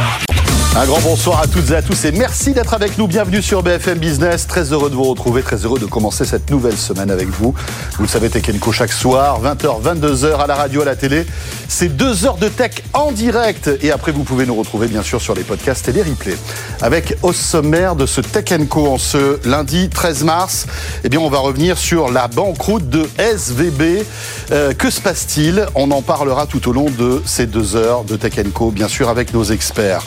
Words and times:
Africa. 0.00 0.29
Un 0.76 0.86
grand 0.86 1.00
bonsoir 1.00 1.40
à 1.40 1.48
toutes 1.48 1.72
et 1.72 1.74
à 1.74 1.82
tous 1.82 2.04
et 2.04 2.12
merci 2.12 2.52
d'être 2.52 2.74
avec 2.74 2.96
nous. 2.96 3.08
Bienvenue 3.08 3.42
sur 3.42 3.60
BFM 3.60 3.98
Business. 3.98 4.46
Très 4.46 4.72
heureux 4.72 4.88
de 4.88 4.94
vous 4.94 5.02
retrouver, 5.02 5.42
très 5.42 5.56
heureux 5.56 5.80
de 5.80 5.86
commencer 5.86 6.24
cette 6.24 6.48
nouvelle 6.48 6.76
semaine 6.76 7.10
avec 7.10 7.28
vous. 7.28 7.52
Vous 7.96 8.02
le 8.04 8.08
savez, 8.08 8.30
Tekenko 8.30 8.70
chaque 8.70 8.92
soir, 8.92 9.42
20h, 9.42 9.82
22h 9.82 10.38
à 10.38 10.46
la 10.46 10.54
radio, 10.54 10.82
à 10.82 10.84
la 10.84 10.94
télé. 10.94 11.26
C'est 11.66 11.88
deux 11.88 12.24
heures 12.24 12.36
de 12.36 12.48
tech 12.48 12.84
en 12.92 13.10
direct. 13.10 13.68
Et 13.82 13.90
après, 13.90 14.12
vous 14.12 14.22
pouvez 14.22 14.46
nous 14.46 14.54
retrouver 14.54 14.86
bien 14.86 15.02
sûr 15.02 15.20
sur 15.20 15.34
les 15.34 15.42
podcasts 15.42 15.88
et 15.88 15.92
les 15.92 16.02
replays. 16.02 16.38
Avec 16.82 17.16
au 17.22 17.32
sommaire 17.32 17.96
de 17.96 18.06
ce 18.06 18.20
Tech 18.20 18.44
en 18.70 18.96
ce 18.96 19.46
lundi 19.48 19.88
13 19.88 20.22
mars, 20.22 20.66
eh 21.02 21.08
bien, 21.08 21.18
on 21.18 21.28
va 21.28 21.38
revenir 21.38 21.78
sur 21.78 22.12
la 22.12 22.28
banqueroute 22.28 22.88
de 22.88 23.08
SVB. 23.18 24.04
Euh, 24.52 24.72
que 24.72 24.88
se 24.88 25.00
passe-t-il? 25.00 25.66
On 25.74 25.90
en 25.90 26.00
parlera 26.00 26.46
tout 26.46 26.68
au 26.68 26.72
long 26.72 26.86
de 26.90 27.20
ces 27.26 27.46
deux 27.46 27.74
heures 27.74 28.04
de 28.04 28.14
Tech 28.14 28.34
bien 28.72 28.88
sûr 28.88 29.08
avec 29.08 29.34
nos 29.34 29.44
experts. 29.44 30.06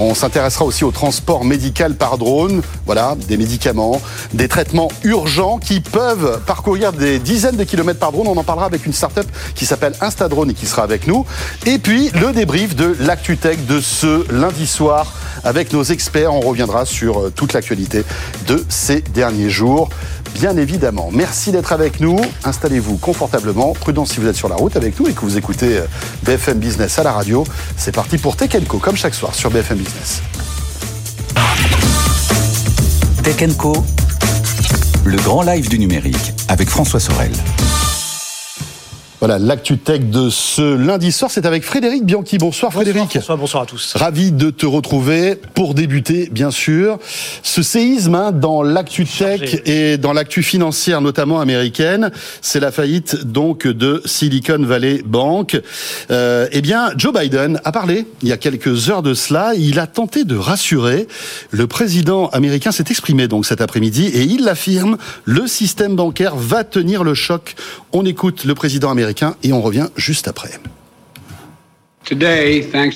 On 0.00 0.14
s'intéressera 0.14 0.64
aussi 0.64 0.84
au 0.84 0.92
transport 0.92 1.44
médical 1.44 1.96
par 1.96 2.18
drone. 2.18 2.62
Voilà, 2.86 3.16
des 3.26 3.36
médicaments, 3.36 4.00
des 4.32 4.46
traitements 4.46 4.92
urgents 5.02 5.58
qui 5.58 5.80
peuvent 5.80 6.40
parcourir 6.46 6.92
des 6.92 7.18
dizaines 7.18 7.56
de 7.56 7.64
kilomètres 7.64 7.98
par 7.98 8.12
drone. 8.12 8.28
On 8.28 8.36
en 8.36 8.44
parlera 8.44 8.66
avec 8.66 8.86
une 8.86 8.92
start-up 8.92 9.26
qui 9.56 9.66
s'appelle 9.66 9.94
Instadrone 10.00 10.50
et 10.50 10.54
qui 10.54 10.66
sera 10.66 10.84
avec 10.84 11.08
nous. 11.08 11.26
Et 11.66 11.78
puis, 11.78 12.10
le 12.10 12.32
débrief 12.32 12.76
de 12.76 12.96
l'ActuTech 13.00 13.66
de 13.66 13.80
ce 13.80 14.30
lundi 14.32 14.68
soir 14.68 15.14
avec 15.44 15.72
nos 15.72 15.82
experts. 15.82 16.32
On 16.32 16.40
reviendra 16.40 16.84
sur 16.84 17.18
euh, 17.18 17.32
toute 17.34 17.52
l'actualité 17.52 18.04
de 18.46 18.64
ces 18.68 19.00
derniers 19.00 19.50
jours 19.50 19.88
bien 20.38 20.56
évidemment. 20.56 21.10
Merci 21.12 21.50
d'être 21.50 21.72
avec 21.72 22.00
nous. 22.00 22.20
Installez-vous 22.44 22.96
confortablement. 22.98 23.72
Prudence 23.72 24.12
si 24.12 24.20
vous 24.20 24.28
êtes 24.28 24.36
sur 24.36 24.48
la 24.48 24.54
route 24.54 24.76
avec 24.76 24.98
nous 25.00 25.08
et 25.08 25.12
que 25.12 25.20
vous 25.20 25.36
écoutez 25.36 25.78
euh, 25.78 25.86
BFM 26.22 26.58
Business 26.58 26.98
à 26.98 27.02
la 27.02 27.12
radio. 27.12 27.44
C'est 27.76 27.94
parti 27.94 28.18
pour 28.18 28.36
Tech 28.36 28.50
Co, 28.68 28.78
comme 28.78 28.96
chaque 28.96 29.14
soir 29.14 29.34
sur 29.34 29.50
BFM 29.50 29.78
Business. 29.78 30.22
Tech 33.24 33.56
Co, 33.56 33.84
le 35.04 35.16
grand 35.18 35.42
live 35.42 35.68
du 35.68 35.78
numérique 35.78 36.32
avec 36.48 36.70
François 36.70 37.00
Sorel. 37.00 37.32
Voilà, 39.20 39.40
l'actu 39.40 39.78
tech 39.78 40.02
de 40.02 40.30
ce 40.30 40.76
lundi 40.76 41.10
soir, 41.10 41.28
c'est 41.28 41.44
avec 41.44 41.64
Frédéric 41.64 42.04
Bianchi. 42.04 42.38
Bonsoir 42.38 42.72
Frédéric. 42.72 43.14
Bonsoir, 43.16 43.36
bonsoir 43.36 43.62
à 43.64 43.66
tous. 43.66 43.94
Ravi 43.96 44.30
de 44.30 44.50
te 44.50 44.64
retrouver 44.64 45.34
pour 45.54 45.74
débuter, 45.74 46.28
bien 46.30 46.52
sûr. 46.52 47.00
Ce 47.42 47.64
séisme 47.64 48.14
hein, 48.14 48.30
dans 48.30 48.62
l'actu 48.62 49.06
tech 49.06 49.56
et 49.66 49.98
dans 49.98 50.12
l'actu 50.12 50.44
financière, 50.44 51.00
notamment 51.00 51.40
américaine, 51.40 52.12
c'est 52.42 52.60
la 52.60 52.70
faillite 52.70 53.24
donc 53.24 53.66
de 53.66 54.02
Silicon 54.04 54.60
Valley 54.60 55.02
Bank. 55.04 55.60
Euh, 56.12 56.46
eh 56.52 56.60
bien, 56.60 56.90
Joe 56.96 57.12
Biden 57.12 57.60
a 57.64 57.72
parlé 57.72 58.06
il 58.22 58.28
y 58.28 58.32
a 58.32 58.36
quelques 58.36 58.88
heures 58.88 59.02
de 59.02 59.14
cela. 59.14 59.52
Il 59.56 59.80
a 59.80 59.88
tenté 59.88 60.22
de 60.22 60.36
rassurer. 60.36 61.08
Le 61.50 61.66
président 61.66 62.28
américain 62.28 62.70
s'est 62.70 62.84
exprimé 62.88 63.26
donc 63.26 63.46
cet 63.46 63.62
après-midi 63.62 64.06
et 64.06 64.22
il 64.22 64.44
l'affirme, 64.44 64.96
le 65.24 65.48
système 65.48 65.96
bancaire 65.96 66.36
va 66.36 66.62
tenir 66.62 67.02
le 67.02 67.14
choc. 67.14 67.56
On 67.92 68.06
écoute 68.06 68.44
le 68.44 68.54
président 68.54 68.92
américain 68.92 69.07
et 69.42 69.52
on 69.52 69.60
revient 69.60 69.88
juste 69.96 70.28
après. 70.28 70.50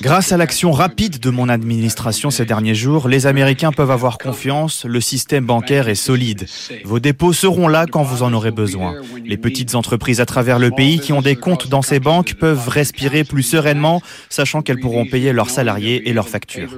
Grâce 0.00 0.32
à 0.32 0.36
l'action 0.36 0.72
rapide 0.72 1.18
de 1.20 1.30
mon 1.30 1.48
administration 1.48 2.30
ces 2.30 2.44
derniers 2.44 2.74
jours, 2.74 3.08
les 3.08 3.26
Américains 3.26 3.72
peuvent 3.72 3.90
avoir 3.90 4.16
confiance, 4.16 4.84
le 4.84 5.00
système 5.00 5.44
bancaire 5.44 5.88
est 5.88 5.94
solide. 5.94 6.46
Vos 6.84 6.98
dépôts 6.98 7.32
seront 7.32 7.68
là 7.68 7.86
quand 7.90 8.02
vous 8.02 8.22
en 8.22 8.32
aurez 8.32 8.52
besoin. 8.52 8.94
Les 9.24 9.36
petites 9.36 9.74
entreprises 9.74 10.20
à 10.20 10.26
travers 10.26 10.58
le 10.58 10.70
pays 10.70 10.98
qui 10.98 11.12
ont 11.12 11.20
des 11.20 11.36
comptes 11.36 11.68
dans 11.68 11.82
ces 11.82 12.00
banques 12.00 12.34
peuvent 12.34 12.68
respirer 12.68 13.24
plus 13.24 13.42
sereinement, 13.42 14.00
sachant 14.30 14.62
qu'elles 14.62 14.80
pourront 14.80 15.04
payer 15.04 15.32
leurs 15.32 15.50
salariés 15.50 16.08
et 16.08 16.12
leurs 16.12 16.28
factures. 16.28 16.70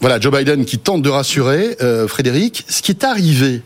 Voilà, 0.00 0.20
Joe 0.20 0.32
Biden 0.32 0.64
qui 0.64 0.78
tente 0.78 1.02
de 1.02 1.08
rassurer. 1.08 1.76
Euh, 1.80 2.06
Frédéric, 2.06 2.64
ce 2.68 2.82
qui 2.82 2.92
est 2.92 3.04
arrivé 3.04 3.62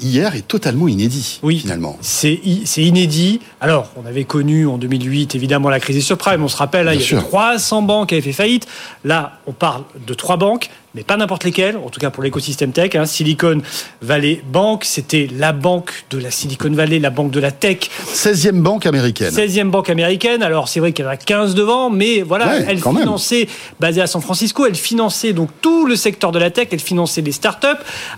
hier 0.00 0.34
est 0.34 0.46
totalement 0.46 0.88
inédit, 0.88 1.40
oui, 1.42 1.58
finalement. 1.60 1.96
C'est 2.00 2.38
inédit. 2.76 3.40
Alors, 3.60 3.90
on 3.96 4.06
avait 4.06 4.24
connu 4.24 4.66
en 4.66 4.78
2008, 4.78 5.34
évidemment, 5.34 5.68
la 5.68 5.80
crise 5.80 5.96
des 5.96 6.02
subprimes. 6.02 6.42
On 6.42 6.48
se 6.48 6.56
rappelle, 6.56 6.86
là, 6.86 6.94
il 6.94 7.00
y 7.00 7.14
a 7.14 7.18
300 7.18 7.82
banques 7.82 8.08
qui 8.08 8.14
avaient 8.14 8.22
fait 8.22 8.32
faillite. 8.32 8.66
Là, 9.04 9.38
on 9.46 9.52
parle 9.52 9.84
de 10.06 10.14
trois 10.14 10.36
banques 10.36 10.70
mais 10.94 11.02
pas 11.04 11.16
n'importe 11.16 11.44
lesquelles, 11.44 11.76
en 11.76 11.88
tout 11.88 12.00
cas 12.00 12.10
pour 12.10 12.22
l'écosystème 12.22 12.72
tech. 12.72 12.94
Hein. 12.94 13.06
Silicon 13.06 13.62
Valley 14.02 14.42
Bank, 14.50 14.84
c'était 14.84 15.28
la 15.36 15.52
banque 15.52 16.04
de 16.10 16.18
la 16.18 16.30
Silicon 16.30 16.70
Valley, 16.70 16.98
la 16.98 17.10
banque 17.10 17.30
de 17.30 17.40
la 17.40 17.50
tech. 17.50 17.90
16e 18.12 18.60
banque 18.60 18.86
américaine. 18.86 19.30
16e 19.32 19.70
banque 19.70 19.88
américaine. 19.88 20.42
Alors 20.42 20.68
c'est 20.68 20.80
vrai 20.80 20.92
qu'il 20.92 21.04
y 21.04 21.08
en 21.08 21.10
a 21.10 21.16
15 21.16 21.54
devant, 21.54 21.88
mais 21.88 22.22
voilà, 22.22 22.56
elle 22.68 22.78
finançait, 22.78 23.48
basée 23.80 24.02
à 24.02 24.06
San 24.06 24.20
Francisco, 24.20 24.66
elle 24.66 24.74
finançait 24.74 25.32
donc 25.32 25.48
tout 25.60 25.86
le 25.86 25.96
secteur 25.96 26.30
de 26.30 26.38
la 26.38 26.50
tech, 26.50 26.68
elle 26.72 26.80
finançait 26.80 27.22
des 27.22 27.32
startups 27.32 27.68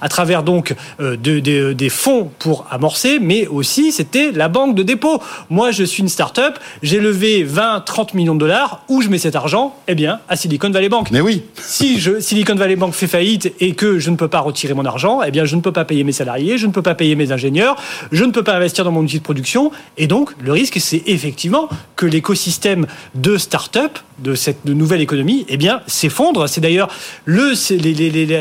à 0.01 0.09
travers 0.09 0.43
donc 0.43 0.75
euh, 1.01 1.17
de, 1.17 1.73
des 1.73 1.89
fonds 1.89 2.31
pour 2.39 2.67
amorcer, 2.71 3.19
mais 3.21 3.47
aussi 3.47 3.93
c'était 3.93 4.33
la 4.33 4.49
banque 4.49 4.75
de 4.75 4.83
dépôt. 4.83 5.23
Moi 5.49 5.71
je 5.71 5.84
suis 5.84 6.03
une 6.03 6.09
startup, 6.09 6.59
j'ai 6.83 6.99
levé 6.99 7.45
20, 7.45 7.83
30 7.87 8.15
millions 8.15 8.34
de 8.34 8.41
dollars, 8.41 8.83
où 8.89 9.01
je 9.01 9.09
mets 9.09 9.19
cet 9.19 9.37
argent? 9.37 9.77
Eh 9.87 9.95
bien 9.95 10.21
à 10.29 10.37
Silicon 10.37 10.71
Valley 10.71 10.89
Bank. 10.89 11.11
Mais 11.13 11.21
oui. 11.21 11.43
Si 11.61 12.01
je, 12.01 12.19
Silicon 12.21 12.55
Valley 12.55 12.64
les 12.67 12.77
banques 12.77 12.95
fait 12.95 13.07
faillite 13.07 13.53
et 13.61 13.75
que 13.75 13.99
je 13.99 14.11
ne 14.11 14.17
peux 14.17 14.29
pas 14.29 14.41
retirer 14.41 14.75
mon 14.75 14.85
argent, 14.85 15.23
eh 15.23 15.31
bien, 15.31 15.45
je 15.45 15.57
ne 15.57 15.61
peux 15.61 15.73
pas 15.73 15.85
payer 15.85 16.05
mes 16.05 16.13
salariés, 16.13 16.59
je 16.59 16.67
ne 16.67 16.73
peux 16.73 16.83
pas 16.83 16.95
payer 16.95 17.17
mes 17.17 17.33
ingénieurs, 17.33 17.77
je 18.13 18.25
ne 18.25 18.31
peux 18.33 18.43
pas 18.43 18.57
investir 18.57 18.85
dans 18.85 18.93
mon 18.93 19.03
outil 19.03 19.19
de 19.19 19.25
production. 19.25 19.71
Et 19.97 20.07
donc, 20.07 20.31
le 20.41 20.53
risque, 20.53 20.79
c'est 20.81 21.03
effectivement 21.07 21.69
que 21.97 22.07
l'écosystème 22.07 22.87
de 23.15 23.37
start-up, 23.37 23.99
de 24.19 24.35
cette 24.35 24.65
nouvelle 24.65 25.01
économie, 25.01 25.45
eh 25.49 25.57
bien, 25.57 25.81
s'effondre. 25.87 26.49
C'est 26.49 26.61
d'ailleurs 26.61 26.89
le, 27.25 27.53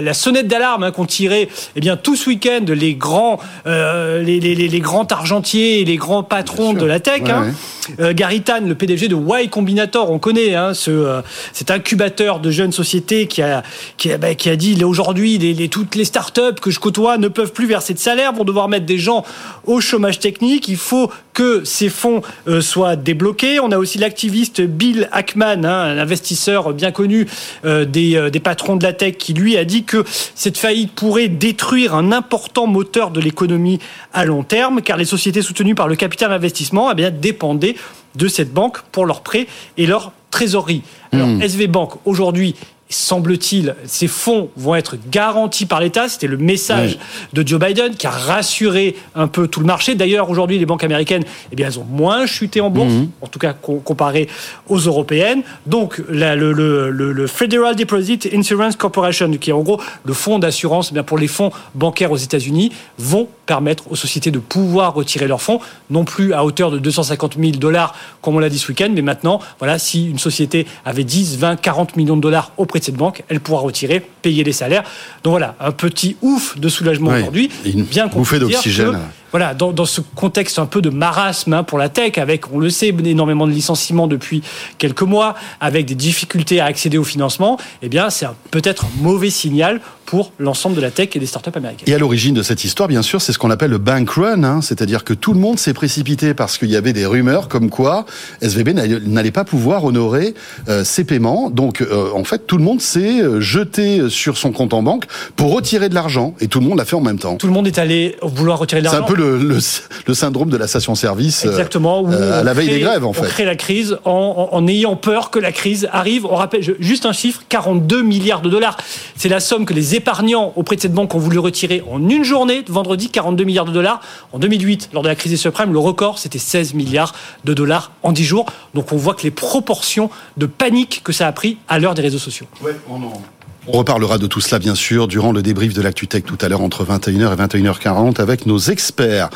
la 0.01 0.13
sonnette 0.13 0.47
d'alarme 0.47 0.83
hein, 0.83 0.91
qu'ont 0.91 1.05
tiré, 1.05 1.49
eh 1.75 1.79
bien, 1.79 1.97
tout 1.97 2.15
ce 2.15 2.29
week-end 2.29 2.65
les 2.69 2.95
grands, 2.95 3.39
euh, 3.65 4.21
les, 4.21 4.79
grands 4.79 5.07
argentiers 5.09 5.81
et 5.81 5.85
les 5.85 5.95
grands 5.95 6.23
patrons 6.23 6.73
de 6.73 6.85
la 6.85 6.99
tech. 6.99 7.23
Hein. 7.27 7.53
Euh, 7.99 8.13
Gary 8.13 8.41
Tan, 8.41 8.61
le 8.61 8.75
PDG 8.75 9.07
de 9.07 9.15
Y 9.15 9.49
Combinator, 9.49 10.09
on 10.09 10.19
connaît 10.19 10.55
hein, 10.55 10.73
ce, 10.73 10.91
euh, 10.91 11.21
cet 11.51 11.69
incubateur 11.71 12.39
de 12.39 12.49
jeunes 12.49 12.71
sociétés 12.71 13.27
qui 13.27 13.41
a, 13.41 13.63
qui 13.97 14.11
a, 14.11 14.17
bah, 14.17 14.35
qui 14.35 14.49
a 14.49 14.55
dit 14.55 14.81
aujourd'hui 14.83 15.37
les, 15.37 15.67
toutes 15.67 15.95
les 15.95 16.05
startups 16.05 16.59
que 16.61 16.71
je 16.71 16.79
côtoie 16.79 17.17
ne 17.17 17.27
peuvent 17.27 17.51
plus 17.51 17.67
verser 17.67 17.93
de 17.93 17.99
salaire, 17.99 18.31
vont 18.33 18.45
devoir 18.45 18.69
mettre 18.69 18.85
des 18.85 18.97
gens 18.97 19.25
au 19.65 19.81
chômage 19.81 20.19
technique. 20.19 20.67
Il 20.67 20.77
faut 20.77 21.11
que 21.33 21.63
ces 21.63 21.89
fonds 21.89 22.21
soient 22.61 22.95
débloqués. 22.95 23.59
On 23.59 23.71
a 23.71 23.77
aussi 23.77 23.97
l'activiste 23.97 24.61
Bill 24.61 25.09
Ackman, 25.11 25.62
hein, 25.65 25.79
un 25.79 25.97
investisseur 25.97 26.73
bien 26.73 26.91
connu 26.91 27.27
des, 27.63 28.29
des 28.31 28.39
patrons 28.39 28.75
de 28.75 28.83
la 28.83 28.93
tech, 28.93 29.17
qui 29.17 29.33
lui 29.33 29.57
a 29.57 29.65
dit 29.65 29.83
que 29.83 30.03
cette 30.35 30.57
faillite 30.57 30.91
pourrait 30.93 31.27
détruire 31.27 31.95
un 31.95 32.11
important 32.11 32.67
moteur 32.67 33.11
de 33.11 33.19
l'économie 33.19 33.79
à 34.13 34.25
long 34.25 34.43
terme, 34.43 34.81
car 34.81 34.97
les 34.97 35.05
sociétés 35.05 35.41
soutenues 35.41 35.75
par 35.75 35.87
le 35.87 35.95
capital 35.95 36.31
investissement 36.31 36.91
eh 36.91 36.95
bien, 36.95 37.11
dépendaient 37.11 37.75
de 38.15 38.27
cette 38.27 38.53
banque 38.53 38.81
pour 38.91 39.05
leurs 39.05 39.21
prêts 39.21 39.47
et 39.77 39.85
leur 39.85 40.11
trésorerie. 40.31 40.81
Alors, 41.11 41.27
hmm. 41.27 41.41
SV 41.41 41.67
Bank, 41.67 41.93
aujourd'hui, 42.05 42.55
semble-t-il, 42.95 43.75
ces 43.85 44.07
fonds 44.07 44.49
vont 44.55 44.75
être 44.75 44.95
garantis 45.09 45.65
par 45.65 45.79
l'État. 45.79 46.07
C'était 46.09 46.27
le 46.27 46.37
message 46.37 46.97
de 47.33 47.47
Joe 47.47 47.59
Biden 47.59 47.95
qui 47.95 48.07
a 48.07 48.11
rassuré 48.11 48.95
un 49.15 49.27
peu 49.27 49.47
tout 49.47 49.59
le 49.59 49.65
marché. 49.65 49.95
D'ailleurs, 49.95 50.29
aujourd'hui, 50.29 50.59
les 50.59 50.65
banques 50.65 50.83
américaines, 50.83 51.23
eh 51.51 51.55
bien, 51.55 51.67
elles 51.67 51.79
ont 51.79 51.85
moins 51.85 52.25
chuté 52.25 52.61
en 52.61 52.69
bourse, 52.69 52.91
mhm. 52.93 53.09
en 53.21 53.27
tout 53.27 53.39
cas 53.39 53.53
comparé 53.53 54.27
aux 54.67 54.77
européennes. 54.77 55.43
Donc, 55.65 56.01
le, 56.09 57.27
Federal 57.27 57.75
Deposit 57.75 58.29
Insurance 58.33 58.75
Corporation, 58.75 59.31
qui 59.31 59.49
est 59.49 59.53
en 59.53 59.61
gros 59.61 59.81
le 60.03 60.13
fonds 60.13 60.39
d'assurance 60.39 60.93
eh 60.95 61.03
pour 61.03 61.17
les 61.17 61.27
fonds 61.27 61.51
bancaires 61.75 62.11
aux 62.11 62.17
États-Unis, 62.17 62.71
vont 62.97 63.27
permettre 63.45 63.91
aux 63.91 63.95
sociétés 63.95 64.31
de 64.31 64.39
pouvoir 64.39 64.93
retirer 64.93 65.27
leurs 65.27 65.41
fonds, 65.41 65.59
non 65.89 66.05
plus 66.05 66.33
à 66.33 66.45
hauteur 66.45 66.71
de 66.71 66.79
250 66.79 67.35
000 67.39 67.51
dollars, 67.53 67.95
comme 68.21 68.35
on 68.35 68.39
l'a 68.39 68.49
dit 68.49 68.59
ce 68.59 68.69
week-end, 68.69 68.89
mais 68.93 69.01
maintenant, 69.01 69.39
voilà, 69.59 69.79
si 69.79 70.09
une 70.09 70.19
société 70.19 70.65
avait 70.85 71.03
10, 71.03 71.37
20, 71.37 71.57
40 71.57 71.95
millions 71.97 72.15
de 72.15 72.21
dollars 72.21 72.51
auprès 72.57 72.79
de 72.83 72.85
cette 72.85 72.95
banque, 72.95 73.23
elle 73.29 73.39
pourra 73.39 73.61
retirer, 73.61 74.01
payer 74.21 74.43
les 74.43 74.51
salaires. 74.51 74.83
Donc 75.23 75.31
voilà, 75.31 75.55
un 75.59 75.71
petit 75.71 76.17
ouf 76.21 76.57
de 76.59 76.69
soulagement 76.69 77.11
aujourd'hui. 77.11 77.49
Bien 77.65 78.09
qu'on 78.09 78.19
bouffée 78.19 78.39
d'oxygène 78.39 78.97
voilà, 79.33 79.55
dans, 79.55 79.71
dans, 79.71 79.85
ce 79.85 79.99
contexte 79.99 80.59
un 80.59 80.67
peu 80.67 80.79
de 80.79 80.91
marasme 80.91 81.53
hein, 81.53 81.63
pour 81.63 81.79
la 81.79 81.89
tech, 81.89 82.19
avec, 82.19 82.53
on 82.53 82.59
le 82.59 82.69
sait, 82.69 82.89
énormément 82.89 83.47
de 83.47 83.51
licenciements 83.51 84.05
depuis 84.05 84.43
quelques 84.77 85.01
mois, 85.01 85.33
avec 85.59 85.87
des 85.87 85.95
difficultés 85.95 86.59
à 86.59 86.65
accéder 86.65 86.99
au 86.99 87.03
financement, 87.03 87.57
eh 87.81 87.89
bien, 87.89 88.11
c'est 88.11 88.27
peut-être 88.51 88.85
un 88.85 89.01
mauvais 89.01 89.31
signal 89.31 89.81
pour 90.05 90.31
l'ensemble 90.39 90.75
de 90.75 90.81
la 90.81 90.91
tech 90.91 91.09
et 91.15 91.19
des 91.19 91.25
startups 91.25 91.51
américaines. 91.55 91.87
Et 91.87 91.93
à 91.93 91.97
l'origine 91.97 92.33
de 92.33 92.43
cette 92.43 92.63
histoire, 92.63 92.87
bien 92.87 93.01
sûr, 93.01 93.21
c'est 93.21 93.33
ce 93.33 93.39
qu'on 93.39 93.51
appelle 93.51 93.71
le 93.71 93.77
bank 93.77 94.09
run, 94.11 94.43
hein, 94.43 94.61
c'est-à-dire 94.61 95.03
que 95.03 95.13
tout 95.13 95.33
le 95.33 95.39
monde 95.39 95.59
s'est 95.59 95.73
précipité 95.73 96.33
parce 96.33 96.57
qu'il 96.57 96.69
y 96.69 96.75
avait 96.75 96.93
des 96.93 97.05
rumeurs 97.05 97.47
comme 97.47 97.69
quoi 97.69 98.05
SVB 98.41 98.69
n'allait 98.69 99.31
pas 99.31 99.43
pouvoir 99.43 99.83
honorer 99.83 100.33
euh, 100.67 100.83
ses 100.83 101.03
paiements. 101.03 101.49
Donc, 101.49 101.81
euh, 101.81 102.09
en 102.13 102.23
fait, 102.23 102.47
tout 102.47 102.57
le 102.57 102.63
monde 102.63 102.81
s'est 102.81 103.21
euh, 103.21 103.39
jeté 103.39 104.09
sur 104.09 104.37
son 104.37 104.51
compte 104.51 104.73
en 104.73 104.83
banque 104.83 105.05
pour 105.35 105.51
retirer 105.53 105.89
de 105.89 105.95
l'argent, 105.95 106.35
et 106.39 106.47
tout 106.47 106.59
le 106.59 106.67
monde 106.67 106.77
l'a 106.77 106.85
fait 106.85 106.95
en 106.95 107.01
même 107.01 107.19
temps. 107.19 107.35
Tout 107.35 107.47
le 107.47 107.53
monde 107.53 107.67
est 107.67 107.77
allé 107.77 108.15
vouloir 108.21 108.59
retirer 108.59 108.81
de 108.81 108.85
l'argent 108.85 109.05
le, 109.13 109.37
le, 109.37 110.13
syndrome 110.13 110.49
de 110.49 110.57
la 110.57 110.67
station-service. 110.67 111.45
Exactement. 111.45 112.07
à 112.07 112.43
la 112.43 112.53
veille 112.53 112.69
des 112.69 112.79
grèves, 112.79 113.05
en 113.05 113.13
fait. 113.13 113.21
On 113.21 113.29
crée 113.29 113.45
la 113.45 113.55
crise 113.55 113.97
en, 114.05 114.49
en, 114.51 114.67
ayant 114.67 114.95
peur 114.95 115.29
que 115.29 115.39
la 115.39 115.51
crise 115.51 115.87
arrive. 115.91 116.25
On 116.25 116.35
rappelle 116.35 116.63
juste 116.79 117.05
un 117.05 117.13
chiffre 117.13 117.43
42 117.49 118.01
milliards 118.01 118.41
de 118.41 118.49
dollars. 118.49 118.77
C'est 119.15 119.29
la 119.29 119.39
somme 119.39 119.65
que 119.65 119.73
les 119.73 119.92
épargnants 119.93 120.53
auprès 120.55 120.75
de 120.75 120.81
cette 120.81 120.93
banque 120.93 121.13
ont 121.15 121.19
voulu 121.19 121.39
retirer 121.39 121.83
en 121.89 122.09
une 122.09 122.23
journée, 122.23 122.63
vendredi, 122.67 123.09
42 123.09 123.43
milliards 123.43 123.65
de 123.65 123.71
dollars. 123.71 124.01
En 124.31 124.39
2008, 124.39 124.89
lors 124.93 125.03
de 125.03 125.07
la 125.07 125.15
crise 125.15 125.31
des 125.31 125.37
subprimes, 125.37 125.73
le 125.73 125.79
record, 125.79 126.19
c'était 126.19 126.39
16 126.39 126.73
milliards 126.73 127.13
de 127.43 127.53
dollars 127.53 127.91
en 128.03 128.11
10 128.11 128.23
jours. 128.23 128.45
Donc 128.73 128.91
on 128.91 128.97
voit 128.97 129.13
que 129.13 129.23
les 129.23 129.31
proportions 129.31 130.09
de 130.37 130.45
panique 130.45 131.01
que 131.03 131.11
ça 131.11 131.27
a 131.27 131.31
pris 131.31 131.57
à 131.67 131.79
l'heure 131.79 131.93
des 131.93 132.01
réseaux 132.01 132.19
sociaux. 132.19 132.47
Ouais, 132.61 132.75
on 132.89 132.95
en... 132.95 133.21
On 133.65 133.71
reparlera 133.71 134.17
de 134.17 134.27
tout 134.27 134.41
cela, 134.41 134.59
bien 134.59 134.75
sûr, 134.75 135.07
durant 135.07 135.31
le 135.31 135.41
débrief 135.41 135.73
de 135.73 135.81
l'ActuTech 135.81 136.25
tout 136.25 136.37
à 136.41 136.49
l'heure 136.49 136.59
entre 136.59 136.83
21h 136.83 137.31
et 137.31 137.59
21h40 137.61 138.19
avec 138.19 138.45
nos 138.45 138.57
experts. 138.57 139.29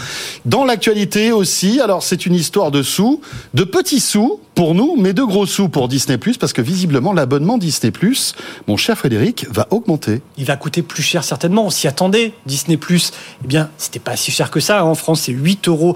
Dans 0.43 0.65
l'actualité 0.65 1.31
aussi, 1.31 1.79
alors 1.79 2.03
c'est 2.03 2.25
une 2.25 2.35
histoire 2.35 2.69
de 2.69 2.83
sous, 2.83 3.21
de 3.53 3.63
petits 3.63 4.01
sous 4.01 4.41
pour 4.57 4.73
nous, 4.73 4.95
mais 4.97 5.13
de 5.13 5.21
gros 5.21 5.45
sous 5.45 5.69
pour 5.69 5.87
Disney+, 5.87 6.17
parce 6.39 6.51
que 6.51 6.63
visiblement 6.63 7.13
l'abonnement 7.13 7.59
Disney+, 7.59 7.91
mon 8.67 8.75
cher 8.75 8.97
Frédéric, 8.97 9.45
va 9.51 9.67
augmenter. 9.69 10.23
Il 10.35 10.45
va 10.45 10.55
coûter 10.55 10.81
plus 10.81 11.03
cher 11.03 11.23
certainement, 11.23 11.67
on 11.67 11.69
s'y 11.69 11.87
attendait. 11.87 12.33
Disney+, 12.47 12.79
eh 12.89 13.47
bien, 13.47 13.69
c'était 13.77 13.99
pas 13.99 14.15
si 14.15 14.31
cher 14.31 14.49
que 14.49 14.59
ça. 14.59 14.83
En 14.83 14.95
France, 14.95 15.21
c'est 15.21 15.31
8,99 15.31 15.69
euros. 15.69 15.95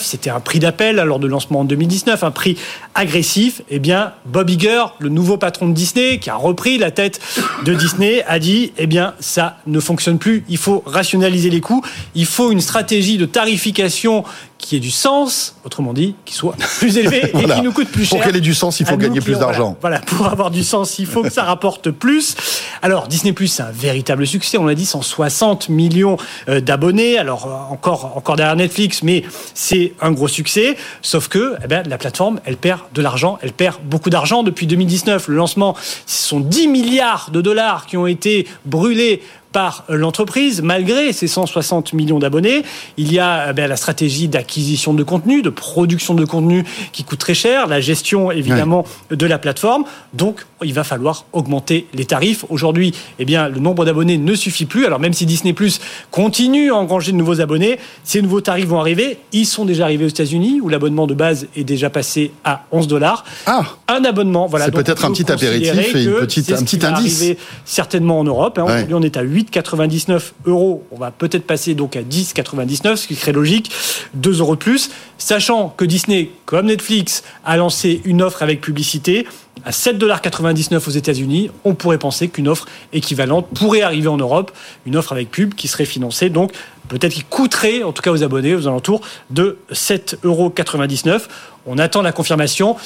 C'était 0.00 0.28
un 0.28 0.40
prix 0.40 0.58
d'appel 0.58 0.96
lors 0.96 1.18
de 1.18 1.26
lancement 1.26 1.60
en 1.60 1.64
2019, 1.64 2.22
un 2.24 2.30
prix 2.30 2.58
agressif. 2.94 3.62
Eh 3.70 3.78
bien, 3.78 4.12
Bob 4.26 4.50
Iger, 4.50 4.84
le 4.98 5.08
nouveau 5.08 5.38
patron 5.38 5.66
de 5.66 5.72
Disney, 5.72 6.18
qui 6.18 6.28
a 6.28 6.36
repris 6.36 6.76
la 6.76 6.90
tête 6.90 7.20
de 7.64 7.72
Disney, 7.72 8.22
a 8.28 8.38
dit, 8.38 8.74
eh 8.76 8.86
bien, 8.86 9.14
ça 9.18 9.56
ne 9.66 9.80
fonctionne 9.80 10.18
plus. 10.18 10.44
Il 10.50 10.58
faut 10.58 10.82
rationaliser 10.84 11.48
les 11.48 11.62
coûts. 11.62 11.82
Il 12.14 12.26
faut 12.26 12.52
une 12.52 12.60
stratégie 12.60 13.16
de 13.16 13.24
tarification 13.24 14.24
qui 14.60 14.76
ait 14.76 14.80
du 14.80 14.90
sens, 14.90 15.56
autrement 15.64 15.92
dit, 15.92 16.14
qui 16.24 16.34
soit 16.34 16.54
plus 16.78 16.98
élevé 16.98 17.30
et 17.34 17.44
qui 17.44 17.62
nous 17.62 17.72
coûte 17.72 17.88
plus 17.88 18.04
cher. 18.04 18.18
Pour 18.18 18.26
qu'elle 18.26 18.36
ait 18.36 18.40
du 18.40 18.54
sens, 18.54 18.80
il 18.80 18.86
faut 18.86 18.96
gagner 18.96 19.20
plus 19.20 19.38
d'argent. 19.38 19.76
Voilà, 19.80 19.98
pour 20.00 20.26
avoir 20.26 20.50
du 20.50 20.62
sens, 20.62 20.98
il 20.98 21.06
faut 21.06 21.22
que 21.22 21.30
ça 21.30 21.44
rapporte 21.44 21.90
plus. 21.90 22.36
Alors, 22.82 23.08
Disney 23.08 23.32
Plus, 23.32 23.48
c'est 23.48 23.62
un 23.62 23.70
véritable 23.70 24.26
succès. 24.26 24.58
On 24.58 24.66
l'a 24.66 24.74
dit, 24.74 24.86
160 24.86 25.68
millions 25.68 26.16
euh, 26.48 26.60
d'abonnés. 26.60 27.18
Alors, 27.18 27.46
euh, 27.46 27.72
encore, 27.72 28.16
encore 28.16 28.36
derrière 28.36 28.56
Netflix, 28.56 29.02
mais 29.02 29.24
c'est 29.54 29.94
un 30.00 30.12
gros 30.12 30.28
succès. 30.28 30.76
Sauf 31.02 31.28
que, 31.28 31.56
eh 31.64 31.66
ben, 31.66 31.82
la 31.88 31.98
plateforme, 31.98 32.40
elle 32.44 32.56
perd 32.56 32.80
de 32.94 33.02
l'argent. 33.02 33.38
Elle 33.42 33.52
perd 33.52 33.76
beaucoup 33.82 34.10
d'argent 34.10 34.42
depuis 34.42 34.66
2019. 34.66 35.28
Le 35.28 35.36
lancement, 35.36 35.76
ce 36.06 36.28
sont 36.28 36.40
10 36.40 36.68
milliards 36.68 37.30
de 37.32 37.40
dollars 37.40 37.86
qui 37.86 37.96
ont 37.96 38.06
été 38.06 38.46
brûlés 38.64 39.22
par 39.52 39.84
l'entreprise, 39.88 40.62
malgré 40.62 41.12
ses 41.12 41.26
160 41.26 41.92
millions 41.92 42.18
d'abonnés. 42.18 42.62
Il 42.96 43.12
y 43.12 43.18
a 43.18 43.48
eh 43.50 43.52
ben, 43.52 43.68
la 43.68 43.76
stratégie 43.76 44.28
d'acquisition 44.28 44.94
de 44.94 45.02
contenu, 45.02 45.42
de 45.42 45.50
production 45.50 46.14
de 46.14 46.24
contenu 46.24 46.64
qui 46.92 47.04
coûte 47.04 47.18
très 47.18 47.34
cher, 47.34 47.66
la 47.66 47.80
gestion 47.80 48.30
évidemment 48.30 48.84
de 49.10 49.26
la 49.26 49.38
plateforme. 49.38 49.84
Donc, 50.14 50.46
il 50.62 50.74
va 50.74 50.84
falloir 50.84 51.24
augmenter 51.32 51.86
les 51.94 52.04
tarifs. 52.04 52.44
Aujourd'hui, 52.48 52.94
eh 53.18 53.24
bien, 53.24 53.48
le 53.48 53.60
nombre 53.60 53.84
d'abonnés 53.84 54.18
ne 54.18 54.34
suffit 54.34 54.66
plus. 54.66 54.86
Alors, 54.86 55.00
même 55.00 55.12
si 55.12 55.26
Disney 55.26 55.52
Plus 55.52 55.80
continue 56.10 56.70
à 56.70 56.76
engranger 56.76 57.12
de 57.12 57.16
nouveaux 57.16 57.40
abonnés, 57.40 57.78
ces 58.04 58.22
nouveaux 58.22 58.40
tarifs 58.40 58.66
vont 58.66 58.80
arriver. 58.80 59.18
Ils 59.32 59.46
sont 59.46 59.64
déjà 59.64 59.84
arrivés 59.84 60.04
aux 60.04 60.08
États-Unis, 60.08 60.60
où 60.60 60.68
l'abonnement 60.68 61.06
de 61.06 61.14
base 61.14 61.48
est 61.56 61.64
déjà 61.64 61.90
passé 61.90 62.32
à 62.44 62.64
11 62.72 62.86
dollars. 62.88 63.24
Ah 63.46 63.64
Un 63.88 64.04
abonnement, 64.04 64.46
voilà. 64.46 64.66
C'est 64.66 64.70
peut-être 64.70 65.04
un 65.04 65.12
petit 65.12 65.30
apéritif 65.30 65.94
et 65.94 66.04
une 66.04 66.12
petite, 66.12 66.52
un 66.52 66.62
petit 66.62 66.84
indice. 66.84 67.24
certainement 67.64 68.20
en 68.20 68.24
Europe. 68.24 68.58
Hein. 68.58 68.64
Aujourd'hui, 68.64 68.94
on 68.94 69.02
est 69.02 69.16
à 69.16 69.22
8 69.22 69.39
8,99 69.40 70.32
euros. 70.46 70.84
On 70.90 70.98
va 70.98 71.10
peut-être 71.10 71.46
passer 71.46 71.74
donc 71.74 71.96
à 71.96 72.02
10,99, 72.02 72.96
ce 72.96 73.06
qui 73.06 73.14
serait 73.14 73.32
logique, 73.32 73.70
2 74.14 74.40
euros 74.40 74.54
de 74.54 74.60
plus, 74.60 74.90
sachant 75.18 75.68
que 75.76 75.84
Disney, 75.84 76.30
comme 76.46 76.66
Netflix, 76.66 77.22
a 77.44 77.56
lancé 77.56 78.00
une 78.04 78.22
offre 78.22 78.42
avec 78.42 78.60
publicité 78.60 79.26
à 79.64 79.70
7,99$ 79.70 80.76
aux 80.86 80.90
États-Unis. 80.90 81.50
On 81.64 81.74
pourrait 81.74 81.98
penser 81.98 82.28
qu'une 82.28 82.48
offre 82.48 82.66
équivalente 82.92 83.48
pourrait 83.54 83.82
arriver 83.82 84.08
en 84.08 84.16
Europe, 84.16 84.52
une 84.86 84.96
offre 84.96 85.12
avec 85.12 85.30
pub 85.30 85.54
qui 85.54 85.68
serait 85.68 85.84
financée 85.84 86.30
donc 86.30 86.52
peut-être 86.88 87.12
qui 87.12 87.22
coûterait, 87.22 87.82
en 87.84 87.92
tout 87.92 88.02
cas 88.02 88.10
aux 88.10 88.22
abonnés, 88.22 88.54
aux 88.54 88.66
alentours 88.66 89.00
de 89.30 89.58
7,99€. 89.72 91.22
On 91.66 91.78
attend 91.78 92.02
la 92.02 92.12
confirmation. 92.12 92.76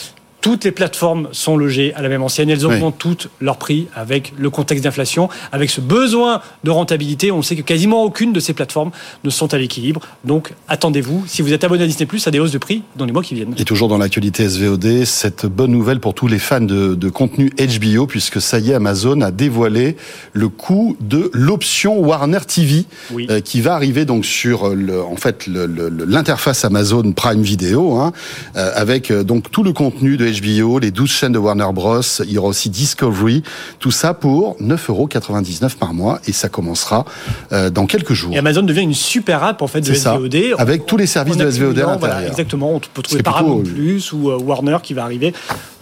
Toutes 0.44 0.64
les 0.64 0.72
plateformes 0.72 1.28
sont 1.32 1.56
logées 1.56 1.94
à 1.94 2.02
la 2.02 2.10
même 2.10 2.22
enseigne. 2.22 2.50
Elles 2.50 2.66
augmentent 2.66 2.98
toutes 2.98 3.30
leurs 3.40 3.56
prix 3.56 3.86
avec 3.94 4.34
le 4.36 4.50
contexte 4.50 4.84
d'inflation, 4.84 5.30
avec 5.52 5.70
ce 5.70 5.80
besoin 5.80 6.42
de 6.64 6.70
rentabilité. 6.70 7.32
On 7.32 7.40
sait 7.40 7.56
que 7.56 7.62
quasiment 7.62 8.02
aucune 8.02 8.34
de 8.34 8.40
ces 8.40 8.52
plateformes 8.52 8.90
ne 9.24 9.30
sont 9.30 9.54
à 9.54 9.56
l'équilibre. 9.56 10.02
Donc 10.26 10.52
attendez-vous, 10.68 11.24
si 11.26 11.40
vous 11.40 11.54
êtes 11.54 11.64
abonné 11.64 11.84
à 11.84 11.86
Disney+, 11.86 12.06
à 12.26 12.30
des 12.30 12.40
hausses 12.40 12.52
de 12.52 12.58
prix 12.58 12.82
dans 12.96 13.06
les 13.06 13.12
mois 13.12 13.22
qui 13.22 13.34
viennent. 13.34 13.54
Et 13.56 13.64
toujours 13.64 13.88
dans 13.88 13.96
l'actualité 13.96 14.46
SVOD, 14.46 15.06
cette 15.06 15.46
bonne 15.46 15.70
nouvelle 15.70 15.98
pour 15.98 16.12
tous 16.12 16.26
les 16.26 16.38
fans 16.38 16.60
de, 16.60 17.08
contenu 17.08 17.50
HBO, 17.56 18.06
puisque 18.06 18.38
ça 18.38 18.58
y 18.58 18.72
est, 18.72 18.74
Amazon 18.74 19.22
a 19.22 19.30
dévoilé 19.30 19.96
le 20.34 20.50
coût 20.50 20.98
de 21.00 21.30
l'option 21.32 21.98
Warner 21.98 22.40
TV, 22.46 22.84
euh, 23.30 23.40
qui 23.40 23.62
va 23.62 23.76
arriver 23.76 24.04
donc 24.04 24.26
sur 24.26 24.74
le, 24.74 25.00
en 25.00 25.16
fait 25.16 25.46
l'interface 25.46 26.66
Amazon 26.66 27.12
Prime 27.12 27.40
Video, 27.40 27.94
hein, 27.94 28.12
euh, 28.56 28.72
avec 28.74 29.10
euh, 29.10 29.24
donc 29.24 29.50
tout 29.50 29.62
le 29.62 29.72
contenu 29.72 30.18
de 30.18 30.33
HBO, 30.40 30.78
les 30.78 30.90
12 30.90 31.10
chaînes 31.10 31.32
de 31.32 31.38
Warner 31.38 31.66
Bros. 31.72 32.00
Il 32.24 32.32
y 32.32 32.38
aura 32.38 32.48
aussi 32.48 32.70
Discovery. 32.70 33.42
Tout 33.78 33.90
ça 33.90 34.14
pour 34.14 34.56
9,99€ 34.60 35.76
par 35.76 35.94
mois 35.94 36.20
et 36.26 36.32
ça 36.32 36.48
commencera 36.48 37.04
euh, 37.52 37.70
dans 37.70 37.86
quelques 37.86 38.12
jours. 38.12 38.34
Et 38.34 38.38
Amazon 38.38 38.62
devient 38.62 38.82
une 38.82 38.94
super 38.94 39.42
app 39.42 39.62
en 39.62 39.66
fait 39.66 39.80
de 39.80 39.94
SVOD. 39.94 40.36
avec 40.58 40.86
tous 40.86 40.96
les 40.96 41.06
services 41.06 41.36
de 41.36 41.50
SVOD 41.50 41.78
à 41.78 41.86
l'intérieur. 41.86 42.30
exactement. 42.30 42.74
On 42.74 42.80
peut 42.80 43.02
trouver 43.02 43.22
Paramount 43.22 43.62
Plus 43.62 44.12
ou 44.12 44.30
euh, 44.30 44.38
Warner 44.38 44.78
qui 44.82 44.94
va 44.94 45.04
arriver 45.04 45.32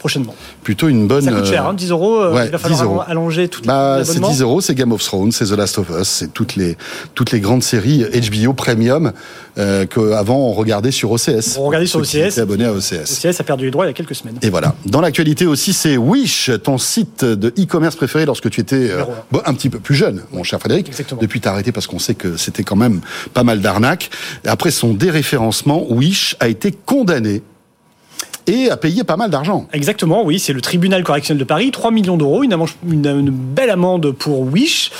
prochainement. 0.02 0.34
Plutôt 0.64 0.88
une 0.88 1.06
bonne. 1.06 1.22
Ça 1.22 1.30
coûte 1.30 1.46
cher, 1.46 1.72
10 1.72 1.84
hein, 1.84 1.94
euros. 1.94 2.20
Euh, 2.20 2.44
il 2.44 2.50
va 2.50 2.58
falloir 2.58 3.08
allonger 3.08 3.46
tout 3.46 3.62
bah, 3.64 4.00
C'est 4.02 4.20
10 4.20 4.42
euros, 4.42 4.60
c'est 4.60 4.74
Game 4.74 4.90
of 4.90 5.00
Thrones, 5.00 5.30
c'est 5.30 5.44
The 5.44 5.52
Last 5.52 5.78
of 5.78 5.90
Us, 5.90 6.08
c'est 6.08 6.34
toutes 6.34 6.56
les, 6.56 6.76
toutes 7.14 7.30
les 7.30 7.38
grandes 7.38 7.62
séries 7.62 8.04
HBO 8.04 8.52
Premium 8.52 9.12
euh, 9.58 9.86
qu'avant 9.86 10.38
on 10.38 10.52
regardait 10.52 10.90
sur 10.90 11.12
OCS. 11.12 11.56
On 11.56 11.66
regardait 11.66 11.86
sur 11.86 12.00
OCS. 12.00 12.38
abonné 12.38 12.64
à 12.64 12.72
OCS. 12.72 13.24
OCS 13.24 13.38
a 13.38 13.44
perdu 13.44 13.66
les 13.66 13.70
droits 13.70 13.84
il 13.84 13.88
y 13.88 13.90
a 13.90 13.94
quelques 13.94 14.16
semaines. 14.16 14.38
Et 14.42 14.50
voilà. 14.50 14.74
Dans 14.86 15.00
l'actualité 15.00 15.46
aussi, 15.46 15.72
c'est 15.72 15.96
Wish, 15.96 16.50
ton 16.64 16.78
site 16.78 17.24
de 17.24 17.48
e-commerce 17.56 17.94
préféré 17.94 18.26
lorsque 18.26 18.50
tu 18.50 18.60
étais 18.60 18.90
euh, 18.90 19.04
un 19.44 19.54
petit 19.54 19.70
peu 19.70 19.78
plus 19.78 19.94
jeune, 19.94 20.24
mon 20.32 20.42
cher 20.42 20.58
Frédéric. 20.58 20.88
Exactement. 20.88 21.20
Depuis 21.20 21.40
t'as 21.40 21.52
arrêté 21.52 21.70
parce 21.70 21.86
qu'on 21.86 22.00
sait 22.00 22.14
que 22.14 22.36
c'était 22.36 22.64
quand 22.64 22.74
même 22.74 23.02
pas 23.34 23.44
mal 23.44 23.60
d'arnaques. 23.60 24.10
Après 24.44 24.72
son 24.72 24.94
déréférencement, 24.94 25.86
Wish 25.92 26.34
a 26.40 26.48
été 26.48 26.72
condamné 26.72 27.42
et 28.46 28.70
a 28.70 28.76
payé 28.76 29.04
pas 29.04 29.16
mal 29.16 29.30
d'argent. 29.30 29.66
Exactement, 29.72 30.24
oui, 30.24 30.38
c'est 30.38 30.52
le 30.52 30.60
tribunal 30.60 31.04
correctionnel 31.04 31.38
de 31.40 31.44
Paris, 31.44 31.70
3 31.70 31.90
millions 31.90 32.16
d'euros, 32.16 32.42
une, 32.42 32.56
une, 32.88 33.30
belle 33.30 33.70
amende 33.70 34.12
pour 34.12 34.40
Wish. 34.40 34.90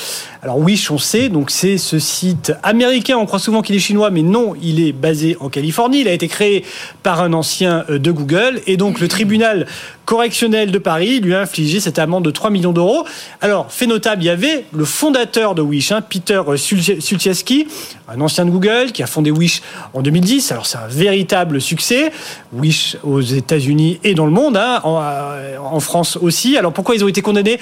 Alors 0.45 0.59
Wish, 0.59 0.91
on 0.91 0.99
sait, 0.99 1.29
donc 1.29 1.53
c'est 1.53 1.79
ce 1.79 2.01
site 2.01 2.53
américain. 2.65 3.17
On 3.17 3.27
croit 3.27 3.39
souvent 3.39 3.63
qu'il 3.63 3.77
est 3.77 3.79
chinois, 3.79 4.11
mais 4.11 4.23
non, 4.23 4.55
il 4.61 4.85
est 4.85 4.91
basé 4.91 5.37
en 5.39 5.49
Californie. 5.49 6.01
Il 6.01 6.09
a 6.09 6.13
été 6.13 6.27
créé 6.27 6.65
par 7.05 7.23
un 7.23 7.33
ancien 7.33 7.85
euh, 7.89 8.01
de 8.01 8.11
Google, 8.11 8.61
et 8.67 8.77
donc 8.77 8.99
le 8.99 9.07
tribunal 9.07 9.69
correctionnel 10.05 10.73
de 10.73 10.79
Paris 10.79 11.21
lui 11.21 11.33
a 11.33 11.43
infligé 11.43 11.79
cette 11.79 12.01
amende 12.01 12.25
de 12.25 12.33
3 12.33 12.51
millions 12.51 12.73
d'euros. 12.73 13.07
Alors, 13.41 13.71
fait 13.71 13.87
notable, 13.87 14.25
il 14.25 14.27
y 14.27 14.31
avait 14.31 14.65
le 14.73 14.85
fondateur 14.85 15.55
de 15.55 15.63
Wish, 15.63 15.93
hein, 15.93 16.01
Peter 16.03 16.43
Sulczewski, 16.57 17.69
un 18.09 18.21
ancien 18.21 18.45
de 18.45 18.51
Google 18.51 18.91
qui 18.93 19.05
a 19.05 19.07
fondé 19.07 19.31
Wish 19.31 19.63
en 19.95 20.03
2010. 20.03 20.51
Alors, 20.51 20.67
c'est 20.67 20.79
un 20.79 20.89
véritable 20.89 21.61
succès. 21.61 22.11
Wish 22.53 22.97
aux 23.05 23.21
États-Unis 23.21 24.01
et 24.03 24.15
dans 24.15 24.27
le 24.27 24.33
monde, 24.33 24.57
hein, 24.57 24.81
en, 24.83 25.01
euh, 25.01 25.57
en, 25.59 25.79
France 25.79 26.19
aussi. 26.21 26.57
Alors, 26.57 26.73
pourquoi 26.73 26.97
ils 26.97 27.05
ont 27.05 27.09
été 27.09 27.23
condamnés? 27.23 27.61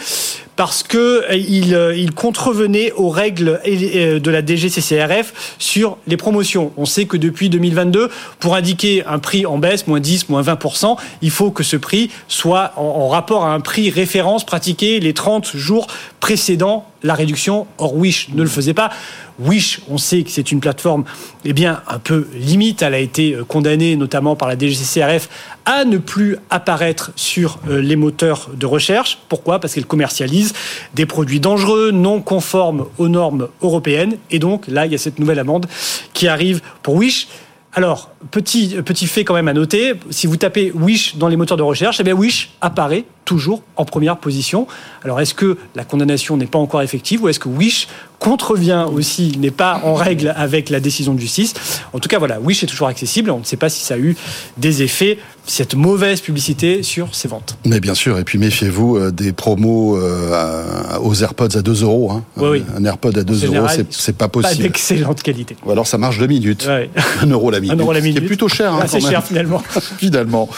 Parce 0.56 0.82
qu'ils 0.82 1.74
euh, 1.74 1.94
ils 1.94 2.12
contrevenaient 2.12 2.69
aux 2.96 3.08
règles 3.08 3.60
euh, 3.66 4.20
de 4.20 4.30
la 4.30 4.44
DGCCRF 4.44 5.54
sur 5.58 5.98
les 6.06 6.16
promotions. 6.16 6.72
On 6.76 6.86
sait 6.86 7.06
que 7.06 7.16
depuis 7.16 7.48
2022, 7.50 8.10
pour 8.38 8.54
indiquer 8.54 9.04
un 9.06 9.18
prix 9.18 9.46
en 9.46 9.58
baisse, 9.58 9.86
moins 9.86 10.00
10, 10.00 10.28
moins 10.28 10.42
20%, 10.42 10.96
il 11.22 11.30
faut 11.30 11.50
que 11.50 11.62
ce 11.62 11.76
prix 11.76 12.10
soit 12.28 12.72
en 12.76 13.08
rapport 13.08 13.44
à 13.44 13.52
un 13.52 13.60
prix 13.60 13.90
référence 13.90 14.44
pratiqué 14.44 15.00
les 15.00 15.14
30 15.14 15.56
jours 15.56 15.86
précédant 16.20 16.89
la 17.02 17.14
réduction. 17.14 17.66
Or, 17.78 17.94
Wish 17.94 18.28
ne 18.34 18.42
le 18.42 18.48
faisait 18.48 18.74
pas. 18.74 18.90
Wish, 19.38 19.80
on 19.88 19.98
sait 19.98 20.22
que 20.22 20.30
c'est 20.30 20.52
une 20.52 20.60
plateforme 20.60 21.04
eh 21.44 21.52
bien, 21.52 21.82
un 21.88 21.98
peu 21.98 22.28
limite. 22.34 22.82
Elle 22.82 22.94
a 22.94 22.98
été 22.98 23.34
euh, 23.34 23.44
condamnée 23.44 23.96
notamment 23.96 24.36
par 24.36 24.48
la 24.48 24.58
DGCCRF 24.58 25.28
à 25.64 25.84
ne 25.84 25.98
plus 25.98 26.36
apparaître 26.50 27.12
sur 27.16 27.58
euh, 27.68 27.80
les 27.80 27.96
moteurs 27.96 28.50
de 28.54 28.66
recherche. 28.66 29.18
Pourquoi? 29.28 29.58
Parce 29.58 29.74
qu'elle 29.74 29.86
commercialise 29.86 30.52
des 30.94 31.06
produits 31.06 31.40
dangereux, 31.40 31.90
non 31.90 32.20
conformes 32.20 32.86
aux 32.98 33.08
normes 33.08 33.48
européennes. 33.62 34.18
Et 34.30 34.38
donc 34.38 34.66
là, 34.68 34.86
il 34.86 34.92
y 34.92 34.94
a 34.94 34.98
cette 34.98 35.18
nouvelle 35.18 35.38
amende 35.38 35.66
qui 36.12 36.28
arrive 36.28 36.60
pour 36.82 36.94
Wish. 36.94 37.28
Alors, 37.72 38.10
petit, 38.32 38.76
petit 38.84 39.06
fait 39.06 39.22
quand 39.24 39.34
même 39.34 39.46
à 39.46 39.52
noter, 39.52 39.94
si 40.10 40.26
vous 40.26 40.36
tapez 40.36 40.72
Wish 40.72 41.16
dans 41.16 41.28
les 41.28 41.36
moteurs 41.36 41.56
de 41.56 41.62
recherche, 41.62 41.98
eh 42.00 42.02
bien 42.02 42.14
Wish 42.14 42.50
apparaît 42.60 43.04
toujours 43.30 43.62
en 43.76 43.84
première 43.84 44.16
position. 44.16 44.66
Alors 45.04 45.20
est-ce 45.20 45.34
que 45.34 45.56
la 45.76 45.84
condamnation 45.84 46.36
n'est 46.36 46.46
pas 46.46 46.58
encore 46.58 46.82
effective 46.82 47.22
ou 47.22 47.28
est-ce 47.28 47.38
que 47.38 47.48
Wish 47.48 47.86
contrevient 48.18 48.86
aussi, 48.92 49.38
n'est 49.38 49.52
pas 49.52 49.80
en 49.84 49.94
règle 49.94 50.34
avec 50.36 50.68
la 50.68 50.80
décision 50.80 51.14
de 51.14 51.20
justice? 51.20 51.54
En 51.92 52.00
tout 52.00 52.08
cas, 52.08 52.18
voilà, 52.18 52.40
Wish 52.40 52.64
est 52.64 52.66
toujours 52.66 52.88
accessible. 52.88 53.30
On 53.30 53.38
ne 53.38 53.44
sait 53.44 53.56
pas 53.56 53.68
si 53.68 53.84
ça 53.84 53.94
a 53.94 53.98
eu 53.98 54.16
des 54.58 54.82
effets, 54.82 55.18
cette 55.46 55.74
mauvaise 55.76 56.20
publicité 56.20 56.82
sur 56.82 57.14
ses 57.14 57.28
ventes. 57.28 57.56
Mais 57.64 57.78
bien 57.78 57.94
sûr, 57.94 58.18
et 58.18 58.24
puis 58.24 58.36
méfiez-vous 58.38 58.96
euh, 58.96 59.10
des 59.12 59.32
promos 59.32 59.96
euh, 59.96 60.98
aux 61.00 61.14
AirPods 61.14 61.56
à 61.56 61.62
2 61.62 61.82
euros. 61.84 62.10
Hein. 62.10 62.24
Oui, 62.36 62.48
oui. 62.50 62.64
Un 62.76 62.84
AirPod 62.84 63.16
à 63.16 63.22
2 63.22 63.46
euros, 63.46 63.66
c'est 63.90 64.16
pas 64.16 64.26
Pas 64.26 64.42
possible. 64.42 64.62
d'excellente 64.64 65.22
qualité. 65.22 65.56
Ou 65.64 65.70
alors 65.70 65.86
ça 65.86 65.98
marche 65.98 66.18
deux 66.18 66.26
minutes. 66.26 66.66
Ouais. 66.66 66.90
Un 67.22 67.26
euro 67.30 67.50
la 67.52 67.60
minute. 67.60 67.76
Un 67.76 67.80
euro 67.80 67.92
la 67.92 68.00
minute. 68.00 68.18
est 68.24 68.26
plutôt 68.26 68.48
cher. 68.48 68.74
hein, 68.74 68.80
Assez 68.82 69.00
cher 69.00 69.24
finalement. 69.24 69.62
Finalement. 69.98 70.48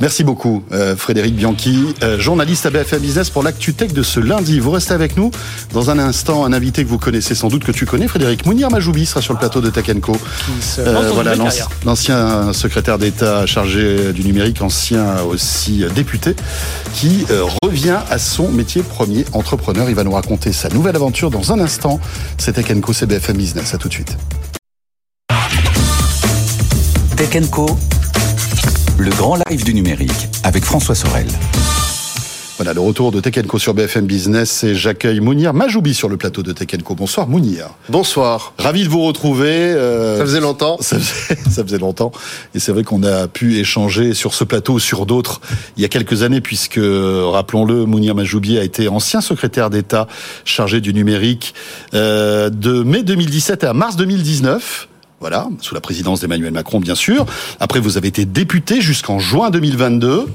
Merci 0.00 0.24
beaucoup, 0.24 0.62
euh, 0.72 0.96
Frédéric 0.96 1.36
Bianchi, 1.36 1.94
journaliste 2.18 2.66
à 2.66 2.70
BFM 2.70 3.00
Business 3.00 3.30
pour 3.30 3.42
l'actu 3.42 3.74
tech 3.74 3.92
de 3.92 4.02
ce 4.02 4.20
lundi. 4.20 4.60
Vous 4.60 4.70
restez 4.70 4.94
avec 4.94 5.16
nous. 5.16 5.30
Dans 5.72 5.90
un 5.90 5.98
instant, 5.98 6.44
un 6.44 6.52
invité 6.52 6.84
que 6.84 6.88
vous 6.88 6.98
connaissez 6.98 7.34
sans 7.34 7.48
doute, 7.48 7.64
que 7.64 7.72
tu 7.72 7.86
connais, 7.86 8.08
Frédéric 8.08 8.46
Mounir 8.46 8.70
Majoubi, 8.70 9.06
sera 9.06 9.20
sur 9.20 9.32
le 9.32 9.38
plateau 9.38 9.60
de 9.60 9.70
Tech 9.70 9.86
Co. 10.00 10.16
Euh, 10.78 11.10
voilà, 11.12 11.34
l'ancien 11.84 12.52
secrétaire 12.52 12.98
d'État 12.98 13.46
chargé 13.46 14.12
du 14.12 14.24
numérique, 14.24 14.62
ancien 14.62 15.22
aussi 15.22 15.84
député, 15.94 16.34
qui 16.94 17.26
euh, 17.30 17.44
revient 17.62 17.98
à 18.10 18.18
son 18.18 18.48
métier 18.50 18.82
premier, 18.82 19.24
entrepreneur. 19.32 19.88
Il 19.88 19.94
va 19.94 20.04
nous 20.04 20.12
raconter 20.12 20.52
sa 20.52 20.68
nouvelle 20.68 20.96
aventure 20.96 21.30
dans 21.30 21.52
un 21.52 21.60
instant. 21.60 22.00
C'est 22.38 22.52
Tech 22.52 22.66
Co, 22.80 22.92
c'est 22.92 23.06
BFM 23.06 23.36
Business. 23.36 23.74
À 23.74 23.78
tout 23.78 23.88
de 23.88 23.94
suite. 23.94 24.16
Tech 27.16 27.50
Co, 27.50 27.78
le 28.98 29.10
grand 29.10 29.38
live 29.48 29.64
du 29.64 29.74
numérique 29.74 30.28
avec 30.42 30.64
François 30.64 30.94
Sorel. 30.94 31.26
Voilà, 32.60 32.74
le 32.74 32.80
retour 32.82 33.10
de 33.10 33.20
Tech 33.20 33.46
Co 33.46 33.58
sur 33.58 33.72
BFM 33.72 34.04
Business 34.04 34.64
et 34.64 34.74
j'accueille 34.74 35.20
Mounir 35.20 35.54
Majoubi 35.54 35.94
sur 35.94 36.10
le 36.10 36.18
plateau 36.18 36.42
de 36.42 36.52
Tech 36.52 36.68
Co. 36.84 36.94
Bonsoir 36.94 37.26
Mounir. 37.26 37.68
Bonsoir. 37.88 38.52
Ravi 38.58 38.84
de 38.84 38.90
vous 38.90 39.00
retrouver. 39.00 39.48
euh, 39.48 40.18
Ça 40.18 40.26
faisait 40.26 40.40
longtemps. 40.40 40.76
Ça 40.82 40.98
faisait, 40.98 41.38
ça 41.50 41.64
faisait 41.64 41.78
longtemps. 41.78 42.12
Et 42.54 42.58
c'est 42.58 42.72
vrai 42.72 42.84
qu'on 42.84 43.02
a 43.02 43.28
pu 43.28 43.56
échanger 43.58 44.12
sur 44.12 44.34
ce 44.34 44.44
plateau 44.44 44.74
ou 44.74 44.78
sur 44.78 45.06
d'autres 45.06 45.40
il 45.78 45.82
y 45.82 45.86
a 45.86 45.88
quelques 45.88 46.22
années, 46.22 46.42
puisque, 46.42 46.78
rappelons-le, 46.78 47.86
Mounir 47.86 48.14
Majoubi 48.14 48.58
a 48.58 48.62
été 48.62 48.88
ancien 48.88 49.22
secrétaire 49.22 49.70
d'État 49.70 50.06
chargé 50.44 50.82
du 50.82 50.92
numérique 50.92 51.54
euh, 51.94 52.50
de 52.50 52.82
mai 52.82 53.02
2017 53.02 53.64
à 53.64 53.72
mars 53.72 53.96
2019. 53.96 54.88
Voilà, 55.20 55.48
sous 55.62 55.74
la 55.74 55.80
présidence 55.80 56.20
d'Emmanuel 56.20 56.52
Macron, 56.52 56.78
bien 56.78 56.94
sûr. 56.94 57.24
Après, 57.58 57.80
vous 57.80 57.96
avez 57.96 58.08
été 58.08 58.26
député 58.26 58.82
jusqu'en 58.82 59.18
juin 59.18 59.48
2022. 59.48 60.26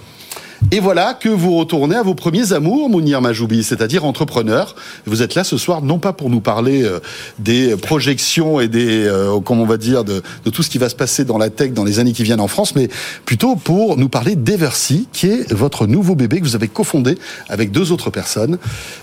Et 0.72 0.80
voilà 0.80 1.14
que 1.14 1.30
vous 1.30 1.56
retournez 1.58 1.96
à 1.96 2.04
vos 2.04 2.16
premiers 2.16 2.54
amours, 2.54 2.90
Mounir 2.90 3.22
Majoubi, 3.22 3.64
c'est-à-dire 3.64 4.06
entrepreneur. 4.06 4.76
Vous 5.06 5.22
êtes 5.22 5.36
là 5.36 5.44
ce 5.44 5.58
soir, 5.58 5.82
non 5.82 6.00
pas 6.00 6.14
pour 6.14 6.30
nous 6.30 6.42
parler 6.42 6.84
euh, 6.84 7.00
des 7.40 7.76
projections 7.76 8.60
et 8.60 8.68
des, 8.68 9.06
euh, 9.06 9.40
comment 9.40 9.64
on 9.64 9.68
va 9.68 9.78
dire, 9.78 10.04
de, 10.04 10.24
de 10.44 10.50
tout 10.50 10.64
ce 10.64 10.70
qui 10.70 10.78
va 10.78 10.90
se 10.90 10.96
passer 10.96 11.26
dans 11.26 11.38
la 11.38 11.50
tech 11.50 11.72
dans 11.72 11.84
les 11.84 12.00
années 12.00 12.14
qui 12.14 12.24
viennent 12.24 12.42
en 12.42 12.48
France, 12.48 12.76
mais 12.76 12.90
plutôt 13.26 13.56
pour 13.56 13.98
nous 13.98 14.10
parler 14.10 14.36
d'Eversy, 14.36 15.08
qui 15.12 15.28
est 15.28 15.52
votre 15.54 15.88
nouveau 15.88 16.16
bébé 16.16 16.40
que 16.40 16.46
vous 16.46 16.56
avez 16.56 16.68
cofondé 16.68 17.18
avec 17.50 17.72
deux 17.72 17.92
autres 17.92 18.10
personnes. 18.10 18.58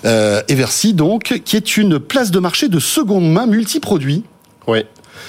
Euh, 0.05 0.43
Eversy, 0.49 0.95
donc, 0.95 1.41
qui 1.45 1.57
est 1.57 1.77
une 1.77 1.99
place 1.99 2.31
de 2.31 2.39
marché 2.39 2.69
de 2.69 2.79
seconde 2.79 3.31
main 3.31 3.47
multiproduit. 3.47 4.25
Oui. 4.67 4.85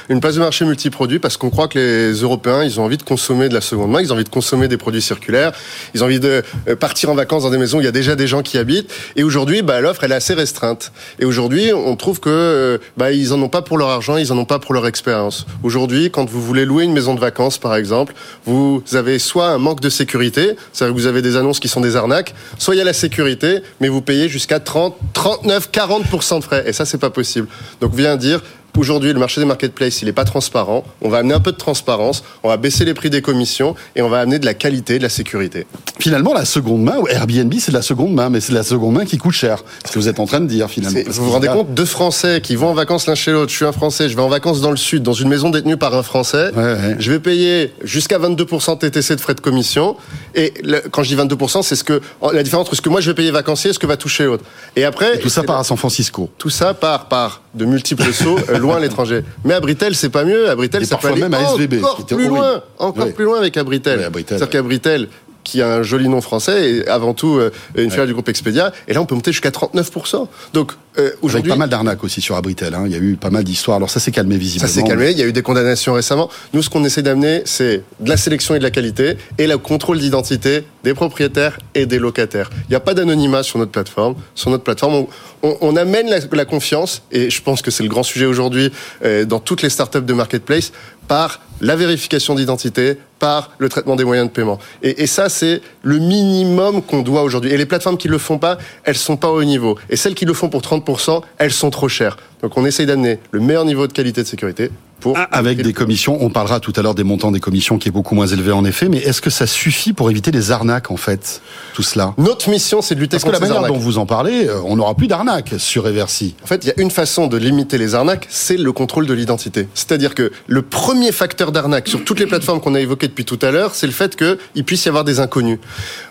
Une 0.09 0.19
place 0.19 0.35
de 0.35 0.39
marché 0.39 0.65
multiproduit 0.65 1.19
parce 1.19 1.37
qu'on 1.37 1.49
croit 1.49 1.67
que 1.67 1.79
les 1.79 2.21
Européens, 2.21 2.63
ils 2.63 2.79
ont 2.79 2.83
envie 2.83 2.97
de 2.97 3.03
consommer 3.03 3.49
de 3.49 3.53
la 3.53 3.61
seconde 3.61 3.91
main, 3.91 4.01
ils 4.01 4.11
ont 4.11 4.15
envie 4.15 4.23
de 4.23 4.29
consommer 4.29 4.67
des 4.67 4.77
produits 4.77 5.01
circulaires, 5.01 5.51
ils 5.93 6.03
ont 6.03 6.05
envie 6.05 6.19
de 6.19 6.43
euh, 6.67 6.75
partir 6.75 7.09
en 7.09 7.15
vacances 7.15 7.43
dans 7.43 7.49
des 7.49 7.57
maisons 7.57 7.77
où 7.77 7.81
il 7.81 7.85
y 7.85 7.87
a 7.87 7.91
déjà 7.91 8.15
des 8.15 8.27
gens 8.27 8.41
qui 8.41 8.57
habitent. 8.57 8.91
Et 9.15 9.23
aujourd'hui, 9.23 9.61
bah, 9.61 9.81
l'offre, 9.81 10.03
elle 10.03 10.11
est 10.11 10.15
assez 10.15 10.33
restreinte. 10.33 10.91
Et 11.19 11.25
aujourd'hui, 11.25 11.71
on 11.73 11.95
trouve 11.95 12.19
que 12.19 12.29
euh, 12.29 12.77
bah, 12.97 13.11
ils 13.11 13.33
en 13.33 13.41
ont 13.41 13.49
pas 13.49 13.61
pour 13.61 13.77
leur 13.77 13.89
argent, 13.89 14.17
ils 14.17 14.31
en 14.31 14.37
ont 14.37 14.45
pas 14.45 14.59
pour 14.59 14.73
leur 14.73 14.87
expérience. 14.87 15.45
Aujourd'hui, 15.63 16.11
quand 16.11 16.29
vous 16.29 16.41
voulez 16.41 16.65
louer 16.65 16.83
une 16.83 16.93
maison 16.93 17.15
de 17.15 17.19
vacances, 17.19 17.57
par 17.57 17.75
exemple, 17.75 18.13
vous 18.45 18.83
avez 18.93 19.19
soit 19.19 19.47
un 19.47 19.57
manque 19.57 19.81
de 19.81 19.89
sécurité, 19.89 20.55
vous 20.81 21.05
avez 21.05 21.21
des 21.21 21.35
annonces 21.35 21.59
qui 21.59 21.67
sont 21.67 21.81
des 21.81 21.95
arnaques, 21.95 22.33
soit 22.57 22.75
il 22.75 22.77
y 22.77 22.81
a 22.81 22.85
la 22.85 22.93
sécurité, 22.93 23.61
mais 23.79 23.87
vous 23.87 24.01
payez 24.01 24.29
jusqu'à 24.29 24.59
30, 24.59 24.95
39, 25.13 25.69
40% 25.71 26.39
de 26.39 26.43
frais. 26.43 26.63
Et 26.67 26.73
ça, 26.73 26.85
c'est 26.85 26.97
pas 26.97 27.09
possible. 27.09 27.47
Donc, 27.81 27.93
vient 27.93 28.17
dire, 28.17 28.41
Aujourd'hui, 28.75 29.13
le 29.13 29.19
marché 29.19 29.39
des 29.39 29.45
marketplaces, 29.45 30.01
il 30.01 30.05
n'est 30.05 30.13
pas 30.13 30.25
transparent. 30.25 30.83
On 31.01 31.09
va 31.09 31.19
amener 31.19 31.33
un 31.35 31.39
peu 31.39 31.51
de 31.51 31.57
transparence, 31.57 32.23
on 32.43 32.49
va 32.49 32.57
baisser 32.57 32.85
les 32.85 32.93
prix 32.93 33.09
des 33.09 33.21
commissions 33.21 33.75
et 33.95 34.01
on 34.01 34.09
va 34.09 34.19
amener 34.19 34.39
de 34.39 34.45
la 34.45 34.53
qualité, 34.55 34.97
de 34.97 35.03
la 35.03 35.09
sécurité. 35.09 35.67
Finalement, 35.99 36.33
la 36.33 36.43
seconde 36.43 36.83
main, 36.83 36.97
ou 36.99 37.07
Airbnb, 37.07 37.53
c'est 37.59 37.71
de 37.71 37.77
la 37.77 37.81
seconde 37.83 38.13
main, 38.13 38.29
mais 38.29 38.39
c'est 38.41 38.51
de 38.51 38.57
la 38.57 38.63
seconde 38.63 38.95
main 38.95 39.05
qui 39.05 39.17
coûte 39.17 39.33
cher. 39.33 39.63
Ce 39.85 39.91
que 39.91 39.99
vous 39.99 40.07
êtes 40.07 40.19
en 40.19 40.25
train 40.25 40.41
de 40.41 40.47
dire, 40.47 40.69
finalement. 40.69 40.99
Vous 41.07 41.23
vous 41.25 41.31
rendez 41.31 41.47
compte 41.47 41.73
Deux 41.73 41.85
Français 41.85 42.41
qui 42.41 42.55
vont 42.55 42.69
en 42.69 42.73
vacances 42.73 43.07
l'un 43.07 43.15
chez 43.15 43.31
l'autre. 43.31 43.51
Je 43.51 43.55
suis 43.57 43.65
un 43.65 43.71
Français, 43.71 44.09
je 44.09 44.15
vais 44.15 44.21
en 44.21 44.27
vacances 44.27 44.59
dans 44.59 44.71
le 44.71 44.77
Sud, 44.77 45.03
dans 45.03 45.13
une 45.13 45.29
maison 45.29 45.49
détenue 45.49 45.77
par 45.77 45.95
un 45.95 46.03
Français. 46.03 46.49
Ouais, 46.55 46.63
ouais. 46.63 46.95
Je 46.99 47.11
vais 47.11 47.19
payer 47.19 47.73
jusqu'à 47.83 48.17
22% 48.17 48.79
TTC 48.79 49.15
de 49.15 49.21
frais 49.21 49.35
de 49.35 49.39
commission. 49.41 49.95
Et 50.35 50.53
le- 50.63 50.81
quand 50.91 51.03
je 51.03 51.09
dis 51.09 51.15
22%, 51.15 51.61
c'est 51.61 51.75
ce 51.75 51.83
que 51.83 52.01
la 52.33 52.41
différence 52.43 52.63
entre 52.67 52.75
ce 52.75 52.81
que 52.81 52.89
moi 52.89 53.01
je 53.01 53.09
vais 53.11 53.15
payer 53.15 53.31
vacancier 53.31 53.69
et 53.69 53.73
ce 53.73 53.79
que 53.79 53.87
va 53.87 53.97
toucher 53.97 54.25
l'autre. 54.25 54.43
Et 54.75 54.83
après, 54.83 55.15
Et 55.17 55.19
tout 55.19 55.29
ça 55.29 55.43
part 55.43 55.59
à 55.59 55.63
San 55.63 55.77
Francisco. 55.77 56.29
tout 56.37 56.49
ça 56.49 56.73
part 56.73 57.07
par 57.07 57.41
de 57.53 57.65
multiples 57.65 58.11
sauts 58.11 58.39
loin 58.63 58.79
l'étranger. 58.79 59.21
Mais 59.45 59.53
à 59.53 59.59
Britel, 59.59 59.93
c'est 59.95 60.09
pas 60.09 60.23
mieux. 60.23 60.49
À 60.49 60.55
Britel, 60.55 60.85
ça 60.85 60.97
peut 60.97 61.09
aller 61.09 61.21
même 61.21 61.33
à 61.33 61.41
SVB, 61.53 61.83
encore 61.83 62.05
plus 62.05 62.27
loin, 62.27 62.61
encore 62.79 63.05
Oui. 63.05 63.11
plus 63.13 63.25
loin 63.25 63.37
avec 63.37 63.55
Abritel. 63.57 63.99
Oui, 63.99 64.05
Abritel, 64.05 64.37
C'est-à-dire 64.37 64.51
qu'Abritel, 64.59 65.07
qui 65.43 65.61
a 65.61 65.75
un 65.75 65.83
joli 65.83 66.07
nom 66.09 66.21
français, 66.21 66.69
est 66.77 66.87
avant 66.87 67.13
tout 67.13 67.37
euh, 67.37 67.51
une 67.75 67.89
filiale 67.89 68.07
du 68.07 68.13
groupe 68.13 68.29
Expedia, 68.29 68.71
et 68.87 68.93
là 68.93 69.01
on 69.01 69.05
peut 69.05 69.15
monter 69.15 69.31
jusqu'à 69.31 69.49
39%. 69.49 70.27
Donc 70.53 70.73
euh, 70.99 71.09
aujourd'hui, 71.21 71.49
pas 71.49 71.55
mal 71.57 71.69
d'arnaques 71.69 72.03
aussi 72.03 72.21
sur 72.21 72.35
Abritel. 72.35 72.73
hein. 72.75 72.83
Il 72.85 72.91
y 72.91 72.95
a 72.95 72.99
eu 72.99 73.15
pas 73.15 73.31
mal 73.31 73.43
d'histoires. 73.43 73.77
Alors 73.77 73.89
ça 73.89 73.99
s'est 73.99 74.11
calmé 74.11 74.35
ça 74.35 74.39
visiblement. 74.39 74.71
s'est 74.73 74.83
calmé. 74.83 75.11
Il 75.11 75.17
y 75.17 75.23
a 75.23 75.25
eu 75.25 75.33
des 75.33 75.41
condamnations 75.41 75.93
récemment. 75.93 76.29
Nous, 76.53 76.61
ce 76.61 76.69
qu'on 76.69 76.83
essaie 76.85 77.01
d'amener, 77.01 77.41
c'est 77.45 77.83
de 77.99 78.09
la 78.09 78.17
sélection 78.17 78.53
et 78.53 78.59
de 78.59 78.63
la 78.63 78.69
qualité 78.71 79.17
et 79.39 79.47
le 79.47 79.57
contrôle 79.57 79.97
d'identité 79.99 80.63
des 80.83 80.93
propriétaires 80.93 81.57
et 81.73 81.85
des 81.87 81.97
locataires. 81.97 82.49
Il 82.67 82.69
n'y 82.71 82.75
a 82.75 82.79
pas 82.79 82.93
d'anonymat 82.93 83.41
sur 83.41 83.57
notre 83.57 83.71
plateforme. 83.71 84.15
Sur 84.35 84.51
notre 84.51 84.63
plateforme, 84.63 84.93
on, 84.93 85.07
on- 85.41 85.57
on 85.61 85.75
amène 85.75 86.09
la, 86.09 86.19
la 86.31 86.45
confiance 86.45 87.01
et 87.11 87.29
je 87.31 87.41
pense 87.41 87.61
que 87.63 87.71
c'est 87.71 87.83
le 87.83 87.89
grand 87.89 88.03
sujet 88.03 88.25
aujourd'hui 88.27 88.71
euh, 89.03 89.25
dans 89.25 89.39
toutes 89.39 89.61
les 89.63 89.69
startups 89.69 90.01
de 90.01 90.13
marketplace 90.13 90.71
par 91.07 91.41
la 91.59 91.75
vérification 91.75 92.35
d'identité, 92.35 92.97
par 93.23 93.51
le 93.57 93.69
traitement 93.69 93.95
des 93.95 94.03
moyens 94.03 94.27
de 94.27 94.33
paiement. 94.33 94.59
Et, 94.81 95.07
ça, 95.07 95.29
c'est 95.29 95.61
le 95.81 95.97
minimum 95.97 96.81
qu'on 96.81 97.03
doit 97.03 97.23
aujourd'hui. 97.23 97.53
Et 97.53 97.57
les 97.57 97.65
plateformes 97.65 97.97
qui 97.97 98.09
le 98.09 98.17
font 98.17 98.37
pas, 98.37 98.57
elles 98.83 98.97
sont 98.97 99.15
pas 99.15 99.29
au 99.29 99.45
niveau. 99.45 99.79
Et 99.89 99.95
celles 99.95 100.13
qui 100.13 100.25
le 100.25 100.33
font 100.33 100.49
pour 100.49 100.59
30%, 100.59 101.21
elles 101.37 101.53
sont 101.53 101.69
trop 101.69 101.87
chères. 101.87 102.17
Donc 102.41 102.57
on 102.57 102.65
essaye 102.65 102.85
d'amener 102.85 103.19
le 103.31 103.39
meilleur 103.39 103.63
niveau 103.63 103.87
de 103.87 103.93
qualité 103.93 104.23
de 104.23 104.27
sécurité 104.27 104.71
pour... 104.99 105.17
Ah, 105.17 105.27
Avec 105.31 105.61
des 105.61 105.73
commissions, 105.73 106.17
on 106.21 106.29
parlera 106.29 106.59
tout 106.59 106.73
à 106.75 106.81
l'heure 106.81 106.95
des 106.95 107.03
montants 107.03 107.31
des 107.31 107.39
commissions 107.39 107.77
qui 107.77 107.89
est 107.89 107.91
beaucoup 107.91 108.15
moins 108.15 108.27
élevé 108.27 108.51
en 108.51 108.63
effet, 108.65 108.89
mais 108.89 108.97
est-ce 108.99 109.21
que 109.21 109.29
ça 109.29 109.47
suffit 109.47 109.93
pour 109.93 110.09
éviter 110.09 110.31
les 110.31 110.51
arnaques 110.51 110.91
en 110.91 110.97
fait, 110.97 111.41
tout 111.73 111.83
cela? 111.83 112.13
Notre 112.17 112.49
mission, 112.49 112.81
c'est 112.81 112.95
de 112.95 112.99
lutter 112.99 113.17
Parce 113.17 113.23
que 113.23 113.29
contre 113.29 113.39
la 113.41 113.45
ces 113.47 113.49
manière 113.51 113.63
arnaques. 113.65 113.73
dont 113.79 113.83
vous 113.85 113.97
en 113.97 114.05
parlez, 114.05 114.47
euh, 114.47 114.59
on 114.65 114.75
n'aura 114.75 114.95
plus 114.95 115.07
d'arnaques 115.07 115.53
sur 115.57 115.87
Eversy. 115.87 116.35
En 116.43 116.47
fait, 116.47 116.63
il 116.63 116.67
y 116.67 116.71
a 116.71 116.81
une 116.81 116.91
façon 116.91 117.27
de 117.27 117.37
limiter 117.37 117.77
les 117.77 117.95
arnaques, 117.95 118.27
c'est 118.29 118.57
le 118.57 118.71
contrôle 118.71 119.05
de 119.05 119.13
l'identité. 119.13 119.67
C'est-à-dire 119.73 120.15
que 120.15 120.31
le 120.47 120.61
premier 120.61 121.11
facteur 121.11 121.51
d'arnaque 121.51 121.87
sur 121.87 122.03
toutes 122.03 122.19
les 122.19 122.27
plateformes 122.27 122.61
qu'on 122.61 122.75
a 122.75 122.79
évoquées 122.79 123.07
depuis 123.07 123.25
tout 123.25 123.39
à 123.41 123.51
l'heure, 123.51 123.75
c'est 123.75 123.87
le 123.87 123.93
fait 123.93 124.15
qu'il 124.15 124.63
puisse 124.63 124.85
y 124.85 124.89
avoir 124.89 125.03
des 125.03 125.19
inconnus. 125.19 125.59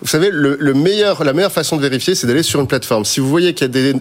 Vous 0.03 0.09
savez, 0.09 0.29
le, 0.31 0.57
le 0.61 0.75
meilleur, 0.75 1.25
la 1.25 1.33
meilleure 1.33 1.53
façon 1.53 1.77
de 1.77 1.83
vérifier, 1.83 2.15
c'est 2.15 2.27
d'aller 2.27 2.43
sur 2.43 2.61
une 2.61 2.67
plateforme. 2.67 3.05
Si 3.05 3.21
vous 3.21 3.29
voyez 3.29 3.55
qu'il 3.55 3.67
y 3.67 3.71
a 3.71 3.73
des 3.73 3.95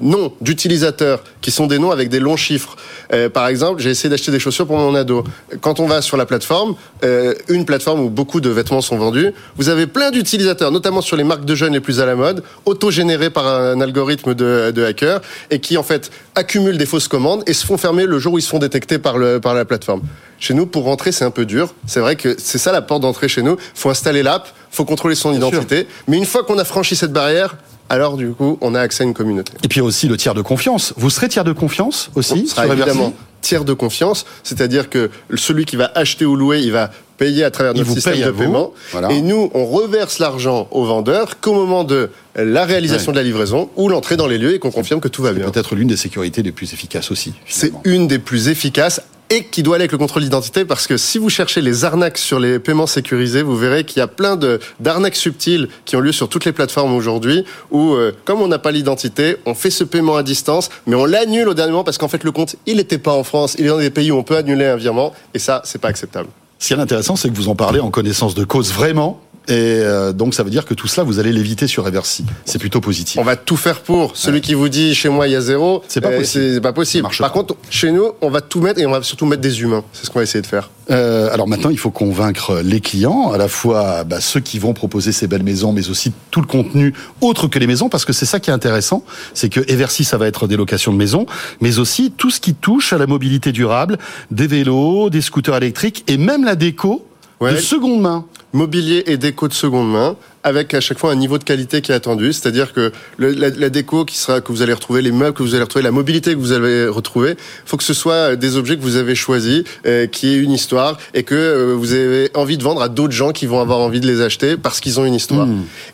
noms 0.00 0.32
d'utilisateurs 0.40 1.22
qui 1.40 1.50
sont 1.50 1.66
des 1.66 1.78
noms 1.78 1.90
avec 1.90 2.08
des 2.08 2.20
longs 2.20 2.36
chiffres. 2.36 2.76
Euh, 3.12 3.28
par 3.28 3.48
exemple, 3.48 3.80
j'ai 3.80 3.90
essayé 3.90 4.08
d'acheter 4.08 4.30
des 4.30 4.38
chaussures 4.38 4.66
pour 4.66 4.76
mon 4.76 4.94
ado. 4.94 5.24
Quand 5.60 5.80
on 5.80 5.86
va 5.86 6.02
sur 6.02 6.16
la 6.16 6.26
plateforme, 6.26 6.74
euh, 7.04 7.34
une 7.48 7.64
plateforme 7.64 8.00
où 8.00 8.10
beaucoup 8.10 8.40
de 8.40 8.50
vêtements 8.50 8.80
sont 8.80 8.96
vendus, 8.96 9.32
vous 9.56 9.68
avez 9.68 9.86
plein 9.86 10.10
d'utilisateurs, 10.10 10.70
notamment 10.70 11.00
sur 11.00 11.16
les 11.16 11.24
marques 11.24 11.44
de 11.44 11.54
jeunes 11.54 11.72
les 11.72 11.80
plus 11.80 12.00
à 12.00 12.06
la 12.06 12.14
mode, 12.14 12.42
auto-générés 12.66 13.30
par 13.30 13.46
un 13.46 13.80
algorithme 13.80 14.34
de, 14.34 14.70
de 14.74 14.84
hackers, 14.84 15.20
et 15.50 15.60
qui 15.60 15.76
en 15.76 15.82
fait 15.82 16.10
accumulent 16.34 16.78
des 16.78 16.86
fausses 16.86 17.08
commandes 17.08 17.42
et 17.46 17.52
se 17.52 17.66
font 17.66 17.76
fermer 17.76 18.06
le 18.06 18.18
jour 18.18 18.34
où 18.34 18.38
ils 18.38 18.42
se 18.42 18.48
font 18.48 18.58
détecter 18.58 18.98
par, 18.98 19.18
le, 19.18 19.40
par 19.40 19.54
la 19.54 19.64
plateforme. 19.64 20.02
Chez 20.38 20.54
nous, 20.54 20.66
pour 20.66 20.84
rentrer, 20.84 21.12
c'est 21.12 21.24
un 21.24 21.30
peu 21.30 21.44
dur. 21.44 21.74
C'est 21.86 22.00
vrai 22.00 22.16
que 22.16 22.34
c'est 22.38 22.58
ça 22.58 22.72
la 22.72 22.80
porte 22.80 23.02
d'entrée 23.02 23.28
chez 23.28 23.42
nous. 23.42 23.56
faut 23.74 23.90
installer 23.90 24.22
l'app, 24.22 24.48
faut 24.70 24.86
contrôler 24.86 25.14
son 25.14 25.34
identité. 25.34 25.86
Mais 26.08 26.16
une 26.16 26.24
fois 26.24 26.44
qu'on 26.44 26.58
a 26.58 26.64
franchi 26.64 26.96
cette 26.96 27.12
barrière, 27.12 27.56
alors 27.90 28.16
du 28.16 28.30
coup, 28.30 28.56
on 28.62 28.74
a 28.74 28.80
accès 28.80 29.02
à 29.02 29.06
une 29.06 29.12
communauté. 29.14 29.52
Et 29.62 29.68
puis 29.68 29.80
aussi 29.82 30.08
le 30.08 30.16
tiers 30.16 30.32
de 30.34 30.40
confiance. 30.42 30.94
Vous 30.96 31.10
serez 31.10 31.28
tiers 31.28 31.44
de 31.44 31.52
confiance 31.52 32.10
aussi 32.14 32.44
On 32.44 32.48
sera 32.48 32.64
sur 32.64 32.72
évidemment 32.72 33.12
tiers 33.42 33.64
de 33.64 33.72
confiance, 33.72 34.26
c'est-à-dire 34.44 34.88
que 34.90 35.10
celui 35.34 35.64
qui 35.64 35.76
va 35.76 35.90
acheter 35.94 36.24
ou 36.26 36.36
louer, 36.36 36.60
il 36.60 36.72
va 36.72 36.90
payer 37.18 37.42
à 37.44 37.50
travers 37.50 37.74
notre 37.74 37.86
vous 37.88 37.94
système 37.94 38.20
de 38.20 38.30
vous. 38.30 38.38
paiement. 38.38 38.72
Voilà. 38.92 39.10
Et 39.12 39.20
nous, 39.22 39.50
on 39.54 39.66
reverse 39.66 40.18
l'argent 40.18 40.68
au 40.70 40.84
vendeur 40.84 41.40
qu'au 41.40 41.52
moment 41.54 41.84
de 41.84 42.10
la 42.36 42.64
réalisation 42.64 43.08
Ouais. 43.08 43.14
de 43.14 43.18
la 43.18 43.24
livraison 43.24 43.68
ou 43.76 43.88
l'entrée 43.88 44.16
dans 44.16 44.26
les 44.26 44.38
lieux 44.38 44.54
et 44.54 44.58
qu'on 44.58 44.70
confirme 44.70 45.00
que 45.00 45.08
tout 45.08 45.22
va 45.22 45.32
bien. 45.32 45.50
Peut-être 45.50 45.74
l'une 45.74 45.88
des 45.88 45.96
sécurités 45.96 46.42
les 46.42 46.52
plus 46.52 46.72
efficaces 46.72 47.10
aussi. 47.10 47.32
C'est 47.46 47.72
une 47.84 48.08
des 48.08 48.18
plus 48.18 48.48
efficaces 48.48 49.00
et 49.30 49.44
qui 49.44 49.62
doit 49.62 49.76
aller 49.76 49.82
avec 49.82 49.92
le 49.92 49.98
contrôle 49.98 50.22
d'identité 50.22 50.64
parce 50.64 50.86
que 50.86 50.96
si 50.96 51.18
vous 51.18 51.30
cherchez 51.30 51.60
les 51.60 51.84
arnaques 51.84 52.18
sur 52.18 52.40
les 52.40 52.58
paiements 52.58 52.88
sécurisés, 52.88 53.42
vous 53.42 53.56
verrez 53.56 53.84
qu'il 53.84 53.98
y 53.98 54.02
a 54.02 54.08
plein 54.08 54.38
d'arnaques 54.80 55.14
subtiles 55.14 55.68
qui 55.84 55.96
ont 55.96 56.00
lieu 56.00 56.12
sur 56.12 56.28
toutes 56.28 56.44
les 56.44 56.52
plateformes 56.52 56.92
aujourd'hui 56.92 57.44
où 57.70 57.92
euh, 57.92 58.12
comme 58.24 58.42
on 58.42 58.48
n'a 58.48 58.58
pas 58.58 58.72
l'identité, 58.72 59.36
on 59.46 59.54
fait 59.54 59.70
ce 59.70 59.84
paiement 59.84 60.16
à 60.16 60.22
distance, 60.22 60.68
mais 60.86 60.96
on 60.96 61.04
l'annule 61.04 61.48
au 61.48 61.54
dernier 61.54 61.70
moment 61.72 61.84
parce 61.84 61.98
qu'en 61.98 62.08
fait 62.08 62.24
le 62.24 62.32
compte 62.32 62.56
il 62.66 62.76
n'était 62.76 62.98
pas 62.98 63.12
en 63.12 63.24
France, 63.24 63.54
il 63.58 63.66
est 63.66 63.68
dans 63.68 63.78
des 63.78 63.90
pays 63.90 64.10
où 64.10 64.16
on 64.16 64.24
peut 64.24 64.36
annuler 64.36 64.66
un 64.66 64.76
virement 64.76 65.14
et 65.32 65.38
ça 65.38 65.62
c'est 65.64 65.80
pas 65.80 65.88
acceptable. 65.88 66.28
Ce 66.58 66.66
qui 66.66 66.74
est 66.74 66.78
intéressant, 66.78 67.16
c'est 67.16 67.30
que 67.30 67.34
vous 67.34 67.48
en 67.48 67.54
parlez 67.54 67.80
en 67.80 67.90
connaissance 67.90 68.34
de 68.34 68.44
cause 68.44 68.72
vraiment. 68.72 69.20
Et 69.50 69.80
euh, 69.82 70.12
donc 70.12 70.34
ça 70.34 70.44
veut 70.44 70.50
dire 70.50 70.64
que 70.64 70.74
tout 70.74 70.86
cela, 70.86 71.04
vous 71.04 71.18
allez 71.18 71.32
l'éviter 71.32 71.66
sur 71.66 71.86
Eversi. 71.86 72.24
C'est 72.44 72.60
plutôt 72.60 72.80
positif. 72.80 73.18
On 73.18 73.24
va 73.24 73.34
tout 73.34 73.56
faire 73.56 73.80
pour. 73.80 74.16
Celui 74.16 74.40
qui 74.40 74.54
vous 74.54 74.68
dit 74.68 74.94
chez 74.94 75.08
moi 75.08 75.26
il 75.26 75.32
y 75.32 75.36
a 75.36 75.40
zéro, 75.40 75.82
C'est 75.88 76.00
pas 76.00 76.10
euh, 76.10 76.18
possible. 76.18 76.54
C'est 76.54 76.60
pas 76.60 76.72
possible. 76.72 77.02
Par 77.02 77.18
pas. 77.18 77.30
contre, 77.30 77.56
chez 77.68 77.90
nous, 77.90 78.12
on 78.20 78.30
va 78.30 78.42
tout 78.42 78.60
mettre 78.60 78.80
et 78.80 78.86
on 78.86 78.92
va 78.92 79.02
surtout 79.02 79.26
mettre 79.26 79.42
des 79.42 79.60
humains. 79.60 79.82
C'est 79.92 80.06
ce 80.06 80.10
qu'on 80.10 80.20
va 80.20 80.22
essayer 80.22 80.40
de 80.40 80.46
faire. 80.46 80.70
Euh, 80.92 81.32
alors 81.32 81.48
maintenant, 81.48 81.70
il 81.70 81.78
faut 81.78 81.90
convaincre 81.90 82.60
les 82.62 82.80
clients, 82.80 83.32
à 83.32 83.38
la 83.38 83.48
fois 83.48 84.04
bah, 84.04 84.20
ceux 84.20 84.40
qui 84.40 84.60
vont 84.60 84.72
proposer 84.72 85.10
ces 85.10 85.26
belles 85.26 85.42
maisons, 85.42 85.72
mais 85.72 85.90
aussi 85.90 86.12
tout 86.30 86.40
le 86.40 86.46
contenu 86.46 86.94
autre 87.20 87.48
que 87.48 87.58
les 87.58 87.66
maisons, 87.66 87.88
parce 87.88 88.04
que 88.04 88.12
c'est 88.12 88.26
ça 88.26 88.38
qui 88.38 88.50
est 88.50 88.52
intéressant, 88.52 89.04
c'est 89.34 89.48
que 89.48 89.60
Eversi, 89.68 90.04
ça 90.04 90.16
va 90.16 90.26
être 90.26 90.46
des 90.46 90.56
locations 90.56 90.92
de 90.92 90.98
maisons, 90.98 91.26
mais 91.60 91.78
aussi 91.78 92.12
tout 92.16 92.30
ce 92.30 92.40
qui 92.40 92.54
touche 92.54 92.92
à 92.92 92.98
la 92.98 93.06
mobilité 93.06 93.52
durable, 93.52 93.98
des 94.30 94.46
vélos, 94.46 95.10
des 95.10 95.20
scooters 95.20 95.56
électriques 95.56 96.04
et 96.06 96.16
même 96.16 96.44
la 96.44 96.54
déco 96.54 97.04
Ouais. 97.40 97.52
de 97.52 97.56
seconde 97.58 98.00
main. 98.00 98.24
mobilier 98.52 99.02
et 99.06 99.16
déco 99.16 99.48
de 99.48 99.52
seconde 99.54 99.90
main 99.90 100.16
avec 100.42 100.72
à 100.72 100.80
chaque 100.80 100.98
fois 100.98 101.12
un 101.12 101.16
niveau 101.16 101.36
de 101.36 101.44
qualité 101.44 101.82
qui 101.82 101.92
est 101.92 101.94
attendu, 101.94 102.32
c'est-à-dire 102.32 102.72
que 102.72 102.92
le- 103.18 103.32
la, 103.32 103.50
la 103.50 103.68
déco 103.68 104.06
qui 104.06 104.16
sera 104.16 104.40
que 104.40 104.50
vous 104.52 104.62
allez 104.62 104.72
retrouver, 104.72 105.02
les 105.02 105.12
meubles 105.12 105.34
que 105.34 105.42
vous 105.42 105.54
allez 105.54 105.62
retrouver, 105.64 105.82
la 105.82 105.90
mobilité 105.90 106.32
que 106.32 106.38
vous 106.38 106.52
allez 106.52 106.86
retrouver, 106.86 107.36
faut 107.66 107.76
que 107.76 107.84
ce 107.84 107.92
soit 107.92 108.36
des 108.36 108.56
objets 108.56 108.76
que 108.78 108.82
vous 108.82 108.96
avez 108.96 109.14
choisis, 109.14 109.64
euh, 109.86 110.06
qui 110.06 110.28
aient 110.28 110.38
une 110.38 110.52
histoire 110.52 110.96
et 111.12 111.24
que 111.24 111.34
euh, 111.34 111.74
vous 111.76 111.92
avez 111.92 112.30
envie 112.34 112.56
de 112.56 112.62
vendre 112.62 112.80
à 112.80 112.88
d'autres 112.88 113.12
gens 113.12 113.32
qui 113.32 113.44
vont 113.46 113.60
avoir 113.60 113.80
envie 113.80 114.00
de 114.00 114.06
les 114.06 114.22
acheter 114.22 114.56
parce 114.56 114.80
qu'ils 114.80 114.98
ont 114.98 115.04
une 115.04 115.14
histoire. 115.14 115.46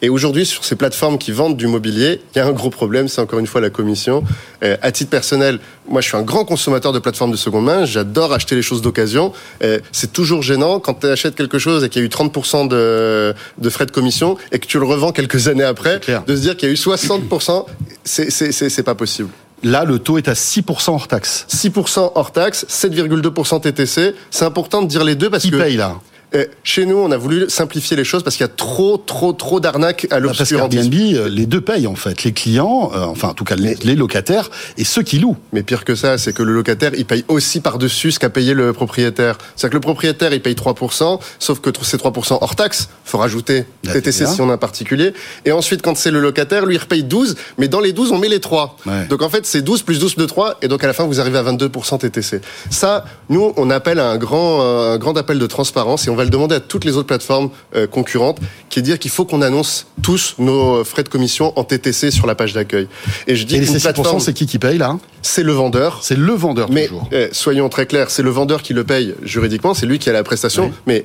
Et 0.02 0.08
aujourd'hui 0.08 0.46
sur 0.46 0.64
ces 0.64 0.76
plateformes 0.76 1.18
qui 1.18 1.32
vendent 1.32 1.56
du 1.56 1.66
mobilier, 1.66 2.20
il 2.34 2.38
y 2.38 2.40
a 2.40 2.46
un 2.46 2.52
gros 2.52 2.70
problème, 2.70 3.08
c'est 3.08 3.20
encore 3.20 3.40
une 3.40 3.46
fois 3.48 3.60
la 3.60 3.70
commission. 3.70 4.22
Euh, 4.62 4.76
à 4.80 4.92
titre 4.92 5.10
personnel, 5.10 5.58
moi 5.88 6.00
je 6.00 6.06
suis 6.08 6.16
un 6.16 6.22
grand 6.22 6.44
consommateur 6.44 6.92
de 6.92 6.98
plateformes 7.00 7.32
de 7.32 7.36
seconde 7.36 7.64
main, 7.64 7.84
j'adore 7.84 8.32
acheter 8.32 8.54
les 8.54 8.62
choses 8.62 8.80
d'occasion. 8.80 9.32
Euh, 9.64 9.80
c'est 9.90 10.12
toujours 10.12 10.42
gênant 10.42 10.78
quand 10.78 10.94
tu 11.00 11.06
achètes 11.08 11.34
quelque 11.34 11.58
chose 11.58 11.82
et 11.82 11.88
qu'il 11.88 12.00
y 12.00 12.04
a 12.04 12.06
eu 12.06 12.10
30% 12.10 12.68
de, 12.68 13.34
de 13.58 13.70
frais 13.70 13.86
de 13.86 13.90
commission 13.90 14.35
et 14.52 14.58
que 14.58 14.66
tu 14.66 14.78
le 14.78 14.84
revends 14.84 15.12
quelques 15.12 15.48
années 15.48 15.64
après, 15.64 16.00
de 16.26 16.36
se 16.36 16.40
dire 16.40 16.56
qu'il 16.56 16.68
y 16.68 16.70
a 16.70 16.72
eu 16.72 16.76
60%, 16.76 17.66
c'est- 18.04 18.30
c'est 18.30 18.52
c'est- 18.52 18.68
c'est 18.68 18.82
pas 18.82 18.94
possible. 18.94 19.28
Là, 19.62 19.84
le 19.84 19.98
taux 19.98 20.18
est 20.18 20.28
à 20.28 20.34
6% 20.34 20.94
hors 20.94 21.08
taxe. 21.08 21.44
6% 21.48 22.12
hors 22.14 22.30
taxe, 22.30 22.66
7,2% 22.68 23.58
TTC. 23.60 24.14
C'est 24.30 24.44
important 24.44 24.82
de 24.82 24.86
dire 24.88 25.02
les 25.04 25.14
deux 25.14 25.30
parce 25.30 25.42
Qui 25.44 25.50
que 25.50 25.56
paye 25.56 25.76
là? 25.76 25.96
Euh, 26.34 26.44
chez 26.64 26.86
nous, 26.86 26.96
on 26.96 27.10
a 27.12 27.16
voulu 27.16 27.48
simplifier 27.48 27.96
les 27.96 28.04
choses 28.04 28.22
parce 28.22 28.36
qu'il 28.36 28.44
y 28.44 28.48
a 28.48 28.52
trop, 28.52 28.96
trop, 28.98 29.32
trop 29.32 29.60
d'arnaques 29.60 30.06
à 30.10 30.16
Bah, 30.16 30.20
l'obscurantisme. 30.20 30.90
qu'Airbnb, 30.90 31.16
euh, 31.16 31.28
les 31.28 31.46
deux 31.46 31.60
payent 31.60 31.86
en 31.86 31.94
fait, 31.94 32.24
les 32.24 32.32
clients, 32.32 32.90
euh, 32.94 33.04
enfin 33.04 33.28
en 33.28 33.34
tout 33.34 33.44
cas 33.44 33.54
les, 33.54 33.76
les 33.76 33.94
locataires 33.94 34.50
et 34.76 34.84
ceux 34.84 35.02
qui 35.02 35.18
louent. 35.18 35.36
Mais 35.52 35.62
pire 35.62 35.84
que 35.84 35.94
ça, 35.94 36.18
c'est 36.18 36.32
que 36.32 36.42
le 36.42 36.52
locataire, 36.52 36.92
il 36.96 37.06
paye 37.06 37.24
aussi 37.28 37.60
par-dessus 37.60 38.10
ce 38.12 38.18
qu'a 38.18 38.28
payé 38.28 38.54
le 38.54 38.72
propriétaire. 38.72 39.38
C'est-à-dire 39.54 39.70
que 39.70 39.76
le 39.76 39.80
propriétaire, 39.80 40.32
il 40.32 40.42
paye 40.42 40.54
3%, 40.54 41.20
sauf 41.38 41.60
que 41.60 41.70
c'est 41.82 42.00
3% 42.02 42.38
hors 42.40 42.56
taxe. 42.56 42.88
faut 43.04 43.18
rajouter 43.18 43.64
La 43.84 43.92
TTC 43.92 44.18
TVA. 44.20 44.30
si 44.34 44.40
on 44.40 44.50
a 44.50 44.54
un 44.54 44.58
particulier. 44.58 45.12
Et 45.44 45.52
ensuite, 45.52 45.80
quand 45.82 45.96
c'est 45.96 46.10
le 46.10 46.20
locataire, 46.20 46.66
lui, 46.66 46.74
il 46.74 46.78
repaye 46.78 47.04
12, 47.04 47.36
mais 47.58 47.68
dans 47.68 47.80
les 47.80 47.92
12, 47.92 48.10
on 48.12 48.18
met 48.18 48.28
les 48.28 48.40
3. 48.40 48.76
Ouais. 48.84 49.06
Donc 49.06 49.22
en 49.22 49.28
fait, 49.28 49.46
c'est 49.46 49.62
12 49.62 49.82
plus 49.82 49.98
12 50.00 50.16
de 50.16 50.26
3, 50.26 50.58
et 50.62 50.68
donc 50.68 50.82
à 50.82 50.86
la 50.88 50.92
fin, 50.92 51.04
vous 51.04 51.20
arrivez 51.20 51.38
à 51.38 51.42
22% 51.44 51.98
TTC. 51.98 52.40
Ça, 52.70 53.04
nous, 53.28 53.52
on 53.56 53.70
appelle 53.70 54.00
à 54.00 54.10
un 54.10 54.16
grand, 54.18 54.60
euh, 54.62 54.94
un 54.94 54.98
grand 54.98 55.16
appel 55.16 55.38
de 55.38 55.46
transparence, 55.46 56.06
et 56.06 56.10
on 56.10 56.16
va 56.16 56.24
le 56.26 56.30
demander 56.30 56.56
à 56.56 56.60
toutes 56.60 56.84
les 56.84 56.96
autres 56.96 57.06
plateformes 57.06 57.50
euh, 57.74 57.86
concurrentes, 57.86 58.38
qui 58.68 58.80
est 58.80 58.82
dire 58.82 58.98
qu'il 58.98 59.10
faut 59.10 59.24
qu'on 59.24 59.42
annonce 59.42 59.86
tous 60.02 60.34
nos 60.38 60.84
frais 60.84 61.02
de 61.02 61.08
commission 61.08 61.52
en 61.56 61.64
TTC 61.64 62.10
sur 62.10 62.26
la 62.26 62.34
page 62.34 62.52
d'accueil. 62.52 62.88
Et 63.26 63.36
je 63.36 63.46
dis 63.46 63.56
Et 63.56 63.60
les 63.60 63.66
qu'une 63.66 63.76
6%, 63.76 63.82
plateforme, 63.82 64.20
c'est 64.20 64.34
qui 64.34 64.46
qui 64.46 64.58
paye 64.58 64.78
là 64.78 64.98
c'est 65.26 65.42
le 65.42 65.52
vendeur. 65.52 65.98
C'est 66.02 66.16
le 66.16 66.32
vendeur 66.32 66.70
Mais 66.70 66.88
eh, 67.10 67.28
soyons 67.32 67.68
très 67.68 67.86
clairs, 67.86 68.10
c'est 68.10 68.22
le 68.22 68.30
vendeur 68.30 68.62
qui 68.62 68.74
le 68.74 68.84
paye 68.84 69.14
juridiquement, 69.22 69.74
c'est 69.74 69.86
lui 69.86 69.98
qui 69.98 70.08
a 70.08 70.12
la 70.12 70.22
prestation. 70.22 70.66
Oui. 70.66 70.72
Mais 70.86 71.04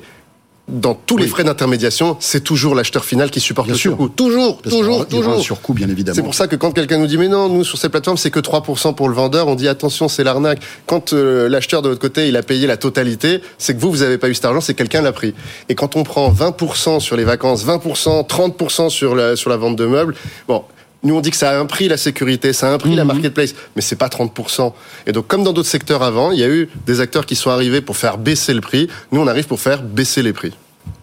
dans 0.72 0.94
tous 0.94 1.16
les 1.16 1.26
frais 1.26 1.44
d'intermédiation, 1.44 2.16
c'est 2.18 2.42
toujours 2.42 2.74
l'acheteur 2.74 3.04
final 3.04 3.30
qui 3.30 3.40
supporte 3.40 3.66
Bien 3.68 3.74
le 3.74 3.78
surcoût. 3.78 4.08
Toujours, 4.08 4.58
Parce 4.62 4.74
toujours, 4.74 4.94
aura 4.96 5.02
un 5.02 5.06
toujours. 5.06 5.40
surcoût 5.40 5.74
bien 5.74 5.88
évidemment. 5.88 6.14
C'est 6.16 6.22
pour 6.22 6.34
ça 6.34 6.48
que 6.48 6.56
quand 6.56 6.72
quelqu'un 6.72 6.98
nous 6.98 7.06
dit 7.06 7.18
mais 7.18 7.28
non, 7.28 7.48
nous 7.48 7.62
sur 7.64 7.78
ces 7.78 7.88
plateformes 7.88 8.16
c'est 8.16 8.30
que 8.30 8.40
3% 8.40 8.94
pour 8.94 9.08
le 9.08 9.14
vendeur, 9.14 9.46
on 9.48 9.54
dit 9.54 9.68
attention 9.68 10.08
c'est 10.08 10.24
l'arnaque. 10.24 10.60
Quand 10.86 11.12
euh, 11.12 11.48
l'acheteur 11.48 11.82
de 11.82 11.88
votre 11.90 12.00
côté 12.00 12.28
il 12.28 12.36
a 12.36 12.42
payé 12.42 12.66
la 12.66 12.76
totalité, 12.76 13.40
c'est 13.58 13.74
que 13.74 13.80
vous 13.80 13.90
vous 13.90 14.02
avez 14.02 14.18
pas 14.18 14.28
eu 14.28 14.34
cet 14.34 14.44
argent, 14.46 14.60
c'est 14.60 14.72
que 14.74 14.78
quelqu'un 14.78 15.02
l'a 15.02 15.12
pris. 15.12 15.34
Et 15.68 15.74
quand 15.74 15.94
on 15.96 16.02
prend 16.02 16.30
20% 16.32 17.00
sur 17.00 17.16
les 17.16 17.24
vacances, 17.24 17.64
20%, 17.64 18.26
30% 18.26 18.88
sur 18.90 19.14
la 19.14 19.36
sur 19.36 19.50
la 19.50 19.56
vente 19.56 19.76
de 19.76 19.86
meubles, 19.86 20.14
bon. 20.48 20.62
Nous, 21.04 21.16
on 21.16 21.20
dit 21.20 21.32
que 21.32 21.36
ça 21.36 21.50
a 21.50 21.58
un 21.58 21.66
prix, 21.66 21.88
la 21.88 21.96
sécurité, 21.96 22.52
ça 22.52 22.68
a 22.70 22.72
un 22.74 22.78
prix, 22.78 22.90
Mhm. 22.90 22.96
la 22.96 23.04
marketplace, 23.04 23.56
mais 23.74 23.82
c'est 23.82 23.96
pas 23.96 24.08
30%. 24.08 24.72
Et 25.04 25.10
donc, 25.10 25.26
comme 25.26 25.42
dans 25.42 25.52
d'autres 25.52 25.68
secteurs 25.68 26.04
avant, 26.04 26.30
il 26.30 26.38
y 26.38 26.44
a 26.44 26.48
eu 26.48 26.68
des 26.86 27.00
acteurs 27.00 27.26
qui 27.26 27.34
sont 27.34 27.50
arrivés 27.50 27.80
pour 27.80 27.96
faire 27.96 28.18
baisser 28.18 28.54
le 28.54 28.60
prix. 28.60 28.86
Nous, 29.10 29.20
on 29.20 29.26
arrive 29.26 29.48
pour 29.48 29.58
faire 29.58 29.82
baisser 29.82 30.22
les 30.22 30.32
prix. 30.32 30.52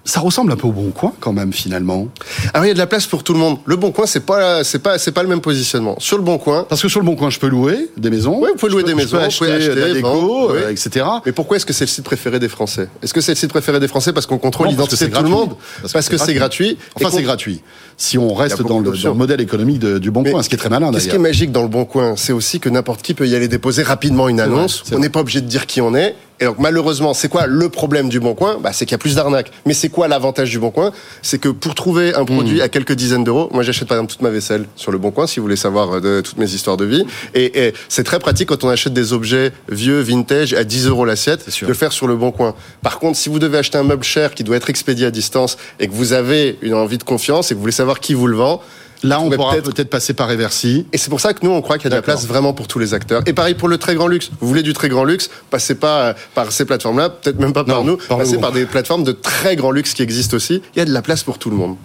Ça 0.09 0.21
ressemble 0.21 0.51
un 0.51 0.55
peu 0.55 0.67
au 0.67 0.71
bon 0.71 0.89
coin 0.89 1.13
quand 1.19 1.33
même 1.33 1.53
finalement. 1.53 2.07
Alors, 2.53 2.65
il 2.65 2.69
y 2.69 2.71
a 2.71 2.73
de 2.73 2.79
la 2.79 2.87
place 2.87 3.05
pour 3.05 3.23
tout 3.23 3.33
le 3.33 3.39
monde. 3.39 3.57
Le 3.65 3.75
Bon 3.75 3.91
Coin, 3.91 4.07
c'est 4.07 4.25
pas, 4.25 4.63
c'est 4.63 4.79
pas, 4.79 4.97
c'est 4.97 5.11
pas 5.11 5.21
le 5.21 5.29
même 5.29 5.39
positionnement. 5.41 5.95
Sur 5.99 6.17
le 6.17 6.23
Bon 6.23 6.39
Coin, 6.39 6.65
Parce 6.67 6.81
que 6.81 6.87
sur 6.89 6.99
le 6.99 7.05
bon 7.05 7.15
coin, 7.15 7.29
je 7.29 7.37
peux 7.37 7.47
louer 7.47 7.89
des 7.95 8.09
maisons. 8.09 8.39
Oui, 8.41 8.49
vous 8.51 8.57
pouvez 8.57 8.71
louer 8.71 8.83
des 8.83 8.95
maisons, 8.95 9.19
vous 9.19 9.37
pouvez 9.37 9.51
acheter, 9.51 9.67
de 9.69 9.79
la 9.79 9.85
acheter, 9.85 9.93
déco, 10.01 10.51
euh, 10.51 10.69
etc. 10.71 11.05
Mais 11.25 11.31
pourquoi 11.31 11.57
est-ce 11.57 11.65
que 11.65 11.73
c'est 11.73 11.85
le 11.85 11.89
site 11.89 12.03
préféré 12.05 12.39
des 12.39 12.49
Français? 12.49 12.89
Est-ce 13.03 13.13
que 13.13 13.21
c'est 13.21 13.33
le 13.33 13.37
site 13.37 13.51
préféré 13.51 13.79
des 13.79 13.87
Français 13.87 14.11
parce 14.11 14.25
qu'on 14.25 14.39
contrôle 14.39 14.69
l'identité 14.69 15.07
de 15.07 15.15
tout 15.15 15.21
le 15.23 15.29
monde? 15.29 15.55
Parce 15.81 15.93
Parce, 15.93 16.09
que 16.09 16.15
que 16.15 16.23
c'est 16.25 16.33
gratuit. 16.33 16.77
Enfin, 16.95 17.09
c'est 17.11 17.21
gratuit. 17.21 17.61
Si 17.95 18.17
on 18.17 18.33
reste 18.33 18.61
dans 18.63 18.79
le, 18.79 18.85
d'options. 18.85 19.09
dans 19.09 19.13
le 19.13 19.19
modèle 19.19 19.41
économique 19.41 19.79
de- 19.79 19.99
du 19.99 20.09
bon 20.09 20.21
Mais 20.23 20.31
coin, 20.31 20.41
ce 20.41 20.49
qui 20.49 20.55
est 20.55 20.57
très 20.57 20.69
malin 20.69 20.91
Qu'est-ce 20.91 21.07
qui 21.09 21.15
est 21.15 21.19
magique 21.19 21.51
dans 21.51 21.61
le 21.61 21.67
Bon 21.67 21.85
Coin 21.85 22.15
C'est 22.15 22.33
aussi 22.33 22.59
que 22.59 22.69
n'importe 22.69 23.01
qui 23.01 23.13
peut 23.13 23.27
y 23.27 23.35
aller 23.35 23.47
déposer 23.47 23.83
rapidement 23.83 24.27
une 24.29 24.39
annonce. 24.39 24.83
on 24.91 24.99
n'est 24.99 25.09
pas 25.09 25.19
obligé 25.19 25.41
de 25.41 25.47
dire 25.47 25.65
qui 25.67 25.81
on 25.81 25.93
est. 25.93 26.15
Et 26.41 26.45
donc 26.45 26.57
malheureusement, 26.59 27.13
c'est 27.13 27.27
quoi 27.27 27.47
le 27.47 27.67
problème 27.69 28.07
du 28.07 28.19
Bon 28.19 28.33
Coin? 28.33 28.59
Bah, 28.61 28.71
C'est 28.73 28.85
qu'il 28.85 28.93
y 28.93 28.95
a 28.95 28.99
plus 28.99 29.15
d'arnaques. 29.15 29.51
Mais 29.65 29.73
c'est 29.73 29.89
quoi 29.89 30.07
l'avantage 30.07 30.49
du 30.49 30.59
Bon 30.59 30.71
Coin? 30.71 30.91
C'est 31.21 31.37
que 31.39 31.49
pour 31.49 31.75
trouver 31.75 32.13
un 32.15 32.21
Hmm. 32.23 32.25
produit 32.25 32.61
à 32.61 32.69
quelques 32.69 32.93
dizaines 32.93 33.23
d'euros, 33.23 33.49
moi 33.51 33.63
j'achète 33.63 33.87
par 33.87 33.97
exemple 33.97 34.11
toute 34.13 34.21
ma 34.21 34.29
vaisselle 34.29 34.65
sur 34.75 34.91
le 34.91 34.97
Bon 34.97 35.11
Coin, 35.11 35.27
si 35.27 35.39
vous 35.39 35.43
voulez 35.45 35.55
savoir 35.55 35.97
euh, 35.97 35.99
de 35.99 36.21
toutes 36.21 36.37
mes 36.37 36.49
histoires 36.53 36.77
de 36.77 36.85
vie. 36.85 37.05
Et, 37.33 37.65
et 37.67 37.73
c'est 37.89 38.03
très 38.03 38.19
pratique 38.19 38.49
quand 38.49 38.63
on 38.63 38.69
achète 38.69 38.93
des 38.93 39.11
objets 39.13 39.51
vieux, 39.69 39.99
vintage, 40.01 40.53
à 40.53 40.63
10 40.63 40.87
euros 40.87 41.05
l'assiette, 41.05 41.45
de 41.61 41.67
le 41.67 41.73
faire 41.73 41.91
sur 41.91 42.07
le 42.07 42.15
Bon 42.15 42.31
Coin. 42.31 42.55
Par 42.81 42.99
contre, 42.99 43.17
si 43.17 43.29
vous 43.29 43.39
devez 43.39 43.57
acheter 43.57 43.77
un 43.77 43.83
meuble 43.83 44.03
cher 44.03 44.33
qui 44.33 44.43
doit 44.43 44.55
être 44.55 44.69
expédié 44.69 45.05
à 45.07 45.11
distance 45.11 45.57
et 45.79 45.87
que 45.87 45.93
vous 45.93 46.13
avez 46.13 46.57
une 46.61 46.73
envie 46.73 46.97
de 46.97 47.03
confiance 47.03 47.47
et 47.51 47.53
que 47.53 47.55
vous 47.55 47.61
voulez 47.61 47.71
savoir 47.73 47.99
qui 47.99 48.13
vous 48.13 48.27
le 48.27 48.37
vend, 48.37 48.61
Là, 49.03 49.21
on 49.21 49.29
pourra 49.29 49.55
peut-être- 49.57 49.89
passer 49.89 50.13
par 50.13 50.29
Eversi. 50.29 50.85
et 50.91 50.97
c'est 50.97 51.09
pour 51.09 51.19
ça 51.21 51.33
que 51.33 51.39
nous, 51.45 51.51
on 51.51 51.61
croit 51.61 51.77
qu'il 51.77 51.85
y 51.85 51.87
a 51.87 51.91
de 51.91 51.95
la 51.95 52.01
place 52.01 52.27
vraiment 52.27 52.53
pour 52.53 52.67
tous 52.67 52.79
les 52.79 52.93
acteurs. 52.93 53.21
Et 53.25 53.33
pareil 53.33 53.53
pour 53.55 53.67
le 53.69 53.77
très 53.77 53.95
grand 53.95 54.07
luxe. 54.07 54.29
Vous 54.41 54.47
voulez 54.47 54.61
du 54.63 54.73
très 54.73 54.89
grand 54.89 55.03
luxe, 55.05 55.29
passez 55.49 55.75
pas 55.75 55.99
euh, 56.01 56.13
par 56.35 56.51
ces 56.51 56.65
plateformes-là, 56.65 57.09
peut-être 57.09 57.39
même 57.39 57.53
pas 57.53 57.63
par 57.63 57.83
nous, 57.83 57.97
par 57.97 58.17
passez 58.17 58.33
nous. 58.33 58.39
par 58.41 58.51
des 58.51 58.65
plateformes 58.65 59.03
de 59.03 59.11
très 59.13 59.55
grand 59.55 59.71
luxe 59.71 59.93
qui 59.93 60.01
existent 60.01 60.35
aussi. 60.35 60.61
Il 60.75 60.79
y 60.79 60.81
a 60.81 60.85
de 60.85 60.91
la 60.93 61.01
place 61.01 61.23
pour 61.23 61.37
tout 61.39 61.49
le 61.49 61.55
monde. 61.55 61.75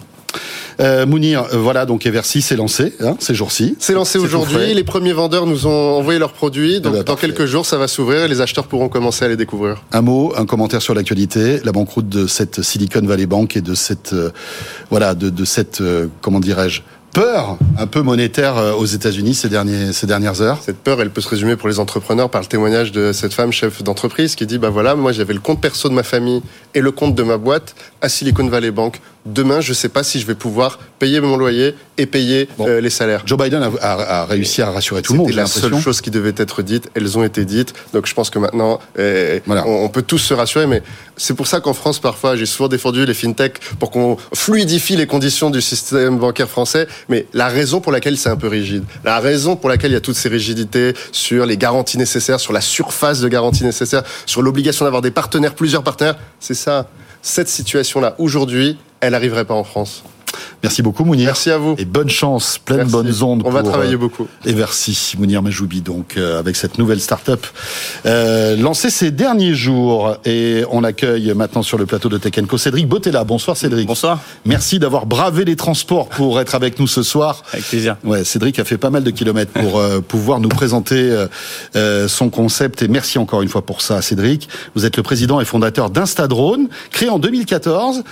Euh, 0.81 1.05
Mounir, 1.05 1.45
euh, 1.53 1.57
voilà, 1.57 1.85
donc 1.85 2.05
Eversi 2.05 2.41
s'est 2.41 2.57
lancé 2.57 2.93
hein, 2.99 3.15
ces 3.19 3.33
jours-ci. 3.33 3.77
C'est 3.79 3.93
lancé 3.93 4.17
aujourd'hui. 4.19 4.73
Les 4.73 4.83
premiers 4.83 5.13
vendeurs 5.13 5.45
nous 5.45 5.65
ont 5.67 5.97
envoyé 5.97 6.19
leurs 6.19 6.33
produits. 6.33 6.81
Donc 6.81 6.91
bah, 6.91 6.97
dans 6.99 7.13
parfait. 7.13 7.27
quelques 7.27 7.45
jours, 7.45 7.65
ça 7.65 7.77
va 7.77 7.87
s'ouvrir 7.87 8.25
et 8.25 8.27
les 8.27 8.41
acheteurs 8.41 8.67
pourront 8.67 8.89
commencer 8.89 9.23
à 9.23 9.29
les 9.29 9.37
découvrir. 9.37 9.81
Un 9.93 10.01
mot, 10.01 10.33
un 10.35 10.45
commentaire 10.45 10.81
sur 10.81 10.93
l'actualité, 10.93 11.61
la 11.63 11.71
banqueroute 11.71 12.09
de 12.09 12.27
cette 12.27 12.61
Silicon 12.61 12.99
Valley 13.05 13.25
Bank 13.25 13.55
et 13.55 13.61
de 13.61 13.73
cette, 13.73 14.11
euh, 14.11 14.31
voilà, 14.89 15.15
de, 15.15 15.29
de 15.29 15.45
cette, 15.45 15.81
comment 16.19 16.41
dirais-je, 16.41 16.81
peur 17.15 17.57
un 17.77 17.87
peu 17.87 18.01
monétaire 18.01 18.57
euh, 18.57 18.73
aux 18.73 18.85
États-Unis 18.85 19.35
ces 19.35 19.49
ces 19.93 20.05
dernières 20.05 20.41
heures. 20.41 20.59
Cette 20.61 20.79
peur, 20.79 20.99
elle 20.99 21.11
peut 21.11 21.21
se 21.21 21.29
résumer 21.29 21.55
pour 21.55 21.69
les 21.69 21.79
entrepreneurs 21.79 22.29
par 22.29 22.41
le 22.41 22.47
témoignage 22.47 22.91
de 22.91 23.13
cette 23.13 23.33
femme 23.33 23.53
chef 23.53 23.81
d'entreprise 23.83 24.35
qui 24.35 24.45
dit 24.45 24.57
bah 24.57 24.69
voilà, 24.69 24.95
moi 24.95 25.13
j'avais 25.13 25.33
le 25.33 25.39
compte 25.39 25.61
perso 25.61 25.87
de 25.87 25.93
ma 25.93 26.03
famille 26.03 26.41
et 26.73 26.81
le 26.81 26.91
compte 26.91 27.15
de 27.15 27.23
ma 27.23 27.37
boîte 27.37 27.73
à 28.01 28.09
Silicon 28.09 28.47
Valley 28.47 28.71
Bank. 28.71 29.01
Demain, 29.25 29.59
je 29.59 29.73
sais 29.73 29.89
pas 29.89 30.03
si 30.03 30.19
je 30.19 30.27
vais 30.27 30.35
pouvoir 30.35 30.77
payer 30.99 31.19
mon 31.19 31.35
loyer 31.35 31.73
et 31.97 32.05
payer 32.05 32.47
Bon. 32.59 32.67
euh, 32.67 32.79
les 32.79 32.91
salaires. 32.91 33.23
Joe 33.25 33.39
Biden 33.39 33.63
a, 33.63 33.71
a- 33.81 34.21
a 34.21 34.25
réussi 34.25 34.61
à 34.61 34.69
rassurer 34.69 35.01
tout 35.01 35.13
le 35.13 35.17
monde. 35.17 35.27
C'était 35.29 35.39
la 35.41 35.47
seule 35.47 35.79
chose 35.79 35.99
qui 36.01 36.11
devait 36.11 36.33
être 36.37 36.61
dite. 36.61 36.89
Elles 36.93 37.17
ont 37.17 37.23
été 37.23 37.43
dites. 37.43 37.73
Donc 37.93 38.05
je 38.05 38.13
pense 38.13 38.29
que 38.29 38.37
maintenant, 38.37 38.79
Voilà. 39.47 39.65
on, 39.65 39.85
on 39.85 39.89
peut 39.89 40.03
tous 40.03 40.19
se 40.19 40.35
rassurer. 40.35 40.67
Mais 40.67 40.83
c'est 41.17 41.33
pour 41.33 41.47
ça 41.47 41.59
qu'en 41.59 41.73
France, 41.73 41.97
parfois, 41.97 42.35
j'ai 42.35 42.45
souvent 42.45 42.67
défendu 42.69 43.03
les 43.03 43.15
fintechs 43.15 43.57
pour 43.79 43.89
qu'on 43.89 44.17
fluidifie 44.35 44.95
les 44.95 45.07
conditions 45.07 45.49
du 45.49 45.61
système 45.61 46.19
bancaire 46.19 46.49
français. 46.49 46.87
Mais 47.09 47.25
la 47.33 47.47
raison 47.47 47.81
pour 47.81 47.91
laquelle 47.91 48.17
c'est 48.17 48.29
un 48.29 48.37
peu 48.37 48.47
rigide, 48.47 48.83
la 49.03 49.19
raison 49.19 49.55
pour 49.55 49.69
laquelle 49.69 49.89
il 49.89 49.95
y 49.95 49.97
a 49.97 50.01
toutes 50.01 50.17
ces 50.17 50.29
rigidités 50.29 50.93
sur 51.11 51.47
les 51.47 51.57
garanties 51.57 51.97
nécessaires, 51.97 52.39
sur 52.39 52.53
la 52.53 52.61
surface 52.61 53.21
de 53.21 53.27
garantie 53.27 53.63
nécessaire, 53.63 54.03
sur 54.27 54.43
l'obligation 54.43 54.85
d'avoir 54.85 55.01
des 55.01 55.09
partenaires, 55.11 55.55
plusieurs 55.55 55.81
partenaires, 55.83 56.17
c'est 56.39 56.53
ça. 56.53 56.87
Cette 57.27 57.49
situation-là, 57.49 58.13
aujourd'hui, 58.19 58.77
elle 58.99 59.13
n'arriverait 59.13 59.45
pas 59.45 59.55
en 59.55 59.63
France. 59.63 60.03
Merci 60.63 60.81
beaucoup 60.81 61.03
Mounir. 61.05 61.25
Merci 61.25 61.51
à 61.51 61.57
vous. 61.57 61.75
Et 61.77 61.85
bonne 61.85 62.09
chance, 62.09 62.57
pleine 62.57 62.79
Merci. 62.79 62.91
bonnes 62.91 63.23
ondes. 63.23 63.43
On 63.45 63.51
va 63.51 63.63
travailler 63.63 63.95
euh, 63.95 63.97
beaucoup. 63.97 64.27
Et 64.45 64.53
merci 64.53 65.15
Mounir 65.17 65.41
Majoubi, 65.41 65.81
donc 65.81 66.15
euh, 66.17 66.39
avec 66.39 66.55
cette 66.55 66.77
nouvelle 66.77 67.01
start-up 67.01 67.45
euh, 68.05 68.55
lancée 68.55 68.89
ces 68.89 69.11
derniers 69.11 69.53
jours. 69.53 70.17
Et 70.25 70.63
on 70.71 70.83
accueille 70.83 71.33
maintenant 71.35 71.63
sur 71.63 71.77
le 71.77 71.85
plateau 71.85 72.09
de 72.09 72.17
Tech 72.17 72.33
Co 72.47 72.57
Cédric 72.57 72.87
Botella. 72.87 73.23
Bonsoir 73.23 73.57
Cédric. 73.57 73.87
Bonsoir. 73.87 74.19
Merci 74.45 74.79
d'avoir 74.79 75.05
bravé 75.05 75.45
les 75.45 75.55
transports 75.55 76.09
pour 76.09 76.39
être 76.39 76.55
avec 76.55 76.79
nous 76.79 76.87
ce 76.87 77.03
soir. 77.03 77.43
Avec 77.53 77.65
plaisir. 77.65 77.97
Ouais, 78.03 78.23
Cédric 78.23 78.59
a 78.59 78.65
fait 78.65 78.77
pas 78.77 78.89
mal 78.89 79.03
de 79.03 79.11
kilomètres 79.11 79.51
pour 79.51 79.79
euh, 79.79 80.01
pouvoir 80.01 80.39
nous 80.39 80.49
présenter 80.49 80.95
euh, 80.95 81.27
euh, 81.75 82.07
son 82.07 82.29
concept 82.29 82.81
et 82.81 82.87
merci 82.87 83.17
encore 83.17 83.41
une 83.41 83.49
fois 83.49 83.65
pour 83.65 83.81
ça, 83.81 84.01
Cédric. 84.01 84.49
Vous 84.75 84.85
êtes 84.85 84.97
le 84.97 85.03
président 85.03 85.39
et 85.39 85.45
fondateur 85.45 85.89
d'Instadrone, 85.89 86.67
créé 86.91 87.09
en 87.09 87.19
2014. 87.19 88.03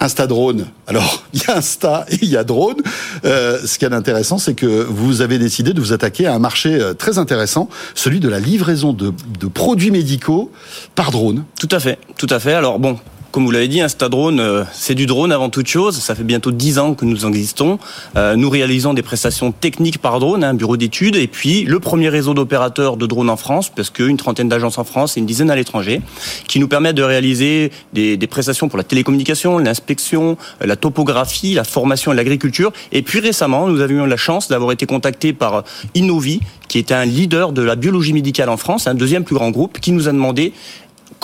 Instadrone. 0.00 0.66
Alors, 0.86 1.24
il 1.32 1.42
y 1.42 1.50
a 1.50 1.56
Insta 1.56 2.06
et 2.10 2.18
il 2.22 2.28
y 2.28 2.36
a 2.36 2.44
drone. 2.44 2.76
Euh, 3.24 3.58
ce 3.64 3.78
qui 3.78 3.84
est 3.84 3.92
intéressant, 3.92 4.38
c'est 4.38 4.54
que 4.54 4.66
vous 4.66 5.20
avez 5.22 5.38
décidé 5.38 5.72
de 5.72 5.80
vous 5.80 5.92
attaquer 5.92 6.26
à 6.26 6.34
un 6.34 6.38
marché 6.38 6.74
euh, 6.74 6.94
très 6.94 7.18
intéressant, 7.18 7.68
celui 7.94 8.20
de 8.20 8.28
la 8.28 8.40
livraison 8.40 8.92
de, 8.92 9.12
de 9.40 9.46
produits 9.46 9.90
médicaux 9.90 10.50
par 10.94 11.10
drone. 11.10 11.44
Tout 11.58 11.68
à 11.70 11.80
fait, 11.80 11.98
tout 12.16 12.28
à 12.30 12.38
fait. 12.38 12.54
Alors 12.54 12.78
bon, 12.78 12.98
comme 13.34 13.46
vous 13.46 13.50
l'avez 13.50 13.66
dit, 13.66 13.80
Instadrone, 13.80 14.38
euh, 14.38 14.62
c'est 14.72 14.94
du 14.94 15.06
drone 15.06 15.32
avant 15.32 15.50
toute 15.50 15.66
chose. 15.66 15.98
Ça 15.98 16.14
fait 16.14 16.22
bientôt 16.22 16.52
10 16.52 16.78
ans 16.78 16.94
que 16.94 17.04
nous 17.04 17.26
existons. 17.26 17.80
Euh, 18.16 18.36
nous 18.36 18.48
réalisons 18.48 18.94
des 18.94 19.02
prestations 19.02 19.50
techniques 19.50 19.98
par 19.98 20.20
drone, 20.20 20.44
un 20.44 20.50
hein, 20.50 20.54
bureau 20.54 20.76
d'études, 20.76 21.16
et 21.16 21.26
puis 21.26 21.64
le 21.64 21.80
premier 21.80 22.08
réseau 22.08 22.32
d'opérateurs 22.32 22.96
de 22.96 23.06
drones 23.06 23.28
en 23.28 23.36
France, 23.36 23.72
parce 23.74 23.90
qu'une 23.90 24.16
trentaine 24.16 24.48
d'agences 24.48 24.78
en 24.78 24.84
France 24.84 25.16
et 25.16 25.20
une 25.20 25.26
dizaine 25.26 25.50
à 25.50 25.56
l'étranger, 25.56 26.00
qui 26.46 26.60
nous 26.60 26.68
permettent 26.68 26.94
de 26.94 27.02
réaliser 27.02 27.72
des, 27.92 28.16
prestations 28.28 28.68
pour 28.68 28.78
la 28.78 28.84
télécommunication, 28.84 29.58
l'inspection, 29.58 30.36
euh, 30.62 30.66
la 30.66 30.76
topographie, 30.76 31.54
la 31.54 31.64
formation 31.64 32.12
et 32.12 32.14
l'agriculture. 32.14 32.72
Et 32.92 33.02
puis 33.02 33.18
récemment, 33.18 33.66
nous 33.66 33.80
avions 33.80 34.06
eu 34.06 34.08
la 34.08 34.16
chance 34.16 34.46
d'avoir 34.46 34.70
été 34.70 34.86
contactés 34.86 35.32
par 35.32 35.64
Innovi, 35.96 36.38
qui 36.68 36.78
est 36.78 36.92
un 36.92 37.04
leader 37.04 37.52
de 37.52 37.62
la 37.62 37.74
biologie 37.74 38.12
médicale 38.12 38.48
en 38.48 38.56
France, 38.56 38.86
un 38.86 38.94
deuxième 38.94 39.24
plus 39.24 39.34
grand 39.34 39.50
groupe, 39.50 39.80
qui 39.80 39.90
nous 39.90 40.08
a 40.08 40.12
demandé 40.12 40.52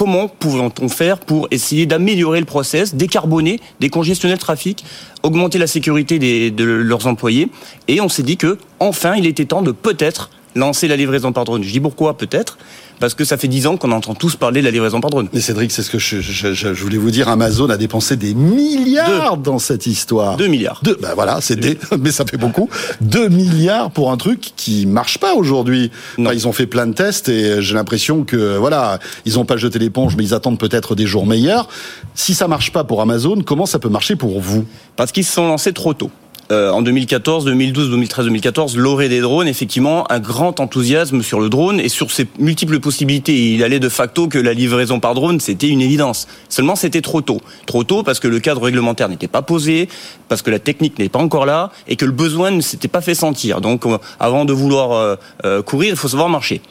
comment 0.01 0.29
pouvons-on 0.29 0.89
faire 0.89 1.19
pour 1.19 1.47
essayer 1.51 1.85
d'améliorer 1.85 2.41
le 2.41 2.47
process, 2.47 2.95
décarboner, 2.95 3.61
décongestionner 3.81 4.33
le 4.33 4.39
trafic, 4.39 4.83
augmenter 5.23 5.59
la 5.59 5.67
sécurité 5.67 6.19
de 6.51 6.65
leurs 6.65 7.07
employés. 7.07 7.51
Et 7.87 8.01
on 8.01 8.09
s'est 8.09 8.23
dit 8.23 8.39
que, 8.39 8.57
enfin, 8.79 9.15
il 9.17 9.27
était 9.27 9.45
temps 9.45 9.61
de 9.61 9.73
peut-être 9.73 10.31
lancer 10.55 10.89
la 10.89 10.97
livraison 10.97 11.33
par 11.33 11.45
drone. 11.45 11.63
Je 11.63 11.71
dis 11.71 11.81
pourquoi 11.81 12.17
peut-être? 12.17 12.57
Parce 13.01 13.15
que 13.15 13.25
ça 13.25 13.37
fait 13.37 13.49
dix 13.49 13.67
ans 13.67 13.77
qu'on 13.77 13.91
entend 13.93 14.15
tous 14.15 14.37
parler 14.37 14.61
de 14.61 14.67
la 14.67 14.71
livraison 14.71 15.01
par 15.01 15.11
drone. 15.11 15.29
Mais 15.33 15.41
Cédric, 15.41 15.73
c'est 15.73 15.83
ce 15.83 15.91
que 15.91 15.99
je, 15.99 16.21
je, 16.21 16.53
je, 16.53 16.69
voulais 16.69 16.99
vous 16.99 17.11
dire. 17.11 17.29
Amazon 17.29 17.69
a 17.71 17.77
dépensé 17.77 18.17
des 18.17 18.35
milliards 18.35 19.39
Deux. 19.39 19.43
dans 19.43 19.59
cette 19.59 19.87
histoire. 19.87 20.37
2 20.37 20.47
milliards. 20.47 20.81
Deux, 20.85 20.97
ben 21.01 21.15
voilà, 21.15 21.41
c'est 21.41 21.57
des, 21.57 21.79
mais 21.99 22.13
ça 22.13 22.25
fait 22.25 22.37
beaucoup. 22.37 22.69
2 23.01 23.29
milliards 23.29 23.91
pour 23.91 24.13
un 24.13 24.17
truc 24.17 24.53
qui 24.55 24.87
marche 24.87 25.19
pas 25.19 25.35
aujourd'hui. 25.35 25.91
Enfin, 26.19 26.33
ils 26.35 26.47
ont 26.47 26.53
fait 26.53 26.67
plein 26.67 26.87
de 26.87 26.93
tests 26.93 27.29
et 27.29 27.63
j'ai 27.63 27.75
l'impression 27.75 28.25
que 28.25 28.57
voilà, 28.59 28.99
ils 29.25 29.39
ont 29.39 29.45
pas 29.45 29.57
jeté 29.57 29.79
l'éponge, 29.79 30.15
mais 30.17 30.25
ils 30.25 30.35
attendent 30.35 30.59
peut-être 30.59 30.95
des 30.95 31.07
jours 31.07 31.27
meilleurs. 31.27 31.69
Si 32.15 32.35
ça 32.35 32.49
marche 32.49 32.71
pas 32.71 32.85
pour 32.85 33.01
Amazon, 33.01 33.43
comment 33.43 33.67
ça 33.67 33.79
peut 33.79 33.89
marcher 33.89 34.17
pour 34.17 34.41
vous? 34.41 34.67
Parce 34.97 35.11
qu'ils 35.11 35.25
se 35.25 35.33
sont 35.33 35.47
lancés 35.47 35.73
trop 35.73 35.95
tôt. 35.95 36.11
Euh, 36.51 36.71
en 36.71 36.83
2014, 36.83 37.45
2012, 37.45 37.91
2013, 37.91 38.25
2014, 38.25 38.77
l'orée 38.77 39.09
des 39.09 39.21
drones, 39.21 39.47
effectivement, 39.47 40.11
un 40.11 40.19
grand 40.19 40.59
enthousiasme 40.59 41.23
sur 41.23 41.41
le 41.41 41.49
drone 41.49 41.79
et 41.79 41.89
sur 41.89 42.11
ses 42.11 42.27
multiples 42.41 42.81
possibilités. 42.81 43.55
Il 43.55 43.63
allait 43.63 43.79
de 43.79 43.89
facto 43.89 44.27
que 44.27 44.39
la 44.39 44.53
livraison 44.53 44.99
par 44.99 45.15
drone, 45.15 45.39
c'était 45.39 45.69
une 45.69 45.81
évidence. 45.81 46.27
Seulement, 46.49 46.75
c'était 46.75 47.03
trop 47.03 47.21
tôt. 47.21 47.41
Trop 47.67 47.85
tôt 47.85 48.03
parce 48.03 48.19
que 48.19 48.27
le 48.27 48.41
cadre 48.41 48.63
réglementaire 48.63 49.09
n'était 49.09 49.29
pas 49.29 49.43
posé, 49.43 49.89
parce 50.29 50.43
que 50.43 50.51
la 50.51 50.59
technique 50.59 50.99
n'est 50.99 51.09
pas 51.09 51.21
encore 51.21 51.47
là 51.47 51.71
et 51.87 51.97
que 51.97 52.05
le 52.05 52.13
besoin 52.13 52.51
ne 52.51 52.61
s'était 52.61 52.89
pas 52.89 53.01
fait 53.01 53.15
sentir. 53.15 53.61
Donc, 53.61 53.87
euh, 53.87 53.99
avant 54.19 54.45
de 54.45 54.53
vouloir 54.53 54.93
euh, 54.93 55.17
euh, 55.45 55.63
courir, 55.63 55.91
il 55.91 55.97
faut 55.97 56.09
savoir 56.09 56.29
marcher. 56.29 56.63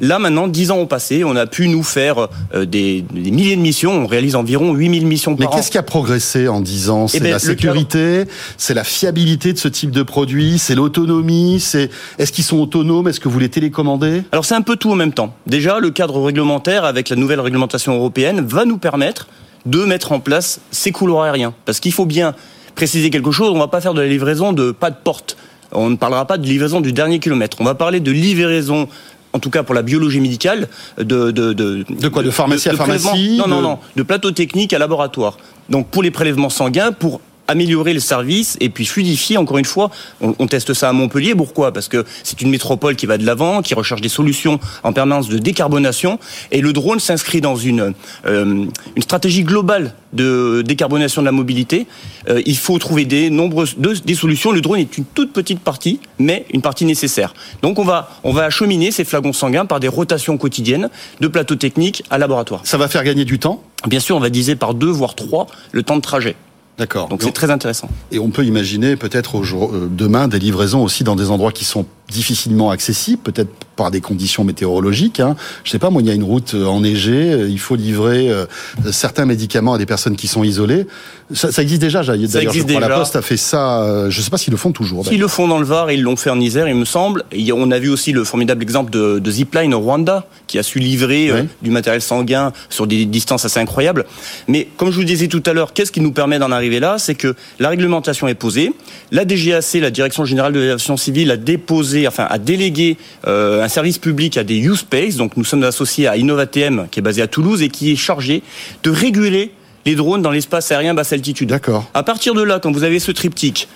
Là 0.00 0.18
maintenant, 0.18 0.48
10 0.48 0.70
ans 0.70 0.78
ont 0.78 0.86
passé, 0.86 1.24
on 1.24 1.36
a 1.36 1.46
pu 1.46 1.68
nous 1.68 1.82
faire 1.82 2.28
euh, 2.54 2.64
des, 2.64 3.02
des, 3.12 3.30
milliers 3.30 3.56
de 3.56 3.60
missions, 3.60 3.92
on 3.92 4.06
réalise 4.06 4.34
environ 4.36 4.72
8000 4.72 5.06
missions 5.06 5.36
par 5.36 5.40
Mais 5.40 5.46
an. 5.52 5.56
qu'est-ce 5.56 5.70
qui 5.70 5.78
a 5.78 5.82
progressé 5.82 6.48
en 6.48 6.60
10 6.60 6.90
ans? 6.90 7.08
C'est 7.08 7.18
Eh 7.18 7.20
ben, 7.20 7.30
la 7.32 7.38
sécurité, 7.38 8.24
c'est 8.56 8.74
la 8.74 8.84
fiabilité 8.84 9.52
de 9.52 9.58
ce 9.58 9.68
type 9.68 9.90
de 9.90 10.02
produit, 10.02 10.58
c'est 10.58 10.74
l'autonomie, 10.74 11.60
c'est 11.60 11.90
est-ce 12.18 12.32
qu'ils 12.32 12.44
sont 12.44 12.58
autonomes, 12.58 13.08
est-ce 13.08 13.20
que 13.20 13.28
vous 13.28 13.38
les 13.38 13.48
télécommandez? 13.48 14.22
Alors 14.32 14.44
c'est 14.44 14.54
un 14.54 14.62
peu 14.62 14.76
tout 14.76 14.90
en 14.90 14.96
même 14.96 15.12
temps. 15.12 15.34
Déjà, 15.46 15.80
le 15.80 15.90
cadre 15.90 16.20
réglementaire 16.22 16.84
avec 16.84 17.08
la 17.08 17.16
nouvelle 17.16 17.40
réglementation 17.40 17.94
européenne 17.94 18.40
va 18.46 18.64
nous 18.64 18.78
permettre 18.78 19.28
de 19.66 19.84
mettre 19.84 20.12
en 20.12 20.20
place 20.20 20.60
ces 20.70 20.92
couloirs 20.92 21.24
aériens. 21.24 21.52
Parce 21.66 21.80
qu'il 21.80 21.92
faut 21.92 22.06
bien 22.06 22.34
préciser 22.74 23.10
quelque 23.10 23.30
chose, 23.32 23.50
on 23.54 23.58
va 23.58 23.68
pas 23.68 23.80
faire 23.80 23.94
de 23.94 24.00
la 24.00 24.08
livraison 24.08 24.52
de 24.52 24.70
pas 24.70 24.90
de 24.90 24.96
porte. 25.02 25.36
On 25.72 25.90
ne 25.90 25.96
parlera 25.96 26.26
pas 26.26 26.38
de 26.38 26.46
livraison 26.46 26.80
du 26.80 26.92
dernier 26.92 27.18
kilomètre. 27.20 27.58
On 27.60 27.64
va 27.64 27.74
parler 27.74 28.00
de 28.00 28.10
livraison 28.10 28.88
en 29.32 29.38
tout 29.38 29.50
cas 29.50 29.62
pour 29.62 29.74
la 29.74 29.82
biologie 29.82 30.20
médicale, 30.20 30.68
de 30.98 31.30
de 31.30 31.52
de, 31.52 31.84
de 31.88 32.08
quoi 32.08 32.22
de 32.22 32.30
pharmacie 32.30 32.68
à 32.68 32.74
pharmacie 32.74 33.36
Non 33.38 33.46
non 33.48 33.60
non, 33.60 33.78
de 33.96 34.02
plateau 34.02 34.30
technique 34.30 34.72
à 34.72 34.78
laboratoire. 34.78 35.36
Donc 35.68 35.88
pour 35.88 36.02
les 36.02 36.10
prélèvements 36.10 36.50
sanguins, 36.50 36.92
pour 36.92 37.20
améliorer 37.50 37.92
le 37.92 38.00
service 38.00 38.56
et 38.60 38.68
puis 38.68 38.86
fluidifier. 38.86 39.36
Encore 39.36 39.58
une 39.58 39.64
fois, 39.64 39.90
on, 40.20 40.34
on 40.38 40.46
teste 40.46 40.72
ça 40.74 40.88
à 40.88 40.92
Montpellier. 40.92 41.34
Pourquoi? 41.34 41.72
Parce 41.72 41.88
que 41.88 42.04
c'est 42.22 42.40
une 42.40 42.50
métropole 42.50 42.96
qui 42.96 43.06
va 43.06 43.18
de 43.18 43.26
l'avant, 43.26 43.62
qui 43.62 43.74
recherche 43.74 44.00
des 44.00 44.08
solutions 44.08 44.58
en 44.82 44.92
permanence 44.92 45.28
de 45.28 45.38
décarbonation. 45.38 46.18
Et 46.50 46.60
le 46.60 46.72
drone 46.72 47.00
s'inscrit 47.00 47.40
dans 47.40 47.56
une 47.56 47.92
euh, 48.26 48.66
une 48.96 49.02
stratégie 49.02 49.44
globale 49.44 49.94
de 50.12 50.62
décarbonation 50.66 51.22
de 51.22 51.26
la 51.26 51.32
mobilité. 51.32 51.86
Euh, 52.28 52.42
il 52.46 52.56
faut 52.56 52.78
trouver 52.78 53.04
des 53.04 53.30
nombreuses 53.30 53.76
de, 53.78 53.94
des 53.94 54.14
solutions. 54.14 54.52
Le 54.52 54.60
drone 54.60 54.80
est 54.80 54.98
une 54.98 55.04
toute 55.04 55.32
petite 55.32 55.60
partie, 55.60 56.00
mais 56.18 56.46
une 56.52 56.62
partie 56.62 56.84
nécessaire. 56.84 57.34
Donc 57.62 57.78
on 57.78 57.84
va 57.84 58.10
on 58.24 58.32
va 58.32 58.44
acheminer 58.44 58.90
ces 58.90 59.04
flagons 59.04 59.32
sanguins 59.32 59.66
par 59.66 59.80
des 59.80 59.88
rotations 59.88 60.38
quotidiennes 60.38 60.88
de 61.20 61.28
plateaux 61.28 61.56
techniques 61.56 62.02
à 62.10 62.18
laboratoire. 62.18 62.60
Ça 62.64 62.78
va 62.78 62.88
faire 62.88 63.04
gagner 63.04 63.24
du 63.24 63.38
temps? 63.38 63.62
Bien 63.86 64.00
sûr, 64.00 64.16
on 64.16 64.20
va 64.20 64.30
diviser 64.30 64.56
par 64.56 64.74
deux 64.74 64.90
voire 64.90 65.14
trois 65.14 65.46
le 65.72 65.82
temps 65.82 65.96
de 65.96 66.02
trajet. 66.02 66.36
D'accord. 66.80 67.08
Donc 67.08 67.22
c'est 67.22 67.32
très 67.32 67.50
intéressant. 67.50 67.90
Et 68.10 68.18
on 68.18 68.30
peut 68.30 68.46
imaginer 68.46 68.96
peut-être 68.96 69.36
euh, 69.36 69.86
demain 69.90 70.28
des 70.28 70.38
livraisons 70.38 70.82
aussi 70.82 71.04
dans 71.04 71.14
des 71.14 71.30
endroits 71.30 71.52
qui 71.52 71.66
sont 71.66 71.84
difficilement 72.10 72.70
accessibles, 72.70 73.22
peut-être 73.22 73.50
par 73.76 73.90
des 73.90 74.00
conditions 74.00 74.44
météorologiques. 74.44 75.20
Hein. 75.20 75.36
Je 75.64 75.70
sais 75.70 75.78
pas, 75.78 75.88
moi, 75.90 76.02
il 76.02 76.08
y 76.08 76.10
a 76.10 76.14
une 76.14 76.24
route 76.24 76.52
euh, 76.54 76.66
enneigée, 76.66 77.32
euh, 77.32 77.48
il 77.48 77.58
faut 77.58 77.76
livrer 77.76 78.28
euh, 78.28 78.44
certains 78.92 79.24
médicaments 79.24 79.74
à 79.74 79.78
des 79.78 79.86
personnes 79.86 80.16
qui 80.16 80.28
sont 80.28 80.44
isolées. 80.44 80.86
Ça, 81.32 81.50
ça 81.52 81.62
existe 81.62 81.80
déjà. 81.80 82.02
D'ailleurs, 82.02 82.28
je 82.32 82.40
existe 82.40 82.66
crois 82.66 82.80
déjà. 82.80 82.88
la 82.88 82.96
Poste 82.98 83.16
a 83.16 83.22
fait 83.22 83.36
ça. 83.36 83.82
euh, 83.82 84.10
Je 84.10 84.20
sais 84.20 84.30
pas 84.30 84.36
s'ils 84.36 84.50
le 84.50 84.56
font 84.58 84.72
toujours. 84.72 85.06
S'ils 85.06 85.20
le 85.20 85.28
font 85.28 85.48
dans 85.48 85.58
le 85.60 85.64
Var, 85.64 85.92
ils 85.92 86.02
l'ont 86.02 86.16
fait 86.16 86.28
en 86.30 86.40
Isère, 86.40 86.68
il 86.68 86.74
me 86.74 86.84
semble. 86.84 87.24
Et 87.32 87.52
on 87.52 87.70
a 87.70 87.78
vu 87.78 87.88
aussi 87.88 88.12
le 88.12 88.24
formidable 88.24 88.62
exemple 88.62 88.90
de, 88.90 89.18
de 89.18 89.30
Zipline 89.30 89.72
au 89.72 89.80
Rwanda, 89.80 90.26
qui 90.46 90.58
a 90.58 90.62
su 90.62 90.78
livrer 90.80 91.30
euh, 91.30 91.44
du 91.62 91.70
matériel 91.70 92.02
sanguin 92.02 92.52
sur 92.68 92.86
des 92.86 93.06
distances 93.06 93.44
assez 93.44 93.60
incroyables. 93.60 94.04
Mais 94.48 94.68
comme 94.76 94.90
je 94.90 94.96
vous 94.96 95.04
disais 95.04 95.28
tout 95.28 95.42
à 95.46 95.52
l'heure, 95.52 95.72
qu'est-ce 95.72 95.92
qui 95.92 96.00
nous 96.00 96.12
permet 96.12 96.38
d'en 96.38 96.50
arriver 96.50 96.80
là? 96.80 96.96
C'est 96.98 97.14
que 97.14 97.34
la 97.60 97.68
réglementation 97.70 98.26
est 98.28 98.34
posée. 98.34 98.72
La 99.12 99.24
DGAC, 99.24 99.74
la 99.74 99.90
Direction 99.90 100.24
Générale 100.24 100.52
de 100.52 100.58
l'Aviation 100.58 100.96
Civile, 100.96 101.30
a 101.30 101.36
déposé, 101.36 101.99
enfin, 102.06 102.26
a 102.28 102.38
délégué 102.38 102.96
euh, 103.26 103.62
un 103.62 103.68
service 103.68 103.98
public 103.98 104.36
à 104.36 104.44
des 104.44 104.58
U-Space. 104.58 105.16
Donc 105.16 105.36
nous 105.36 105.44
sommes 105.44 105.62
associés 105.62 106.06
à 106.06 106.16
InnovaTM, 106.16 106.88
qui 106.90 107.00
est 107.00 107.02
basé 107.02 107.22
à 107.22 107.26
Toulouse 107.26 107.62
et 107.62 107.68
qui 107.68 107.92
est 107.92 107.96
chargé 107.96 108.42
de 108.82 108.90
réguler 108.90 109.52
les 109.86 109.94
drones 109.94 110.22
dans 110.22 110.30
l'espace 110.30 110.70
aérien 110.72 110.94
basse 110.94 111.12
altitude. 111.12 111.48
D'accord. 111.48 111.90
À 111.94 112.02
partir 112.02 112.34
de 112.34 112.42
là, 112.42 112.58
quand 112.60 112.72
vous 112.72 112.84
avez 112.84 112.98
ce 112.98 113.12
triptyque, 113.12 113.68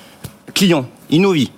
client, 0.54 0.86
Innovi, 1.10 1.50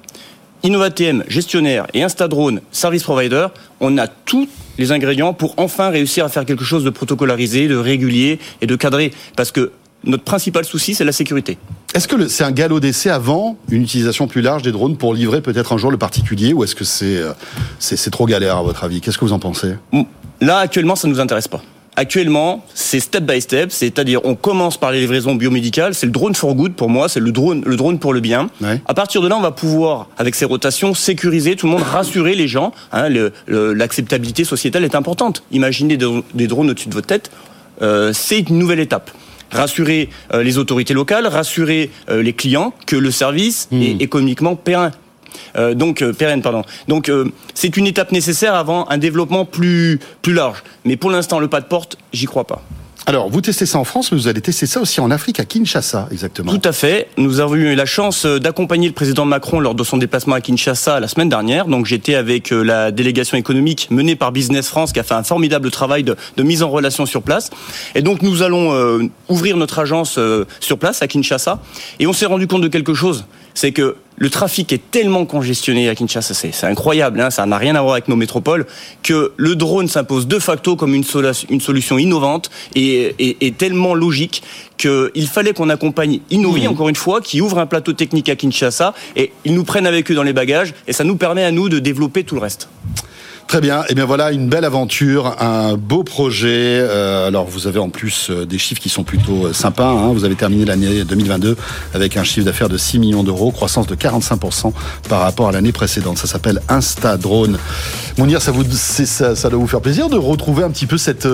InnovaTM, 0.64 1.24
gestionnaire 1.28 1.86
et 1.94 2.02
Instadrone, 2.02 2.60
service 2.70 3.02
provider, 3.02 3.48
on 3.80 3.98
a 3.98 4.06
tous 4.06 4.48
les 4.78 4.92
ingrédients 4.92 5.32
pour 5.32 5.54
enfin 5.56 5.90
réussir 5.90 6.24
à 6.24 6.28
faire 6.28 6.44
quelque 6.44 6.64
chose 6.64 6.84
de 6.84 6.90
protocolarisé, 6.90 7.68
de 7.68 7.76
régulier 7.76 8.38
et 8.60 8.66
de 8.66 8.76
cadré. 8.76 9.12
Parce 9.36 9.52
que 9.52 9.72
notre 10.06 10.24
principal 10.24 10.64
souci, 10.64 10.94
c'est 10.94 11.04
la 11.04 11.12
sécurité. 11.12 11.58
Est-ce 11.94 12.08
que 12.08 12.28
c'est 12.28 12.44
un 12.44 12.52
galop 12.52 12.80
d'essai 12.80 13.10
avant 13.10 13.56
une 13.70 13.82
utilisation 13.82 14.26
plus 14.28 14.40
large 14.40 14.62
des 14.62 14.72
drones 14.72 14.96
pour 14.96 15.14
livrer 15.14 15.40
peut-être 15.40 15.72
un 15.72 15.78
jour 15.78 15.90
le 15.90 15.98
particulier 15.98 16.52
ou 16.52 16.64
est-ce 16.64 16.74
que 16.74 16.84
c'est 16.84 17.16
euh, 17.16 17.32
c'est 17.78 18.10
trop 18.10 18.26
galère 18.26 18.56
à 18.56 18.62
votre 18.62 18.84
avis? 18.84 19.00
Qu'est-ce 19.00 19.18
que 19.18 19.24
vous 19.24 19.32
en 19.32 19.38
pensez? 19.38 19.74
Là, 20.40 20.58
actuellement, 20.58 20.96
ça 20.96 21.08
ne 21.08 21.12
nous 21.12 21.20
intéresse 21.20 21.48
pas. 21.48 21.62
Actuellement, 21.98 22.62
c'est 22.74 23.00
step 23.00 23.24
by 23.24 23.40
step, 23.40 23.72
c'est-à-dire 23.72 24.20
on 24.24 24.34
commence 24.34 24.76
par 24.76 24.92
les 24.92 25.00
livraisons 25.00 25.34
biomédicales, 25.34 25.94
c'est 25.94 26.04
le 26.04 26.12
drone 26.12 26.34
for 26.34 26.54
good 26.54 26.74
pour 26.74 26.90
moi, 26.90 27.08
c'est 27.08 27.20
le 27.20 27.32
drone, 27.32 27.62
le 27.64 27.74
drone 27.76 27.98
pour 27.98 28.12
le 28.12 28.20
bien. 28.20 28.50
Ouais. 28.60 28.82
À 28.84 28.92
partir 28.92 29.22
de 29.22 29.28
là, 29.28 29.36
on 29.38 29.40
va 29.40 29.50
pouvoir, 29.50 30.08
avec 30.18 30.34
ces 30.34 30.44
rotations, 30.44 30.92
sécuriser 30.92 31.56
tout 31.56 31.64
le 31.64 31.72
monde, 31.72 31.80
rassurer 31.80 32.34
les 32.34 32.48
gens. 32.48 32.72
Hein, 32.92 33.08
L'acceptabilité 33.48 34.44
sociétale 34.44 34.84
est 34.84 34.94
importante. 34.94 35.42
Imaginez 35.52 35.96
des, 35.96 36.22
des 36.34 36.46
drones 36.46 36.68
au-dessus 36.68 36.90
de 36.90 36.94
votre 36.94 37.06
tête, 37.06 37.30
euh, 37.80 38.12
c'est 38.12 38.40
une 38.40 38.58
nouvelle 38.58 38.80
étape. 38.80 39.10
Rassurer 39.50 40.08
euh, 40.32 40.42
les 40.42 40.58
autorités 40.58 40.94
locales, 40.94 41.26
rassurer 41.26 41.90
euh, 42.08 42.22
les 42.22 42.32
clients 42.32 42.72
que 42.86 42.96
le 42.96 43.10
service 43.10 43.68
est 43.72 44.02
économiquement 44.02 44.56
pérenne. 44.56 44.92
Euh, 45.56 45.74
donc 45.74 46.02
euh, 46.02 46.12
pérenne, 46.12 46.42
pardon. 46.42 46.62
Donc 46.88 47.08
euh, 47.08 47.30
c'est 47.54 47.76
une 47.76 47.86
étape 47.86 48.12
nécessaire 48.12 48.54
avant 48.54 48.88
un 48.88 48.98
développement 48.98 49.44
plus 49.44 50.00
plus 50.22 50.32
large. 50.32 50.62
Mais 50.84 50.96
pour 50.96 51.10
l'instant, 51.10 51.38
le 51.38 51.48
pas 51.48 51.60
de 51.60 51.66
porte, 51.66 51.98
j'y 52.12 52.26
crois 52.26 52.44
pas. 52.44 52.62
Alors, 53.08 53.30
vous 53.30 53.40
testez 53.40 53.66
ça 53.66 53.78
en 53.78 53.84
France, 53.84 54.10
mais 54.10 54.18
vous 54.18 54.26
allez 54.26 54.40
tester 54.40 54.66
ça 54.66 54.80
aussi 54.80 55.00
en 55.00 55.12
Afrique, 55.12 55.38
à 55.38 55.44
Kinshasa, 55.44 56.08
exactement. 56.10 56.50
Tout 56.50 56.68
à 56.68 56.72
fait. 56.72 57.06
Nous 57.16 57.38
avons 57.38 57.54
eu 57.54 57.76
la 57.76 57.86
chance 57.86 58.26
euh, 58.26 58.40
d'accompagner 58.40 58.88
le 58.88 58.94
président 58.94 59.24
Macron 59.24 59.60
lors 59.60 59.76
de 59.76 59.84
son 59.84 59.96
déplacement 59.96 60.34
à 60.34 60.40
Kinshasa 60.40 60.98
la 60.98 61.06
semaine 61.06 61.28
dernière. 61.28 61.66
Donc 61.66 61.86
j'étais 61.86 62.16
avec 62.16 62.52
euh, 62.52 62.64
la 62.64 62.90
délégation 62.90 63.38
économique 63.38 63.86
menée 63.92 64.16
par 64.16 64.32
Business 64.32 64.66
France 64.66 64.92
qui 64.92 64.98
a 64.98 65.04
fait 65.04 65.14
un 65.14 65.22
formidable 65.22 65.70
travail 65.70 66.02
de, 66.02 66.16
mise 66.42 66.64
en 66.64 66.68
relation 66.68 67.06
sur 67.06 67.22
place. 67.22 67.50
Et 67.94 68.02
donc 68.02 68.22
nous 68.22 68.42
allons 68.42 68.74
euh, 68.74 69.08
ouvrir 69.28 69.56
notre 69.56 69.78
agence 69.78 70.18
sur 70.58 70.78
place 70.78 71.00
à 71.00 71.06
Kinshasa. 71.06 71.62
Et 72.00 72.08
on 72.08 72.12
s'est 72.12 72.26
rendu 72.26 72.48
compte 72.48 72.62
de 72.62 72.68
quelque 72.68 72.94
chose 72.94 73.24
c'est 73.56 73.72
que 73.72 73.96
le 74.16 74.30
trafic 74.30 74.72
est 74.72 74.90
tellement 74.90 75.26
congestionné 75.26 75.88
à 75.88 75.94
Kinshasa, 75.94 76.34
c'est 76.34 76.64
incroyable, 76.64 77.20
hein, 77.20 77.30
ça 77.30 77.44
n'a 77.46 77.58
rien 77.58 77.74
à 77.74 77.82
voir 77.82 77.94
avec 77.94 78.08
nos 78.08 78.16
métropoles, 78.16 78.66
que 79.02 79.32
le 79.36 79.56
drone 79.56 79.88
s'impose 79.88 80.26
de 80.26 80.38
facto 80.38 80.76
comme 80.76 80.94
une, 80.94 81.04
solution 81.04 81.98
innovante 81.98 82.50
et, 82.74 83.54
tellement 83.58 83.94
logique 83.94 84.42
qu'il 84.78 85.28
fallait 85.28 85.52
qu'on 85.52 85.70
accompagne 85.70 86.20
Inouï, 86.30 86.66
mmh. 86.66 86.70
encore 86.70 86.88
une 86.88 86.96
fois, 86.96 87.20
qui 87.20 87.40
ouvre 87.40 87.58
un 87.58 87.66
plateau 87.66 87.92
technique 87.92 88.28
à 88.28 88.36
Kinshasa, 88.36 88.94
et 89.16 89.32
ils 89.44 89.54
nous 89.54 89.64
prennent 89.64 89.86
avec 89.86 90.10
eux 90.10 90.14
dans 90.14 90.22
les 90.22 90.32
bagages, 90.32 90.74
et 90.86 90.92
ça 90.92 91.04
nous 91.04 91.16
permet 91.16 91.44
à 91.44 91.50
nous 91.50 91.68
de 91.68 91.78
développer 91.78 92.24
tout 92.24 92.34
le 92.34 92.40
reste. 92.40 92.68
Très 93.46 93.60
bien. 93.60 93.82
Et 93.82 93.86
eh 93.90 93.94
bien 93.94 94.06
voilà, 94.06 94.32
une 94.32 94.48
belle 94.48 94.64
aventure, 94.64 95.36
un 95.40 95.74
beau 95.76 96.02
projet. 96.02 96.80
Euh, 96.80 97.28
alors 97.28 97.46
vous 97.46 97.68
avez 97.68 97.78
en 97.78 97.90
plus 97.90 98.28
euh, 98.30 98.44
des 98.44 98.58
chiffres 98.58 98.80
qui 98.80 98.88
sont 98.88 99.04
plutôt 99.04 99.46
euh, 99.46 99.52
sympas. 99.52 99.88
Hein. 99.88 100.12
Vous 100.12 100.24
avez 100.24 100.34
terminé 100.34 100.64
l'année 100.64 101.04
2022 101.04 101.56
avec 101.94 102.16
un 102.16 102.24
chiffre 102.24 102.44
d'affaires 102.44 102.68
de 102.68 102.76
6 102.76 102.98
millions 102.98 103.22
d'euros, 103.22 103.52
croissance 103.52 103.86
de 103.86 103.94
45% 103.94 104.72
par 105.08 105.20
rapport 105.20 105.48
à 105.48 105.52
l'année 105.52 105.70
précédente. 105.70 106.18
Ça 106.18 106.26
s'appelle 106.26 106.60
Instadrone. 106.68 107.56
Mounir, 108.18 108.42
ça, 108.42 108.50
vous, 108.50 108.64
ça, 108.64 109.36
ça 109.36 109.48
doit 109.48 109.60
vous 109.60 109.68
faire 109.68 109.80
plaisir 109.80 110.08
de 110.08 110.16
retrouver 110.16 110.64
un 110.64 110.70
petit 110.70 110.86
peu 110.86 110.98
cette 110.98 111.28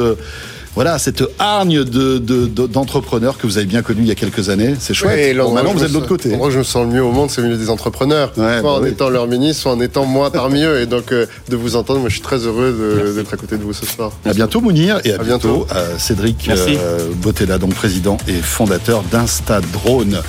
voilà, 0.74 0.98
cette 0.98 1.22
hargne 1.38 1.84
d'entrepreneurs 1.84 3.34
de, 3.34 3.38
que 3.38 3.46
vous 3.46 3.58
avez 3.58 3.66
bien 3.66 3.82
connu 3.82 4.00
il 4.02 4.08
y 4.08 4.10
a 4.10 4.14
quelques 4.14 4.48
années. 4.48 4.74
C'est 4.78 4.94
chouette. 4.94 5.36
maintenant, 5.36 5.72
vous 5.72 5.84
êtes 5.84 5.90
de 5.90 5.94
l'autre 5.94 6.08
côté. 6.08 6.36
Moi, 6.36 6.50
je 6.50 6.58
me 6.58 6.62
sens 6.62 6.86
le 6.86 6.92
mieux 6.92 7.02
au 7.02 7.12
monde, 7.12 7.30
c'est 7.30 7.40
le 7.42 7.48
milieu 7.48 7.58
des 7.58 7.70
entrepreneurs. 7.70 8.32
soit 8.34 8.62
bah 8.62 8.68
en 8.68 8.84
étant 8.84 9.10
leur 9.10 9.26
ministre, 9.26 9.62
soit 9.62 9.72
en 9.72 9.80
étant 9.80 10.06
moi 10.06 10.30
parmi 10.30 10.62
eux. 10.62 10.80
Et 10.80 10.86
donc, 10.86 11.12
euh, 11.12 11.26
de 11.48 11.56
vous 11.56 11.76
entendre, 11.76 12.00
moi, 12.00 12.08
je 12.08 12.14
suis 12.14 12.22
très 12.22 12.38
heureux 12.38 13.12
d'être 13.14 13.34
à 13.34 13.36
côté 13.36 13.56
de 13.56 13.62
vous 13.62 13.72
ce 13.72 13.86
soir. 13.86 14.12
À 14.24 14.32
bientôt, 14.32 14.60
Mounir. 14.60 15.00
Et 15.04 15.12
à, 15.12 15.18
bientôt, 15.18 15.66
euh, 15.74 15.98
Cédric 15.98 16.48
euh, 16.48 17.08
Botella, 17.16 17.58
donc 17.58 17.74
président 17.74 18.16
et 18.26 18.34
fondateur 18.34 19.02
d'Instadrone. 19.10 20.20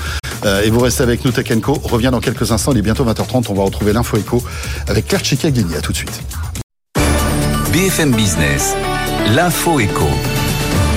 Euh, 0.46 0.62
et 0.64 0.70
vous 0.70 0.80
restez 0.80 1.04
avec 1.04 1.24
nous, 1.26 1.32
Tech 1.32 1.48
Co. 1.62 1.74
revient 1.84 2.10
dans 2.12 2.20
quelques 2.20 2.52
instants. 2.52 2.72
Il 2.74 2.80
est 2.80 2.82
bientôt 2.82 3.06
20h30. 3.06 3.46
On 3.50 3.54
va 3.54 3.64
retrouver 3.64 3.94
l'info 3.94 4.18
écho 4.18 4.44
avec 4.88 5.08
Claire 5.08 5.24
Chikaghini. 5.24 5.76
À 5.76 5.82
tout 5.82 5.92
de 5.92 5.98
suite. 5.98 6.22
BFM 7.72 8.12
Business. 8.12 8.76
L'info 9.34 9.80
écho. 9.80 10.08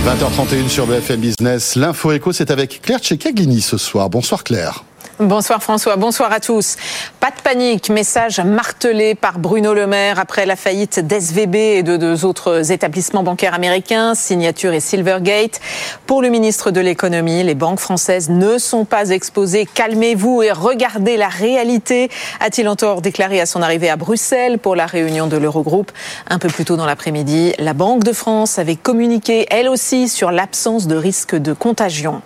20h31 0.07 0.69
sur 0.69 0.87
BFM 0.87 1.19
Business. 1.21 1.75
L'info 1.75 2.13
écho, 2.13 2.31
c'est 2.31 2.53
avec 2.53 2.81
Claire 2.81 3.01
Tchekaglini 3.01 3.61
ce 3.61 3.77
soir. 3.77 4.09
Bonsoir 4.09 4.45
Claire. 4.45 4.85
Bonsoir 5.19 5.63
François, 5.63 5.97
bonsoir 5.97 6.31
à 6.31 6.41
tous. 6.41 6.77
Pas 7.21 7.31
de 7.31 7.41
panique, 7.41 7.89
message 7.89 8.39
martelé 8.39 9.15
par 9.15 9.39
Bruno 9.39 9.73
Le 9.73 9.87
Maire 9.87 10.19
après 10.19 10.45
la 10.45 10.57
faillite 10.57 11.01
d'SVB 11.01 11.55
et 11.55 11.83
de 11.83 11.97
deux 11.97 12.27
autres 12.27 12.71
établissements 12.71 13.23
bancaires 13.23 13.55
américains, 13.55 14.15
Signature 14.15 14.75
et 14.75 14.81
Silvergate. 14.81 15.59
Pour 16.07 16.21
le 16.21 16.29
ministre 16.29 16.71
de 16.71 16.83
l'économie, 16.83 17.43
les 17.43 17.55
banques 17.55 17.81
françaises 17.81 18.29
ne 18.29 18.59
sont 18.59 18.85
pas 18.85 19.09
exposées. 19.09 19.65
Calmez-vous 19.65 20.43
et 20.43 20.53
regardez 20.53 21.17
la 21.17 21.29
réalité, 21.29 22.11
a-t-il 22.41 22.69
encore 22.69 23.01
déclaré 23.01 23.41
à 23.41 23.47
son 23.47 23.63
arrivée 23.63 23.89
à 23.89 23.97
Bruxelles 23.97 24.59
pour 24.59 24.77
la 24.77 24.85
réunion 24.85 25.29
de 25.29 25.39
l'Eurogroupe. 25.39 25.93
Un 26.29 26.39
peu 26.39 26.49
plus 26.49 26.67
tôt 26.67 26.77
dans 26.77 26.85
l'après-midi, 26.85 27.55
la 27.59 27.73
Banque 27.73 28.05
de 28.05 28.13
France 28.13 28.59
avait 28.59 28.77
communiqué, 28.77 29.47
elle 29.51 29.71
aussi, 29.71 30.11
sur 30.11 30.31
l'absence 30.31 30.87
de 30.87 30.97
risque 30.97 31.37
de 31.37 31.55
contagion. 31.55 32.21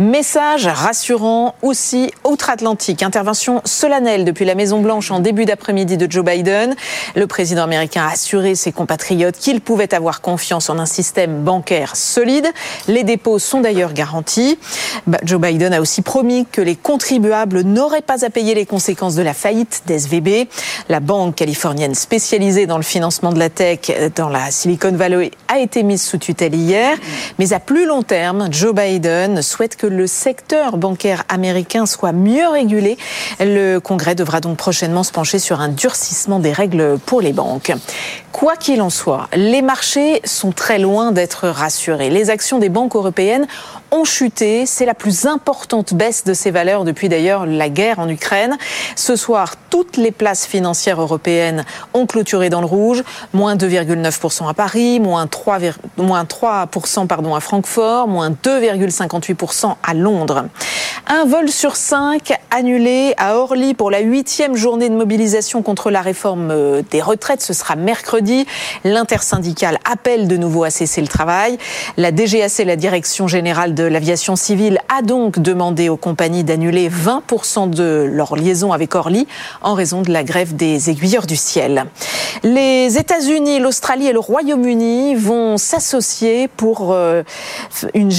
Message 0.00 0.66
rassurant 0.66 1.54
aussi 1.62 2.10
outre-Atlantique. 2.32 3.02
Intervention 3.02 3.60
solennelle 3.66 4.24
depuis 4.24 4.46
la 4.46 4.54
Maison-Blanche 4.54 5.10
en 5.10 5.20
début 5.20 5.44
d'après-midi 5.44 5.98
de 5.98 6.10
Joe 6.10 6.24
Biden. 6.24 6.74
Le 7.14 7.26
président 7.26 7.62
américain 7.62 8.06
a 8.08 8.12
assuré 8.12 8.54
ses 8.54 8.72
compatriotes 8.72 9.36
qu'il 9.36 9.60
pouvait 9.60 9.92
avoir 9.92 10.22
confiance 10.22 10.70
en 10.70 10.78
un 10.78 10.86
système 10.86 11.42
bancaire 11.42 11.94
solide. 11.94 12.46
Les 12.88 13.04
dépôts 13.04 13.38
sont 13.38 13.60
d'ailleurs 13.60 13.92
garantis. 13.92 14.58
Bah, 15.06 15.18
Joe 15.24 15.42
Biden 15.42 15.74
a 15.74 15.82
aussi 15.82 16.00
promis 16.00 16.46
que 16.50 16.62
les 16.62 16.74
contribuables 16.74 17.60
n'auraient 17.60 18.00
pas 18.00 18.24
à 18.24 18.30
payer 18.30 18.54
les 18.54 18.64
conséquences 18.64 19.14
de 19.14 19.22
la 19.22 19.34
faillite 19.34 19.82
d'SVB. 19.86 20.48
La 20.88 21.00
banque 21.00 21.34
californienne 21.34 21.94
spécialisée 21.94 22.64
dans 22.64 22.78
le 22.78 22.82
financement 22.82 23.34
de 23.34 23.38
la 23.38 23.50
tech 23.50 23.92
dans 24.16 24.30
la 24.30 24.50
Silicon 24.50 24.92
Valley 24.92 25.32
a 25.48 25.58
été 25.58 25.82
mise 25.82 26.02
sous 26.02 26.16
tutelle 26.16 26.54
hier. 26.54 26.96
Mais 27.38 27.52
à 27.52 27.60
plus 27.60 27.84
long 27.84 28.02
terme, 28.02 28.48
Joe 28.50 28.74
Biden 28.74 29.42
souhaite 29.42 29.76
que 29.76 29.86
le 29.86 30.06
secteur 30.06 30.78
bancaire 30.78 31.24
américain 31.28 31.84
soit 31.84 32.12
mieux 32.22 32.48
régulé. 32.48 32.96
Le 33.40 33.78
Congrès 33.78 34.14
devra 34.14 34.40
donc 34.40 34.56
prochainement 34.56 35.02
se 35.02 35.12
pencher 35.12 35.38
sur 35.38 35.60
un 35.60 35.68
durcissement 35.68 36.38
des 36.38 36.52
règles 36.52 36.98
pour 37.04 37.20
les 37.20 37.32
banques. 37.32 37.72
Quoi 38.32 38.56
qu'il 38.56 38.80
en 38.80 38.88
soit, 38.88 39.28
les 39.34 39.60
marchés 39.60 40.22
sont 40.24 40.52
très 40.52 40.78
loin 40.78 41.12
d'être 41.12 41.48
rassurés. 41.48 42.08
Les 42.08 42.30
actions 42.30 42.58
des 42.58 42.70
banques 42.70 42.96
européennes 42.96 43.46
ont 43.90 44.04
chuté. 44.04 44.64
C'est 44.64 44.86
la 44.86 44.94
plus 44.94 45.26
importante 45.26 45.92
baisse 45.92 46.24
de 46.24 46.32
ces 46.32 46.50
valeurs 46.50 46.84
depuis 46.84 47.10
d'ailleurs 47.10 47.44
la 47.44 47.68
guerre 47.68 47.98
en 47.98 48.08
Ukraine. 48.08 48.56
Ce 48.96 49.16
soir, 49.16 49.54
toutes 49.68 49.98
les 49.98 50.10
places 50.12 50.46
financières 50.46 51.00
européennes 51.00 51.64
ont 51.92 52.06
clôturé 52.06 52.48
dans 52.48 52.60
le 52.60 52.66
rouge. 52.66 53.04
Moins 53.34 53.54
2,9% 53.54 54.48
à 54.48 54.54
Paris, 54.54 54.98
moins 54.98 55.26
3, 55.26 55.58
moins 55.98 56.24
3% 56.24 57.06
pardon, 57.06 57.34
à 57.34 57.40
Francfort, 57.40 58.08
moins 58.08 58.30
2,58% 58.30 59.74
à 59.82 59.94
Londres. 59.94 60.46
Un 61.06 61.26
vol 61.26 61.50
sur 61.50 61.76
cinq 61.76 62.32
annulé 62.50 63.12
à 63.18 63.36
Orly 63.36 63.74
pour 63.74 63.90
la 63.90 64.00
huitième 64.00 64.56
journée 64.56 64.88
de 64.88 64.94
mobilisation 64.94 65.62
contre 65.62 65.90
la 65.90 66.00
réforme 66.00 66.50
euh, 66.50 66.82
des 66.90 67.02
retraites. 67.02 67.42
Ce 67.42 67.52
sera 67.52 67.76
mercredi. 67.76 68.21
L'intersyndicale 68.84 69.78
appelle 69.90 70.28
de 70.28 70.36
nouveau 70.36 70.64
à 70.64 70.70
cesser 70.70 71.00
le 71.00 71.08
travail. 71.08 71.58
La 71.96 72.12
DGAC, 72.12 72.64
la 72.64 72.76
Direction 72.76 73.28
générale 73.28 73.74
de 73.74 73.84
l'aviation 73.84 74.36
civile 74.36 74.78
a 74.94 75.02
donc 75.02 75.38
demandé 75.38 75.88
aux 75.88 75.96
compagnies 75.96 76.44
d'annuler 76.44 76.88
20% 76.88 77.70
de 77.70 78.08
leur 78.10 78.36
liaison 78.36 78.72
avec 78.72 78.94
Orly 78.94 79.26
en 79.62 79.74
raison 79.74 80.02
de 80.02 80.10
la 80.10 80.24
grève 80.24 80.54
des 80.56 80.90
aiguilleurs 80.90 81.26
du 81.26 81.36
ciel. 81.36 81.84
Les 82.42 82.98
États-Unis, 82.98 83.60
l'Australie 83.60 84.06
et 84.06 84.12
le 84.12 84.18
Royaume-Uni 84.18 85.14
vont 85.14 85.56
s'associer 85.58 86.48
pour 86.48 86.92
euh, 86.92 87.22
une 87.94 88.10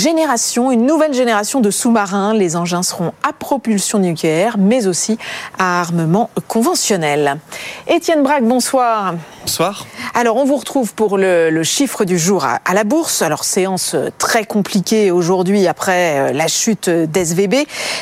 nouvelle 0.85 1.13
génération 1.13 1.61
de 1.61 1.71
sous-marins. 1.71 2.33
Les 2.33 2.55
engins 2.55 2.83
seront 2.83 3.13
à 3.27 3.33
propulsion 3.33 3.99
nucléaire, 3.99 4.57
mais 4.57 4.87
aussi 4.87 5.17
à 5.57 5.81
armement 5.81 6.29
conventionnel. 6.47 7.37
Étienne 7.87 8.23
Braque, 8.23 8.43
bonsoir. 8.45 9.15
Bonsoir. 9.41 9.85
Alors, 10.13 10.37
on 10.37 10.45
vous 10.45 10.57
retrouve 10.57 10.93
pour 10.93 11.17
le, 11.17 11.63
chiffre 11.63 12.05
du 12.05 12.17
jour 12.17 12.45
à, 12.45 12.73
la 12.73 12.83
bourse. 12.83 13.21
Alors, 13.21 13.43
séance 13.43 13.95
très 14.17 14.45
compliquée 14.45 15.11
aujourd'hui 15.11 15.67
après 15.67 16.19
euh, 16.19 16.33
la 16.33 16.47
chute 16.47 16.89
d'SVB. 16.89 17.55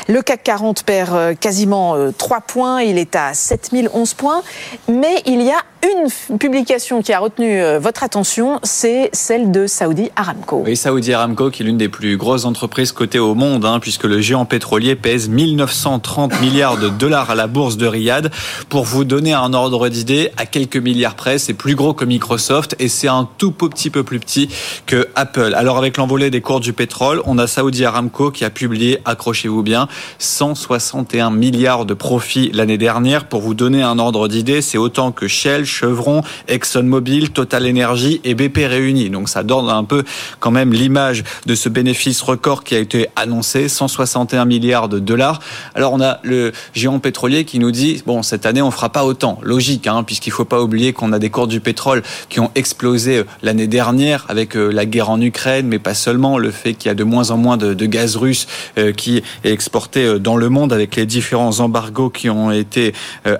Le 0.08 0.21
CAC 0.21 0.43
40 0.43 0.84
perd 0.84 1.15
euh, 1.15 1.34
quasiment 1.34 1.95
3 2.17 2.38
euh, 2.38 2.39
points, 2.45 2.82
il 2.82 2.97
est 2.97 3.15
à 3.15 3.34
7011 3.34 4.13
points, 4.15 4.41
mais 4.88 5.21
il 5.25 5.41
y 5.41 5.51
a 5.51 5.62
une 5.83 6.37
publication 6.37 7.01
qui 7.01 7.13
a 7.13 7.19
retenu 7.19 7.59
votre 7.79 8.03
attention, 8.03 8.59
c'est 8.63 9.09
celle 9.13 9.51
de 9.51 9.67
Saudi 9.67 10.09
Aramco. 10.15 10.63
Oui, 10.65 10.75
Saudi 10.75 11.13
Aramco, 11.13 11.49
qui 11.49 11.63
est 11.63 11.65
l'une 11.65 11.77
des 11.77 11.89
plus 11.89 12.17
grosses 12.17 12.45
entreprises 12.45 12.91
cotées 12.91 13.19
au 13.19 13.35
monde, 13.35 13.65
hein, 13.65 13.79
puisque 13.79 14.03
le 14.03 14.21
géant 14.21 14.45
pétrolier 14.45 14.95
pèse 14.95 15.29
1930 15.29 16.39
milliards 16.41 16.77
de 16.77 16.89
dollars 16.89 17.31
à 17.31 17.35
la 17.35 17.47
bourse 17.47 17.77
de 17.77 17.87
Riyad. 17.87 18.31
Pour 18.69 18.83
vous 18.83 19.03
donner 19.03 19.33
un 19.33 19.53
ordre 19.53 19.89
d'idée, 19.89 20.31
à 20.37 20.45
quelques 20.45 20.77
milliards 20.77 21.15
près, 21.15 21.37
c'est 21.37 21.53
plus 21.53 21.75
gros 21.75 21.93
que 21.93 22.05
Microsoft 22.05 22.75
et 22.79 22.87
c'est 22.87 23.07
un 23.07 23.27
tout 23.37 23.51
petit 23.51 23.89
peu 23.89 24.03
plus 24.03 24.19
petit 24.19 24.49
que 24.85 25.07
Apple. 25.15 25.53
Alors 25.55 25.77
avec 25.77 25.97
l'envolée 25.97 26.29
des 26.29 26.41
cours 26.41 26.59
du 26.59 26.73
pétrole, 26.73 27.21
on 27.25 27.37
a 27.37 27.47
Saudi 27.47 27.85
Aramco 27.85 28.31
qui 28.31 28.45
a 28.45 28.49
publié, 28.49 28.99
accrochez-vous 29.05 29.63
bien, 29.63 29.87
161 30.19 31.31
milliards 31.31 31.85
de 31.85 31.93
profits 31.93 32.51
l'année 32.53 32.77
dernière. 32.77 33.25
Pour 33.25 33.41
vous 33.41 33.53
donner 33.53 33.81
un 33.81 33.99
ordre 33.99 34.27
d'idée, 34.27 34.61
c'est 34.61 34.77
autant 34.77 35.11
que 35.11 35.27
Shell, 35.27 35.65
Chevron, 35.71 36.21
ExxonMobil, 36.47 37.31
Total 37.31 37.67
Energy 37.67 38.21
et 38.23 38.36
BP 38.36 38.57
réunis. 38.67 39.10
Donc 39.10 39.29
ça 39.29 39.43
donne 39.43 39.69
un 39.69 39.84
peu 39.84 40.03
quand 40.39 40.51
même 40.51 40.73
l'image 40.73 41.23
de 41.45 41.55
ce 41.55 41.69
bénéfice 41.69 42.21
record 42.21 42.63
qui 42.63 42.75
a 42.75 42.79
été 42.79 43.07
annoncé, 43.15 43.67
161 43.67 44.45
milliards 44.45 44.89
de 44.89 44.99
dollars. 44.99 45.39
Alors 45.75 45.93
on 45.93 46.01
a 46.01 46.19
le 46.23 46.51
géant 46.73 46.99
pétrolier 46.99 47.45
qui 47.45 47.60
nous 47.60 47.71
dit, 47.71 48.03
bon, 48.05 48.23
cette 48.23 48.45
année 48.45 48.62
on 48.62 48.71
fera 48.71 48.89
pas 48.89 49.05
autant. 49.05 49.39
Logique, 49.43 49.88
hein, 49.88 50.03
puisqu'il 50.03 50.31
faut 50.31 50.45
pas 50.45 50.62
oublier 50.62 50.93
qu'on 50.93 51.13
a 51.13 51.19
des 51.19 51.29
cours 51.29 51.47
du 51.47 51.60
pétrole 51.60 52.03
qui 52.29 52.39
ont 52.39 52.51
explosé 52.55 53.19
euh, 53.19 53.23
l'année 53.41 53.67
dernière 53.67 54.25
avec 54.29 54.55
euh, 54.55 54.71
la 54.71 54.86
guerre 54.86 55.10
en 55.10 55.21
Ukraine, 55.21 55.67
mais 55.67 55.79
pas 55.79 55.93
seulement, 55.93 56.38
le 56.38 56.51
fait 56.51 56.73
qu'il 56.73 56.89
y 56.89 56.91
a 56.91 56.95
de 56.95 57.03
moins 57.03 57.31
en 57.31 57.38
moins 57.38 57.57
de, 57.57 57.86
gaz 57.86 58.15
russe 58.15 58.47
euh, 58.77 58.93
qui 58.93 59.17
est 59.17 59.51
exporté 59.51 60.19
dans 60.19 60.38
le 60.38 60.49
monde 60.49 60.71
avec 60.71 60.95
les 60.95 61.05
différents 61.05 61.60
embargos 61.60 62.10
qui 62.10 62.29
ont 62.29 62.51
été 62.51 62.93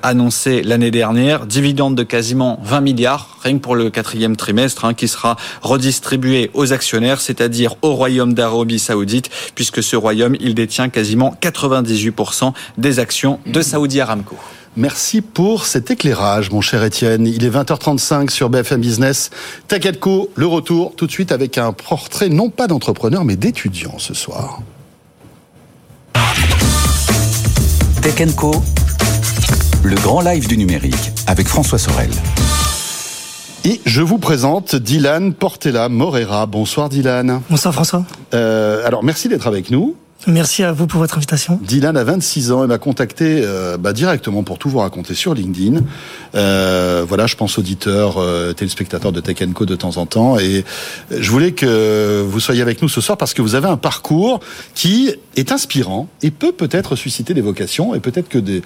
annoncés 0.04 0.62
l'année 0.64 0.92
dernière. 0.92 1.46
Dividende 1.46 1.96
de 1.96 2.04
quasiment 2.22 2.60
20 2.62 2.82
milliards, 2.82 3.40
rien 3.42 3.54
que 3.58 3.64
pour 3.64 3.76
le 3.76 3.90
quatrième 3.90 4.36
trimestre, 4.36 4.86
hein, 4.86 4.94
qui 4.94 5.08
sera 5.08 5.38
redistribué 5.64 6.52
aux 6.54 6.72
actionnaires, 6.72 7.20
c'est-à-dire 7.20 7.74
au 7.82 7.96
Royaume 7.96 8.36
d'Arabie 8.36 8.78
Saoudite, 8.78 9.32
puisque 9.56 9.82
ce 9.82 9.96
royaume, 9.96 10.36
il 10.40 10.54
détient 10.54 10.90
quasiment 10.90 11.36
98% 11.42 12.54
des 12.78 13.00
actions 13.00 13.40
de 13.48 13.64
Saudi 13.64 14.00
Aramco. 14.00 14.36
Merci 14.76 15.22
pour 15.22 15.66
cet 15.66 15.90
éclairage, 15.90 16.52
mon 16.52 16.62
cher 16.62 16.84
Étienne. 16.84 17.26
Il 17.26 17.44
est 17.44 17.50
20h35 17.50 18.30
sur 18.30 18.52
BFM 18.52 18.82
Business. 18.82 19.32
Co, 20.00 20.30
le 20.36 20.46
retour 20.46 20.94
tout 20.96 21.08
de 21.08 21.12
suite 21.12 21.32
avec 21.32 21.58
un 21.58 21.74
portrait 21.74 22.30
non 22.30 22.52
pas 22.52 22.68
d'entrepreneur 22.68 23.26
mais 23.26 23.36
d'étudiant 23.36 23.98
ce 23.98 24.14
soir. 24.14 24.62
Tech 28.04 28.36
Co, 28.36 28.62
le 29.84 29.96
grand 29.96 30.22
live 30.22 30.48
du 30.48 30.58
numérique 30.58 31.12
avec 31.28 31.48
François 31.48 31.80
Sorel. 31.80 32.12
Et 33.64 33.82
je 33.86 34.02
vous 34.02 34.20
présente 34.20 34.76
Dylan 34.76 35.34
Portela 35.34 35.90
Morera. 35.90 36.46
Bonsoir 36.46 36.90
Dylan. 36.90 37.42
Bonsoir 37.50 37.74
François. 37.74 38.06
Euh, 38.34 38.86
alors 38.86 39.04
merci 39.04 39.28
d'être 39.28 39.48
avec 39.48 39.72
nous. 39.72 39.96
Merci 40.28 40.64
à 40.64 40.72
vous 40.72 40.88
pour 40.88 41.00
votre 41.00 41.18
invitation. 41.18 41.60
Dylan 41.64 41.98
a 41.98 42.04
26 42.04 42.52
ans 42.52 42.64
et 42.64 42.68
m'a 42.68 42.78
contacté 42.78 43.42
euh, 43.44 43.78
bah, 43.78 43.92
directement 43.92 44.44
pour 44.44 44.60
tout 44.60 44.70
vous 44.70 44.80
raconter 44.80 45.16
sur 45.16 45.34
LinkedIn. 45.34 45.82
Euh, 46.36 47.04
voilà, 47.08 47.26
je 47.26 47.36
pense 47.36 47.58
auditeur, 47.58 48.18
euh, 48.18 48.54
téléspectateur 48.54 49.12
de 49.12 49.20
Tech 49.20 49.38
Co 49.54 49.66
de 49.66 49.76
temps 49.76 49.98
en 49.98 50.06
temps. 50.06 50.38
Et 50.38 50.64
je 51.10 51.32
voulais 51.32 51.54
que 51.54 52.22
vous 52.22 52.40
soyez 52.40 52.62
avec 52.62 52.82
nous 52.82 52.90
ce 52.90 53.02
soir 53.02 53.18
parce 53.18 53.34
que 53.34 53.42
vous 53.42 53.56
avez 53.56 53.68
un 53.68 53.78
parcours 53.78 54.40
qui 54.76 55.12
est 55.36 55.52
inspirant 55.52 56.08
et 56.22 56.32
peut 56.32 56.52
peut-être 56.52 56.96
susciter 56.96 57.34
des 57.34 57.42
vocations 57.42 57.96
et 57.96 58.00
peut-être 58.00 58.30
que 58.30 58.38
des, 58.38 58.62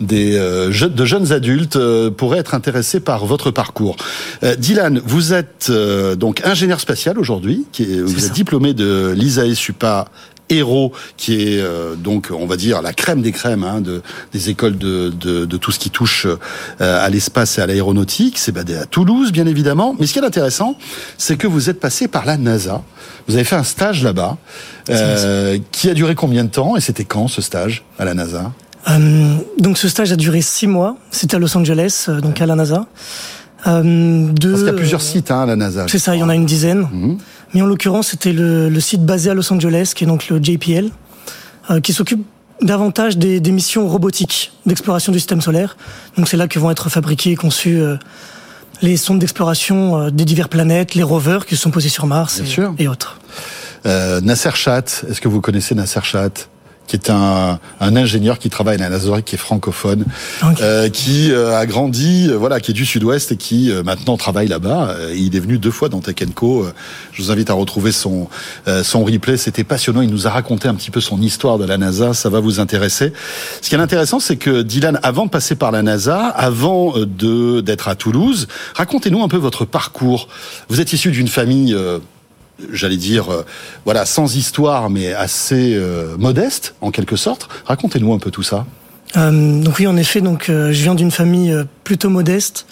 des 0.00 0.36
euh, 0.36 0.70
de 0.88 1.04
jeunes 1.04 1.32
adultes 1.32 1.76
euh, 1.76 2.10
pourraient 2.10 2.38
être 2.38 2.54
intéressés 2.54 3.00
par 3.00 3.24
votre 3.26 3.50
parcours. 3.50 3.96
Euh, 4.42 4.54
Dylan, 4.56 5.00
vous 5.04 5.32
êtes 5.32 5.70
donc 6.16 6.42
ingénieur 6.44 6.80
spatial 6.80 7.18
aujourd'hui, 7.18 7.66
vous 7.78 8.26
êtes 8.26 8.32
diplômé 8.32 8.74
de 8.74 9.12
l'ISAE 9.16 9.54
Supa 9.54 10.08
Héros, 10.50 10.92
qui 11.16 11.34
est 11.34 11.60
euh, 11.60 11.94
donc, 11.94 12.28
on 12.30 12.46
va 12.46 12.56
dire, 12.56 12.82
la 12.82 12.92
crème 12.92 13.22
des 13.22 13.32
crèmes 13.32 13.64
hein, 13.64 13.80
de, 13.80 14.02
des 14.32 14.50
écoles 14.50 14.76
de, 14.76 15.08
de, 15.10 15.44
de, 15.44 15.56
tout 15.56 15.72
ce 15.72 15.78
qui 15.78 15.90
touche 15.90 16.26
euh, 16.26 17.04
à 17.04 17.08
l'espace 17.08 17.58
et 17.58 17.62
à 17.62 17.66
l'aéronautique. 17.66 18.38
C'est 18.38 18.52
basé 18.52 18.76
à 18.76 18.86
Toulouse, 18.86 19.32
bien 19.32 19.46
évidemment. 19.46 19.94
Mais 19.98 20.06
ce 20.06 20.12
qui 20.12 20.18
est 20.18 20.24
intéressant, 20.24 20.76
c'est 21.16 21.36
que 21.36 21.46
vous 21.46 21.70
êtes 21.70 21.80
passé 21.80 22.08
par 22.08 22.26
la 22.26 22.36
NASA. 22.36 22.82
Vous 23.28 23.34
avez 23.34 23.44
fait 23.44 23.56
un 23.56 23.64
stage 23.64 24.02
là-bas, 24.02 24.36
euh, 24.88 25.58
qui 25.70 25.88
a 25.88 25.94
duré 25.94 26.14
combien 26.14 26.44
de 26.44 26.50
temps 26.50 26.76
Et 26.76 26.80
c'était 26.80 27.04
quand 27.04 27.28
ce 27.28 27.42
stage 27.42 27.84
à 27.98 28.04
la 28.04 28.14
NASA? 28.14 28.52
Euh, 28.88 29.36
Donc 29.58 29.78
ce 29.78 29.88
stage 29.88 30.10
a 30.10 30.16
duré 30.16 30.40
six 30.40 30.66
mois. 30.66 30.96
C'était 31.10 31.36
à 31.36 31.38
Los 31.38 31.56
Angeles, 31.56 32.08
donc 32.22 32.40
à 32.40 32.46
la 32.46 32.56
NASA. 32.56 32.86
Euh, 33.66 33.82
de... 34.32 34.50
Parce 34.50 34.62
qu'il 34.62 34.72
y 34.72 34.74
a 34.74 34.78
plusieurs 34.78 35.02
sites 35.02 35.30
hein, 35.30 35.42
à 35.42 35.46
la 35.46 35.56
NASA. 35.56 35.84
C'est 35.88 35.98
ça, 35.98 36.16
il 36.16 36.20
y 36.20 36.22
en 36.22 36.28
a 36.28 36.34
une 36.34 36.46
dizaine. 36.46 36.88
Mmh. 36.90 37.18
Mais 37.54 37.62
en 37.62 37.66
l'occurrence, 37.66 38.08
c'était 38.08 38.32
le, 38.32 38.68
le, 38.68 38.80
site 38.80 39.04
basé 39.04 39.30
à 39.30 39.34
Los 39.34 39.52
Angeles, 39.52 39.92
qui 39.94 40.04
est 40.04 40.06
donc 40.06 40.28
le 40.28 40.42
JPL, 40.42 40.90
euh, 41.70 41.80
qui 41.80 41.92
s'occupe 41.92 42.24
davantage 42.62 43.16
des, 43.16 43.40
des, 43.40 43.52
missions 43.52 43.88
robotiques 43.88 44.52
d'exploration 44.66 45.12
du 45.12 45.18
système 45.18 45.40
solaire. 45.40 45.76
Donc 46.16 46.28
c'est 46.28 46.36
là 46.36 46.46
que 46.46 46.58
vont 46.58 46.70
être 46.70 46.88
fabriqués 46.90 47.32
et 47.32 47.36
conçus 47.36 47.80
euh, 47.80 47.96
les 48.82 48.96
sondes 48.96 49.18
d'exploration 49.18 49.98
euh, 49.98 50.10
des 50.10 50.24
diverses 50.24 50.50
planètes, 50.50 50.94
les 50.94 51.02
rovers 51.02 51.46
qui 51.46 51.56
se 51.56 51.62
sont 51.62 51.70
posés 51.70 51.88
sur 51.88 52.06
Mars 52.06 52.40
et, 52.40 52.82
et, 52.82 52.88
autres. 52.88 53.18
Euh, 53.86 54.20
Nasser 54.20 54.50
Chat, 54.54 55.04
est-ce 55.08 55.20
que 55.20 55.28
vous 55.28 55.40
connaissez 55.40 55.74
Nasser 55.74 56.00
Chat? 56.02 56.49
Qui 56.90 56.96
est 56.96 57.08
un, 57.08 57.60
un, 57.78 57.96
ingénieur 57.96 58.40
qui 58.40 58.50
travaille 58.50 58.74
à 58.74 58.78
la 58.78 58.88
NASA, 58.88 59.22
qui 59.22 59.36
est 59.36 59.38
francophone, 59.38 60.04
okay. 60.42 60.60
euh, 60.60 60.88
qui 60.88 61.30
euh, 61.30 61.56
a 61.56 61.64
grandi, 61.64 62.26
euh, 62.28 62.36
voilà, 62.36 62.58
qui 62.58 62.72
est 62.72 62.74
du 62.74 62.84
Sud-Ouest 62.84 63.30
et 63.30 63.36
qui 63.36 63.70
euh, 63.70 63.84
maintenant 63.84 64.16
travaille 64.16 64.48
là-bas. 64.48 64.96
il 65.14 65.36
est 65.36 65.38
venu 65.38 65.58
deux 65.58 65.70
fois 65.70 65.88
dans 65.88 66.00
Tech 66.00 66.16
Co. 66.34 66.66
Je 67.12 67.22
vous 67.22 67.30
invite 67.30 67.48
à 67.48 67.54
retrouver 67.54 67.92
son 67.92 68.28
son 68.82 69.04
replay. 69.04 69.36
C'était 69.36 69.62
passionnant. 69.62 70.00
Il 70.00 70.10
nous 70.10 70.26
a 70.26 70.30
raconté 70.30 70.66
un 70.66 70.74
petit 70.74 70.90
peu 70.90 71.00
son 71.00 71.20
histoire 71.22 71.58
de 71.58 71.64
la 71.64 71.78
NASA. 71.78 72.12
Ça 72.12 72.28
va 72.28 72.40
vous 72.40 72.58
intéresser. 72.58 73.12
Ce 73.62 73.68
qui 73.68 73.76
est 73.76 73.78
intéressant, 73.78 74.18
c'est 74.18 74.36
que 74.36 74.62
Dylan, 74.62 74.98
avant 75.04 75.26
de 75.26 75.30
passer 75.30 75.54
par 75.54 75.70
la 75.70 75.82
NASA, 75.82 76.26
avant 76.26 76.94
de 76.98 77.60
d'être 77.60 77.86
à 77.86 77.94
Toulouse, 77.94 78.48
racontez-nous 78.74 79.22
un 79.22 79.28
peu 79.28 79.36
votre 79.36 79.64
parcours. 79.64 80.26
Vous 80.68 80.80
êtes 80.80 80.92
issu 80.92 81.12
d'une 81.12 81.28
famille 81.28 81.76
j'allais 82.72 82.96
dire, 82.96 83.30
euh, 83.30 83.44
voilà, 83.84 84.06
sans 84.06 84.36
histoire, 84.36 84.90
mais 84.90 85.12
assez 85.12 85.74
euh, 85.74 86.16
modeste, 86.18 86.74
en 86.80 86.90
quelque 86.90 87.16
sorte. 87.16 87.48
Racontez-nous 87.64 88.12
un 88.12 88.18
peu 88.18 88.30
tout 88.30 88.42
ça. 88.42 88.66
Euh, 89.16 89.60
donc 89.62 89.78
oui, 89.78 89.86
en 89.86 89.96
effet, 89.96 90.20
donc 90.20 90.44
je 90.46 90.82
viens 90.82 90.94
d'une 90.94 91.10
famille 91.10 91.54
plutôt 91.84 92.10
modeste. 92.10 92.66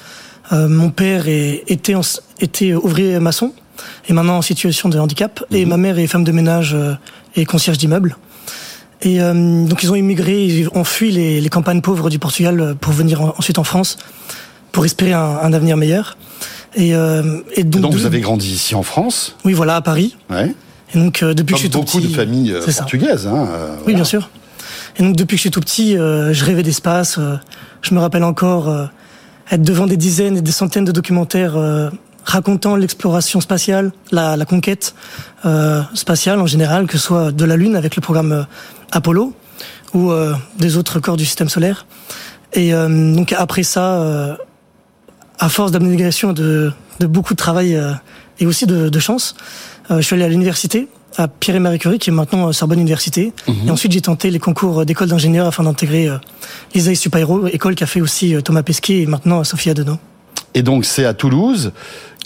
mon 0.53 0.90
père 0.90 1.29
est, 1.29 1.64
était, 1.66 1.94
en, 1.94 2.03
était 2.40 2.74
ouvrier 2.74 3.18
maçon 3.18 3.53
et 4.09 4.12
maintenant 4.12 4.38
en 4.38 4.42
situation 4.42 4.88
de 4.88 4.98
handicap. 4.98 5.44
Et 5.51 5.64
Mhm. 5.64 5.68
ma 5.68 5.77
mère 5.77 5.98
est 5.98 6.07
femme 6.07 6.24
de 6.24 6.33
ménage 6.33 6.77
et 7.35 7.44
concierge 7.44 7.79
d'immeuble. 7.79 8.16
Et 9.03 9.18
donc 9.18 9.83
ils 9.83 9.90
ont 9.92 9.96
immigré, 9.96 10.44
ils 10.44 10.68
ont 10.74 10.85
fui 10.85 11.11
les, 11.11 11.40
les, 11.40 11.48
campagnes 11.48 11.81
pauvres 11.81 12.09
du 12.09 12.18
Portugal 12.18 12.77
pour 12.81 12.92
venir 12.92 13.20
en, 13.20 13.35
ensuite 13.37 13.59
en 13.59 13.64
France 13.64 13.96
pour 14.72 14.85
espérer 14.85 15.12
un, 15.12 15.38
un 15.42 15.53
avenir 15.53 15.77
meilleur. 15.77 16.16
Et, 16.74 16.94
euh, 16.94 17.40
et 17.54 17.64
donc, 17.64 17.81
et 17.81 17.83
donc 17.83 17.92
vous 17.94 18.07
avez 18.07 18.20
grandi 18.20 18.50
ici 18.52 18.74
en 18.74 18.83
France 18.83 19.37
Oui, 19.44 19.52
voilà, 19.52 19.76
à 19.76 19.81
Paris. 19.81 20.16
Ouais. 20.31 20.54
Et 20.94 20.98
donc 20.98 21.22
euh, 21.22 21.35
depuis 21.35 21.54
Comme 21.54 21.57
que 21.57 21.57
je 21.57 21.61
suis 21.61 21.70
tout 21.70 21.78
beaucoup 21.81 21.98
petit, 21.98 22.09
de 22.09 22.14
familles 22.14 22.52
euh, 22.52 22.61
portugaises. 22.64 23.26
Hein, 23.26 23.48
euh, 23.50 23.68
oui, 23.78 23.83
voilà. 23.85 23.96
bien 23.96 24.04
sûr. 24.04 24.31
Et 24.98 25.02
donc 25.02 25.16
depuis 25.16 25.35
que 25.37 25.38
je 25.38 25.42
suis 25.42 25.50
tout 25.50 25.61
petit, 25.61 25.96
euh, 25.96 26.33
je 26.33 26.44
rêvais 26.44 26.62
d'espace. 26.62 27.16
euh, 27.18 27.37
je 27.83 27.94
me 27.94 28.00
rappelle 28.00 28.24
encore 28.24 28.68
euh, 28.68 28.87
être 29.50 29.62
devant 29.62 29.87
des 29.87 29.96
dizaines 29.96 30.37
et 30.37 30.42
des 30.42 30.50
centaines 30.52 30.85
de 30.85 30.92
documentaires 30.92 31.57
euh, 31.57 31.90
racontant 32.24 32.76
l'exploration 32.76 33.40
spatiale, 33.40 33.92
la, 34.12 34.37
la 34.37 34.44
conquête 34.44 34.94
euh, 35.46 35.81
spatiale 35.94 36.40
en 36.40 36.46
général, 36.46 36.87
que 36.87 36.98
ce 36.98 37.04
soit 37.04 37.33
de 37.33 37.44
la 37.44 37.57
Lune 37.57 37.76
avec 37.76 37.96
le 37.96 38.02
programme 38.02 38.46
Apollo 38.92 39.33
ou 39.94 40.11
euh, 40.11 40.35
des 40.59 40.76
autres 40.76 41.00
corps 41.00 41.16
du 41.16 41.24
système 41.24 41.48
solaire. 41.48 41.87
Et 42.52 42.74
euh, 42.74 43.14
donc 43.14 43.33
après 43.33 43.62
ça, 43.62 44.00
euh, 44.00 44.35
à 45.38 45.48
force 45.48 45.72
d'abnégation 45.72 46.33
de, 46.33 46.72
de 47.01 47.07
beaucoup 47.07 47.35
de 47.35 47.38
travail 47.38 47.74
euh, 47.74 47.92
et 48.40 48.46
aussi 48.46 48.66
de, 48.66 48.88
de 48.88 48.98
chance, 48.98 49.35
euh, 49.90 49.96
je 49.98 50.03
suis 50.03 50.14
allé 50.14 50.24
à 50.24 50.29
l'université 50.29 50.88
à 51.16 51.27
Pierre 51.27 51.57
et 51.57 51.61
Marie 51.61 51.79
Curie, 51.79 51.98
qui 51.98 52.11
est 52.11 52.12
maintenant 52.12 52.53
Sorbonne 52.53 52.79
Université. 52.79 53.33
Mhm. 53.46 53.55
Mmh. 53.55 53.68
Et 53.68 53.70
ensuite, 53.70 53.92
j'ai 53.92 54.01
tenté 54.01 54.31
les 54.31 54.38
concours 54.38 54.85
d'école 54.85 55.09
d'ingénieur 55.09 55.46
afin 55.46 55.64
d'intégrer 55.64 56.09
euh, 56.09 56.16
l'ISAE 56.74 56.94
Supaéro, 56.94 57.46
école 57.48 57.74
qu'a 57.74 57.87
fait 57.87 58.01
aussi 58.01 58.35
euh, 58.35 58.40
Thomas 58.40 58.62
Pesquet 58.62 59.01
et 59.03 59.07
maintenant 59.07 59.42
Sophia 59.44 59.74
Deneau. 59.74 59.98
Et 60.55 60.62
donc, 60.62 60.85
c'est 60.85 61.05
à 61.05 61.14
Toulouse 61.14 61.72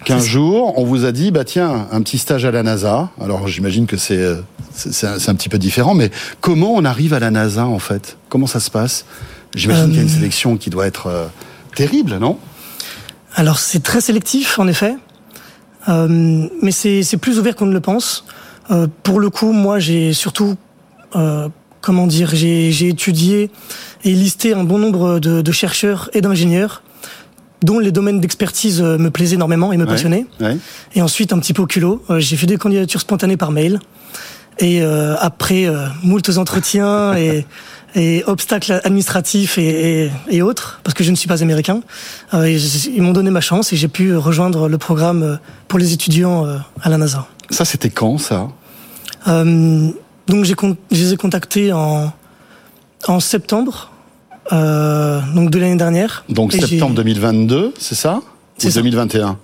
qu'un 0.05 0.19
jour, 0.19 0.79
on 0.79 0.85
vous 0.85 1.05
a 1.05 1.13
dit, 1.13 1.31
bah 1.31 1.45
tiens, 1.45 1.87
un 1.91 2.03
petit 2.03 2.19
stage 2.19 2.45
à 2.45 2.51
la 2.51 2.63
NASA. 2.63 3.11
Alors, 3.21 3.47
j'imagine 3.49 3.87
que 3.87 3.97
c'est 3.97 4.37
c'est 4.75 5.07
un, 5.07 5.15
un, 5.15 5.35
petit 5.35 5.49
peu 5.49 5.59
différent, 5.59 5.95
mais 5.95 6.11
comment 6.41 6.75
on 6.75 6.85
arrive 6.85 7.15
à 7.15 7.21
la 7.21 7.31
NASA, 7.31 7.67
en 7.67 7.79
fait? 7.79 8.17
Comment 8.29 8.47
ça 8.47 8.59
se 8.59 8.71
passe? 8.71 9.05
J'imagine 9.55 9.85
euh... 9.85 9.89
qu'il 9.89 9.97
y 9.97 10.01
a 10.01 10.03
une 10.03 10.09
sélection 10.09 10.57
qui 10.57 10.71
doit 10.71 10.87
être 10.87 11.07
euh, 11.07 11.27
terrible, 11.75 12.17
non? 12.19 12.39
Alors, 13.35 13.59
c'est 13.59 13.83
très 13.83 14.01
sélectif, 14.01 14.59
en 14.59 14.69
effet. 14.69 14.97
Euh, 15.89 16.49
mais 16.63 16.71
c'est 16.71 17.17
plus 17.17 17.39
ouvert 17.39 17.57
qu'on 17.57 17.67
ne 17.67 17.73
le 17.73 17.81
pense. 17.81 18.25
Euh, 18.71 18.87
pour 19.03 19.21
le 19.21 19.31
coup, 19.31 19.53
moi, 19.53 19.79
j'ai 19.79 20.13
surtout, 20.13 20.57
euh, 21.17 21.49
comment 21.81 22.07
dire, 22.07 22.31
j'ai 22.33 22.89
étudié 22.89 23.51
et 24.05 24.13
listé 24.13 24.55
un 24.55 24.65
bon 24.65 24.79
nombre 24.79 25.19
de, 25.19 25.41
de 25.41 25.53
chercheurs 25.53 26.11
et 26.15 26.21
d'ingénieurs 26.21 26.83
dont 27.63 27.79
les 27.79 27.93
domaines 27.93 28.21
d'expertise 28.21 28.83
me 28.83 29.09
plaisaient 29.11 29.37
énormément 29.37 29.73
et 29.73 29.77
me 29.77 29.87
passionnaient. 29.87 30.27
Ouais. 30.41 30.57
Et 30.97 31.03
ensuite, 31.03 31.33
un 31.33 31.39
petit 31.39 31.53
peu 31.53 31.63
au 31.63 31.67
culot, 31.67 32.03
j'ai 32.19 32.37
fait 32.37 32.47
des 32.47 32.57
candidatures 32.57 33.01
spontanées 33.01 33.37
par 33.37 33.53
mail. 33.53 33.79
Et 34.59 34.83
euh, 34.83 35.17
après 35.19 35.67
euh, 35.67 35.87
moultes 36.03 36.37
entretiens 36.37 37.15
et, 37.15 37.47
et, 37.95 38.23
obstacles 38.27 38.81
administratifs 38.85 39.59
et, 39.59 40.05
et, 40.05 40.11
et, 40.31 40.43
autres, 40.43 40.81
parce 40.85 40.95
que 40.95 41.05
je 41.05 41.11
ne 41.11 41.17
suis 41.17 41.29
pas 41.29 41.43
américain, 41.43 41.81
euh, 42.35 42.49
ils 42.49 43.03
m'ont 43.03 43.13
donné 43.13 43.31
ma 43.31 43.41
chance 43.41 43.73
et 43.73 43.77
j'ai 43.77 43.89
pu 43.89 44.17
rejoindre 44.17 44.69
le 44.69 44.79
programme 44.79 45.39
pour 45.69 45.79
les 45.79 45.93
étudiants 45.93 46.47
euh, 46.47 46.59
à 46.83 46.89
la 46.89 46.99
NASA. 46.99 47.27
Ça, 47.51 47.65
c'était 47.65 47.91
quand, 47.91 48.19
ça? 48.19 48.49
Euh, 49.29 49.89
Donc, 50.29 50.45
j'ai 50.45 50.55
je 50.91 50.97
les 50.97 51.13
ai 51.13 51.17
contactés 51.17 51.73
en, 51.73 52.13
en 53.07 53.21
septembre 53.21 53.93
euh, 54.53 55.21
donc 55.35 55.51
de 55.51 55.59
l'année 55.59 55.77
dernière. 55.77 56.25
Donc 56.29 56.53
septembre 56.53 56.95
2022, 56.95 57.75
c'est 57.79 57.95
ça? 57.95 58.21
C'est 58.59 58.75
2021 58.75 59.39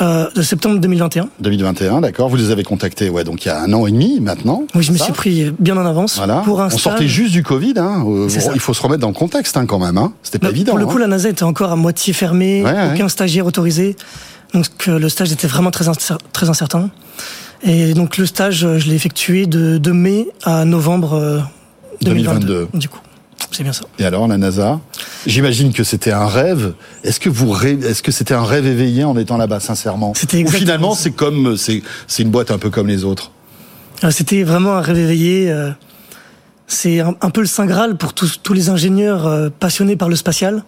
euh, 0.00 0.30
de 0.34 0.42
septembre 0.42 0.78
2021. 0.80 1.28
2021, 1.40 2.00
d'accord. 2.00 2.28
Vous 2.28 2.36
les 2.36 2.50
avez 2.50 2.62
contactés, 2.62 3.10
ouais, 3.10 3.24
donc 3.24 3.44
il 3.44 3.48
y 3.48 3.50
a 3.50 3.60
un 3.60 3.72
an 3.72 3.86
et 3.86 3.90
demi 3.90 4.20
maintenant. 4.20 4.64
Oui, 4.74 4.82
je 4.82 4.92
me 4.92 4.96
suis 4.96 5.12
pris 5.12 5.52
bien 5.58 5.76
en 5.76 5.84
avance 5.84 6.16
voilà. 6.16 6.36
pour 6.44 6.60
un 6.60 6.66
On 6.66 6.70
stage. 6.70 6.80
sortait 6.80 7.08
juste 7.08 7.32
du 7.32 7.42
Covid, 7.42 7.74
hein. 7.76 8.04
Il 8.54 8.60
faut 8.60 8.74
se 8.74 8.82
remettre 8.82 9.00
dans 9.00 9.08
le 9.08 9.14
contexte, 9.14 9.56
hein, 9.56 9.66
quand 9.66 9.78
même. 9.78 9.98
Hein. 9.98 10.12
C'était 10.22 10.38
pas 10.38 10.50
évident. 10.50 10.72
Pour 10.72 10.78
le 10.78 10.86
coup, 10.86 10.96
hein. 10.96 11.00
la 11.00 11.06
NASA 11.06 11.28
était 11.28 11.42
encore 11.42 11.72
à 11.72 11.76
moitié 11.76 12.12
fermée, 12.12 12.64
ouais, 12.64 12.92
aucun 12.92 13.04
ouais. 13.04 13.08
stagiaire 13.08 13.46
autorisé, 13.46 13.96
donc 14.54 14.66
le 14.86 15.08
stage 15.08 15.32
était 15.32 15.46
vraiment 15.46 15.70
très, 15.70 15.88
incer 15.88 16.14
très 16.32 16.48
incertain. 16.48 16.90
Et 17.62 17.92
donc 17.92 18.16
le 18.16 18.24
stage, 18.24 18.66
je 18.78 18.88
l'ai 18.88 18.94
effectué 18.94 19.46
de, 19.46 19.76
de, 19.76 19.90
mai 19.92 20.28
à 20.44 20.64
novembre 20.64 21.44
2022. 22.02 22.68
2022. 22.68 22.78
Du 22.78 22.88
coup, 22.88 23.00
c'est 23.50 23.62
bien 23.62 23.72
ça. 23.72 23.84
Et 23.98 24.04
alors, 24.04 24.28
la 24.28 24.38
NASA? 24.38 24.80
J'imagine 25.26 25.72
que 25.72 25.84
c'était 25.84 26.12
un 26.12 26.26
rêve. 26.26 26.74
Est-ce 27.04 27.20
que 27.20 27.28
vous 27.28 27.54
est-ce 27.64 28.02
que 28.02 28.12
c'était 28.12 28.34
un 28.34 28.44
rêve 28.44 28.66
éveillé 28.66 29.04
en 29.04 29.16
étant 29.16 29.36
là-bas, 29.36 29.60
sincèrement? 29.60 30.12
Ou 30.12 30.48
finalement, 30.48 30.94
c'est 30.94 31.10
comme 31.10 31.56
c'est 31.56 31.82
c'est 32.06 32.22
une 32.22 32.30
boîte 32.30 32.50
un 32.50 32.58
peu 32.58 32.70
comme 32.70 32.86
les 32.86 33.04
autres? 33.04 33.32
Euh, 34.04 34.10
c'était 34.10 34.42
vraiment 34.42 34.72
un 34.72 34.80
rêve 34.80 34.98
éveillé. 34.98 35.50
Euh, 35.50 35.70
c'est 36.66 37.00
un, 37.00 37.30
peu 37.30 37.40
le 37.40 37.48
saint 37.48 37.66
graal 37.66 37.96
pour 37.96 38.14
tous, 38.14 38.40
tous 38.40 38.52
les 38.52 38.68
ingénieurs 38.68 39.26
euh, 39.26 39.48
passionnés 39.50 39.96
par 39.96 40.08
le 40.08 40.14
spatial. 40.14 40.62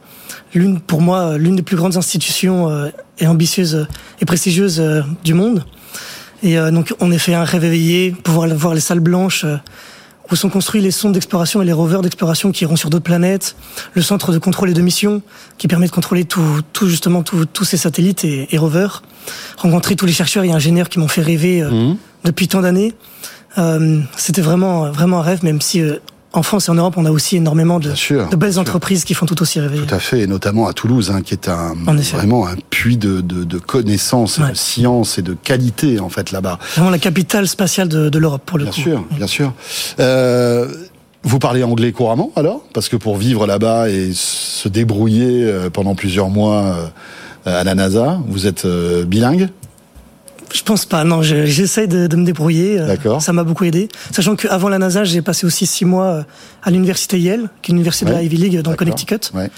L'une, 0.52 0.80
pour 0.80 1.00
moi, 1.00 1.38
l'une 1.38 1.54
des 1.54 1.62
plus 1.62 1.76
grandes 1.76 1.96
institutions 1.96 2.90
et 3.18 3.26
ambitieuses 3.26 3.86
et 4.20 4.24
prestigieuses 4.24 4.82
du 5.22 5.32
monde. 5.32 5.64
Et 6.42 6.56
donc, 6.56 6.92
on 7.00 7.12
est 7.12 7.18
fait 7.18 7.34
un 7.34 7.44
rêve 7.44 7.64
éveillé, 7.64 8.10
pouvoir 8.10 8.48
voir 8.48 8.74
les 8.74 8.80
salles 8.80 9.00
blanches 9.00 9.46
où 10.32 10.36
sont 10.36 10.48
construits 10.48 10.80
les 10.80 10.90
sondes 10.90 11.12
d'exploration 11.12 11.60
et 11.60 11.64
les 11.66 11.72
rovers 11.72 12.00
d'exploration 12.00 12.52
qui 12.52 12.64
iront 12.64 12.76
sur 12.76 12.88
d'autres 12.88 13.04
planètes, 13.04 13.54
le 13.92 14.00
centre 14.00 14.32
de 14.32 14.38
contrôle 14.38 14.70
et 14.70 14.72
de 14.72 14.80
mission 14.80 15.20
qui 15.58 15.68
permet 15.68 15.86
de 15.86 15.92
contrôler 15.92 16.24
tout, 16.24 16.62
tout 16.72 16.88
justement 16.88 17.22
tous 17.22 17.64
ces 17.64 17.76
satellites 17.76 18.24
et, 18.24 18.56
rovers, 18.56 19.02
rencontrer 19.58 19.94
tous 19.94 20.06
les 20.06 20.12
chercheurs 20.12 20.44
et 20.44 20.50
ingénieurs 20.50 20.88
qui 20.88 20.98
m'ont 20.98 21.08
fait 21.08 21.20
rêver 21.20 21.62
euh, 21.62 21.70
mmh. 21.70 21.96
depuis 22.24 22.48
tant 22.48 22.62
d'années. 22.62 22.94
Euh, 23.58 24.00
C'était 24.16 24.40
vraiment 24.40 24.90
vraiment 24.90 25.18
un 25.18 25.22
rêve, 25.22 25.44
même 25.44 25.60
si 25.60 25.82
euh, 25.82 25.96
en 26.32 26.42
France 26.42 26.68
et 26.68 26.70
en 26.70 26.74
Europe, 26.74 26.94
on 26.96 27.04
a 27.04 27.10
aussi 27.10 27.36
énormément 27.36 27.78
de, 27.78 27.90
de 27.90 28.36
belles 28.36 28.58
entreprises 28.58 29.04
qui 29.04 29.14
font 29.14 29.26
tout 29.26 29.40
aussi 29.42 29.60
rêver. 29.60 29.78
Tout 29.78 29.94
à 29.94 29.98
fait, 29.98 30.20
et 30.20 30.26
notamment 30.26 30.66
à 30.66 30.72
Toulouse, 30.72 31.10
hein, 31.10 31.22
qui 31.22 31.34
est 31.34 31.48
un, 31.48 31.74
vraiment 32.12 32.46
un 32.46 32.54
puits 32.70 32.96
de, 32.96 33.20
de, 33.20 33.44
de 33.44 33.58
connaissances, 33.58 34.40
de 34.40 34.54
sciences 34.54 35.18
et 35.18 35.22
de 35.22 35.34
qualité, 35.34 36.00
en 36.00 36.08
fait, 36.08 36.32
là-bas. 36.32 36.58
Vraiment 36.74 36.90
la 36.90 36.98
capitale 36.98 37.46
spatiale 37.46 37.88
de, 37.88 38.08
de 38.08 38.18
l'Europe, 38.18 38.42
pour 38.46 38.58
le 38.58 38.64
bien 38.64 38.72
coup. 38.72 38.80
Sûr, 38.80 39.04
bien 39.10 39.26
sûr, 39.26 39.52
euh, 40.00 40.68
vous 41.22 41.38
parlez 41.38 41.62
anglais 41.62 41.92
couramment, 41.92 42.32
alors? 42.36 42.64
Parce 42.72 42.88
que 42.88 42.96
pour 42.96 43.16
vivre 43.16 43.46
là-bas 43.46 43.90
et 43.90 44.12
se 44.14 44.68
débrouiller 44.68 45.44
euh, 45.44 45.70
pendant 45.70 45.94
plusieurs 45.94 46.30
mois 46.30 46.90
euh, 47.46 47.60
à 47.60 47.64
la 47.64 47.74
NASA, 47.74 48.20
vous 48.26 48.46
êtes 48.46 48.66
bilingue? 49.06 49.48
Je 50.53 50.62
pense 50.62 50.84
pas. 50.84 51.05
Non, 51.05 51.22
j'essaye 51.22 51.88
de, 51.88 52.07
de, 52.07 52.16
me 52.16 52.24
débrouiller. 52.24 52.80
Euh, 52.80 52.86
D'accord. 52.86 53.22
Ça 53.22 53.32
m'a 53.32 53.44
beaucoup 53.44 53.64
aidé. 53.64 53.88
Sachant 54.11 54.36
qu'avant 54.36 54.68
la 54.68 54.78
NASA, 54.78 55.05
j'ai 55.05 55.22
passé 55.22 55.46
aussi 55.46 55.66
six 55.66 55.84
mois 55.84 56.07
euh, 56.07 56.22
à 56.62 56.70
l'université 56.70 57.18
Yale, 57.18 57.50
qui 57.62 57.70
est 57.70 57.74
l'université 57.74 58.07
de 58.07 58.12
la 58.12 58.22
Ivy 58.22 58.36
League 58.36 58.61
dans 58.61 58.74
Connecticut. 58.74 59.30
Ouais. 59.34 59.50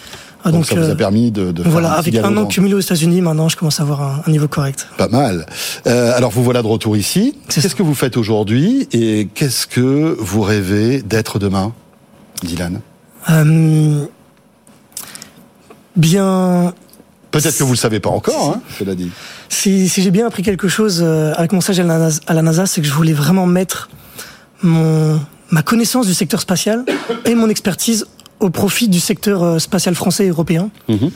Ah, 0.46 0.52
donc, 0.52 0.66
ça 0.66 0.74
vous 0.74 0.82
a 0.82 0.84
euh, 0.88 0.94
permis 0.94 1.30
de, 1.30 1.52
de 1.52 1.62
voilà, 1.62 1.88
faire 1.88 1.96
un 1.96 2.00
avec 2.00 2.16
un 2.16 2.36
an 2.36 2.46
cumulé 2.46 2.74
aux 2.74 2.80
États-Unis, 2.80 3.22
maintenant 3.22 3.48
je 3.48 3.56
commence 3.56 3.80
à 3.80 3.82
avoir 3.82 4.02
un, 4.02 4.22
un 4.26 4.30
niveau 4.30 4.46
correct. 4.46 4.86
Pas 4.98 5.08
mal. 5.08 5.46
Euh, 5.86 6.14
alors 6.14 6.30
vous 6.30 6.44
voilà 6.44 6.60
de 6.60 6.66
retour 6.66 6.98
ici. 6.98 7.38
Qu'est-ce 7.48 7.74
que 7.74 7.82
vous 7.82 7.94
faites 7.94 8.18
aujourd'hui 8.18 8.86
et 8.92 9.26
qu'est-ce 9.34 9.66
que 9.66 10.14
vous 10.20 10.42
rêvez 10.42 11.00
d'être 11.00 11.38
demain, 11.38 11.72
Dylan? 12.42 12.80
Euh, 13.30 14.04
Bien. 15.96 16.74
Peut-être 17.30 17.56
que 17.56 17.64
vous 17.64 17.72
le 17.72 17.78
savez 17.78 18.00
pas 18.00 18.10
encore, 18.10 18.54
hein, 18.56 18.60
cela 18.78 18.94
dit. 18.94 19.10
Si, 19.48 19.88
si 19.88 20.02
j'ai 20.02 20.10
bien 20.10 20.26
appris 20.26 20.42
quelque 20.42 20.68
chose 20.68 21.00
euh, 21.02 21.32
avec 21.36 21.52
mon 21.52 21.60
stage 21.60 21.80
à 21.80 22.34
la 22.34 22.42
NASA, 22.42 22.66
c'est 22.66 22.80
que 22.80 22.86
je 22.86 22.92
voulais 22.92 23.12
vraiment 23.12 23.46
mettre 23.46 23.88
mon, 24.62 25.20
ma 25.50 25.62
connaissance 25.62 26.06
du 26.06 26.14
secteur 26.14 26.40
spatial 26.40 26.84
et 27.24 27.34
mon 27.34 27.48
expertise 27.48 28.06
au 28.40 28.50
profit 28.50 28.88
du 28.88 29.00
secteur 29.00 29.42
euh, 29.42 29.58
spatial 29.58 29.94
français 29.94 30.26
et 30.26 30.28
européen. 30.28 30.70
Mhm. 30.88 31.10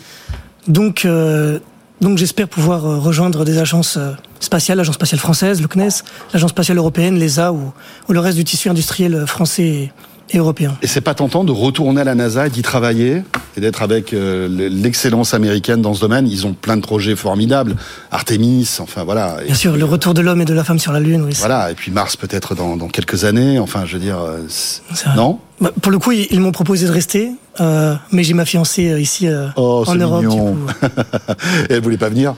Donc, 0.66 1.04
euh, 1.04 1.58
donc 2.00 2.18
j'espère 2.18 2.48
pouvoir 2.48 2.82
rejoindre 2.82 3.44
des 3.44 3.58
agences 3.58 3.98
spatiales, 4.38 4.78
l'agence 4.78 4.94
spatiale 4.96 5.18
française, 5.18 5.60
le 5.60 5.68
CNES, 5.68 6.02
l'agence 6.32 6.50
spatiale 6.50 6.78
européenne, 6.78 7.18
l'ESA 7.18 7.52
ou, 7.52 7.72
ou 8.08 8.12
le 8.12 8.20
reste 8.20 8.36
du 8.36 8.44
tissu 8.44 8.68
industriel 8.68 9.26
français 9.26 9.92
et 10.30 10.38
européen. 10.38 10.76
Et 10.82 10.86
c'est 10.86 11.00
pas 11.00 11.14
tentant 11.14 11.44
de 11.44 11.52
retourner 11.52 12.00
à 12.00 12.04
la 12.04 12.14
NASA 12.14 12.46
et 12.46 12.50
d'y 12.50 12.62
travailler 12.62 13.22
et 13.56 13.60
d'être 13.60 13.82
avec 13.82 14.12
euh, 14.12 14.48
l'excellence 14.48 15.34
américaine 15.34 15.82
dans 15.82 15.94
ce 15.94 16.00
domaine? 16.00 16.28
Ils 16.28 16.46
ont 16.46 16.54
plein 16.54 16.76
de 16.76 16.82
projets 16.82 17.16
formidables. 17.16 17.76
Artemis, 18.10 18.78
enfin 18.80 19.04
voilà. 19.04 19.38
Bien 19.44 19.54
sûr, 19.54 19.76
le 19.76 19.84
retour 19.84 20.14
de 20.14 20.20
l'homme 20.20 20.40
et 20.40 20.44
de 20.44 20.54
la 20.54 20.64
femme 20.64 20.78
sur 20.78 20.92
la 20.92 21.00
Lune, 21.00 21.22
oui. 21.22 21.32
Voilà, 21.38 21.70
et 21.70 21.74
puis 21.74 21.90
Mars 21.90 22.16
peut-être 22.16 22.54
dans, 22.54 22.76
dans, 22.76 22.88
quelques 22.88 23.24
années. 23.24 23.58
Enfin, 23.58 23.84
je 23.84 23.94
veux 23.94 24.02
dire, 24.02 24.18
euh, 24.20 24.38
non? 25.16 25.38
Bah, 25.60 25.72
Pour 25.82 25.90
le 25.90 25.98
coup, 25.98 26.12
ils, 26.12 26.40
m'ont 26.40 26.52
proposé 26.52 26.86
de 26.86 26.92
rester, 26.92 27.30
euh, 27.60 27.94
mais 28.12 28.22
j'ai 28.22 28.34
ma 28.34 28.44
fiancée 28.44 28.90
euh, 28.90 29.00
ici 29.00 29.28
oh, 29.56 29.84
en 29.86 29.94
Europe. 29.94 30.24
Mignon. 30.24 30.56
et 31.68 31.74
elle 31.74 31.82
voulait 31.82 31.98
pas 31.98 32.08
venir? 32.08 32.34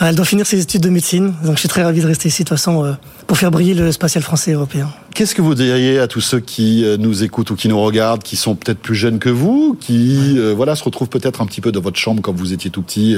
Elle 0.00 0.14
doit 0.14 0.24
finir 0.24 0.46
ses 0.46 0.60
études 0.60 0.82
de 0.82 0.88
médecine, 0.88 1.34
donc 1.44 1.56
je 1.56 1.60
suis 1.60 1.68
très 1.68 1.82
ravi 1.82 2.00
de 2.00 2.06
rester 2.06 2.28
ici 2.28 2.42
de 2.42 2.48
toute 2.48 2.56
façon 2.56 2.84
euh, 2.84 2.92
pour 3.26 3.36
faire 3.36 3.50
briller 3.50 3.74
le 3.74 3.92
spatial 3.92 4.22
français 4.24 4.52
et 4.52 4.54
européen. 4.54 4.90
Qu'est-ce 5.14 5.34
que 5.34 5.42
vous 5.42 5.54
diriez 5.54 5.98
à 5.98 6.08
tous 6.08 6.20
ceux 6.20 6.40
qui 6.40 6.84
euh, 6.84 6.96
nous 6.96 7.22
écoutent 7.22 7.50
ou 7.50 7.56
qui 7.56 7.68
nous 7.68 7.80
regardent, 7.80 8.22
qui 8.22 8.36
sont 8.36 8.54
peut-être 8.54 8.78
plus 8.78 8.94
jeunes 8.94 9.18
que 9.18 9.28
vous, 9.28 9.76
qui 9.78 10.38
euh, 10.38 10.54
voilà 10.54 10.76
se 10.76 10.84
retrouvent 10.84 11.08
peut-être 11.08 11.42
un 11.42 11.46
petit 11.46 11.60
peu 11.60 11.72
dans 11.72 11.80
votre 11.80 11.98
chambre 11.98 12.22
quand 12.22 12.32
vous 12.32 12.52
étiez 12.52 12.70
tout 12.70 12.82
petit 12.82 13.16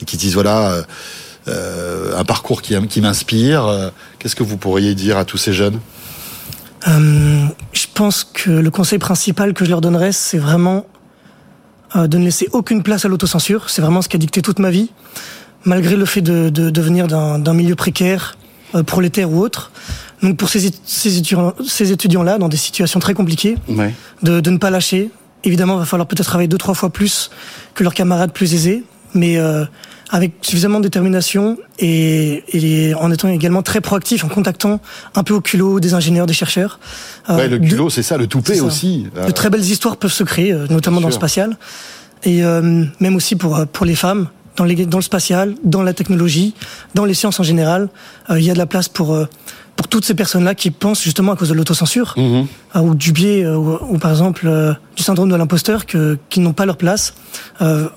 et 0.00 0.04
qui 0.04 0.16
disent 0.16 0.34
voilà 0.34 0.84
un 1.46 2.24
parcours 2.24 2.62
qui, 2.62 2.76
qui 2.86 3.00
m'inspire. 3.00 3.90
Qu'est-ce 4.18 4.36
que 4.36 4.42
vous 4.42 4.56
pourriez 4.56 4.94
dire 4.94 5.16
à 5.16 5.24
tous 5.24 5.38
ces 5.38 5.52
jeunes? 5.52 5.80
Je 6.86 7.86
pense 7.94 8.24
que 8.24 8.50
le 8.50 8.70
conseil 8.70 8.98
principal 8.98 9.52
que 9.54 9.64
je 9.64 9.70
leur 9.70 9.80
donnerais, 9.80 10.12
c'est 10.12 10.38
vraiment 10.38 10.86
de 11.94 12.18
ne 12.18 12.24
laisser 12.24 12.48
aucune 12.52 12.82
place 12.82 13.04
à 13.04 13.08
l'autocensure. 13.08 13.70
C'est 13.70 13.82
vraiment 13.82 14.02
ce 14.02 14.08
qui 14.08 14.16
a 14.16 14.18
dicté 14.18 14.42
toute 14.42 14.58
ma 14.58 14.70
vie 14.70 14.90
malgré 15.64 15.96
le 15.96 16.04
fait 16.04 16.22
de, 16.22 16.48
de, 16.48 16.70
de 16.70 16.80
venir 16.80 17.06
d'un 17.06 17.54
milieu 17.54 17.74
précaire, 17.74 18.36
euh, 18.74 18.82
prolétaire 18.82 19.30
ou 19.30 19.40
autre. 19.40 19.70
Donc 20.22 20.36
pour 20.36 20.48
ces, 20.48 20.70
ces 20.84 21.18
étudiants, 21.18 21.54
ces 21.66 21.92
étudiants-là, 21.92 22.38
dans 22.38 22.48
des 22.48 22.56
situations 22.56 23.00
très 23.00 23.14
compliquées, 23.14 23.56
ouais. 23.68 23.94
de, 24.22 24.40
de 24.40 24.50
ne 24.50 24.58
pas 24.58 24.70
lâcher. 24.70 25.10
Évidemment, 25.44 25.76
il 25.76 25.80
va 25.80 25.86
falloir 25.86 26.06
peut-être 26.06 26.26
travailler 26.26 26.48
deux, 26.48 26.58
trois 26.58 26.74
fois 26.74 26.90
plus 26.90 27.30
que 27.74 27.82
leurs 27.82 27.94
camarades 27.94 28.32
plus 28.32 28.52
aisés, 28.52 28.84
mais 29.14 29.38
euh, 29.38 29.64
avec 30.10 30.32
suffisamment 30.42 30.78
de 30.78 30.84
détermination 30.84 31.56
et, 31.78 32.42
et, 32.52 32.94
en 32.94 33.10
étant 33.10 33.28
également 33.28 33.62
très 33.62 33.80
proactif, 33.80 34.24
en 34.24 34.28
contactant 34.28 34.80
un 35.14 35.22
peu 35.22 35.32
au 35.32 35.40
culot 35.40 35.80
des 35.80 35.94
ingénieurs, 35.94 36.26
des 36.26 36.34
chercheurs. 36.34 36.78
Euh, 37.30 37.36
ouais, 37.36 37.48
le 37.48 37.58
culot, 37.58 37.88
c'est 37.88 38.02
ça, 38.02 38.18
le 38.18 38.26
toupet 38.26 38.60
aussi. 38.60 39.06
De 39.26 39.30
très 39.30 39.48
belles 39.50 39.64
histoires 39.64 39.96
peuvent 39.96 40.12
se 40.12 40.24
créer, 40.24 40.52
euh, 40.52 40.66
notamment 40.68 41.00
dans 41.00 41.08
le 41.08 41.14
spatial. 41.14 41.56
Et 42.24 42.44
euh, 42.44 42.84
même 42.98 43.16
aussi 43.16 43.36
pour, 43.36 43.66
pour 43.72 43.86
les 43.86 43.94
femmes, 43.94 44.28
dans, 44.56 44.64
le 44.64 45.02
spatial, 45.02 45.54
dans 45.64 45.82
la 45.82 45.92
technologie, 45.94 46.54
dans 46.94 47.04
les 47.04 47.14
sciences 47.14 47.40
en 47.40 47.42
général. 47.42 47.88
Euh, 48.28 48.38
il 48.38 48.44
y 48.44 48.50
a 48.50 48.54
de 48.54 48.58
la 48.58 48.66
place 48.66 48.88
pour 48.88 49.14
euh, 49.14 49.26
pour 49.80 49.88
toutes 49.88 50.04
ces 50.04 50.12
personnes-là 50.14 50.54
qui 50.54 50.70
pensent 50.70 51.02
justement 51.02 51.32
à 51.32 51.36
cause 51.36 51.48
de 51.48 51.54
l'autocensure 51.54 52.12
mhm. 52.18 52.46
euh, 52.76 52.80
ou 52.80 52.94
du 52.94 53.12
biais 53.12 53.46
ou, 53.46 53.96
par 53.96 54.10
exemple 54.10 54.46
du 54.94 55.02
syndrome 55.02 55.30
de 55.30 55.36
l'imposteur 55.36 55.86
que 55.86 56.18
qui 56.28 56.40
n'ont 56.40 56.52
pas 56.52 56.66
leur 56.66 56.76
place. 56.76 57.14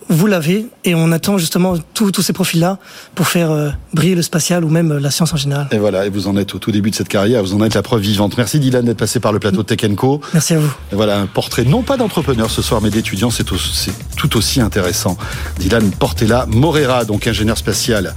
vous 0.08 0.28
l'avez 0.28 0.68
et 0.86 0.96
on 0.96 1.12
attend 1.12 1.38
justement 1.38 1.76
tous 1.94 2.22
ces 2.22 2.32
profils-là 2.32 2.78
pour 3.16 3.28
faire 3.28 3.76
briller 3.94 4.16
le 4.16 4.22
spatial 4.22 4.64
ou 4.64 4.70
même 4.70 4.98
la 4.98 5.12
science 5.12 5.34
en 5.34 5.38
général. 5.38 5.68
Et 5.72 5.78
voilà, 5.78 6.06
et 6.06 6.10
vous 6.10 6.28
en 6.28 6.38
êtes 6.38 6.56
au 6.56 6.60
tout 6.60 6.72
début 6.72 6.92
de 6.92 6.96
cette 6.96 7.10
carrière, 7.10 7.44
vous 7.44 7.54
en 7.54 7.64
êtes 7.64 7.74
la 7.74 7.82
preuve 7.82 8.02
vivante. 8.02 8.38
Merci 8.38 8.60
Dylan 8.60 8.86
d'être 8.86 8.98
passé 8.98 9.20
par 9.20 9.34
le 9.34 9.40
plateau 9.40 9.64
de 9.64 9.76
Tech 9.76 9.94
Co. 9.96 10.22
Merci 10.34 10.54
à 10.54 10.60
vous. 10.60 10.74
Et 10.92 10.96
voilà 10.96 11.20
un 11.20 11.26
portrait 11.26 11.66
non 11.66 11.82
pas 11.82 11.98
d'entrepreneur 11.98 12.50
ce 12.50 12.62
soir 12.62 12.80
mais 12.82 12.90
d'étudiant, 12.90 13.32
c'est 13.32 13.44
tout 13.44 14.38
aussi 14.38 14.62
intéressant. 14.62 15.18
Dylan 15.60 15.92
Portela 15.92 16.46
Morera, 16.48 17.04
donc 17.04 17.28
ingénieur 17.28 17.58
spatial, 17.58 18.16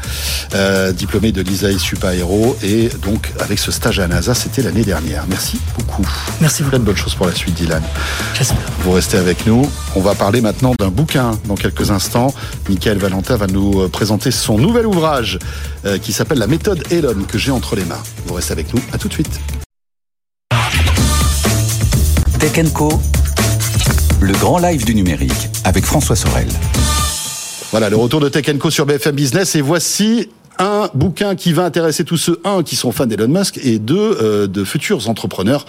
diplômé 0.94 1.32
de 1.32 1.42
l'ISAE 1.42 1.78
Supa 1.78 2.14
Aero 2.14 2.56
et 2.62 2.88
donc 3.02 3.32
avec 3.40 3.55
ce 3.56 3.70
stage 3.70 4.00
à 4.00 4.08
NASA, 4.08 4.34
c'était 4.34 4.62
l'année 4.62 4.84
dernière. 4.84 5.24
Merci 5.28 5.60
beaucoup. 5.76 6.06
Merci 6.40 6.62
beaucoup. 6.62 6.70
Plein 6.70 6.78
de 6.80 6.84
bonnes 6.84 6.96
choses 6.96 7.14
pour 7.14 7.26
la 7.26 7.34
suite, 7.34 7.54
Dylan. 7.54 7.82
J'espère. 8.34 8.58
Vous 8.80 8.92
restez 8.92 9.18
avec 9.18 9.46
nous. 9.46 9.70
On 9.94 10.00
va 10.00 10.14
parler 10.14 10.40
maintenant 10.40 10.74
d'un 10.78 10.88
bouquin 10.88 11.32
dans 11.46 11.54
quelques 11.54 11.90
instants. 11.90 12.34
Michael 12.68 12.98
Valentin 12.98 13.36
va 13.36 13.46
nous 13.46 13.82
euh, 13.82 13.88
présenter 13.88 14.30
son 14.30 14.58
nouvel 14.58 14.86
ouvrage 14.86 15.38
euh, 15.84 15.98
qui 15.98 16.12
s'appelle 16.12 16.38
La 16.38 16.46
méthode 16.46 16.82
Elon 16.90 17.24
que 17.26 17.38
j'ai 17.38 17.50
entre 17.50 17.76
les 17.76 17.84
mains. 17.84 18.02
Vous 18.26 18.34
restez 18.34 18.52
avec 18.52 18.72
nous. 18.74 18.80
À 18.92 18.98
tout 18.98 19.08
de 19.08 19.12
suite. 19.12 19.40
Tech 22.38 22.72
Co. 22.72 23.00
Le 24.20 24.32
grand 24.34 24.58
live 24.58 24.84
du 24.84 24.94
numérique 24.94 25.48
avec 25.64 25.84
François 25.84 26.16
Sorel. 26.16 26.48
Voilà, 27.70 27.90
le 27.90 27.96
retour 27.96 28.20
de 28.20 28.28
Tech 28.28 28.46
Co 28.58 28.70
sur 28.70 28.86
BFM 28.86 29.14
Business. 29.14 29.54
Et 29.56 29.60
voici 29.60 30.28
un 30.58 30.88
bouquin 30.94 31.34
qui 31.34 31.52
va 31.52 31.64
intéresser 31.64 32.04
tous 32.04 32.16
ceux, 32.16 32.40
un, 32.44 32.62
qui 32.62 32.76
sont 32.76 32.92
fans 32.92 33.06
d'Elon 33.06 33.28
Musk, 33.28 33.58
et 33.62 33.78
deux, 33.78 34.18
euh, 34.20 34.46
de 34.46 34.64
futurs 34.64 35.08
entrepreneurs, 35.08 35.66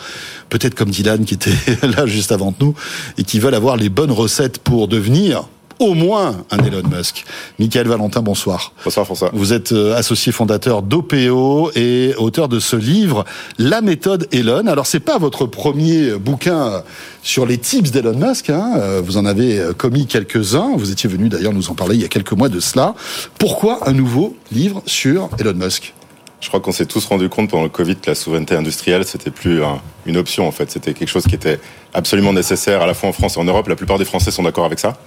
peut-être 0.50 0.76
comme 0.76 0.90
Dylan 0.90 1.26
qui 1.26 1.34
était 1.34 1.52
là 1.88 2.06
juste 2.06 2.32
avant 2.32 2.54
nous, 2.60 2.74
et 3.18 3.24
qui 3.24 3.40
veulent 3.40 3.56
avoir 3.56 3.78
les 3.78 3.90
bonnes 3.90 4.12
recettes 4.12 4.60
pour 4.60 4.88
devenir 4.88 5.48
au 5.80 5.94
moins 5.94 6.44
un 6.52 6.58
Elon 6.60 6.84
Musk. 6.90 7.26
Michael 7.60 7.88
Valentin, 7.88 8.22
bonsoir. 8.22 8.72
Bonsoir 8.84 9.06
François. 9.06 9.30
Vous 9.34 9.54
êtes 9.54 9.72
euh, 9.72 9.96
associé 9.96 10.32
fondateur 10.32 10.82
d'OPO 10.82 11.72
et 11.76 12.14
auteur 12.18 12.48
de 12.48 12.60
ce 12.60 12.76
livre, 12.76 13.26
La 13.58 13.82
méthode 13.82 14.28
Elon. 14.32 14.68
Alors 14.68 14.88
c'est 14.88 15.00
pas 15.00 15.18
votre 15.18 15.46
premier 15.46 16.12
bouquin 16.14 16.84
sur 17.24 17.46
les 17.46 17.58
tips 17.58 17.92
d'Elon 17.92 18.18
Musk. 18.18 18.50
Hein. 18.50 18.74
Euh, 18.78 19.02
vous 19.04 19.18
en 19.18 19.26
avez 19.26 19.60
euh, 19.60 19.74
commis 19.74 20.08
quelques-uns. 20.08 20.72
Vous 20.76 20.92
étiez 20.92 21.10
venu 21.10 21.30
d'ailleurs 21.30 21.54
nous 21.54 21.70
en 21.70 21.76
parler 21.76 21.96
il 21.96 22.02
y 22.02 22.06
a 22.06 22.10
quelques 22.10 22.34
mois 22.34 22.50
de 22.50 22.60
cela. 22.60 22.96
Pourquoi 23.38 23.88
un 23.90 23.94
nouveau 23.94 24.36
livre 24.52 24.82
sur 24.86 25.30
Elon 25.40 25.54
Musk? 25.54 25.94
Je 26.40 26.50
crois 26.50 26.60
qu'on 26.60 26.72
s'est 26.72 26.86
tous 26.86 27.04
rendu 27.06 27.30
compte 27.30 27.50
pendant 27.50 27.64
le 27.64 27.70
Covid 27.70 27.96
que 27.96 28.12
la 28.12 28.16
souveraineté 28.16 28.56
industrielle, 28.56 29.06
c'était 29.06 29.32
plus 29.32 29.64
un- 29.64 29.82
une 30.06 30.18
option 30.18 30.48
en 30.48 30.52
fait. 30.52 30.70
C'était 30.70 30.94
quelque 30.94 31.10
chose 31.10 31.24
qui 31.26 31.34
était 31.34 31.60
absolument 31.96 32.32
nécessaire 32.32 32.84
à 32.84 32.86
la 32.86 32.94
fois 32.94 33.10
en 33.10 33.12
France 33.12 33.38
et 33.38 33.40
en 33.40 33.44
Europe. 33.44 33.68
La 33.68 33.76
plupart 33.76 33.98
des 33.98 34.06
Français 34.06 34.30
sont 34.30 34.44
d'accord 34.44 34.66
avec 34.66 34.78
ça. 34.80 34.98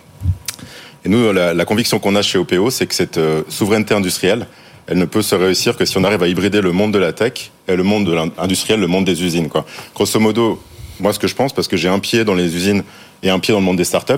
Et 1.05 1.09
nous, 1.09 1.33
la, 1.33 1.65
conviction 1.65 1.99
qu'on 1.99 2.15
a 2.15 2.23
chez 2.23 2.39
OPO, 2.39 2.71
c'est 2.71 2.87
que 2.87 2.95
cette 2.95 3.19
euh, 3.19 3.43
souveraineté 3.49 3.95
industrielle, 3.95 4.47
elle 4.87 4.99
ne 4.99 5.05
peut 5.05 5.23
se 5.23 5.35
réussir 5.35 5.77
que 5.77 5.85
si 5.85 5.97
on 5.97 6.05
arrive 6.05 6.23
à 6.23 6.29
hybrider 6.29 6.61
le 6.61 6.73
monde 6.73 6.93
de 6.93 6.99
la 6.99 7.13
tech 7.13 7.51
et 7.69 7.77
le 7.77 7.83
monde 7.83 8.07
de 8.07 8.13
le 8.13 8.87
monde 8.87 9.05
des 9.05 9.23
usines. 9.23 9.49
Quoi. 9.49 9.65
Grosso 9.95 10.19
modo, 10.21 10.61
moi, 10.99 11.13
ce 11.13 11.19
que 11.19 11.29
je 11.29 11.35
pense, 11.35 11.53
parce 11.53 11.69
que 11.69 11.77
j'ai 11.77 11.89
un 11.89 12.01
pied 12.01 12.25
dans 12.25 12.35
les 12.35 12.55
usines 12.55 12.83
et 13.23 13.31
un 13.31 13.39
pied 13.39 13.53
dans 13.53 13.61
le 13.61 13.65
monde 13.65 13.77
des 13.77 13.85
startups, 13.85 14.15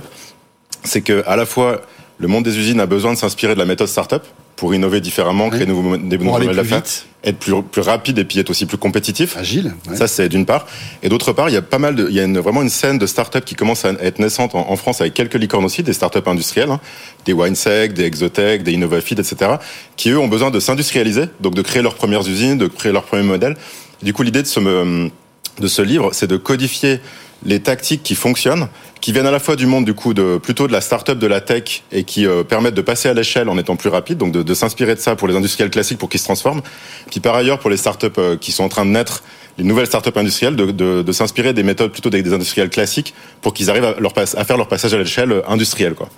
c'est 0.82 1.02
que 1.02 1.22
à 1.26 1.36
la 1.36 1.46
fois 1.46 1.82
le 2.18 2.28
monde 2.28 2.44
des 2.44 2.58
usines 2.58 2.80
a 2.80 2.86
besoin 2.86 3.12
de 3.12 3.18
s'inspirer 3.18 3.54
de 3.54 3.58
la 3.58 3.64
méthode 3.64 3.88
startup 3.88 4.22
pour 4.62 4.76
innover 4.76 5.00
différemment, 5.00 5.50
créer 5.50 5.66
de 5.66 5.72
nouveaux, 5.72 5.96
des 5.96 6.18
nouveaux 6.18 6.38
modèles 6.38 6.54
d'affaires, 6.54 6.82
être 7.24 7.36
plus, 7.36 7.52
plus 7.64 7.82
rapide 7.82 8.16
et 8.20 8.24
puis 8.24 8.38
être 8.38 8.48
aussi 8.48 8.64
plus 8.64 8.76
compétitif. 8.78 9.36
Agile. 9.36 9.74
ouais. 9.90 9.96
Ça, 9.96 10.06
c'est 10.06 10.28
d'une 10.28 10.46
part. 10.46 10.68
Et 11.02 11.08
d'autre 11.08 11.32
part, 11.32 11.48
il 11.48 11.52
y 11.54 11.56
a 11.56 11.62
pas 11.62 11.80
mal 11.80 11.96
de, 11.96 12.06
il 12.08 12.14
y 12.14 12.20
a 12.20 12.22
une, 12.22 12.38
vraiment 12.38 12.62
une 12.62 12.68
scène 12.68 12.96
de 12.96 13.06
start-up 13.06 13.44
qui 13.44 13.56
commence 13.56 13.84
à 13.84 13.90
être 14.00 14.20
naissante 14.20 14.54
en, 14.54 14.70
en 14.70 14.76
France 14.76 15.00
avec 15.00 15.14
quelques 15.14 15.34
licornes 15.34 15.64
aussi, 15.64 15.82
des 15.82 15.92
start-up 15.92 16.28
industrielles, 16.28 16.70
hein, 16.70 16.78
des 17.26 17.32
WineSec, 17.32 17.92
des 17.92 18.04
Exotech, 18.04 18.62
des 18.62 18.72
InnovaFeed, 18.74 19.18
etc., 19.18 19.56
qui 19.96 20.10
eux 20.10 20.18
ont 20.20 20.28
besoin 20.28 20.52
de 20.52 20.60
s'industrialiser, 20.60 21.24
donc 21.40 21.56
de 21.56 21.62
créer 21.62 21.82
leurs 21.82 21.96
premières 21.96 22.28
usines, 22.28 22.56
de 22.56 22.68
créer 22.68 22.92
leurs 22.92 23.02
premiers 23.02 23.24
modèles. 23.24 23.56
Du 24.00 24.12
coup, 24.12 24.22
l'idée 24.22 24.42
de 24.42 24.46
ce, 24.46 24.60
me- 24.60 25.10
de 25.58 25.66
ce 25.66 25.82
livre, 25.82 26.10
c'est 26.12 26.28
de 26.28 26.36
codifier 26.36 27.00
les 27.45 27.61
tactiques 27.61 28.03
qui 28.03 28.14
fonctionnent, 28.14 28.68
qui 29.01 29.12
viennent 29.12 29.26
à 29.26 29.30
la 29.32 29.40
fois 29.40 29.57
du 29.57 29.66
monde 29.66 29.84
du 29.84 29.95
coup 29.95 30.14
de 30.14 30.38
plutôt 30.38 30.66
de 30.68 30.72
la 30.72 30.80
start-up 30.80 31.18
de 31.18 31.26
la 31.26 31.40
tech 31.40 31.82
et 31.90 32.05
qui 32.05 32.26
euh, 32.26 32.45
permettent 32.45 32.74
de 32.74 32.82
passer 32.82 33.09
à 33.09 33.14
l'échelle 33.14 33.49
en 33.49 33.59
étant 33.59 33.76
plus 33.76 33.88
rapide, 33.88 34.18
donc 34.18 34.32
de, 34.32 34.43
de 34.43 34.55
s'inspirer 34.55 34.95
de 34.95 35.01
ça 35.01 35.16
pour 35.16 35.26
les 35.28 35.34
industriels 35.36 35.70
classiques 35.70 35.99
pour 35.99 36.09
qu'ils 36.09 36.20
se 36.20 36.24
transforment. 36.24 36.62
Puis 37.11 37.20
par 37.20 37.34
ailleurs 37.34 37.59
pour 37.59 37.70
les 37.70 37.76
start-up 37.76 38.14
euh, 38.18 38.36
qui 38.36 38.53
sont 38.53 38.62
en 38.64 38.68
train 38.68 38.84
de 38.84 38.90
naître, 38.90 39.22
les 39.59 39.64
nouvelles 39.64 39.86
start-up 39.86 40.16
industrielles, 40.16 40.57
de, 40.57 40.70
de, 40.70 41.03
de 41.03 41.12
s'inspirer 41.12 41.53
des 41.53 41.62
méthodes 41.62 41.93
plutôt 41.93 42.11
des, 42.11 42.22
des 42.22 42.32
industriels 42.32 42.70
classiques 42.70 43.12
pour 43.40 43.53
qu'ils 43.55 43.70
arrivent 43.70 43.84
à, 43.84 43.95
leur 44.01 44.14
passe- 44.14 44.36
à 44.36 44.45
faire 44.45 44.57
leur 44.57 44.68
passage 44.68 44.95
à 44.95 44.99
l'échelle 44.99 45.32
euh, 45.32 45.43
industrielle. 45.49 45.95
Quoi. 45.95 46.09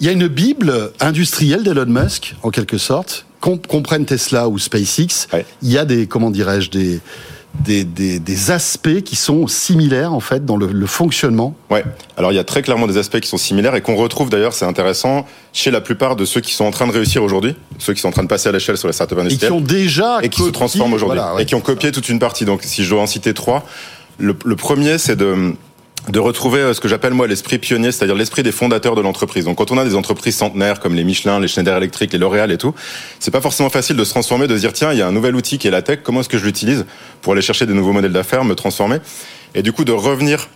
Il 0.00 0.06
y 0.06 0.08
a 0.08 0.12
une 0.12 0.26
bible 0.28 0.90
industrielle 1.00 1.62
d'Elon 1.62 1.86
Musk, 1.86 2.34
en 2.42 2.50
quelque 2.50 2.76
sorte. 2.76 3.24
Qu'on 3.40 3.56
qu'on 3.58 3.82
prenne 3.82 4.04
Tesla 4.06 4.48
ou 4.48 4.58
SpaceX, 4.58 5.28
Ouais. 5.32 5.46
il 5.62 5.70
y 5.70 5.78
a 5.78 5.84
des, 5.84 6.06
comment 6.06 6.30
dirais-je, 6.30 6.70
des, 6.70 7.00
des, 7.64 7.84
des, 7.84 8.18
des 8.18 8.50
aspects 8.50 9.00
qui 9.02 9.16
sont 9.16 9.46
similaires, 9.46 10.12
en 10.12 10.20
fait, 10.20 10.44
dans 10.44 10.56
le, 10.56 10.66
le 10.66 10.86
fonctionnement. 10.86 11.54
Ouais. 11.70 11.84
Alors 12.16 12.32
il 12.32 12.34
y 12.34 12.38
a 12.38 12.44
très 12.44 12.62
clairement 12.62 12.86
des 12.86 12.96
aspects 12.98 13.20
qui 13.20 13.28
sont 13.28 13.36
similaires 13.38 13.74
et 13.74 13.80
qu'on 13.80 13.96
retrouve 13.96 14.30
d'ailleurs, 14.30 14.52
c'est 14.52 14.64
intéressant, 14.64 15.26
chez 15.52 15.70
la 15.70 15.80
plupart 15.80 16.16
de 16.16 16.24
ceux 16.24 16.40
qui 16.40 16.52
sont 16.54 16.64
en 16.64 16.70
train 16.70 16.86
de 16.86 16.92
réussir 16.92 17.22
aujourd'hui, 17.22 17.54
ceux 17.78 17.94
qui 17.94 18.00
sont 18.00 18.08
en 18.08 18.12
train 18.12 18.22
de 18.22 18.28
passer 18.28 18.48
à 18.48 18.52
l'échelle 18.52 18.76
sur 18.76 18.88
les 18.88 18.92
startups 18.94 19.14
Et 19.30 19.36
qui 19.36 19.50
ont 19.50 19.60
déjà. 19.60 20.18
et 20.22 20.28
qui 20.28 20.42
se 20.42 20.50
transforment 20.50 20.94
aujourd'hui 20.94 21.18
voilà, 21.18 21.34
ouais. 21.34 21.42
et 21.42 21.46
qui 21.46 21.54
ont 21.54 21.60
copié 21.60 21.92
toute 21.92 22.08
une 22.08 22.18
partie. 22.18 22.44
Donc, 22.44 22.62
si 22.62 22.84
je 22.84 22.90
dois 22.90 23.02
en 23.02 23.06
citer 23.06 23.34
trois, 23.34 23.64
le, 24.18 24.36
le 24.44 24.56
premier, 24.56 24.98
c'est 24.98 25.16
de 25.16 25.54
de 26.08 26.18
retrouver 26.20 26.60
euh, 26.60 26.74
ce 26.74 26.80
que 26.80 26.88
j'appelle 26.88 27.14
moi 27.14 27.26
l'esprit 27.26 27.58
pionnier, 27.58 27.92
c'est-à-dire 27.92 28.14
l'esprit 28.14 28.42
des 28.42 28.52
fondateurs 28.52 28.94
de 28.94 29.00
l'entreprise. 29.00 29.44
Donc 29.44 29.58
quand 29.58 29.70
on 29.70 29.78
a 29.78 29.84
des 29.84 29.94
entreprises 29.94 30.36
centenaires 30.36 30.80
comme 30.80 30.94
les 30.94 31.04
Michelin, 31.04 31.40
les 31.40 31.48
Schneider 31.48 31.76
Electric, 31.76 32.12
les 32.12 32.18
L'Oréal 32.18 32.52
et 32.52 32.58
tout, 32.58 32.74
c'est 33.18 33.30
pas 33.30 33.40
forcément 33.40 33.70
facile 33.70 33.96
de 33.96 34.04
se 34.04 34.10
transformer, 34.10 34.46
de 34.46 34.54
se 34.54 34.60
dire 34.60 34.72
tiens, 34.72 34.92
il 34.92 34.98
y 34.98 35.02
a 35.02 35.06
un 35.06 35.12
nouvel 35.12 35.34
outil 35.34 35.58
qui 35.58 35.68
est 35.68 35.70
la 35.70 35.82
tech, 35.82 36.00
comment 36.02 36.20
est-ce 36.20 36.28
que 36.28 36.38
je 36.38 36.44
l'utilise 36.44 36.86
pour 37.22 37.32
aller 37.32 37.42
chercher 37.42 37.66
des 37.66 37.74
nouveaux 37.74 37.92
modèles 37.92 38.12
d'affaires, 38.12 38.44
me 38.44 38.54
transformer? 38.54 38.98
Et 39.54 39.62
du 39.62 39.72
coup 39.72 39.84
de 39.84 39.92
revenir 39.92 40.48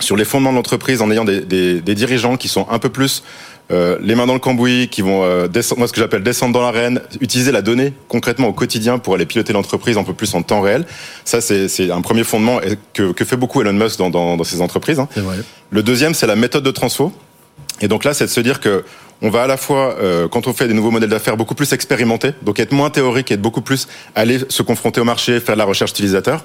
sur 0.00 0.16
les 0.16 0.24
fondements 0.24 0.50
de 0.50 0.56
l'entreprise 0.56 1.00
en 1.02 1.10
ayant 1.10 1.24
des, 1.24 1.40
des, 1.40 1.80
des 1.80 1.94
dirigeants 1.94 2.36
qui 2.36 2.48
sont 2.48 2.66
un 2.70 2.78
peu 2.78 2.88
plus 2.88 3.22
euh, 3.70 3.96
les 4.02 4.14
mains 4.14 4.26
dans 4.26 4.34
le 4.34 4.40
cambouis, 4.40 4.88
qui 4.88 5.00
vont 5.00 5.24
euh, 5.24 5.48
descendre, 5.48 5.78
moi 5.78 5.88
ce 5.88 5.92
que 5.94 6.00
j'appelle 6.00 6.22
descendre 6.22 6.52
dans 6.52 6.60
l'arène, 6.60 7.00
utiliser 7.20 7.50
la 7.50 7.62
donnée 7.62 7.94
concrètement 8.08 8.48
au 8.48 8.52
quotidien 8.52 8.98
pour 8.98 9.14
aller 9.14 9.24
piloter 9.24 9.52
l'entreprise 9.54 9.96
un 9.96 10.04
peu 10.04 10.12
plus 10.12 10.34
en 10.34 10.42
temps 10.42 10.60
réel. 10.60 10.84
Ça 11.24 11.40
c'est 11.40 11.90
un 11.90 12.02
premier 12.02 12.24
fondement 12.24 12.60
que, 12.92 13.12
que 13.12 13.24
fait 13.24 13.36
beaucoup 13.38 13.62
Elon 13.62 13.72
Musk 13.72 13.98
dans, 13.98 14.10
dans, 14.10 14.36
dans 14.36 14.44
ses 14.44 14.60
entreprises. 14.60 14.98
hein. 14.98 15.08
Vrai. 15.16 15.36
Le 15.70 15.82
deuxième, 15.82 16.12
c'est 16.14 16.26
la 16.26 16.36
méthode 16.36 16.62
de 16.64 16.70
transfo. 16.70 17.12
Et 17.80 17.88
donc 17.88 18.04
là, 18.04 18.14
c'est 18.14 18.24
de 18.26 18.30
se 18.30 18.40
dire 18.40 18.60
que 18.60 18.84
on 19.22 19.30
va 19.30 19.44
à 19.44 19.46
la 19.46 19.56
fois, 19.56 19.96
euh, 20.00 20.28
quand 20.28 20.46
on 20.46 20.52
fait 20.52 20.68
des 20.68 20.74
nouveaux 20.74 20.90
modèles 20.90 21.08
d'affaires, 21.08 21.36
beaucoup 21.36 21.54
plus 21.54 21.72
expérimenter, 21.72 22.32
donc 22.42 22.58
être 22.60 22.72
moins 22.72 22.90
théorique 22.90 23.30
et 23.30 23.34
être 23.34 23.42
beaucoup 23.42 23.62
plus 23.62 23.88
aller 24.14 24.40
se 24.48 24.62
confronter 24.62 25.00
au 25.00 25.04
marché, 25.04 25.40
faire 25.40 25.54
de 25.54 25.58
la 25.60 25.64
recherche 25.64 25.92
utilisateur. 25.92 26.44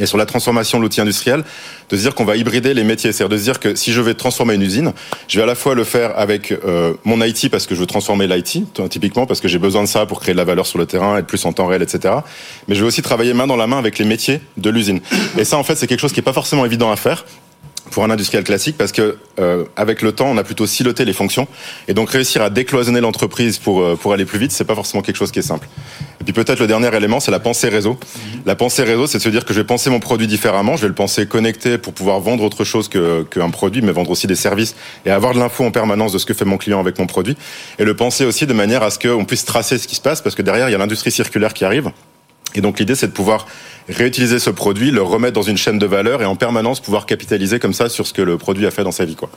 Et 0.00 0.06
sur 0.06 0.18
la 0.18 0.26
transformation 0.26 0.78
de 0.78 0.82
l'outil 0.82 1.00
industriel, 1.00 1.44
de 1.90 1.96
dire 1.96 2.14
qu'on 2.14 2.24
va 2.24 2.36
hybrider 2.36 2.74
les 2.74 2.84
métiers. 2.84 3.12
C'est-à-dire 3.12 3.36
de 3.36 3.42
dire 3.42 3.60
que 3.60 3.74
si 3.74 3.92
je 3.92 4.00
vais 4.00 4.14
transformer 4.14 4.54
une 4.54 4.62
usine, 4.62 4.92
je 5.28 5.36
vais 5.36 5.42
à 5.44 5.46
la 5.46 5.54
fois 5.54 5.74
le 5.74 5.84
faire 5.84 6.18
avec 6.18 6.52
euh, 6.52 6.94
mon 7.04 7.22
IT 7.22 7.50
parce 7.50 7.66
que 7.66 7.74
je 7.74 7.80
veux 7.80 7.86
transformer 7.86 8.26
l'IT, 8.26 8.64
typiquement 8.88 9.26
parce 9.26 9.40
que 9.40 9.48
j'ai 9.48 9.58
besoin 9.58 9.82
de 9.82 9.88
ça 9.88 10.06
pour 10.06 10.20
créer 10.20 10.32
de 10.32 10.38
la 10.38 10.44
valeur 10.44 10.66
sur 10.66 10.78
le 10.78 10.86
terrain, 10.86 11.16
être 11.18 11.26
plus 11.26 11.44
en 11.44 11.52
temps 11.52 11.66
réel, 11.66 11.82
etc. 11.82 12.14
Mais 12.66 12.74
je 12.74 12.80
vais 12.80 12.86
aussi 12.86 13.02
travailler 13.02 13.34
main 13.34 13.46
dans 13.46 13.56
la 13.56 13.66
main 13.66 13.78
avec 13.78 13.98
les 13.98 14.04
métiers 14.04 14.40
de 14.56 14.70
l'usine. 14.70 15.00
Et 15.38 15.44
ça, 15.44 15.58
en 15.58 15.62
fait, 15.62 15.76
c'est 15.76 15.86
quelque 15.86 16.00
chose 16.00 16.12
qui 16.12 16.20
est 16.20 16.24
pas 16.24 16.32
forcément 16.32 16.64
évident 16.64 16.90
à 16.90 16.96
faire 16.96 17.24
pour 17.90 18.04
un 18.04 18.10
industriel 18.10 18.44
classique 18.44 18.76
parce 18.78 18.92
que 18.92 19.16
euh, 19.38 19.64
avec 19.76 20.02
le 20.02 20.12
temps 20.12 20.28
on 20.28 20.36
a 20.38 20.44
plutôt 20.44 20.66
siloté 20.66 21.04
les 21.04 21.12
fonctions. 21.12 21.46
Et 21.88 21.94
donc 21.94 22.10
réussir 22.10 22.42
à 22.42 22.50
décloisonner 22.50 23.00
l'entreprise 23.00 23.58
pour 23.58 23.80
euh, 23.80 23.96
pour 23.96 24.12
aller 24.12 24.24
plus 24.24 24.38
vite 24.38 24.52
c'est 24.52 24.64
pas 24.64 24.74
forcément 24.74 25.02
quelque 25.02 25.16
chose 25.16 25.30
qui 25.30 25.38
est 25.38 25.42
simple. 25.42 25.68
Et 26.20 26.24
puis 26.24 26.32
peut-être 26.32 26.60
le 26.60 26.66
dernier 26.66 26.94
élément 26.94 27.20
c'est 27.20 27.30
la 27.30 27.40
pensée 27.40 27.68
réseau. 27.68 27.98
La 28.46 28.56
pensée 28.56 28.82
réseau 28.82 29.06
c'est 29.06 29.18
de 29.18 29.22
se 29.22 29.28
dire 29.28 29.44
que 29.44 29.52
je 29.52 29.60
vais 29.60 29.66
penser 29.66 29.90
mon 29.90 30.00
produit 30.00 30.26
différemment 30.26 30.76
je 30.76 30.82
vais 30.82 30.88
le 30.88 30.94
penser 30.94 31.26
connecté 31.26 31.78
pour 31.78 31.92
pouvoir 31.92 32.20
vendre 32.20 32.44
autre 32.44 32.64
chose 32.64 32.88
que 32.88 33.22
qu'un 33.24 33.50
produit 33.50 33.82
mais 33.82 33.92
vendre 33.92 34.10
aussi 34.10 34.26
des 34.26 34.36
services 34.36 34.76
et 35.04 35.10
avoir 35.10 35.34
de 35.34 35.38
l'info 35.38 35.64
en 35.64 35.70
permanence 35.70 36.12
de 36.12 36.18
ce 36.18 36.26
que 36.26 36.34
fait 36.34 36.44
mon 36.44 36.58
client 36.58 36.80
avec 36.80 36.98
mon 36.98 37.06
produit. 37.06 37.36
Et 37.78 37.84
le 37.84 37.94
penser 37.94 38.24
aussi 38.24 38.46
de 38.46 38.54
manière 38.54 38.82
à 38.82 38.90
ce 38.90 38.98
qu'on 38.98 39.24
puisse 39.24 39.44
tracer 39.44 39.78
ce 39.78 39.86
qui 39.86 39.96
se 39.96 40.00
passe 40.00 40.20
parce 40.20 40.34
que 40.34 40.42
derrière 40.42 40.68
il 40.68 40.72
y 40.72 40.74
a 40.74 40.78
l'industrie 40.78 41.10
circulaire 41.10 41.54
qui 41.54 41.64
arrive 41.64 41.90
et 42.54 42.60
donc 42.60 42.78
l'idée, 42.78 42.94
c'est 42.94 43.08
de 43.08 43.12
pouvoir 43.12 43.46
réutiliser 43.88 44.38
ce 44.38 44.50
produit, 44.50 44.90
le 44.90 45.02
remettre 45.02 45.34
dans 45.34 45.42
une 45.42 45.56
chaîne 45.56 45.78
de 45.78 45.86
valeur 45.86 46.22
et 46.22 46.24
en 46.24 46.36
permanence 46.36 46.80
pouvoir 46.80 47.06
capitaliser 47.06 47.58
comme 47.58 47.74
ça 47.74 47.88
sur 47.88 48.06
ce 48.06 48.12
que 48.12 48.22
le 48.22 48.38
produit 48.38 48.66
a 48.66 48.70
fait 48.70 48.84
dans 48.84 48.92
sa 48.92 49.04
vie. 49.04 49.16
Quoi. 49.16 49.30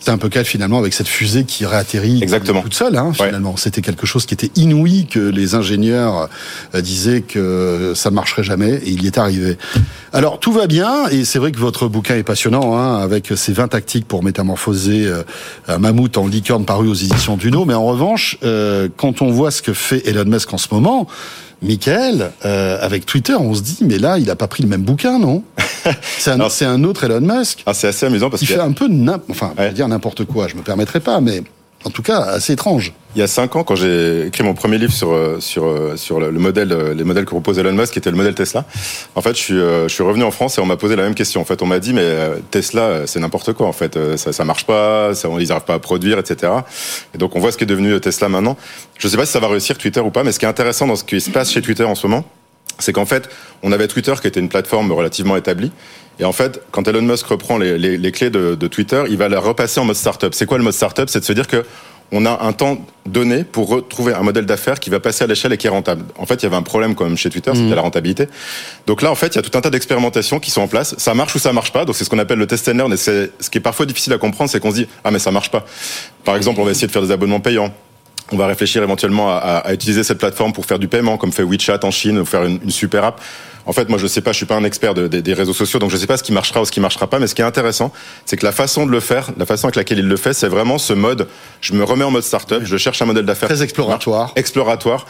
C'est 0.00 0.10
un 0.12 0.18
peu 0.18 0.28
cas 0.28 0.44
finalement 0.44 0.78
avec 0.78 0.94
cette 0.94 1.08
fusée 1.08 1.44
qui 1.44 1.66
réatterrit 1.66 2.22
Exactement. 2.22 2.62
toute 2.62 2.74
seule. 2.74 2.96
Hein, 2.96 3.12
finalement, 3.12 3.56
c'était 3.56 3.82
quelque 3.82 4.06
chose 4.06 4.26
qui 4.26 4.34
était 4.34 4.50
inouï 4.54 5.06
que 5.06 5.18
les 5.18 5.54
ingénieurs 5.54 6.28
euh, 6.74 6.80
disaient 6.80 7.20
que 7.20 7.92
ça 7.96 8.10
ne 8.10 8.14
marcherait 8.14 8.44
jamais 8.44 8.74
et 8.74 8.90
il 8.90 9.02
y 9.02 9.06
est 9.06 9.18
arrivé. 9.18 9.58
Alors 10.12 10.38
tout 10.38 10.52
va 10.52 10.66
bien 10.66 11.08
et 11.08 11.24
c'est 11.24 11.38
vrai 11.38 11.50
que 11.50 11.58
votre 11.58 11.88
bouquin 11.88 12.16
est 12.16 12.22
passionnant 12.22 12.76
hein, 12.76 12.98
avec 12.98 13.32
ses 13.34 13.52
20 13.52 13.68
tactiques 13.68 14.06
pour 14.06 14.22
métamorphoser 14.22 15.06
euh, 15.06 15.24
un 15.66 15.78
mammouth 15.78 16.16
en 16.16 16.26
licorne 16.26 16.64
paru 16.64 16.88
aux 16.88 16.94
éditions 16.94 17.36
Duno. 17.36 17.64
Mais 17.64 17.74
en 17.74 17.84
revanche, 17.84 18.38
euh, 18.44 18.88
quand 18.96 19.20
on 19.20 19.30
voit 19.30 19.50
ce 19.50 19.62
que 19.62 19.72
fait 19.72 20.06
Elon 20.08 20.24
Musk 20.26 20.52
en 20.54 20.58
ce 20.58 20.68
moment. 20.72 21.08
Michael, 21.62 22.30
euh, 22.44 22.78
avec 22.80 23.04
Twitter, 23.06 23.34
on 23.34 23.52
se 23.54 23.62
dit, 23.62 23.78
mais 23.82 23.98
là, 23.98 24.18
il 24.18 24.30
a 24.30 24.36
pas 24.36 24.46
pris 24.46 24.62
le 24.62 24.68
même 24.68 24.82
bouquin, 24.82 25.18
non 25.18 25.42
C'est 26.18 26.30
un, 26.64 26.84
autre 26.84 27.04
Elon 27.04 27.20
Musk. 27.20 27.62
Ah, 27.66 27.74
c'est 27.74 27.88
assez 27.88 28.06
amusant 28.06 28.30
parce 28.30 28.42
Il 28.42 28.46
qu'il 28.46 28.54
y 28.54 28.58
fait 28.58 28.62
a- 28.64 28.66
un 28.66 28.72
peu, 28.72 28.88
enfin, 29.30 29.52
je 29.56 29.62
Ouais. 29.62 29.68
vais 29.68 29.74
dire 29.74 29.88
n'importe 29.88 30.24
quoi, 30.24 30.46
je 30.48 30.54
me 30.56 30.62
permettrai 30.62 31.00
pas, 31.00 31.20
mais 31.20 31.42
en 31.84 31.90
tout 31.90 32.02
cas, 32.02 32.20
assez 32.22 32.54
étrange. 32.54 32.92
il 33.14 33.20
y 33.20 33.22
a 33.22 33.28
cinq 33.28 33.54
ans, 33.54 33.62
quand 33.62 33.76
j'ai 33.76 34.26
écrit 34.26 34.42
mon 34.42 34.54
premier 34.54 34.78
livre 34.78 34.92
sur 34.92 35.12
euh, 35.12 35.38
sur 35.38 35.64
euh, 35.66 35.96
sur 35.96 36.18
le 36.18 36.30
le 36.30 36.40
modèle, 36.40 36.72
euh, 36.72 36.92
les 36.92 37.04
modèles 37.04 37.24
que 37.24 37.30
propose 37.30 37.56
Elon 37.58 37.72
Musk, 37.72 37.92
qui 37.92 38.00
était 38.00 38.10
le 38.10 38.16
modèle 38.16 38.34
Tesla. 38.34 38.64
En 39.14 39.22
fait, 39.22 39.36
je 39.36 39.40
suis 39.40 39.54
je 39.54 39.88
suis 39.88 40.02
revenu 40.02 40.24
en 40.24 40.32
France 40.32 40.58
et 40.58 40.60
on 40.60 40.66
m'a 40.66 40.76
posé 40.76 40.96
la 40.96 41.04
même 41.04 41.14
question. 41.14 41.40
En 41.40 41.44
fait, 41.44 41.62
on 41.62 41.66
m'a 41.66 41.78
dit 41.78 41.92
mais 41.92 42.16
Tesla, 42.50 43.06
c'est 43.06 43.20
n'importe 43.20 43.52
quoi. 43.52 43.68
En 43.68 43.72
fait, 43.72 43.96
ça 44.16 44.32
ça 44.32 44.44
marche 44.44 44.66
pas, 44.66 45.14
ça, 45.14 45.28
ils 45.38 45.48
n'arrivent 45.48 45.64
pas 45.64 45.74
à 45.74 45.78
produire, 45.78 46.18
etc. 46.18 46.52
Et 47.14 47.18
donc 47.18 47.36
on 47.36 47.40
voit 47.40 47.52
ce 47.52 47.58
qui 47.58 47.64
est 47.64 47.68
devenu 47.68 48.00
Tesla 48.00 48.28
maintenant. 48.28 48.56
Je 48.98 49.06
sais 49.06 49.16
pas 49.16 49.26
si 49.26 49.32
ça 49.32 49.40
va 49.40 49.48
réussir 49.48 49.78
Twitter 49.78 50.00
ou 50.00 50.10
pas, 50.10 50.24
mais 50.24 50.32
ce 50.32 50.40
qui 50.40 50.46
est 50.46 50.48
intéressant 50.48 50.86
dans 50.88 50.96
ce 50.96 51.04
qui 51.04 51.20
se 51.20 51.30
passe 51.30 51.52
chez 51.52 51.62
Twitter 51.62 51.84
en 51.84 51.94
ce 51.94 52.06
moment, 52.08 52.24
c'est 52.78 52.92
qu'en 52.92 53.06
fait, 53.06 53.28
on 53.62 53.72
avait 53.72 53.88
Twitter 53.88 54.14
qui 54.20 54.26
était 54.28 54.40
une 54.40 54.48
plateforme 54.48 54.92
relativement 54.92 55.36
établie. 55.36 55.72
Et 56.20 56.24
en 56.24 56.32
fait, 56.32 56.60
quand 56.72 56.86
Elon 56.88 57.02
Musk 57.02 57.26
reprend 57.26 57.58
les, 57.58 57.78
les, 57.78 57.96
les 57.96 58.12
clés 58.12 58.30
de, 58.30 58.54
de 58.54 58.66
Twitter, 58.66 59.04
il 59.08 59.16
va 59.16 59.28
la 59.28 59.40
repasser 59.40 59.78
en 59.80 59.84
mode 59.84 59.96
startup. 59.96 60.34
C'est 60.34 60.46
quoi 60.46 60.58
le 60.58 60.64
mode 60.64 60.74
startup? 60.74 61.08
C'est 61.08 61.20
de 61.20 61.24
se 61.24 61.32
dire 61.32 61.46
que 61.46 61.64
on 62.10 62.24
a 62.24 62.42
un 62.42 62.52
temps 62.54 62.78
donné 63.04 63.44
pour 63.44 63.68
retrouver 63.68 64.14
un 64.14 64.22
modèle 64.22 64.46
d'affaires 64.46 64.80
qui 64.80 64.88
va 64.88 64.98
passer 64.98 65.24
à 65.24 65.26
l'échelle 65.26 65.52
et 65.52 65.58
qui 65.58 65.66
est 65.66 65.70
rentable. 65.70 66.06
En 66.16 66.24
fait, 66.24 66.36
il 66.36 66.44
y 66.44 66.46
avait 66.46 66.56
un 66.56 66.62
problème 66.62 66.94
quand 66.94 67.04
même 67.04 67.18
chez 67.18 67.28
Twitter, 67.28 67.50
c'était 67.54 67.74
la 67.74 67.82
rentabilité. 67.82 68.28
Donc 68.86 69.02
là, 69.02 69.10
en 69.10 69.14
fait, 69.14 69.34
il 69.34 69.36
y 69.36 69.38
a 69.38 69.42
tout 69.42 69.56
un 69.58 69.60
tas 69.60 69.68
d'expérimentations 69.68 70.40
qui 70.40 70.50
sont 70.50 70.62
en 70.62 70.68
place. 70.68 70.94
Ça 70.96 71.12
marche 71.12 71.34
ou 71.34 71.38
ça 71.38 71.52
marche 71.52 71.70
pas? 71.70 71.84
Donc 71.84 71.96
c'est 71.96 72.04
ce 72.04 72.10
qu'on 72.10 72.18
appelle 72.18 72.38
le 72.38 72.46
test 72.46 72.66
and 72.68 72.72
learn. 72.78 72.92
Et 72.94 72.96
c'est 72.96 73.30
ce 73.40 73.50
qui 73.50 73.58
est 73.58 73.60
parfois 73.60 73.84
difficile 73.84 74.14
à 74.14 74.18
comprendre, 74.18 74.50
c'est 74.50 74.58
qu'on 74.58 74.70
se 74.70 74.76
dit 74.76 74.88
ah 75.04 75.10
mais 75.10 75.18
ça 75.18 75.30
marche 75.30 75.50
pas. 75.50 75.66
Par 76.24 76.34
exemple, 76.34 76.60
on 76.60 76.64
va 76.64 76.70
essayer 76.70 76.86
de 76.86 76.92
faire 76.92 77.02
des 77.02 77.10
abonnements 77.10 77.40
payants. 77.40 77.74
On 78.30 78.36
va 78.36 78.46
réfléchir 78.46 78.82
éventuellement 78.82 79.30
à, 79.30 79.36
à- 79.36 79.56
à 79.58 79.72
utiliser 79.72 80.04
cette 80.04 80.18
plateforme 80.18 80.52
pour 80.52 80.66
faire 80.66 80.78
du 80.78 80.86
paiement, 80.88 81.16
comme 81.16 81.32
fait 81.32 81.42
WeChat 81.42 81.80
en 81.84 81.90
Chine, 81.90 82.18
ou 82.18 82.24
faire 82.26 82.44
une, 82.44 82.60
une 82.62 82.70
super 82.70 83.04
app. 83.04 83.20
En 83.64 83.72
fait, 83.72 83.88
moi, 83.88 83.98
je 83.98 84.06
sais 84.06 84.20
pas, 84.20 84.32
je 84.32 84.36
suis 84.38 84.46
pas 84.46 84.56
un 84.56 84.64
expert 84.64 84.94
de- 84.94 85.08
des- 85.08 85.22
des 85.22 85.34
réseaux 85.34 85.52
sociaux, 85.54 85.78
donc 85.78 85.90
je 85.90 85.96
sais 85.96 86.06
pas 86.06 86.16
ce 86.18 86.22
qui 86.22 86.32
marchera 86.32 86.60
ou 86.60 86.64
ce 86.64 86.70
qui 86.70 86.80
marchera 86.80 87.06
pas. 87.06 87.18
Mais 87.18 87.26
ce 87.26 87.34
qui 87.34 87.40
est 87.42 87.44
intéressant, 87.46 87.92
c'est 88.26 88.36
que 88.36 88.44
la 88.44 88.52
façon 88.52 88.86
de 88.86 88.90
le 88.90 89.00
faire, 89.00 89.30
la 89.38 89.46
façon 89.46 89.66
avec 89.66 89.76
laquelle 89.76 89.98
il 89.98 90.08
le 90.08 90.16
fait, 90.16 90.32
c'est 90.34 90.48
vraiment 90.48 90.78
ce 90.78 90.92
mode. 90.92 91.26
Je 91.62 91.72
me 91.72 91.84
remets 91.84 92.04
en 92.04 92.10
mode 92.10 92.22
startup, 92.22 92.60
je 92.64 92.76
cherche 92.76 93.00
un 93.02 93.06
modèle 93.06 93.24
d'affaires 93.26 93.48
Très 93.48 93.62
exploratoire. 93.62 94.32
exploratoire 94.36 95.06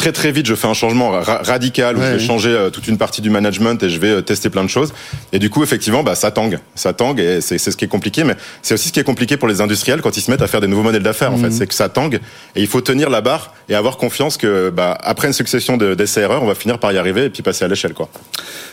très 0.00 0.12
très 0.12 0.32
vite 0.32 0.46
je 0.46 0.54
fais 0.54 0.66
un 0.66 0.74
changement 0.74 1.10
radical 1.20 1.98
où 1.98 2.00
je 2.00 2.06
vais 2.06 2.18
changer 2.18 2.48
euh, 2.48 2.70
toute 2.70 2.88
une 2.88 2.96
partie 2.96 3.20
du 3.20 3.28
management 3.28 3.82
et 3.82 3.90
je 3.90 4.00
vais 4.00 4.08
euh, 4.08 4.20
tester 4.22 4.48
plein 4.48 4.64
de 4.64 4.68
choses. 4.68 4.94
Et 5.32 5.38
du 5.38 5.50
coup, 5.50 5.62
effectivement, 5.62 6.02
bah, 6.02 6.14
ça 6.14 6.30
tangue, 6.30 6.58
ça 6.74 6.94
tangue 6.94 7.20
et 7.20 7.42
c'est 7.42 7.58
ce 7.58 7.76
qui 7.76 7.84
est 7.84 7.88
compliqué. 7.88 8.24
Mais 8.24 8.34
c'est 8.62 8.72
aussi 8.72 8.88
ce 8.88 8.92
qui 8.94 9.00
est 9.00 9.04
compliqué 9.04 9.36
pour 9.36 9.46
les 9.46 9.60
industriels 9.60 10.00
quand 10.00 10.16
ils 10.16 10.22
se 10.22 10.30
mettent 10.30 10.40
à 10.40 10.46
faire 10.46 10.62
des 10.62 10.68
nouveaux 10.68 10.82
modèles 10.82 11.02
d'affaires. 11.02 11.32
En 11.32 11.36
fait, 11.36 11.48
mhm. 11.48 11.52
c'est 11.52 11.66
que 11.66 11.74
ça 11.74 11.90
tangue 11.90 12.18
et 12.56 12.62
il 12.62 12.66
faut 12.66 12.80
tenir 12.80 13.10
la 13.10 13.20
barre 13.20 13.52
et 13.68 13.74
avoir 13.74 13.98
confiance 13.98 14.38
que 14.38 14.70
bah, 14.70 14.96
après 15.02 15.28
une 15.28 15.34
succession 15.34 15.76
d'essais 15.76 16.22
erreurs, 16.22 16.42
on 16.42 16.46
va 16.46 16.54
finir 16.54 16.78
par 16.78 16.92
y 16.92 16.98
arriver 16.98 17.26
et 17.26 17.30
puis 17.30 17.42
passer 17.42 17.66
à 17.66 17.68
l'échelle, 17.68 17.92
quoi. 17.92 18.08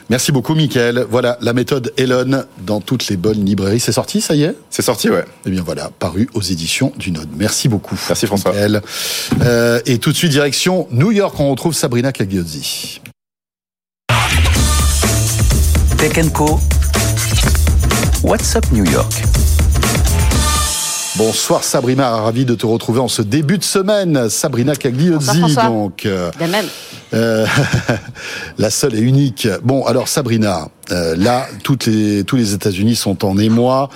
Merci 0.10 0.32
beaucoup, 0.32 0.56
Mickaël. 0.56 1.06
Voilà 1.10 1.38
la 1.42 1.52
méthode 1.52 1.92
Elon 1.98 2.46
dans 2.66 2.80
toutes 2.80 3.10
les 3.10 3.18
bonnes 3.18 3.44
librairies. 3.44 3.82
C'est 3.82 3.92
sorti, 3.92 4.22
ça 4.22 4.36
y 4.36 4.44
est? 4.44 4.56
C'est 4.70 4.82
sorti, 4.82 5.10
ouais. 5.10 5.26
Eh 5.46 5.50
bien 5.50 5.62
voilà, 5.62 5.92
paru 6.00 6.30
aux 6.34 6.42
éditions 6.42 6.94
du 6.96 7.12
Node. 7.12 7.28
Merci 7.36 7.68
beaucoup. 7.68 8.00
Merci 8.08 8.26
François. 8.26 8.54
Euh, 9.42 9.80
et 9.86 9.98
tout 9.98 10.12
de 10.14 10.16
suite, 10.16 10.32
direction 10.32 10.88
New 10.92 11.12
York, 11.12 11.17
on 11.22 11.52
retrouve 11.52 11.74
Sabrina 11.74 12.12
Cagliozzi. 12.12 13.02
Tech 15.98 16.32
Co. 16.34 16.60
What's 18.22 18.56
up 18.56 18.72
New 18.72 18.84
York? 18.84 19.57
Bonsoir 21.18 21.64
Sabrina, 21.64 22.16
ravi 22.18 22.46
de 22.46 22.54
te 22.54 22.68
retrouver 22.68 23.00
en 23.00 23.08
ce 23.08 23.24
début 23.24 23.58
de 23.58 23.64
semaine. 23.64 24.30
Sabrina 24.30 24.76
Cagliozzi, 24.76 25.56
donc. 25.56 26.06
Euh, 26.06 26.30
même. 26.40 26.68
Euh, 27.16 27.48
la 28.60 28.70
seule 28.70 28.94
et 28.94 29.00
unique. 29.00 29.48
Bon, 29.64 29.84
alors 29.88 30.10
Sabrina, 30.10 30.70
euh, 30.92 31.16
là, 31.16 31.48
toutes 31.64 31.88
les, 31.88 32.24
tous 32.24 32.36
les 32.36 32.54
États-Unis 32.54 32.96
sont 32.96 33.26
en 33.26 33.36
émoi. 33.40 33.90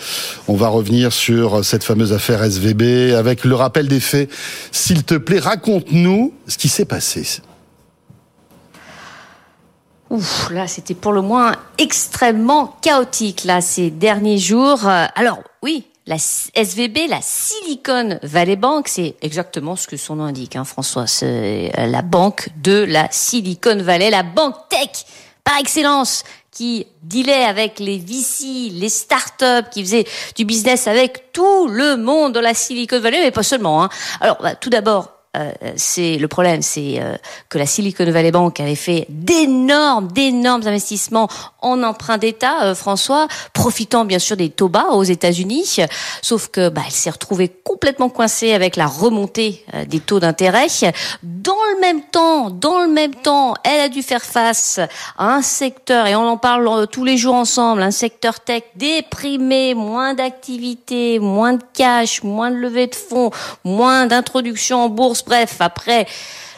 On 0.48 0.56
va 0.56 0.70
revenir 0.70 1.14
sur 1.14 1.64
cette 1.64 1.84
fameuse 1.84 2.12
affaire 2.12 2.44
SVB 2.44 3.14
avec 3.16 3.46
le 3.46 3.54
rappel 3.54 3.88
des 3.88 4.00
faits. 4.00 4.28
S'il 4.72 5.04
te 5.04 5.14
plaît, 5.14 5.40
raconte-nous 5.40 6.34
ce 6.48 6.58
qui 6.58 6.70
s'est 6.70 6.86
passé. 6.86 7.42
Ouf, 10.10 10.50
là, 10.50 10.68
c'était 10.68 10.96
pour 10.96 11.12
le 11.12 11.22
moins 11.22 11.52
extrêmement 11.78 12.76
chaotique, 12.82 13.44
là, 13.44 13.62
ces 13.62 13.92
derniers 13.92 14.40
jours. 14.40 14.88
Alors, 15.16 15.40
oui, 15.62 15.86
la 16.08 16.18
SVB, 16.18 17.08
la 17.10 17.22
Silicon 17.22 18.20
Valley 18.24 18.56
Bank, 18.56 18.88
c'est 18.88 19.16
exactement 19.22 19.76
ce 19.76 19.88
que 19.88 19.98
son 19.98 20.16
nom 20.16 20.26
indique, 20.26 20.56
hein, 20.56 20.64
François. 20.64 21.08
C'est 21.08 21.72
euh, 21.78 21.88
la 21.88 22.02
banque 22.02 22.50
de 22.62 22.84
la 22.84 23.08
Silicon 23.12 23.78
Valley, 23.78 24.10
la 24.10 24.24
banque 24.24 24.56
tech 24.70 25.06
par 25.44 25.60
excellence, 25.60 26.24
qui 26.52 26.86
dealait 27.04 27.46
avec 27.46 27.80
les 27.80 27.98
VC, 27.98 28.72
les 28.72 28.90
startups, 28.90 29.70
qui 29.72 29.84
faisaient 29.84 30.06
du 30.36 30.46
business 30.46 30.88
avec 30.88 31.32
tout 31.32 31.68
le 31.68 31.98
monde 31.98 32.34
de 32.34 32.40
la 32.40 32.54
Silicon 32.54 33.00
Valley, 33.00 33.22
mais 33.22 33.32
pas 33.32 33.44
seulement. 33.44 33.84
Hein. 33.84 33.90
Alors, 34.20 34.38
bah, 34.42 34.56
tout 34.56 34.70
d'abord, 34.70 35.21
euh, 35.38 35.52
c'est 35.78 36.18
le 36.18 36.28
problème, 36.28 36.62
c'est 36.62 37.00
euh, 37.00 37.16
que 37.48 37.58
la 37.58 37.66
Silicon 37.66 38.04
Valley 38.12 38.32
Bank 38.32 38.60
avait 38.60 38.76
fait 38.76 39.06
d'énormes, 39.08 40.10
d'énormes 40.12 40.68
investissements 40.68 41.30
en 41.62 41.84
emprunt 41.84 42.18
d'État, 42.18 42.64
euh, 42.66 42.76
François, 42.76 43.30
profitant 43.54 44.04
bien 44.04 44.20
sûr 44.20 44.36
des 44.36 44.50
taux 44.50 44.68
bas 44.68 44.90
aux 44.92 45.04
États-Unis. 45.04 45.78
Sauf 46.22 46.50
que 46.50 46.68
bah, 46.68 46.82
elle 46.86 46.92
s'est 46.92 47.10
retrouvée 47.10 47.48
complètement 47.48 48.10
coincée 48.10 48.52
avec 48.52 48.76
la 48.76 48.88
remontée 48.88 49.66
des 49.88 50.02
taux 50.02 50.20
d'intérêt. 50.20 50.68
Dans 51.24 51.54
le 51.76 51.80
même 51.80 52.02
temps, 52.02 52.50
dans 52.50 52.82
le 52.82 52.90
même 52.90 53.16
temps, 53.16 53.54
elle 53.64 53.80
a 53.80 53.90
dû 53.90 54.04
faire 54.04 54.24
face 54.24 54.80
à 55.18 55.34
un 55.34 55.42
secteur 55.42 56.08
et 56.08 56.16
on 56.16 56.28
en 56.28 56.38
parle 56.38 56.88
tous 56.88 57.06
les 57.06 57.18
jours 57.18 57.36
ensemble, 57.36 57.82
un 57.84 57.92
secteur 57.92 58.42
tech 58.42 58.64
déprimé, 58.76 59.74
moins 59.76 60.14
d'activité, 60.14 61.20
moins 61.20 61.54
de 61.54 61.64
cash, 61.74 62.22
moins 62.24 62.52
de 62.52 62.58
levée 62.58 62.88
de 62.88 62.96
fonds, 62.96 63.32
moins 63.64 64.08
d'introduction 64.08 64.86
en 64.86 64.90
bourse 64.90 65.21
Bref, 65.26 65.58
après 65.60 66.08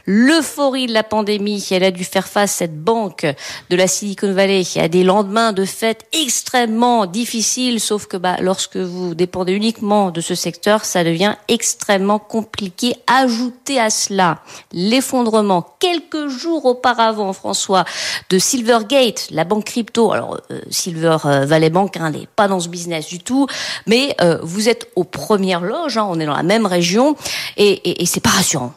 l'euphorie 0.05 0.87
de 0.87 0.93
la 0.93 1.03
pandémie. 1.03 1.65
Elle 1.71 1.83
a 1.83 1.91
dû 1.91 2.03
faire 2.03 2.27
face, 2.27 2.51
cette 2.51 2.81
banque 2.81 3.25
de 3.69 3.75
la 3.75 3.87
Silicon 3.87 4.33
Valley, 4.33 4.63
à 4.77 4.87
des 4.87 5.03
lendemains 5.03 5.53
de 5.53 5.65
fête 5.65 6.05
extrêmement 6.11 7.05
difficiles, 7.05 7.79
sauf 7.79 8.07
que 8.07 8.17
bah, 8.17 8.37
lorsque 8.39 8.77
vous 8.77 9.15
dépendez 9.15 9.53
uniquement 9.53 10.11
de 10.11 10.21
ce 10.21 10.35
secteur, 10.35 10.85
ça 10.85 11.03
devient 11.03 11.35
extrêmement 11.47 12.19
compliqué. 12.19 12.95
Ajoutez 13.07 13.79
à 13.79 13.89
cela 13.89 14.39
l'effondrement 14.71 15.65
quelques 15.79 16.27
jours 16.27 16.65
auparavant, 16.65 17.33
François, 17.33 17.85
de 18.29 18.39
Silvergate, 18.39 19.27
la 19.31 19.43
banque 19.43 19.65
crypto. 19.65 20.11
Alors, 20.11 20.39
euh, 20.51 20.61
Silver 20.69 21.17
euh, 21.25 21.45
Valley 21.45 21.69
Bank 21.69 21.97
hein, 21.97 22.11
n'est 22.11 22.27
pas 22.35 22.47
dans 22.47 22.59
ce 22.59 22.69
business 22.69 23.07
du 23.07 23.19
tout, 23.19 23.47
mais 23.87 24.15
euh, 24.21 24.39
vous 24.41 24.69
êtes 24.69 24.89
aux 24.95 25.03
premières 25.03 25.61
loges, 25.61 25.97
hein, 25.97 26.07
on 26.09 26.19
est 26.19 26.25
dans 26.25 26.35
la 26.35 26.43
même 26.43 26.65
région, 26.65 27.15
et, 27.57 27.71
et, 27.71 28.03
et 28.03 28.05
c'est 28.05 28.19
pas 28.19 28.29
rassurant. 28.29 28.73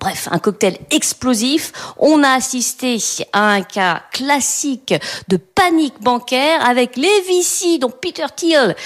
bref, 0.00 0.28
un 0.30 0.38
cocktail 0.42 0.76
explosif. 0.90 1.72
On 1.98 2.22
a 2.22 2.30
assisté 2.32 2.98
à 3.32 3.52
un 3.52 3.62
cas 3.62 4.02
classique 4.12 4.94
de 5.28 5.36
panique 5.36 6.00
bancaire 6.00 6.66
avec 6.66 6.96
les 6.96 7.20
VC, 7.22 7.78
donc 7.78 8.00
Peter 8.00 8.26
Thiel, 8.34 8.76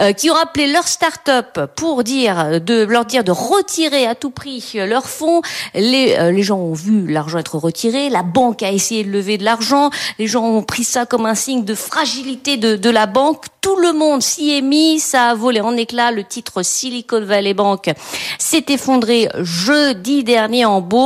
euh, 0.00 0.12
qui 0.12 0.30
ont 0.30 0.36
appelé 0.36 0.72
leur 0.72 0.86
start-up 0.86 1.60
pour 1.76 2.04
dire 2.04 2.60
de 2.60 2.84
leur 2.84 3.04
dire 3.04 3.24
de 3.24 3.32
retirer 3.32 4.06
à 4.06 4.14
tout 4.14 4.30
prix 4.30 4.72
leurs 4.74 5.08
fonds. 5.08 5.42
Les, 5.74 6.16
euh, 6.18 6.30
les 6.30 6.42
gens 6.42 6.58
ont 6.58 6.72
vu 6.72 7.06
l'argent 7.06 7.38
être 7.38 7.56
retiré, 7.56 8.08
la 8.08 8.22
banque 8.22 8.62
a 8.62 8.70
essayé 8.70 9.04
de 9.04 9.10
lever 9.10 9.38
de 9.38 9.44
l'argent, 9.44 9.90
les 10.18 10.26
gens 10.26 10.44
ont 10.44 10.62
pris 10.62 10.84
ça 10.84 11.06
comme 11.06 11.26
un 11.26 11.34
signe 11.34 11.64
de 11.64 11.74
fragilité 11.74 12.56
de, 12.56 12.76
de 12.76 12.90
la 12.90 13.06
banque. 13.06 13.44
Tout 13.60 13.76
le 13.76 13.92
monde 13.92 14.22
s'y 14.22 14.56
est 14.56 14.62
mis, 14.62 15.00
ça 15.00 15.30
a 15.30 15.34
volé 15.34 15.60
en 15.60 15.76
éclats. 15.76 16.12
Le 16.12 16.24
titre 16.24 16.62
Silicon 16.62 17.22
Valley 17.22 17.52
Bank 17.52 17.90
s'est 18.38 18.64
effondré 18.68 19.28
jeudi 19.40 20.24
dernier 20.24 20.64
en 20.64 20.80
bourse 20.80 20.99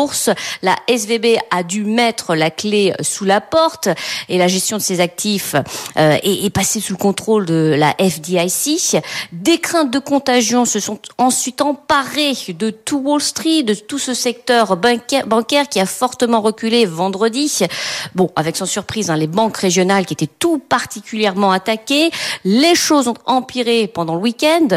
la 0.63 0.77
SVB 0.89 1.39
a 1.51 1.63
dû 1.63 1.85
mettre 1.85 2.35
la 2.35 2.51
clé 2.51 2.93
sous 3.01 3.25
la 3.25 3.41
porte 3.41 3.89
et 4.29 4.39
la 4.39 4.49
gestion 4.49 4.77
de 4.77 4.83
ses 4.83 5.01
actifs 5.01 5.55
euh, 5.97 6.17
est, 6.23 6.51
passée 6.51 6.81
sous 6.81 6.93
le 6.93 6.99
contrôle 6.99 7.47
de 7.47 7.75
la 7.77 7.95
FDIC. 7.99 8.97
Des 9.33 9.59
craintes 9.59 9.91
de 9.91 9.99
contagion 9.99 10.65
se 10.65 10.81
sont 10.81 10.99
ensuite 11.19 11.61
emparées 11.61 12.35
de 12.49 12.71
tout 12.71 12.99
Wall 12.99 13.21
Street, 13.21 13.63
de 13.63 13.75
tout 13.75 13.99
ce 13.99 14.15
secteur 14.15 14.77
bancaire, 14.77 15.69
qui 15.69 15.81
a 15.81 15.87
fortement 15.87 16.41
reculé 16.41 16.87
vendredi. 16.87 17.61
Bon, 18.15 18.31
avec 18.37 18.57
sans 18.57 18.67
surprise, 18.67 19.11
hein, 19.11 19.17
les 19.17 19.27
banques 19.27 19.57
régionales 19.57 20.07
qui 20.07 20.15
étaient 20.15 20.27
tout 20.27 20.59
particulièrement 20.59 21.53
attaquées. 21.53 22.11
Les 22.45 22.75
choses 22.75 23.09
ont 23.09 23.15
empiré 23.27 23.87
pendant 23.87 24.15
le 24.15 24.21
week-end 24.21 24.69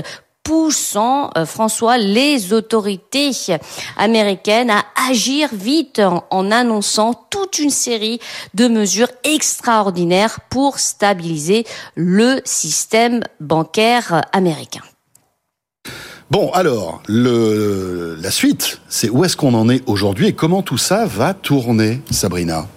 poussant, 0.48 1.30
euh, 1.38 1.46
François, 1.46 1.98
les 1.98 2.54
autorités 2.54 3.32
américaines 3.98 4.70
à 4.70 4.86
agir 5.10 5.50
vite 5.52 6.02
en, 6.32 6.52
annonçant 6.52 7.14
toute 7.30 7.60
une 7.60 7.70
série 7.70 8.22
de 8.54 8.70
mesures 8.70 9.12
extraordinaires 9.26 10.40
pour 10.50 10.80
stabiliser 10.80 11.66
le 11.96 12.40
système 12.46 13.24
bancaire 13.42 14.22
américain. 14.32 14.84
Bon, 16.32 16.50
alors, 16.54 17.02
la 17.10 18.32
suite, 18.32 18.80
c'est 18.88 19.10
où 19.10 19.26
est-ce 19.26 19.36
qu'on 19.36 19.54
en 19.54 19.68
est 19.68 19.84
aujourd'hui 19.86 20.28
et 20.28 20.34
comment 20.34 20.62
tout 20.62 20.78
ça 20.78 21.06
va 21.06 21.34
tourner, 21.34 22.02
Sabrina? 22.10 22.68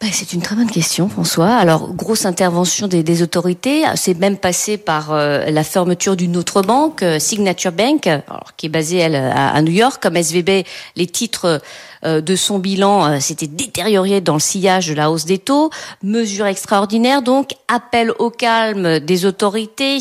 Bah, 0.00 0.06
c'est 0.12 0.32
une 0.32 0.42
très 0.42 0.54
bonne 0.54 0.70
question, 0.70 1.08
François. 1.08 1.56
Alors, 1.56 1.92
grosse 1.92 2.24
intervention 2.24 2.86
des, 2.86 3.22
autorités. 3.22 3.82
C'est 3.96 4.14
même 4.14 4.36
passé 4.36 4.76
par 4.76 5.12
euh, 5.12 5.46
la 5.50 5.64
fermeture 5.64 6.14
d'une 6.14 6.36
autre 6.36 6.62
banque, 6.62 7.02
euh, 7.02 7.18
Signature 7.18 7.72
Bank, 7.72 8.06
alors, 8.06 8.52
qui 8.56 8.66
est 8.66 8.68
basée 8.68 8.98
elle 8.98 9.16
à, 9.16 9.60
New 9.60 9.72
York, 9.72 10.00
comme 10.00 10.16
SVB. 10.16 10.64
Les 10.94 11.06
titres 11.08 11.60
de 12.04 12.36
son 12.36 12.58
bilan 12.58 13.06
euh, 13.06 13.20
s'était 13.20 13.46
détérioré 13.46 14.20
dans 14.20 14.34
le 14.34 14.40
sillage 14.40 14.88
de 14.88 14.94
la 14.94 15.10
hausse 15.10 15.24
des 15.24 15.38
taux. 15.38 15.70
Mesure 16.02 16.46
extraordinaire, 16.46 17.22
donc 17.22 17.50
appel 17.68 18.12
au 18.18 18.30
calme 18.30 19.00
des 19.00 19.26
autorités, 19.26 19.98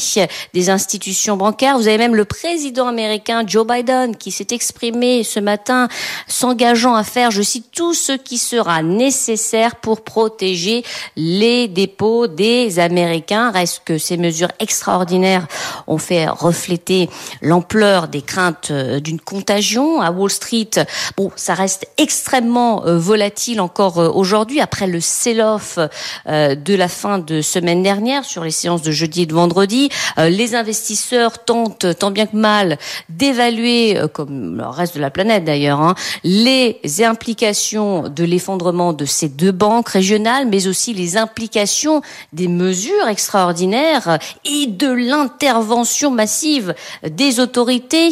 des 0.54 0.70
institutions 0.70 1.38
bancaires. 1.38 1.78
Vous 1.78 1.88
avez 1.88 1.98
même 1.98 2.16
le 2.16 2.26
président 2.26 2.88
américain 2.88 3.44
Joe 3.46 3.66
Biden 3.66 4.16
qui 4.16 4.32
s'est 4.32 4.48
exprimé 4.52 5.24
ce 5.24 5.40
matin, 5.40 5.88
s'engageant 6.28 6.96
à 6.96 7.04
faire, 7.04 7.32
je 7.32 7.42
cite, 7.42 7.72
tout 7.72 7.94
ce 7.94 8.14
qui 8.14 8.38
sera 8.38 8.84
nécessaire 8.84 9.76
pour 9.76 10.02
protéger 10.02 10.84
les 11.16 11.68
dépôts 11.68 12.28
des 12.28 12.80
Américains. 12.80 13.52
Reste 13.52 13.82
que 13.86 13.98
ces 13.98 14.18
mesures 14.18 14.52
extraordinaires 14.60 15.48
ont 15.88 15.98
fait 15.98 16.28
refléter 16.28 17.10
l'ampleur 17.42 18.08
des 18.08 18.22
craintes 18.22 18.70
euh, 18.72 19.00
d'une 19.00 19.20
contagion 19.20 20.02
à 20.02 20.12
Wall 20.12 20.30
Street. 20.30 20.70
Bon, 21.16 21.32
ça 21.36 21.54
reste 21.54 21.87
extrêmement 21.98 22.84
volatile 22.86 23.62
encore 23.62 23.98
aujourd'hui 24.16 24.62
après 24.62 24.88
le 24.88 25.00
sell-off 25.00 25.80
de 26.28 26.76
la 26.76 26.88
fin 26.88 27.20
de 27.20 27.42
semaine 27.42 27.84
dernière 27.84 28.26
sur 28.26 28.44
les 28.44 28.52
séances 28.52 28.82
de 28.82 28.92
jeudi 28.92 29.24
et 29.24 29.26
de 29.26 29.34
vendredi. 29.34 29.90
Les 30.18 30.56
investisseurs 30.56 31.44
tentent 31.44 31.98
tant 31.98 32.12
bien 32.12 32.26
que 32.26 32.36
mal 32.36 32.78
d'évaluer, 33.10 34.00
comme 34.14 34.58
le 34.58 34.68
reste 34.68 34.96
de 34.96 35.02
la 35.02 35.10
planète 35.10 35.46
d'ailleurs, 35.46 35.82
hein, 35.82 35.96
les 36.24 36.80
implications 37.04 38.10
de 38.10 38.24
l'effondrement 38.24 38.94
de 38.94 39.06
ces 39.06 39.30
deux 39.30 39.52
banques 39.52 39.90
régionales, 39.90 40.48
mais 40.48 40.68
aussi 40.68 40.94
les 40.94 41.18
implications 41.18 42.02
des 42.34 42.48
mesures 42.48 43.08
extraordinaires 43.08 44.20
et 44.46 44.68
de 44.68 44.92
l'intervention 44.92 46.12
massive 46.12 46.76
des 47.04 47.40
autorités. 47.40 48.10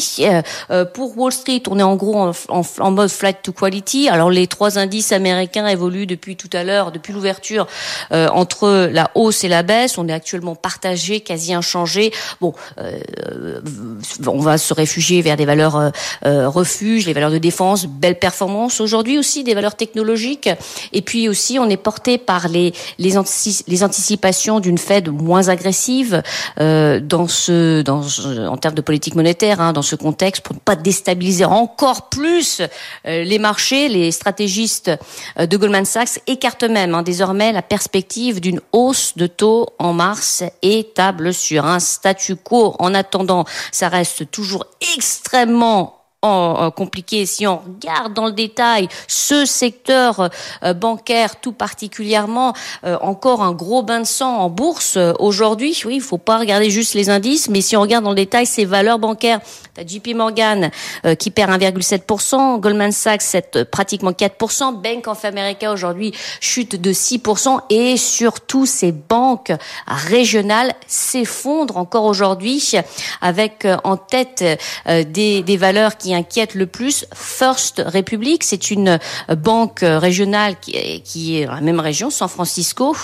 Euh, 0.69 0.85
pour 0.85 1.17
Wall 1.17 1.31
Street, 1.31 1.63
on 1.69 1.79
est 1.79 1.83
en 1.83 1.95
gros 1.95 2.31
en, 2.49 2.61
en, 2.79 2.91
mode 2.91 3.09
flight 3.09 3.37
to 3.43 3.51
quality. 3.51 3.64
Alors 4.09 4.29
les 4.29 4.47
trois 4.47 4.77
indices 4.77 5.11
américains 5.11 5.67
évoluent 5.67 6.05
depuis 6.05 6.35
tout 6.35 6.49
à 6.53 6.63
l'heure, 6.63 6.91
depuis 6.91 7.13
l'ouverture, 7.13 7.67
euh, 8.11 8.27
entre 8.29 8.89
la 8.91 9.11
hausse 9.15 9.43
et 9.43 9.47
la 9.47 9.63
baisse. 9.63 9.97
On 9.97 10.07
est 10.07 10.13
actuellement 10.13 10.55
partagé, 10.55 11.21
quasi 11.21 11.53
inchangé. 11.53 12.11
Bon, 12.41 12.53
euh, 12.77 13.61
on 14.27 14.39
va 14.39 14.57
se 14.57 14.73
réfugier 14.73 15.21
vers 15.21 15.37
des 15.37 15.45
valeurs 15.45 15.91
refuges, 16.23 17.05
les 17.05 17.13
valeurs 17.13 17.31
de 17.31 17.37
défense, 17.37 17.85
belle 17.85 18.19
performance. 18.19 18.81
Aujourd'hui 18.81 19.17
aussi 19.17 19.43
des 19.43 19.53
valeurs 19.53 19.75
technologiques. 19.75 20.49
Et 20.93 21.01
puis 21.01 21.29
aussi, 21.29 21.59
on 21.59 21.69
est 21.69 21.77
porté 21.77 22.17
par 22.17 22.47
les 22.47 22.73
les, 22.97 23.13
les 23.67 23.83
anticipations 23.83 24.59
d'une 24.59 24.77
Fed 24.77 25.09
moins 25.09 25.49
agressive 25.49 26.21
dans 26.57 27.27
ce 27.27 27.81
dans 27.81 28.03
en 28.47 28.57
termes 28.57 28.75
de 28.75 28.81
politique 28.81 29.15
monétaire, 29.15 29.59
hein, 29.59 29.73
dans 29.73 29.81
ce 29.81 29.95
contexte, 29.95 30.43
pour 30.43 30.55
ne 30.55 30.59
pas 30.59 30.75
déstabiliser 30.75 31.45
encore 31.45 32.09
plus 32.09 32.61
euh, 33.07 33.23
les 33.23 33.39
marchés. 33.39 33.54
Les 33.71 34.11
stratégistes 34.11 34.91
euh, 35.39 35.45
de 35.45 35.57
Goldman 35.57 35.85
Sachs 35.85 36.19
écartent 36.27 36.63
même 36.63 36.93
hein, 36.93 37.03
désormais 37.03 37.51
la 37.51 37.61
perspective 37.61 38.39
d'une 38.39 38.61
hausse 38.71 39.13
de 39.15 39.27
taux 39.27 39.67
en 39.79 39.93
mars 39.93 40.43
et 40.61 40.91
table 40.93 41.33
sur 41.33 41.65
un 41.65 41.79
statu 41.79 42.35
quo. 42.35 42.75
En 42.79 42.93
attendant, 42.93 43.45
ça 43.71 43.89
reste 43.89 44.29
toujours 44.31 44.65
extrêmement 44.95 46.04
compliqué. 46.75 47.25
Si 47.25 47.45
on 47.47 47.57
regarde 47.57 48.13
dans 48.13 48.25
le 48.25 48.31
détail 48.31 48.87
ce 49.07 49.45
secteur 49.45 50.29
euh, 50.63 50.73
bancaire 50.73 51.39
tout 51.39 51.51
particulièrement, 51.51 52.53
euh, 52.85 52.97
encore 53.01 53.41
un 53.43 53.51
gros 53.53 53.83
bain 53.83 53.99
de 53.99 54.05
sang 54.05 54.37
en 54.37 54.49
bourse 54.49 54.97
euh, 54.97 55.13
aujourd'hui. 55.19 55.79
Oui, 55.85 55.95
il 55.95 56.01
faut 56.01 56.17
pas 56.17 56.37
regarder 56.37 56.69
juste 56.69 56.93
les 56.93 57.09
indices, 57.09 57.49
mais 57.49 57.61
si 57.61 57.77
on 57.77 57.81
regarde 57.81 58.03
dans 58.03 58.11
le 58.11 58.15
détail 58.15 58.45
ces 58.45 58.65
valeurs 58.65 58.99
bancaires, 58.99 59.39
as 59.77 59.85
JP 59.85 60.15
Morgan 60.15 60.71
qui 61.19 61.31
perd 61.31 61.51
1,7%, 61.51 62.59
Goldman 62.59 62.93
Sachs 62.93 63.21
c'est 63.21 63.65
pratiquement 63.65 64.11
4%, 64.11 64.81
Bank 64.81 65.07
of 65.07 65.25
America 65.25 65.71
aujourd'hui 65.71 66.13
chute 66.39 66.79
de 66.81 66.93
6% 66.93 67.59
et 67.69 67.97
surtout 67.97 68.65
ces 68.65 68.93
banques 68.93 69.51
régionales 69.85 70.73
s'effondrent 70.87 71.75
encore 71.75 72.05
aujourd'hui 72.05 72.71
avec 73.21 73.67
en 73.83 73.97
tête 73.97 74.45
des, 74.87 75.43
des 75.43 75.57
valeurs 75.57 75.97
qui 75.97 76.14
inquiète 76.15 76.55
le 76.55 76.65
plus, 76.65 77.05
First 77.13 77.81
Republic, 77.85 78.43
c'est 78.43 78.71
une 78.71 78.99
banque 79.37 79.79
régionale 79.81 80.55
qui 80.59 81.37
est, 81.37 81.45
dans 81.45 81.53
la 81.53 81.61
même 81.61 81.79
région, 81.79 82.09
San 82.09 82.27
Francisco, 82.27 82.95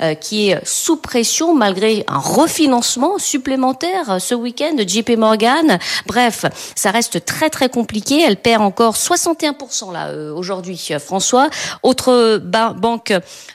euh, 0.00 0.14
qui 0.14 0.50
est 0.50 0.64
sous 0.64 0.96
pression 0.96 1.54
malgré 1.54 2.04
un 2.08 2.18
refinancement 2.18 3.18
supplémentaire 3.18 4.20
ce 4.20 4.34
week-end 4.34 4.74
de 4.74 4.86
JP 4.86 5.16
Morgan. 5.18 5.78
Bref, 6.06 6.44
ça 6.74 6.90
reste 6.90 7.24
très 7.24 7.50
très 7.50 7.68
compliqué. 7.68 8.22
Elle 8.26 8.36
perd 8.36 8.62
encore 8.62 8.94
61% 8.94 9.92
là 9.92 10.08
euh, 10.08 10.32
aujourd'hui, 10.32 10.80
François. 10.98 11.48
Autre 11.82 12.38
banque, 12.38 13.12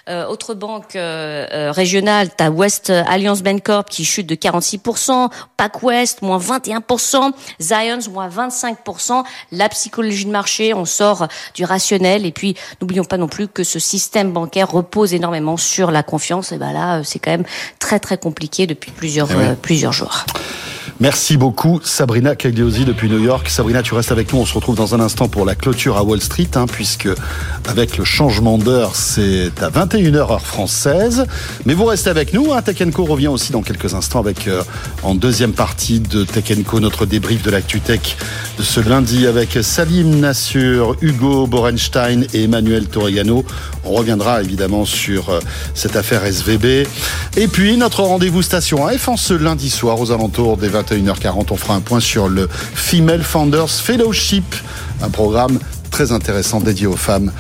euh, 0.10 0.26
autre 0.28 0.54
banque 0.54 0.94
régionale, 0.96 2.30
t'as 2.36 2.50
West 2.50 2.90
Alliance 2.90 3.42
Bancorp 3.42 3.86
qui 3.86 4.06
chute 4.06 4.28
de 4.28 4.36
46%, 4.36 5.30
PacWest 5.58 6.22
moins 6.22 6.40
21%, 6.40 7.32
Zions 7.60 8.12
moins 8.12 8.30
25% 8.30 8.93
la 9.52 9.70
psychologie 9.70 10.26
de 10.26 10.32
marché, 10.32 10.74
on 10.74 10.86
sort 10.86 11.28
du 11.54 11.64
rationnel. 11.64 12.26
Et 12.26 12.32
puis 12.32 12.56
n'oublions 12.82 13.06
pas 13.06 13.18
non 13.18 13.28
plus 13.28 13.48
que 13.48 13.64
ce 13.64 13.80
système 13.80 14.32
bancaire 14.32 14.72
repose 14.72 15.14
énormément 15.14 15.58
sur 15.58 15.92
la 15.92 16.04
confiance. 16.04 16.52
Et 16.52 16.58
ben 16.58 16.74
là 16.74 17.04
c'est 17.04 17.20
quand 17.20 17.32
même 17.32 17.46
très 17.80 18.00
très 18.00 18.18
compliqué 18.18 18.68
depuis 18.68 18.92
plusieurs 18.92 19.32
eh 19.32 19.36
euh, 19.36 19.56
plusieurs 19.56 19.94
jours. 19.94 20.26
Merci 21.04 21.36
beaucoup 21.36 21.82
Sabrina 21.84 22.34
Cagliosi 22.34 22.86
depuis 22.86 23.10
New 23.10 23.22
York. 23.22 23.50
Sabrina, 23.50 23.84
tu 23.84 23.94
restes 23.94 24.14
avec 24.14 24.32
nous. 24.32 24.40
On 24.40 24.46
se 24.46 24.54
retrouve 24.54 24.78
dans 24.78 24.96
un 24.96 25.02
instant 25.02 25.28
pour 25.28 25.44
la 25.46 25.54
clôture 25.54 25.98
à 25.98 26.04
Wall 26.04 26.22
Street, 26.22 26.48
hein, 26.56 26.66
puisque 26.66 27.10
avec 27.68 27.98
le 27.98 28.06
changement 28.06 28.58
d'heure, 28.58 28.96
c'est 28.96 29.52
à 29.62 29.70
21h 29.70 30.16
heure 30.16 30.42
française. 30.42 31.26
Mais 31.66 31.74
vous 31.74 31.84
restez 31.84 32.10
avec 32.10 32.34
nous. 32.34 32.54
Hein. 32.54 32.62
Tech 32.62 32.82
Co 32.94 33.04
revient 33.04 33.28
aussi 33.28 33.52
dans 33.52 33.64
quelques 33.64 33.94
instants 33.96 34.20
avec 34.20 34.48
euh, 34.48 34.64
en 35.04 35.14
deuxième 35.14 35.52
partie 35.52 36.00
de 36.00 36.24
Tech 36.24 36.46
Co 36.66 36.80
notre 36.80 37.06
débrief 37.06 37.44
de 37.44 37.52
l'actu 37.52 37.82
tech 37.82 38.16
de 38.58 38.64
ce 38.64 38.80
lundi 38.80 39.28
avec 39.28 39.58
Salim 39.62 40.22
Nassur, 40.22 40.96
Hugo 41.02 41.48
Borenstein 41.48 42.28
et 42.34 42.44
Emmanuel 42.44 42.88
Torregano. 42.88 43.44
On 43.84 43.92
reviendra 43.92 44.42
évidemment 44.42 44.86
sur 44.86 45.32
euh, 45.32 45.42
cette 45.74 45.98
affaire 45.98 46.24
SVB. 46.24 46.88
Et 47.36 47.48
puis 47.50 47.76
notre 47.76 48.04
rendez-vous 48.04 48.42
station 48.42 48.88
AF 48.88 49.10
en 49.10 49.18
ce 49.18 49.34
lundi 49.34 49.70
soir 49.70 50.00
aux 50.00 50.14
alentours 50.14 50.56
des 50.56 50.70
21h40. 50.94 51.48
On 51.52 51.58
fera 51.58 51.76
un 51.76 51.82
point 51.82 52.00
sur 52.00 52.28
le 52.28 52.48
Female 52.48 53.24
Founders 53.24 53.70
Fellowship, 53.70 54.56
un 55.02 55.10
programme 55.10 55.60
très 55.92 56.12
intéressant 56.12 56.60
dédié 56.60 56.88
aux 56.88 56.96
femmes 56.96 57.32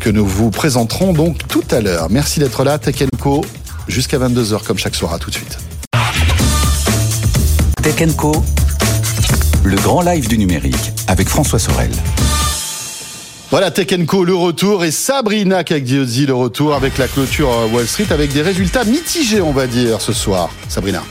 que 0.00 0.10
nous 0.10 0.26
vous 0.26 0.50
présenterons 0.50 1.12
donc 1.12 1.46
tout 1.48 1.64
à 1.70 1.80
l'heure. 1.80 2.08
Merci 2.10 2.40
d'être 2.40 2.64
là, 2.64 2.78
Tech 2.78 3.04
Co, 3.20 3.44
jusqu'à 3.88 4.18
22h 4.18 4.64
comme 4.64 4.78
chaque 4.78 4.94
soir. 4.94 5.12
À 5.12 5.18
tout 5.18 5.30
de 5.30 5.34
suite. 5.36 5.58
Tech 7.82 8.16
Co, 8.16 8.44
le 9.64 9.76
grand 9.76 10.02
live 10.02 10.28
du 10.28 10.38
numérique 10.38 10.92
avec 11.06 11.28
François 11.28 11.58
Sorel. 11.58 11.90
Voilà, 13.50 13.70
Tech 13.70 13.88
Co, 14.06 14.24
le 14.24 14.34
retour 14.34 14.84
et 14.84 14.90
Sabrina 14.90 15.64
Cagdiozzi, 15.64 16.26
le 16.26 16.34
retour 16.34 16.74
avec 16.74 16.98
la 16.98 17.08
clôture 17.08 17.50
Wall 17.72 17.86
Street 17.86 18.06
avec 18.10 18.32
des 18.32 18.42
résultats 18.42 18.84
mitigés, 18.84 19.40
on 19.40 19.52
va 19.52 19.66
dire, 19.66 20.00
ce 20.00 20.12
soir. 20.12 20.50
Sabrina. 20.68 21.02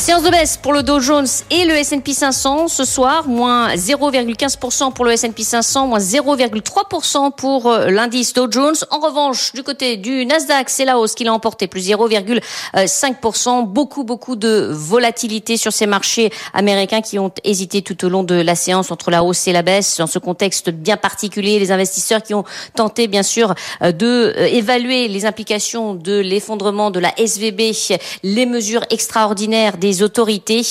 Séance 0.00 0.22
de 0.22 0.30
baisse 0.30 0.56
pour 0.56 0.72
le 0.72 0.82
Dow 0.82 0.98
Jones 0.98 1.26
et 1.50 1.66
le 1.66 1.74
S&P 1.74 2.14
500 2.14 2.68
ce 2.68 2.86
soir, 2.86 3.28
moins 3.28 3.74
0,15% 3.74 4.94
pour 4.94 5.04
le 5.04 5.12
S&P 5.12 5.42
500, 5.42 5.88
moins 5.88 5.98
0,3% 5.98 7.32
pour 7.36 7.66
euh, 7.66 7.90
l'indice 7.90 8.32
Dow 8.32 8.50
Jones. 8.50 8.76
En 8.88 8.98
revanche, 8.98 9.52
du 9.52 9.62
côté 9.62 9.98
du 9.98 10.24
Nasdaq, 10.24 10.70
c'est 10.70 10.86
la 10.86 10.98
hausse 10.98 11.14
qui 11.14 11.24
l'a 11.24 11.34
emporté, 11.34 11.66
plus 11.66 11.86
0,5%. 11.86 13.66
Beaucoup, 13.66 14.02
beaucoup 14.02 14.36
de 14.36 14.70
volatilité 14.72 15.58
sur 15.58 15.70
ces 15.70 15.86
marchés 15.86 16.32
américains 16.54 17.02
qui 17.02 17.18
ont 17.18 17.30
hésité 17.44 17.82
tout 17.82 18.02
au 18.02 18.08
long 18.08 18.24
de 18.24 18.36
la 18.36 18.54
séance 18.54 18.90
entre 18.90 19.10
la 19.10 19.22
hausse 19.22 19.48
et 19.48 19.52
la 19.52 19.60
baisse. 19.60 19.98
Dans 19.98 20.06
ce 20.06 20.18
contexte 20.18 20.70
bien 20.70 20.96
particulier, 20.96 21.58
les 21.58 21.72
investisseurs 21.72 22.22
qui 22.22 22.32
ont 22.32 22.44
tenté, 22.74 23.06
bien 23.06 23.22
sûr, 23.22 23.54
euh, 23.82 23.92
de 23.92 24.32
euh, 24.34 24.46
évaluer 24.46 25.08
les 25.08 25.26
implications 25.26 25.94
de 25.94 26.20
l'effondrement 26.20 26.90
de 26.90 27.00
la 27.00 27.12
SVB, 27.18 27.72
les 28.22 28.46
mesures 28.46 28.86
extraordinaires 28.88 29.76
des 29.76 29.89
autorités 30.02 30.62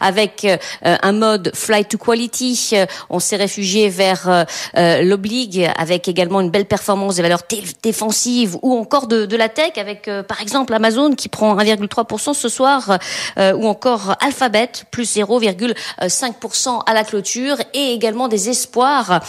avec 0.00 0.44
euh, 0.44 0.56
un 1.02 1.12
mode 1.12 1.52
flight 1.54 1.88
to 1.88 1.98
quality. 1.98 2.74
On 3.10 3.18
s'est 3.18 3.36
réfugié 3.36 3.88
vers 3.88 4.28
euh, 4.28 4.44
euh, 4.76 5.02
l'obligue 5.02 5.70
avec 5.78 6.08
également 6.08 6.40
une 6.40 6.50
belle 6.50 6.66
performance 6.66 7.16
des 7.16 7.22
valeurs 7.22 7.42
défensives 7.82 8.56
ou 8.62 8.76
encore 8.76 9.06
de, 9.06 9.36
la 9.36 9.48
tech 9.48 9.72
avec 9.76 10.08
par 10.28 10.40
exemple 10.40 10.72
Amazon 10.72 11.12
qui 11.12 11.28
prend 11.28 11.56
1,3% 11.56 12.32
ce 12.32 12.48
soir 12.48 12.98
ou 13.36 13.66
encore 13.68 14.16
Alphabet 14.20 14.70
plus 14.90 15.16
0,5% 15.16 16.82
à 16.86 16.94
la 16.94 17.04
clôture 17.04 17.56
et 17.74 17.92
également 17.92 18.28
des 18.28 18.48
espoirs 18.48 19.20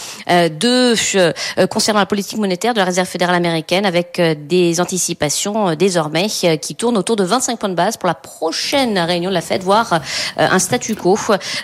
concernant 1.70 2.00
la 2.00 2.06
politique 2.06 2.38
monétaire 2.38 2.72
de 2.72 2.78
la 2.78 2.86
Réserve 2.86 3.06
fédérale 3.06 3.34
américaine 3.34 3.84
avec 3.84 4.18
des 4.46 4.80
anticipations 4.80 5.74
désormais 5.74 6.28
qui 6.28 6.74
tournent 6.74 6.96
autour 6.96 7.16
de 7.16 7.24
25 7.24 7.58
points 7.58 7.68
de 7.68 7.74
base 7.74 7.98
pour 7.98 8.06
la 8.06 8.14
prochaine 8.14 8.98
réunion 8.98 9.30
Fed, 9.40 9.62
voir 9.62 9.92
euh, 9.92 9.98
un 10.36 10.58
statu 10.58 10.94
quo. 10.94 11.18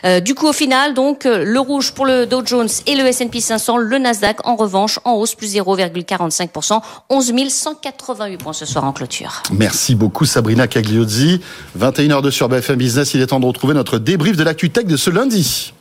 Euh, 0.04 0.20
du 0.20 0.34
coup, 0.34 0.46
au 0.48 0.52
final, 0.52 0.94
donc, 0.94 1.26
euh, 1.26 1.44
le 1.44 1.60
rouge 1.60 1.92
pour 1.92 2.06
le 2.06 2.26
Dow 2.26 2.44
Jones 2.44 2.68
et 2.86 2.94
le 2.96 3.04
S&P 3.06 3.40
500, 3.40 3.76
le 3.76 3.98
Nasdaq, 3.98 4.46
en 4.46 4.56
revanche, 4.56 4.98
en 5.04 5.12
hausse, 5.12 5.34
plus 5.34 5.54
0,45%, 5.54 6.80
11 7.10 7.32
188 7.48 8.36
points 8.38 8.52
ce 8.52 8.66
soir 8.66 8.84
en 8.84 8.92
clôture. 8.92 9.42
Merci 9.52 9.94
beaucoup 9.94 10.24
Sabrina 10.24 10.66
Cagliozzi. 10.66 11.40
21h2 11.78 12.30
sur 12.30 12.48
BFM 12.48 12.76
Business, 12.76 13.14
il 13.14 13.20
est 13.20 13.26
temps 13.26 13.40
de 13.40 13.46
retrouver 13.46 13.74
notre 13.74 13.98
débrief 13.98 14.36
de 14.36 14.42
l'actu 14.44 14.70
tech 14.70 14.86
de 14.86 14.96
ce 14.96 15.10
lundi. 15.10 15.72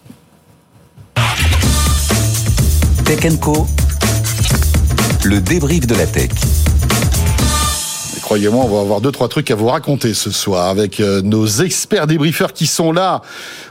Tech 3.05 3.39
Co, 3.39 3.67
le 5.23 5.39
débrief 5.41 5.85
de 5.87 5.95
la 5.95 6.05
tech 6.05 6.31
croyez-moi, 8.33 8.65
on 8.65 8.67
va 8.67 8.81
avoir 8.81 8.99
deux, 8.99 9.11
trois 9.11 9.27
trucs 9.27 9.51
à 9.51 9.55
vous 9.55 9.67
raconter 9.67 10.15
ce 10.15 10.31
soir 10.31 10.67
avec 10.67 10.99
euh, 10.99 11.21
nos 11.21 11.45
experts 11.45 12.07
débriefeurs 12.07 12.51
qui 12.51 12.65
sont 12.65 12.91
là. 12.91 13.21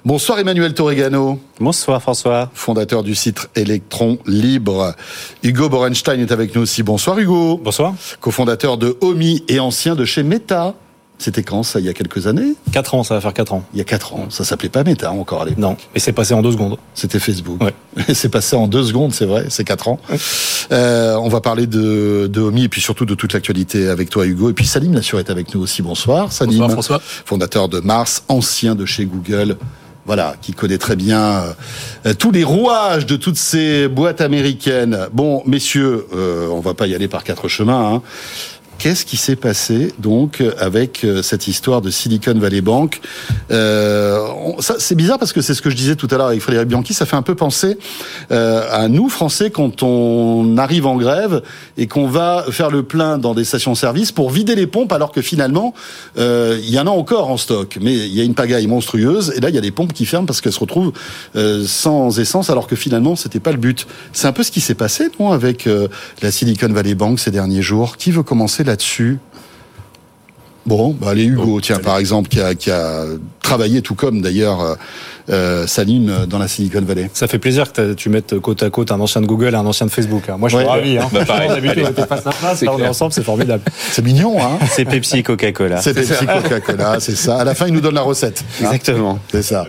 Bonsoir 0.05 0.39
Emmanuel 0.39 0.73
Torregano. 0.73 1.41
Bonsoir 1.59 2.01
François. 2.01 2.49
Fondateur 2.55 3.03
du 3.03 3.17
site 3.17 3.51
Electron 3.57 4.19
Libre. 4.25 4.95
Hugo 5.43 5.69
Borenstein 5.69 6.21
est 6.21 6.31
avec 6.31 6.55
nous 6.55 6.63
aussi. 6.63 6.85
Bonsoir 6.85 7.19
Hugo. 7.19 7.61
Bonsoir. 7.61 7.95
Cofondateur 8.21 8.79
de 8.79 8.97
Omi 9.01 9.43
et 9.49 9.59
ancien 9.59 9.97
de 9.97 10.05
chez 10.05 10.23
Meta. 10.23 10.77
C'était 11.19 11.43
quand 11.43 11.63
ça 11.63 11.79
Il 11.79 11.87
y 11.87 11.89
a 11.89 11.93
quelques 11.93 12.27
années? 12.27 12.55
4 12.73 12.95
ans, 12.95 13.03
ça 13.05 13.15
va 13.15 13.21
faire 13.21 13.33
4 13.33 13.53
ans. 13.53 13.65
Il 13.73 13.79
y 13.79 13.81
a 13.81 13.85
4 13.85 14.15
ans. 14.15 14.27
Ça 14.29 14.45
s'appelait 14.45 14.69
pas 14.69 14.83
Meta 14.83 15.13
encore 15.13 15.43
à 15.43 15.45
l'époque. 15.45 15.61
Non, 15.61 15.77
mais 15.95 16.01
c'est 16.01 16.13
passé 16.13 16.35
en 16.35 16.43
2 16.43 16.53
secondes. 16.53 16.79
C'était 16.95 17.19
Facebook. 17.21 17.63
Ouais. 17.63 17.75
c'est 18.15 18.29
passé 18.29 18.57
en 18.57 18.67
2 18.67 18.85
secondes, 18.85 19.15
c'est 19.15 19.27
vrai, 19.27 19.47
c'est 19.49 19.65
4 19.65 19.89
ans. 19.89 20.01
Euh, 20.73 21.15
on 21.17 21.29
va 21.29 21.41
parler 21.41 21.67
de, 21.67 22.29
de 22.33 22.41
Omi 22.41 22.65
et 22.65 22.69
puis 22.69 22.81
surtout 22.81 23.05
de 23.05 23.15
toute 23.15 23.33
l'actualité 23.33 23.89
avec 23.89 24.11
toi 24.11 24.27
Hugo. 24.27 24.51
Et 24.51 24.53
puis 24.53 24.67
Salim 24.67 24.95
Lassure 24.95 25.21
est 25.21 25.31
avec 25.31 25.55
nous 25.55 25.61
aussi. 25.61 25.83
Bonsoir 25.83 26.33
Salim. 26.33 26.59
Bonsoir 26.59 26.71
François. 26.73 27.01
Fondateur 27.03 27.69
de 27.69 27.81
Mars, 27.81 28.25
ancien 28.29 28.75
de 28.75 28.85
chez 28.85 29.05
Google. 29.05 29.57
Voilà, 30.05 30.35
qui 30.43 30.53
connaît 30.53 30.79
très 30.79 30.97
bien 30.97 31.45
euh, 32.07 32.15
tous 32.15 32.33
les 32.33 32.43
rouages 32.43 33.07
de 33.07 33.15
toutes 33.15 33.37
ces 33.37 33.87
boîtes 33.87 34.21
américaines. 34.21 35.07
Bon, 35.13 35.45
messieurs, 35.47 36.07
euh, 36.13 36.49
on 36.49 36.59
va 36.59 36.75
pas 36.75 36.89
y 36.89 36.95
aller 36.97 37.07
par 37.07 37.23
quatre 37.23 37.47
chemins. 37.47 37.95
Hein. 37.95 38.03
Qu'est-ce 38.83 39.07
qui 39.07 39.17
s'est 39.17 39.37
passé 39.37 39.93
donc 40.01 40.43
avec 40.59 41.05
euh, 41.05 41.23
cette 41.23 41.47
histoire 41.47 41.83
de 41.83 41.91
Silicon 41.93 42.35
Valley 42.35 42.63
Bank? 42.63 43.01
Euh, 43.53 44.19
C'est 44.59 44.97
bizarre 44.97 45.21
parce 45.21 45.33
que 45.33 45.41
c'est 45.41 45.55
ce 45.55 45.63
que 45.63 45.71
je 45.71 45.77
disais 45.77 45.95
tout 45.95 46.09
à 46.11 46.17
l'heure 46.17 46.27
avec 46.27 46.41
Frédéric 46.41 46.67
Bianchi. 46.67 46.93
Ça 46.93 47.07
fait 47.07 47.15
un 47.15 47.23
peu 47.23 47.37
penser 47.37 47.79
euh, 48.33 48.67
à 48.73 48.89
nous 48.89 49.09
Français 49.09 49.51
quand 49.51 49.85
on 49.85 50.59
arrive 50.59 50.87
en 50.87 50.97
grève 50.97 51.43
et 51.77 51.87
qu'on 51.87 52.09
va 52.09 52.45
faire 52.51 52.71
le 52.71 52.83
plein 52.83 53.19
dans 53.19 53.35
des 53.35 53.45
stations-service 53.45 54.11
pour 54.11 54.31
vider 54.31 54.57
les 54.57 54.67
pompes, 54.67 54.93
alors 54.93 55.13
que 55.13 55.23
finalement 55.23 55.75
euh, 56.19 56.59
il 56.61 56.71
y 56.71 56.81
en 56.81 56.89
a 56.89 56.91
encore 56.91 57.31
en 57.31 57.37
stock, 57.37 57.79
mais 57.81 57.95
il 57.95 58.13
y 58.13 58.21
a 58.21 58.25
une 58.25 58.35
pagaille 58.35 58.67
monstrueuse. 58.67 59.33
Et 59.37 59.41
là, 59.41 59.51
il 59.51 59.55
y 59.55 59.59
a 59.59 59.61
des 59.61 59.71
pompes 59.71 59.93
qui 59.93 60.07
ferment 60.07 60.27
parce 60.27 60.41
qu'elles 60.41 60.53
se 60.53 60.59
retrouvent 60.59 60.93
euh, 61.37 61.65
sans 61.69 62.19
essence, 62.19 62.51
alors 62.51 62.67
que 62.67 62.75
finalement 62.75 63.15
c'était 63.15 63.39
pas 63.39 63.53
le 63.53 63.59
but. 63.59 63.87
C'est 64.13 64.27
un 64.27 64.33
peu 64.33 64.43
ce 64.43 64.51
qui 64.51 64.61
s'est 64.61 64.75
passé, 64.75 65.09
non, 65.21 65.31
avec 65.31 65.69
la 66.21 66.33
Silicon 66.33 66.73
Valley 66.73 66.97
Bank 66.97 67.21
ces 67.21 67.31
derniers 67.31 67.63
jours? 67.63 67.97
Qui 67.97 68.11
veut 68.11 68.25
commencer 68.25 68.65
là-dessus. 68.73 69.19
Bon, 70.65 70.97
bah 70.99 71.11
allez 71.11 71.25
Hugo, 71.25 71.61
tiens 71.61 71.79
par 71.79 71.99
exemple, 71.99 72.29
qui 72.29 72.41
a, 72.41 72.55
qui 72.55 72.71
a 72.71 73.05
travaillé 73.43 73.83
tout 73.83 73.95
comme 73.95 74.23
d'ailleurs 74.23 74.79
euh, 75.31 75.67
euh, 75.67 75.67
euh, 76.09 76.27
dans 76.27 76.39
la 76.39 76.49
Silicon 76.49 76.83
Valley. 76.83 77.11
Ça 77.13 77.27
fait 77.27 77.39
plaisir 77.39 77.73
que 77.73 77.93
tu 77.95 78.09
mettes 78.09 78.39
côte 78.39 78.63
à 78.63 78.71
côte 78.71 78.93
un 78.93 79.01
ancien 79.01 79.21
de 79.21 79.27
Google 79.27 79.51
et 79.55 79.57
un 79.57 79.67
ancien 79.67 79.87
de 79.87 79.91
Facebook. 79.91 80.29
hein. 80.29 80.37
Moi, 80.39 80.49
je 80.49 80.57
suis 80.57 80.65
Ouais. 80.65 80.71
ravi. 80.71 80.99
Hein. 80.99 81.09
Bah, 81.13 81.25
pareil. 81.25 81.51
On 81.53 81.57
était 81.91 82.07
face 82.07 82.27
à 82.27 82.33
face. 82.33 82.63
Là, 82.63 82.73
on 82.75 82.79
est 82.79 82.87
ensemble, 82.89 83.13
c'est 83.13 83.23
formidable. 83.25 83.63
C'est 83.91 84.05
mignon, 84.05 84.37
hein 84.43 84.59
C'est 84.71 84.85
Pepsi 84.85 85.19
et 85.19 85.23
Coca-Cola. 85.23 85.81
C'est 85.81 85.95
Pepsi 85.95 86.27
Coca-Cola, 86.27 87.01
c'est 87.01 87.17
ça. 87.17 87.37
À 87.39 87.45
la 87.45 87.55
fin, 87.55 87.67
il 87.67 87.75
nous 87.75 87.81
donne 87.81 87.95
la 87.95 88.03
recette. 88.03 88.45
hein. 88.63 88.67
Exactement. 88.67 89.19
C'est 89.31 89.43
ça. 89.43 89.67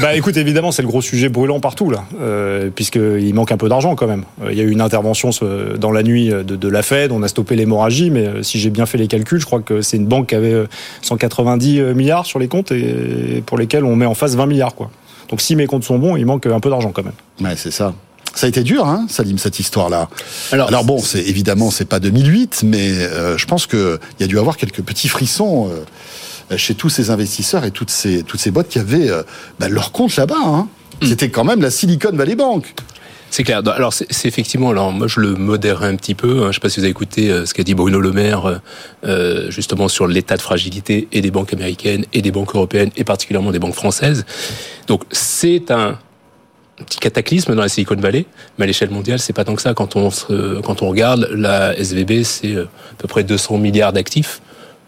Bah 0.00 0.14
écoute, 0.16 0.36
évidemment, 0.36 0.72
c'est 0.72 0.82
le 0.82 0.88
gros 0.88 1.02
sujet 1.02 1.28
brûlant 1.28 1.60
partout 1.60 1.90
là, 1.90 2.04
euh, 2.20 2.70
puisqu'il 2.74 3.34
manque 3.34 3.52
un 3.52 3.56
peu 3.56 3.68
d'argent 3.68 3.94
quand 3.94 4.06
même. 4.06 4.24
Euh, 4.42 4.48
Il 4.52 4.58
y 4.58 4.60
a 4.60 4.64
eu 4.64 4.70
une 4.70 4.80
intervention 4.80 5.30
dans 5.78 5.90
la 5.90 6.02
nuit 6.02 6.28
de, 6.28 6.42
de 6.42 6.68
la 6.68 6.82
Fed, 6.82 7.12
on 7.12 7.22
a 7.22 7.28
stoppé 7.28 7.56
l'hémorragie, 7.56 8.10
mais 8.10 8.26
euh, 8.26 8.42
si 8.42 8.58
j'ai 8.58 8.70
bien 8.70 8.86
fait 8.86 8.98
les 8.98 9.06
calculs, 9.08 9.40
je 9.40 9.46
crois 9.46 9.60
que 9.60 9.80
c'est 9.82 9.96
une 9.96 10.06
banque 10.06 10.28
qui 10.28 10.34
avait 10.34 10.52
euh, 10.52 10.66
190 11.02 11.80
milliards 11.94 12.26
sur 12.26 12.38
les 12.38 12.48
comptes 12.48 12.72
et 12.72 13.42
pour 13.46 13.58
lesquels 13.58 13.84
on 13.84 13.96
met 13.96 14.06
en 14.06 14.14
face 14.14 14.34
20 14.34 14.46
milliards 14.46 14.53
quoi. 14.74 14.90
Donc 15.28 15.40
si 15.40 15.56
mes 15.56 15.66
comptes 15.66 15.84
sont 15.84 15.98
bons, 15.98 16.16
il 16.16 16.26
manque 16.26 16.46
un 16.46 16.60
peu 16.60 16.70
d'argent 16.70 16.92
quand 16.92 17.04
même. 17.04 17.14
Ouais, 17.40 17.56
c'est 17.56 17.70
ça. 17.70 17.94
Ça 18.34 18.46
a 18.46 18.48
été 18.48 18.62
dur, 18.62 18.86
hein, 18.86 19.06
Salim, 19.08 19.38
cette 19.38 19.60
histoire-là. 19.60 20.08
Alors, 20.50 20.68
Alors, 20.68 20.84
bon, 20.84 20.98
c'est 20.98 21.22
évidemment, 21.22 21.70
c'est 21.70 21.84
pas 21.84 22.00
2008, 22.00 22.62
mais 22.64 22.90
euh, 22.90 23.38
je 23.38 23.46
pense 23.46 23.66
que 23.66 24.00
il 24.18 24.22
y 24.22 24.24
a 24.24 24.26
dû 24.26 24.38
avoir 24.38 24.56
quelques 24.56 24.82
petits 24.82 25.08
frissons 25.08 25.70
euh, 25.70 26.56
chez 26.56 26.74
tous 26.74 26.88
ces 26.88 27.10
investisseurs 27.10 27.64
et 27.64 27.70
toutes 27.70 27.90
ces 27.90 28.24
toutes 28.24 28.40
ces 28.40 28.50
boîtes 28.50 28.68
qui 28.68 28.80
avaient 28.80 29.08
euh, 29.08 29.22
bah, 29.60 29.68
leur 29.68 29.92
compte 29.92 30.16
là-bas. 30.16 30.34
Hein. 30.44 30.66
C'était 31.02 31.28
quand 31.28 31.44
même 31.44 31.60
la 31.60 31.70
Silicon 31.70 32.10
Valley 32.12 32.34
Bank. 32.34 32.74
C'est 33.34 33.42
clair. 33.42 33.62
Alors 33.66 33.92
c'est 33.92 34.06
c'est 34.12 34.28
effectivement. 34.28 34.70
Alors 34.70 34.92
moi 34.92 35.08
je 35.08 35.18
le 35.18 35.34
modérerai 35.34 35.88
un 35.88 35.96
petit 35.96 36.14
peu. 36.14 36.38
hein. 36.38 36.42
Je 36.42 36.46
ne 36.46 36.52
sais 36.52 36.60
pas 36.60 36.68
si 36.68 36.78
vous 36.78 36.84
avez 36.84 36.92
écouté 36.92 37.32
euh, 37.32 37.46
ce 37.46 37.52
qu'a 37.52 37.64
dit 37.64 37.74
Bruno 37.74 37.98
Le 37.98 38.12
Maire 38.12 38.46
euh, 38.46 38.58
euh, 39.06 39.50
justement 39.50 39.88
sur 39.88 40.06
l'état 40.06 40.36
de 40.36 40.40
fragilité 40.40 41.08
et 41.10 41.20
des 41.20 41.32
banques 41.32 41.52
américaines 41.52 42.04
et 42.12 42.22
des 42.22 42.30
banques 42.30 42.54
européennes 42.54 42.92
et 42.96 43.02
particulièrement 43.02 43.50
des 43.50 43.58
banques 43.58 43.74
françaises. 43.74 44.24
Donc 44.86 45.02
c'est 45.10 45.72
un 45.72 45.98
petit 46.86 47.00
cataclysme 47.00 47.56
dans 47.56 47.62
la 47.62 47.68
Silicon 47.68 47.96
Valley, 47.96 48.26
mais 48.56 48.62
à 48.62 48.66
l'échelle 48.68 48.90
mondiale 48.90 49.18
c'est 49.18 49.32
pas 49.32 49.44
tant 49.44 49.56
que 49.56 49.62
ça. 49.62 49.74
Quand 49.74 49.96
on 49.96 50.12
se, 50.12 50.60
quand 50.60 50.82
on 50.82 50.88
regarde 50.88 51.28
la 51.32 51.76
SVB, 51.76 52.22
c'est 52.22 52.54
euh, 52.54 52.66
à 52.92 52.94
peu 52.98 53.08
près 53.08 53.24
200 53.24 53.58
milliards 53.58 53.92
d'actifs. 53.92 54.42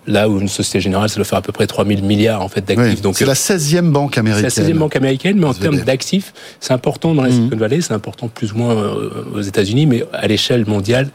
Là 0.07 0.29
où 0.29 0.41
une 0.41 0.49
Société 0.49 0.81
Générale, 0.81 1.09
ça 1.09 1.17
doit 1.17 1.25
faire 1.25 1.39
à 1.39 1.43
peu 1.43 1.53
près 1.53 1.67
3000 1.67 2.03
milliards 2.05 2.43
en 2.43 2.49
fait 2.49 2.61
d'actifs. 2.65 3.01
Oui, 3.05 3.13
c'est 3.15 3.25
la 3.27 3.35
16e 3.35 3.91
banque 3.91 4.13
c'est 4.15 4.21
américaine. 4.21 4.45
la 4.45 4.51
16e 4.73 4.79
banque 4.79 4.97
américaine, 4.97 5.37
mais 5.39 5.47
en 5.47 5.55
termes 5.55 5.81
d'actifs, 5.81 6.33
c'est 6.61 6.73
important 6.73 7.15
dans 7.15 7.23
la 7.23 7.29
Mhm. 7.31 7.35
Silicon 7.35 7.57
Valley, 7.57 7.81
c'est 7.81 7.93
important 7.95 8.29
plus 8.29 8.53
ou 8.53 8.57
moins 8.59 8.75
euh, 8.77 9.25
aux 9.35 9.41
États-Unis, 9.41 9.87
mais 9.87 10.05
à 10.13 10.27
l'échelle 10.29 10.65
mondiale, 10.67 11.09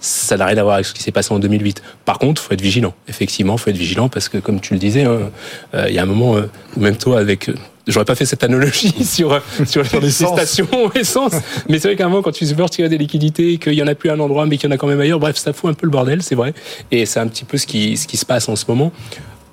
ça 0.00 0.36
n'a 0.36 0.46
rien 0.46 0.56
à 0.58 0.62
voir 0.62 0.74
avec 0.76 0.86
ce 0.86 0.94
qui 0.94 1.02
s'est 1.02 1.10
passé 1.12 1.34
en 1.34 1.38
2008. 1.40 1.82
Par 2.04 2.18
contre, 2.18 2.40
faut 2.40 2.54
être 2.54 2.60
vigilant. 2.60 2.94
Effectivement, 3.08 3.56
faut 3.56 3.68
être 3.70 3.76
vigilant 3.76 4.08
parce 4.08 4.28
que, 4.28 4.38
comme 4.38 4.60
tu 4.60 4.72
le 4.72 4.78
disais, 4.78 5.02
hein, 5.04 5.30
euh, 5.74 5.86
il 5.88 5.94
y 5.94 5.98
a 5.98 6.02
un 6.02 6.06
moment 6.06 6.36
euh, 6.36 6.48
où 6.76 6.80
même 6.80 6.96
toi, 6.96 7.18
avec, 7.18 7.50
j'aurais 7.88 8.04
pas 8.04 8.14
fait 8.14 8.26
cette 8.26 8.44
analogie 8.44 8.94
sur 9.04 9.40
sur, 9.66 9.82
les 10.00 10.10
stations 10.10 10.68
essence, 10.94 11.32
mais 11.68 11.78
c'est 11.78 11.88
vrai 11.88 11.96
qu'à 11.96 12.06
un 12.06 12.08
moment, 12.08 12.22
quand 12.22 12.32
tu 12.32 12.44
veux 12.44 12.62
retirer 12.62 12.88
des 12.88 12.98
liquidités, 12.98 13.58
qu'il 13.58 13.74
y 13.74 13.82
en 13.82 13.86
a 13.86 13.94
plus 13.94 14.10
à 14.10 14.12
un 14.12 14.20
endroit, 14.20 14.46
mais 14.46 14.56
qu'il 14.56 14.68
y 14.68 14.72
en 14.72 14.74
a 14.74 14.78
quand 14.78 14.86
même 14.86 15.00
ailleurs, 15.00 15.18
bref, 15.18 15.36
ça 15.36 15.52
fout 15.52 15.70
un 15.70 15.74
peu 15.74 15.86
le 15.86 15.90
bordel, 15.90 16.22
c'est 16.22 16.34
vrai. 16.34 16.54
Et 16.90 17.06
c'est 17.06 17.20
un 17.20 17.26
petit 17.26 17.44
peu 17.44 17.56
ce 17.58 17.66
qui 17.66 17.96
ce 17.96 18.06
qui 18.06 18.16
se 18.16 18.26
passe 18.26 18.48
en 18.48 18.56
ce 18.56 18.64
moment. 18.68 18.92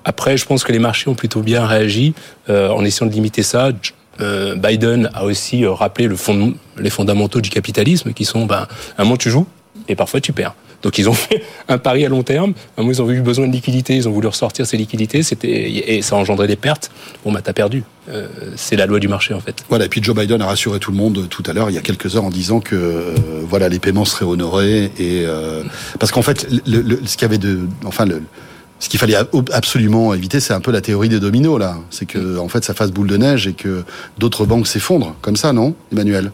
Après, 0.04 0.36
je 0.36 0.46
pense 0.46 0.62
que 0.62 0.70
les 0.70 0.78
marchés 0.78 1.10
ont 1.10 1.16
plutôt 1.16 1.40
bien 1.40 1.66
réagi 1.66 2.14
euh, 2.48 2.70
en 2.70 2.84
essayant 2.84 3.08
de 3.08 3.14
limiter 3.14 3.42
ça. 3.42 3.70
Euh, 4.20 4.54
Biden 4.54 5.10
a 5.14 5.24
aussi 5.24 5.64
euh, 5.64 5.72
rappelé 5.72 6.06
le 6.06 6.14
fond, 6.14 6.54
les 6.78 6.90
fondamentaux 6.90 7.40
du 7.40 7.50
capitalisme, 7.50 8.12
qui 8.12 8.24
sont, 8.24 8.46
ben, 8.46 8.68
à 8.96 9.02
un 9.02 9.04
moment 9.04 9.16
tu 9.16 9.30
joues 9.30 9.46
et 9.88 9.96
parfois 9.96 10.20
tu 10.20 10.32
perds. 10.32 10.54
Donc 10.82 10.98
ils 10.98 11.08
ont 11.08 11.12
fait 11.14 11.42
un 11.68 11.78
pari 11.78 12.04
à 12.04 12.08
long 12.08 12.22
terme. 12.22 12.52
Moment, 12.76 12.90
ils 12.90 13.02
ont 13.02 13.10
eu 13.10 13.20
besoin 13.20 13.46
de 13.48 13.52
liquidités, 13.52 13.96
ils 13.96 14.08
ont 14.08 14.12
voulu 14.12 14.28
ressortir 14.28 14.66
ces 14.66 14.76
liquidités, 14.76 15.20
et 15.42 16.02
ça 16.02 16.16
a 16.16 16.18
engendré 16.18 16.46
des 16.46 16.56
pertes. 16.56 16.90
Bon, 17.24 17.32
bah 17.32 17.40
t'as 17.42 17.52
perdu. 17.52 17.82
Euh, 18.08 18.28
c'est 18.56 18.76
la 18.76 18.86
loi 18.86 19.00
du 19.00 19.08
marché 19.08 19.34
en 19.34 19.40
fait. 19.40 19.56
Voilà, 19.68 19.86
et 19.86 19.88
puis 19.88 20.00
Joe 20.02 20.14
Biden 20.14 20.40
a 20.40 20.46
rassuré 20.46 20.78
tout 20.78 20.92
le 20.92 20.96
monde 20.96 21.18
euh, 21.18 21.26
tout 21.26 21.42
à 21.46 21.52
l'heure, 21.52 21.70
il 21.70 21.74
y 21.74 21.78
a 21.78 21.82
quelques 21.82 22.14
heures, 22.14 22.24
en 22.24 22.30
disant 22.30 22.60
que 22.60 22.76
euh, 22.76 23.14
voilà, 23.48 23.68
les 23.68 23.80
paiements 23.80 24.04
seraient 24.04 24.24
honorés 24.26 24.92
et 24.98 25.24
parce 25.98 26.12
qu'en 26.12 26.22
fait, 26.22 26.46
ce 26.48 27.16
qu'il 27.16 27.22
y 27.22 27.24
avait 27.24 27.38
de, 27.38 27.60
enfin 27.84 28.06
ce 28.78 28.88
qu'il 28.88 29.00
fallait 29.00 29.14
ab- 29.16 29.50
absolument 29.52 30.12
éviter, 30.14 30.38
c'est 30.38 30.52
un 30.52 30.60
peu 30.60 30.70
la 30.70 30.82
théorie 30.82 31.08
des 31.08 31.18
dominos 31.18 31.58
là. 31.58 31.78
C'est 31.90 32.06
que 32.06 32.38
en 32.38 32.48
fait, 32.48 32.64
ça 32.64 32.74
fasse 32.74 32.90
boule 32.92 33.08
de 33.08 33.16
neige 33.16 33.46
et 33.46 33.54
que 33.54 33.82
d'autres 34.18 34.44
banques 34.46 34.66
s'effondrent, 34.68 35.16
comme 35.22 35.36
ça, 35.36 35.52
non, 35.52 35.74
Emmanuel? 35.92 36.30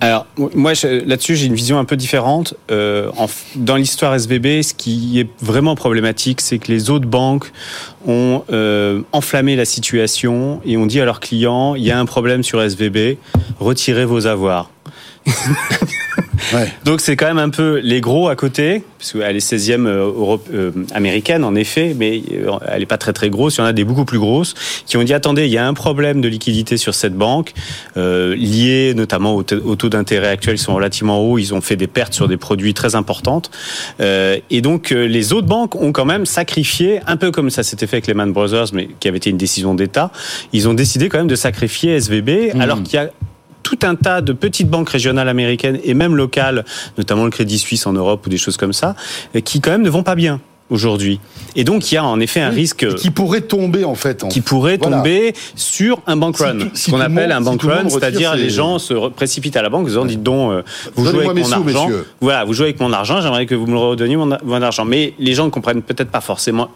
Alors, 0.00 0.26
moi, 0.36 0.72
là-dessus, 0.82 1.36
j'ai 1.36 1.46
une 1.46 1.54
vision 1.54 1.78
un 1.78 1.84
peu 1.84 1.96
différente. 1.96 2.54
Euh, 2.70 3.10
en 3.16 3.26
dans 3.56 3.76
l'histoire 3.76 4.14
SVB, 4.14 4.62
ce 4.62 4.74
qui 4.74 5.20
est 5.20 5.28
vraiment 5.40 5.76
problématique, 5.76 6.40
c'est 6.40 6.58
que 6.58 6.70
les 6.70 6.90
autres 6.90 7.06
banques 7.06 7.50
ont 8.06 8.42
euh, 8.52 9.02
enflammé 9.12 9.56
la 9.56 9.64
situation 9.64 10.60
et 10.64 10.76
ont 10.76 10.86
dit 10.86 11.00
à 11.00 11.04
leurs 11.04 11.20
clients, 11.20 11.74
il 11.74 11.84
y 11.84 11.90
a 11.90 11.98
un 11.98 12.06
problème 12.06 12.42
sur 12.42 12.60
SVB, 12.60 13.18
retirez 13.58 14.04
vos 14.04 14.26
avoirs. 14.26 14.70
Ouais. 16.52 16.68
Donc 16.84 17.00
c'est 17.00 17.16
quand 17.16 17.26
même 17.26 17.38
un 17.38 17.48
peu 17.50 17.78
les 17.82 18.00
gros 18.00 18.28
à 18.28 18.36
côté, 18.36 18.82
parce 18.98 19.12
qu'elle 19.12 19.36
est 19.36 19.38
16e 19.38 19.86
euh, 19.86 20.04
Europe- 20.06 20.48
euh, 20.52 20.72
américaine 20.94 21.44
en 21.44 21.54
effet, 21.54 21.94
mais 21.96 22.22
euh, 22.32 22.50
elle 22.68 22.80
n'est 22.80 22.86
pas 22.86 22.98
très 22.98 23.12
très 23.12 23.30
grosse. 23.30 23.56
Il 23.56 23.60
y 23.60 23.62
en 23.62 23.66
a 23.66 23.72
des 23.72 23.84
beaucoup 23.84 24.04
plus 24.04 24.18
grosses 24.18 24.54
qui 24.86 24.96
ont 24.96 25.02
dit 25.02 25.14
attendez, 25.14 25.46
il 25.46 25.52
y 25.52 25.58
a 25.58 25.66
un 25.66 25.74
problème 25.74 26.20
de 26.20 26.28
liquidité 26.28 26.76
sur 26.76 26.94
cette 26.94 27.14
banque, 27.14 27.52
euh, 27.96 28.34
lié 28.36 28.92
notamment 28.94 29.34
au, 29.34 29.42
taux- 29.42 29.62
au 29.64 29.76
taux 29.76 29.88
d'intérêt 29.88 30.28
actuel, 30.28 30.56
ils 30.56 30.58
sont 30.58 30.74
relativement 30.74 31.20
hauts, 31.20 31.38
ils 31.38 31.54
ont 31.54 31.60
fait 31.60 31.76
des 31.76 31.86
pertes 31.86 32.14
sur 32.14 32.28
des 32.28 32.36
produits 32.36 32.74
très 32.74 32.94
importantes. 32.94 33.50
Euh, 34.00 34.38
et 34.50 34.60
donc 34.60 34.92
euh, 34.92 35.06
les 35.06 35.32
autres 35.32 35.46
banques 35.46 35.74
ont 35.76 35.92
quand 35.92 36.04
même 36.04 36.26
sacrifié, 36.26 37.00
un 37.06 37.16
peu 37.16 37.30
comme 37.30 37.50
ça 37.50 37.62
s'était 37.62 37.86
fait 37.86 37.96
avec 37.96 38.06
Lehman 38.06 38.32
Brothers, 38.32 38.66
mais 38.72 38.88
qui 39.00 39.08
avait 39.08 39.16
été 39.18 39.30
une 39.30 39.36
décision 39.38 39.74
d'État, 39.74 40.10
ils 40.52 40.68
ont 40.68 40.74
décidé 40.74 41.08
quand 41.08 41.18
même 41.18 41.26
de 41.28 41.34
sacrifier 41.36 41.94
SVB, 41.96 42.52
alors 42.60 42.82
qu'il 42.82 42.94
y 42.94 42.98
a 42.98 43.10
tout 43.64 43.78
un 43.82 43.96
tas 43.96 44.20
de 44.20 44.32
petites 44.32 44.68
banques 44.70 44.90
régionales 44.90 45.28
américaines 45.28 45.80
et 45.82 45.94
même 45.94 46.14
locales, 46.14 46.64
notamment 46.98 47.24
le 47.24 47.30
Crédit 47.30 47.58
Suisse 47.58 47.84
en 47.88 47.92
Europe 47.94 48.24
ou 48.24 48.28
des 48.30 48.36
choses 48.38 48.56
comme 48.56 48.72
ça, 48.72 48.94
euh, 49.34 49.40
qui 49.40 49.60
quand 49.60 49.72
même 49.72 49.82
ne 49.82 49.90
vont 49.90 50.04
pas 50.04 50.14
bien 50.14 50.40
aujourd'hui. 50.70 51.20
Et 51.56 51.64
donc 51.64 51.90
il 51.92 51.94
y 51.94 51.98
a 51.98 52.04
en 52.04 52.18
effet 52.20 52.40
un 52.40 52.48
risque 52.48 52.94
qui 52.94 53.10
pourrait 53.10 53.42
tomber 53.42 53.84
en 53.84 53.94
fait. 53.94 54.24
en- 54.24 54.28
qui 54.28 54.40
pourrait 54.40 54.78
Voilà. 54.80 54.96
tomber 54.98 55.34
sur 55.56 56.00
un 56.06 56.16
bank 56.16 56.38
run, 56.38 56.58
si 56.72 56.86
ce 56.86 56.90
qu'on 56.90 57.00
appelle 57.00 57.28
monde- 57.28 57.32
un 57.32 57.40
bank 57.42 57.62
run, 57.62 57.88
c'est-à-dire 57.90 58.34
les 58.34 58.48
gens 58.50 58.78
se 58.78 58.94
précipitent 59.10 59.56
à 59.56 59.62
la 59.62 59.68
banque 59.68 59.84
en 59.84 59.88
disant 59.88 60.04
dites 60.06 60.22
donc 60.22 60.52
euh, 60.52 60.62
vous 60.94 61.04
jouez 61.06 61.26
avec 61.26 61.44
mon 61.44 61.52
argent, 61.52 61.88
voilà, 62.20 62.44
vous 62.44 62.54
jouez 62.54 62.66
avec 62.66 62.80
mon 62.80 62.92
argent, 62.94 63.20
j'aimerais 63.20 63.44
que 63.46 63.54
vous 63.54 63.66
me 63.66 63.76
redonniez 63.76 64.16
mon, 64.16 64.36
mon 64.42 64.62
argent. 64.62 64.84
Mais 64.86 65.12
les 65.18 65.34
gens 65.34 65.44
ne 65.44 65.50
comprennent 65.50 65.82
peut-être 65.82 66.10
pas 66.10 66.22
forcément 66.22 66.68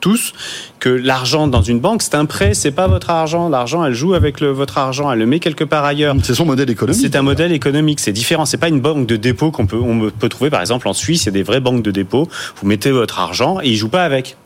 tous 0.00 0.32
que 0.80 0.88
l'argent 0.88 1.46
dans 1.46 1.62
une 1.62 1.80
banque, 1.80 2.02
c'est 2.02 2.14
un 2.14 2.26
prêt, 2.26 2.54
c'est 2.54 2.70
pas 2.70 2.86
votre 2.86 3.10
argent. 3.10 3.48
L'argent, 3.48 3.84
elle 3.84 3.94
joue 3.94 4.14
avec 4.14 4.40
le, 4.40 4.50
votre 4.50 4.78
argent, 4.78 5.10
elle 5.10 5.18
le 5.18 5.26
met 5.26 5.40
quelque 5.40 5.64
part 5.64 5.84
ailleurs. 5.84 6.14
C'est 6.22 6.34
son 6.34 6.46
modèle 6.46 6.70
économique. 6.70 7.00
C'est 7.00 7.16
un 7.16 7.22
modèle 7.22 7.52
économique, 7.52 8.00
c'est 8.00 8.12
différent. 8.12 8.44
C'est 8.44 8.58
pas 8.58 8.68
une 8.68 8.80
banque 8.80 9.06
de 9.06 9.16
dépôt 9.16 9.50
qu'on 9.50 9.66
peut, 9.66 9.78
on 9.78 10.10
peut 10.10 10.28
trouver 10.28 10.50
par 10.50 10.60
exemple 10.60 10.88
en 10.88 10.92
Suisse. 10.92 11.24
Il 11.24 11.26
y 11.26 11.28
a 11.30 11.32
des 11.32 11.42
vraies 11.42 11.60
banques 11.60 11.82
de 11.82 11.90
dépôt. 11.90 12.28
Vous 12.56 12.66
mettez 12.66 12.90
votre 12.90 13.18
argent 13.18 13.60
et 13.62 13.68
ils 13.68 13.76
jouent 13.76 13.88
pas 13.88 14.04
avec. 14.04 14.36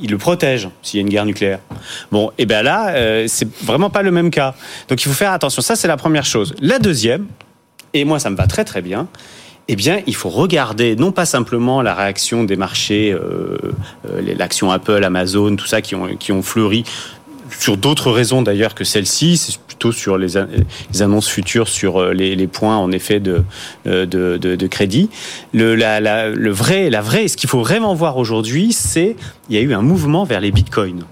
Ils 0.00 0.10
le 0.10 0.18
protègent 0.18 0.68
s'il 0.82 0.98
y 0.98 1.00
a 1.00 1.02
une 1.02 1.08
guerre 1.08 1.26
nucléaire. 1.26 1.58
Bon, 2.12 2.30
et 2.38 2.46
bien 2.46 2.62
là, 2.62 2.90
euh, 2.90 3.24
c'est 3.26 3.48
vraiment 3.64 3.90
pas 3.90 4.02
le 4.02 4.10
même 4.10 4.30
cas. 4.30 4.54
Donc 4.88 5.02
il 5.02 5.08
faut 5.08 5.14
faire 5.14 5.32
attention. 5.32 5.60
Ça, 5.62 5.74
c'est 5.74 5.88
la 5.88 5.96
première 5.96 6.24
chose. 6.24 6.54
La 6.60 6.78
deuxième, 6.78 7.26
et 7.94 8.04
moi 8.04 8.18
ça 8.18 8.30
me 8.30 8.36
va 8.36 8.46
très 8.46 8.64
très 8.64 8.82
bien, 8.82 9.08
eh 9.68 9.76
bien, 9.76 10.00
il 10.06 10.14
faut 10.14 10.30
regarder 10.30 10.96
non 10.96 11.12
pas 11.12 11.26
simplement 11.26 11.82
la 11.82 11.94
réaction 11.94 12.44
des 12.44 12.56
marchés, 12.56 13.12
euh, 13.12 13.58
euh, 14.10 14.34
l'action 14.36 14.70
Apple, 14.70 15.04
Amazon, 15.04 15.56
tout 15.56 15.66
ça 15.66 15.82
qui 15.82 15.94
ont, 15.94 16.16
qui 16.16 16.32
ont 16.32 16.42
fleuri 16.42 16.84
sur 17.58 17.76
d'autres 17.76 18.10
raisons 18.10 18.42
d'ailleurs 18.42 18.74
que 18.74 18.84
celle-ci, 18.84 19.36
c'est 19.36 19.58
plutôt 19.58 19.92
sur 19.92 20.18
les, 20.18 20.36
annonces 21.00 21.28
futures 21.28 21.68
sur 21.68 21.98
euh, 21.98 22.12
les, 22.12 22.34
les 22.34 22.46
points 22.46 22.76
en 22.76 22.92
effet 22.92 23.20
de, 23.20 23.42
de, 23.84 24.04
de, 24.04 24.36
de 24.36 24.66
crédit. 24.66 25.10
Le, 25.52 25.74
la, 25.74 26.00
la, 26.00 26.28
le 26.28 26.50
vrai, 26.50 26.90
la 26.90 27.00
vraie, 27.00 27.28
ce 27.28 27.36
qu'il 27.36 27.48
faut 27.48 27.60
vraiment 27.60 27.94
voir 27.94 28.16
aujourd'hui, 28.16 28.72
c'est 28.72 29.16
il 29.48 29.56
y 29.56 29.58
a 29.58 29.62
eu 29.62 29.74
un 29.74 29.82
mouvement 29.82 30.24
vers 30.24 30.40
les 30.40 30.50
bitcoins. 30.50 31.04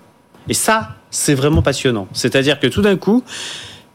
Et 0.49 0.55
ça, 0.55 0.97
c'est 1.11 1.35
vraiment 1.35 1.63
passionnant. 1.63 2.09
C'est-à-dire 2.13 2.61
que 2.61 2.67
tout 2.67 2.83
d'un 2.83 2.97
coup, 2.97 3.23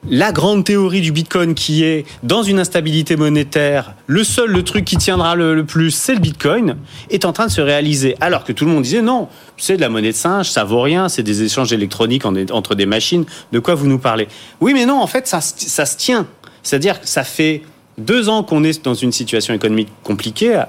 la 0.10 0.32
grande 0.32 0.66
théorie 0.66 1.02
du 1.02 1.12
Bitcoin 1.12 1.54
qui 1.54 1.84
est 1.84 2.06
dans 2.24 2.44
une 2.44 2.60
instabilité 2.60 3.16
monétaire, 3.16 3.94
le 4.08 4.24
seul 4.24 4.50
le 4.50 4.64
truc 4.64 4.86
qui 4.86 4.98
tiendra 4.98 5.36
le, 5.36 5.64
plus, 5.64 5.92
c'est 5.92 6.16
le 6.16 6.20
Bitcoin, 6.20 6.76
est 7.10 7.26
en 7.26 7.34
train 7.34 7.46
de 7.46 7.52
se 7.52 7.62
réaliser. 7.62 8.16
Alors 8.20 8.44
que 8.44 8.52
tout 8.52 8.66
le 8.66 8.72
monde 8.72 8.84
disait 8.84 9.02
non, 9.02 9.28
c'est 9.58 9.76
de 9.76 9.82
la 9.82 9.90
monnaie 9.90 10.12
de 10.12 10.18
singe, 10.18 10.50
ça 10.50 10.64
vaut 10.64 10.82
rien, 10.82 11.10
c'est 11.10 11.24
des 11.24 11.44
échanges 11.44 11.72
électroniques 11.72 12.24
entre 12.26 12.76
des 12.76 12.86
machines. 12.86 13.26
De 13.52 13.60
quoi 13.60 13.76
vous 13.76 13.88
nous 13.88 14.00
parlez? 14.00 14.28
Oui, 14.60 14.74
mais 14.74 14.86
non, 14.86 15.00
en 15.00 15.08
fait, 15.08 15.28
ça, 15.28 15.40
ça 15.42 15.86
se 15.86 15.98
tient. 15.98 16.28
C'est-à-dire 16.64 17.02
que 17.02 17.08
ça 17.08 17.24
fait 17.24 17.64
deux 17.98 18.30
ans 18.30 18.44
qu'on 18.44 18.64
est 18.64 18.84
dans 18.84 18.94
une 18.94 19.12
situation 19.12 19.54
économique 19.54 19.90
compliquée, 20.04 20.64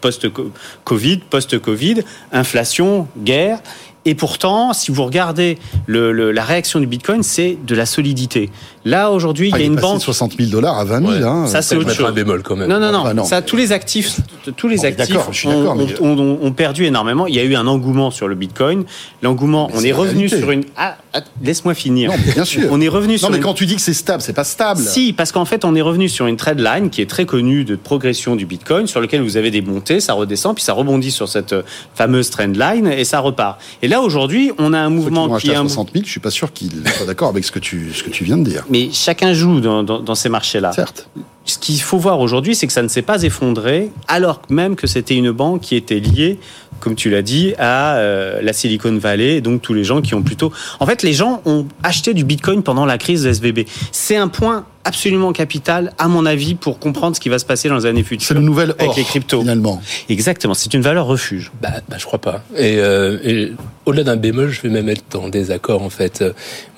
post-Covid, 0.00 1.18
post-Covid, 1.30 2.02
inflation, 2.32 3.08
guerre. 3.18 3.60
Et 4.06 4.14
pourtant, 4.14 4.72
si 4.72 4.90
vous 4.90 5.04
regardez 5.04 5.58
le, 5.86 6.12
le, 6.12 6.30
la 6.30 6.44
réaction 6.44 6.80
du 6.80 6.86
Bitcoin, 6.86 7.22
c'est 7.22 7.56
de 7.66 7.74
la 7.74 7.86
solidité. 7.86 8.50
Là, 8.84 9.10
aujourd'hui, 9.10 9.50
ah, 9.52 9.56
il 9.56 9.60
y 9.62 9.64
a 9.64 9.66
une 9.66 9.76
banque. 9.76 10.02
60 10.02 10.34
000 10.36 10.50
dollars 10.50 10.78
à 10.78 10.84
20 10.84 11.00
000. 11.00 11.10
Ouais. 11.12 11.22
Hein. 11.22 11.46
Ça, 11.46 11.62
c'est 11.62 11.74
autre 11.74 11.92
chose. 11.94 12.06
un 12.06 12.12
bémol 12.12 12.42
quand 12.42 12.56
même. 12.56 12.68
Non, 12.68 12.78
non, 12.78 12.92
non. 12.92 13.04
Ah, 13.06 13.14
non. 13.14 13.24
Ça, 13.24 13.40
tous 13.40 13.56
les 13.56 13.72
actifs, 13.72 14.20
tous 14.56 14.68
les 14.68 14.84
actifs 14.84 15.46
ont, 15.46 15.74
mais... 15.74 16.00
ont, 16.00 16.18
ont, 16.18 16.38
ont, 16.42 16.52
perdu 16.52 16.84
énormément. 16.84 17.26
Il 17.26 17.34
y 17.34 17.38
a 17.38 17.44
eu 17.44 17.54
un 17.54 17.66
engouement 17.66 18.10
sur 18.10 18.28
le 18.28 18.34
Bitcoin. 18.34 18.84
L'engouement, 19.22 19.70
on 19.72 19.80
est, 19.82 19.88
est 19.88 19.92
revenu 19.92 20.28
sur 20.28 20.50
une. 20.50 20.64
Ah, 20.76 20.98
ah 21.14 21.22
laisse-moi 21.42 21.72
finir. 21.72 22.10
Non, 22.10 22.16
bien 22.34 22.44
sûr. 22.44 22.68
On 22.70 22.80
est 22.80 22.88
revenu 22.88 23.14
non, 23.14 23.18
sur. 23.18 23.30
mais 23.30 23.38
une... 23.38 23.42
quand 23.42 23.54
tu 23.54 23.64
dis 23.64 23.76
que 23.76 23.80
c'est 23.80 23.94
stable, 23.94 24.22
c'est 24.22 24.34
pas 24.34 24.44
stable. 24.44 24.80
Si, 24.80 25.14
parce 25.14 25.32
qu'en 25.32 25.46
fait, 25.46 25.64
on 25.64 25.74
est 25.74 25.82
revenu 25.82 26.10
sur 26.10 26.26
une 26.26 26.36
trend 26.36 26.52
line 26.52 26.90
qui 26.90 27.00
est 27.00 27.08
très 27.08 27.24
connue 27.24 27.64
de 27.64 27.76
progression 27.76 28.36
du 28.36 28.44
Bitcoin, 28.44 28.86
sur 28.86 29.00
lequel 29.00 29.22
vous 29.22 29.38
avez 29.38 29.50
des 29.50 29.62
montées, 29.62 30.00
ça 30.00 30.12
redescend, 30.12 30.54
puis 30.54 30.64
ça 30.64 30.74
rebondit 30.74 31.10
sur 31.10 31.28
cette 31.28 31.54
fameuse 31.94 32.28
trend 32.28 32.52
line 32.54 32.86
et 32.86 33.04
ça 33.04 33.20
repart. 33.20 33.58
Et 33.80 33.88
là, 33.88 33.93
aujourd'hui, 34.02 34.52
on 34.58 34.72
a 34.72 34.78
un 34.78 34.90
mouvement 34.90 35.36
qui 35.36 35.50
est. 35.50 35.54
à 35.54 35.58
60 35.58 35.90
000, 35.92 36.04
je 36.04 36.10
suis 36.10 36.20
pas 36.20 36.30
sûr 36.30 36.52
qu'il 36.52 36.70
soit 36.96 37.06
d'accord 37.06 37.28
avec 37.28 37.44
ce 37.44 37.52
que 37.52 37.58
tu 37.58 37.92
ce 37.94 38.02
que 38.02 38.10
tu 38.10 38.24
viens 38.24 38.36
de 38.36 38.44
dire. 38.48 38.64
Mais 38.70 38.90
chacun 38.92 39.32
joue 39.32 39.60
dans, 39.60 39.82
dans, 39.82 40.00
dans 40.00 40.14
ces 40.14 40.28
marchés-là. 40.28 40.72
Certes. 40.72 41.08
Ce 41.46 41.58
qu'il 41.58 41.80
faut 41.80 41.98
voir 41.98 42.20
aujourd'hui, 42.20 42.54
c'est 42.54 42.66
que 42.66 42.72
ça 42.72 42.82
ne 42.82 42.88
s'est 42.88 43.02
pas 43.02 43.22
effondré, 43.22 43.90
alors 44.08 44.40
même 44.48 44.76
que 44.76 44.86
c'était 44.86 45.14
une 45.14 45.30
banque 45.30 45.60
qui 45.60 45.76
était 45.76 46.00
liée, 46.00 46.38
comme 46.80 46.94
tu 46.94 47.10
l'as 47.10 47.20
dit, 47.20 47.54
à 47.58 47.96
euh, 47.96 48.40
la 48.40 48.52
Silicon 48.54 48.96
Valley, 48.96 49.36
et 49.36 49.40
donc 49.42 49.60
tous 49.60 49.74
les 49.74 49.84
gens 49.84 50.00
qui 50.00 50.14
ont 50.14 50.22
plutôt... 50.22 50.52
En 50.80 50.86
fait, 50.86 51.02
les 51.02 51.12
gens 51.12 51.42
ont 51.44 51.66
acheté 51.82 52.14
du 52.14 52.24
Bitcoin 52.24 52.62
pendant 52.62 52.86
la 52.86 52.96
crise 52.96 53.24
de 53.24 53.32
SVB. 53.32 53.66
C'est 53.92 54.16
un 54.16 54.28
point 54.28 54.64
absolument 54.84 55.32
capital, 55.32 55.92
à 55.98 56.08
mon 56.08 56.24
avis, 56.24 56.54
pour 56.54 56.78
comprendre 56.78 57.14
ce 57.14 57.20
qui 57.20 57.28
va 57.28 57.38
se 57.38 57.44
passer 57.44 57.68
dans 57.68 57.76
les 57.76 57.86
années 57.86 58.04
futures. 58.04 58.26
C'est 58.26 58.34
le 58.34 58.40
nouvel 58.40 58.70
avec 58.78 58.88
or, 58.88 58.94
les 58.96 59.04
cryptos. 59.04 59.40
Finalement. 59.40 59.82
Exactement, 60.08 60.54
c'est 60.54 60.72
une 60.72 60.82
valeur 60.82 61.06
refuge. 61.06 61.52
Bah, 61.60 61.72
bah 61.88 61.96
je 61.98 62.06
crois 62.06 62.20
pas. 62.20 62.42
Et, 62.56 62.78
euh, 62.78 63.18
et 63.22 63.52
au-delà 63.84 64.04
d'un 64.04 64.16
bémol, 64.16 64.50
je 64.50 64.62
vais 64.62 64.70
même 64.70 64.88
être 64.88 65.16
en 65.16 65.28
désaccord 65.28 65.82
en 65.82 65.90
fait. 65.90 66.24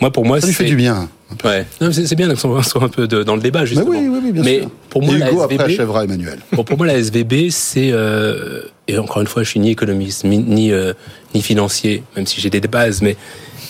Moi, 0.00 0.10
pour 0.10 0.24
moi, 0.24 0.40
ça 0.40 0.46
lui 0.48 0.54
fait 0.54 0.64
du 0.64 0.76
bien. 0.76 1.08
Ouais, 1.44 1.66
c'est 1.92 2.14
bien 2.14 2.32
qu'on 2.34 2.62
soit 2.62 2.82
un 2.82 2.88
peu 2.88 3.08
de, 3.08 3.22
dans 3.22 3.34
le 3.34 3.42
débat 3.42 3.64
justement. 3.64 3.90
Mais 3.90 3.98
oui, 3.98 4.08
oui, 4.08 4.20
oui 4.24 4.32
bien 4.32 4.42
Mais 4.42 4.60
sûr. 4.60 4.70
pour 4.90 5.02
moi, 5.02 5.14
Et 5.14 5.18
la 5.18 5.30
Hugo 5.30 5.42
SVB, 5.44 5.60
après 5.60 5.74
achèvera 5.74 6.04
Emmanuel. 6.04 6.38
Bon, 6.52 6.64
pour 6.64 6.76
moi, 6.76 6.86
la 6.86 6.94
SVB, 6.98 7.50
c'est 7.50 7.90
euh, 7.92 8.62
et 8.86 8.96
encore 8.98 9.20
une 9.20 9.26
fois, 9.26 9.42
je 9.42 9.50
suis 9.50 9.60
ni 9.60 9.70
économiste 9.70 10.24
ni 10.24 10.38
ni, 10.38 10.72
euh, 10.72 10.92
ni 11.34 11.42
financier, 11.42 12.04
même 12.16 12.26
si 12.26 12.40
j'ai 12.40 12.50
des 12.50 12.60
bases, 12.60 13.02
mais 13.02 13.16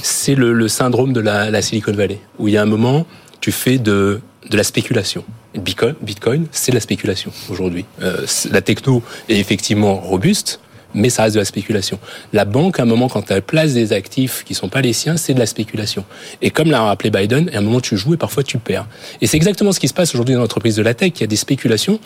c'est 0.03 0.35
le, 0.35 0.53
le, 0.53 0.69
syndrome 0.69 1.13
de 1.13 1.21
la, 1.21 1.51
la 1.51 1.63
Silicon 1.63 1.93
Valley 1.93 2.19
où 2.39 2.49
il 2.49 2.55
y 2.55 2.57
a 2.57 2.63
un 2.63 2.67
moment, 2.67 3.07
tu 3.41 3.53
fais 3.53 3.79
de 3.79 4.21
de 4.51 4.57
la 4.57 4.65
spéculation. 4.65 5.25
Bitcoin, 5.57 5.95
Bitcoin 6.03 6.47
c'est 6.53 6.73
la 6.73 6.81
spéculation 6.81 7.33
aujourd'hui. 7.49 7.85
Euh, 8.03 8.27
la 8.51 8.61
techno 8.61 9.03
est 9.29 9.39
effectivement 9.39 9.97
robuste, 9.97 10.61
mais 10.97 11.11
ça 11.11 11.25
reste 11.25 11.35
de 11.35 11.41
la 11.41 11.45
spéculation. 11.45 12.01
La 12.33 12.45
banque, 12.45 12.81
à 12.81 12.83
un 12.83 12.87
moment, 12.87 13.09
quand 13.09 13.31
elle 13.31 13.43
place 13.43 13.75
des 13.75 13.93
actifs 13.93 14.43
qui 14.45 14.55
sont 14.55 14.69
pas 14.69 14.81
les 14.81 14.93
siens, 14.93 15.17
c'est 15.17 15.35
de 15.35 15.39
la 15.39 15.47
spéculation. 15.47 16.05
Et 16.43 16.51
comme 16.51 16.71
l'a 16.71 16.83
rappelé 16.83 17.11
Biden, 17.11 17.51
à 17.55 17.59
un 17.59 17.61
moment, 17.61 17.81
tu 17.81 17.97
joues 17.97 18.15
et 18.15 18.17
parfois 18.17 18.43
tu 18.43 18.59
perds. 18.59 18.87
Et 19.21 19.27
c'est 19.27 19.37
exactement 19.37 19.73
ce 19.73 19.79
qui 19.79 19.89
se 19.89 19.95
passe 19.95 20.15
aujourd'hui 20.15 20.35
dans 20.35 20.41
l'entreprise 20.41 20.75
de 20.77 20.83
la 20.83 20.95
tech. 20.95 21.13
Il 21.17 21.21
y 21.21 21.25
a 21.25 21.29
des 21.29 21.37
spéculations. 21.37 22.01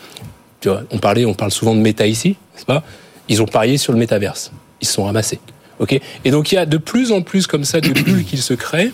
On 0.91 0.99
parlait, 0.99 1.25
on 1.25 1.33
parle 1.33 1.51
souvent 1.51 1.73
de 1.73 1.79
méta 1.79 2.05
ici, 2.05 2.35
n'est-ce 2.53 2.65
pas? 2.65 2.83
Ils 3.29 3.41
ont 3.41 3.47
parié 3.47 3.77
sur 3.77 3.93
le 3.93 3.99
métaverse. 3.99 4.51
Ils 4.81 4.87
se 4.87 4.93
sont 4.93 5.05
ramassés. 5.05 5.39
Et 6.23 6.31
donc, 6.31 6.51
il 6.51 6.55
y 6.55 6.57
a 6.57 6.65
de 6.65 6.77
plus 6.77 7.11
en 7.11 7.21
plus 7.21 7.47
comme 7.47 7.63
ça 7.63 7.81
de 7.81 7.89
bulles 8.03 8.25
qui 8.25 8.37
se 8.37 8.53
créent. 8.53 8.91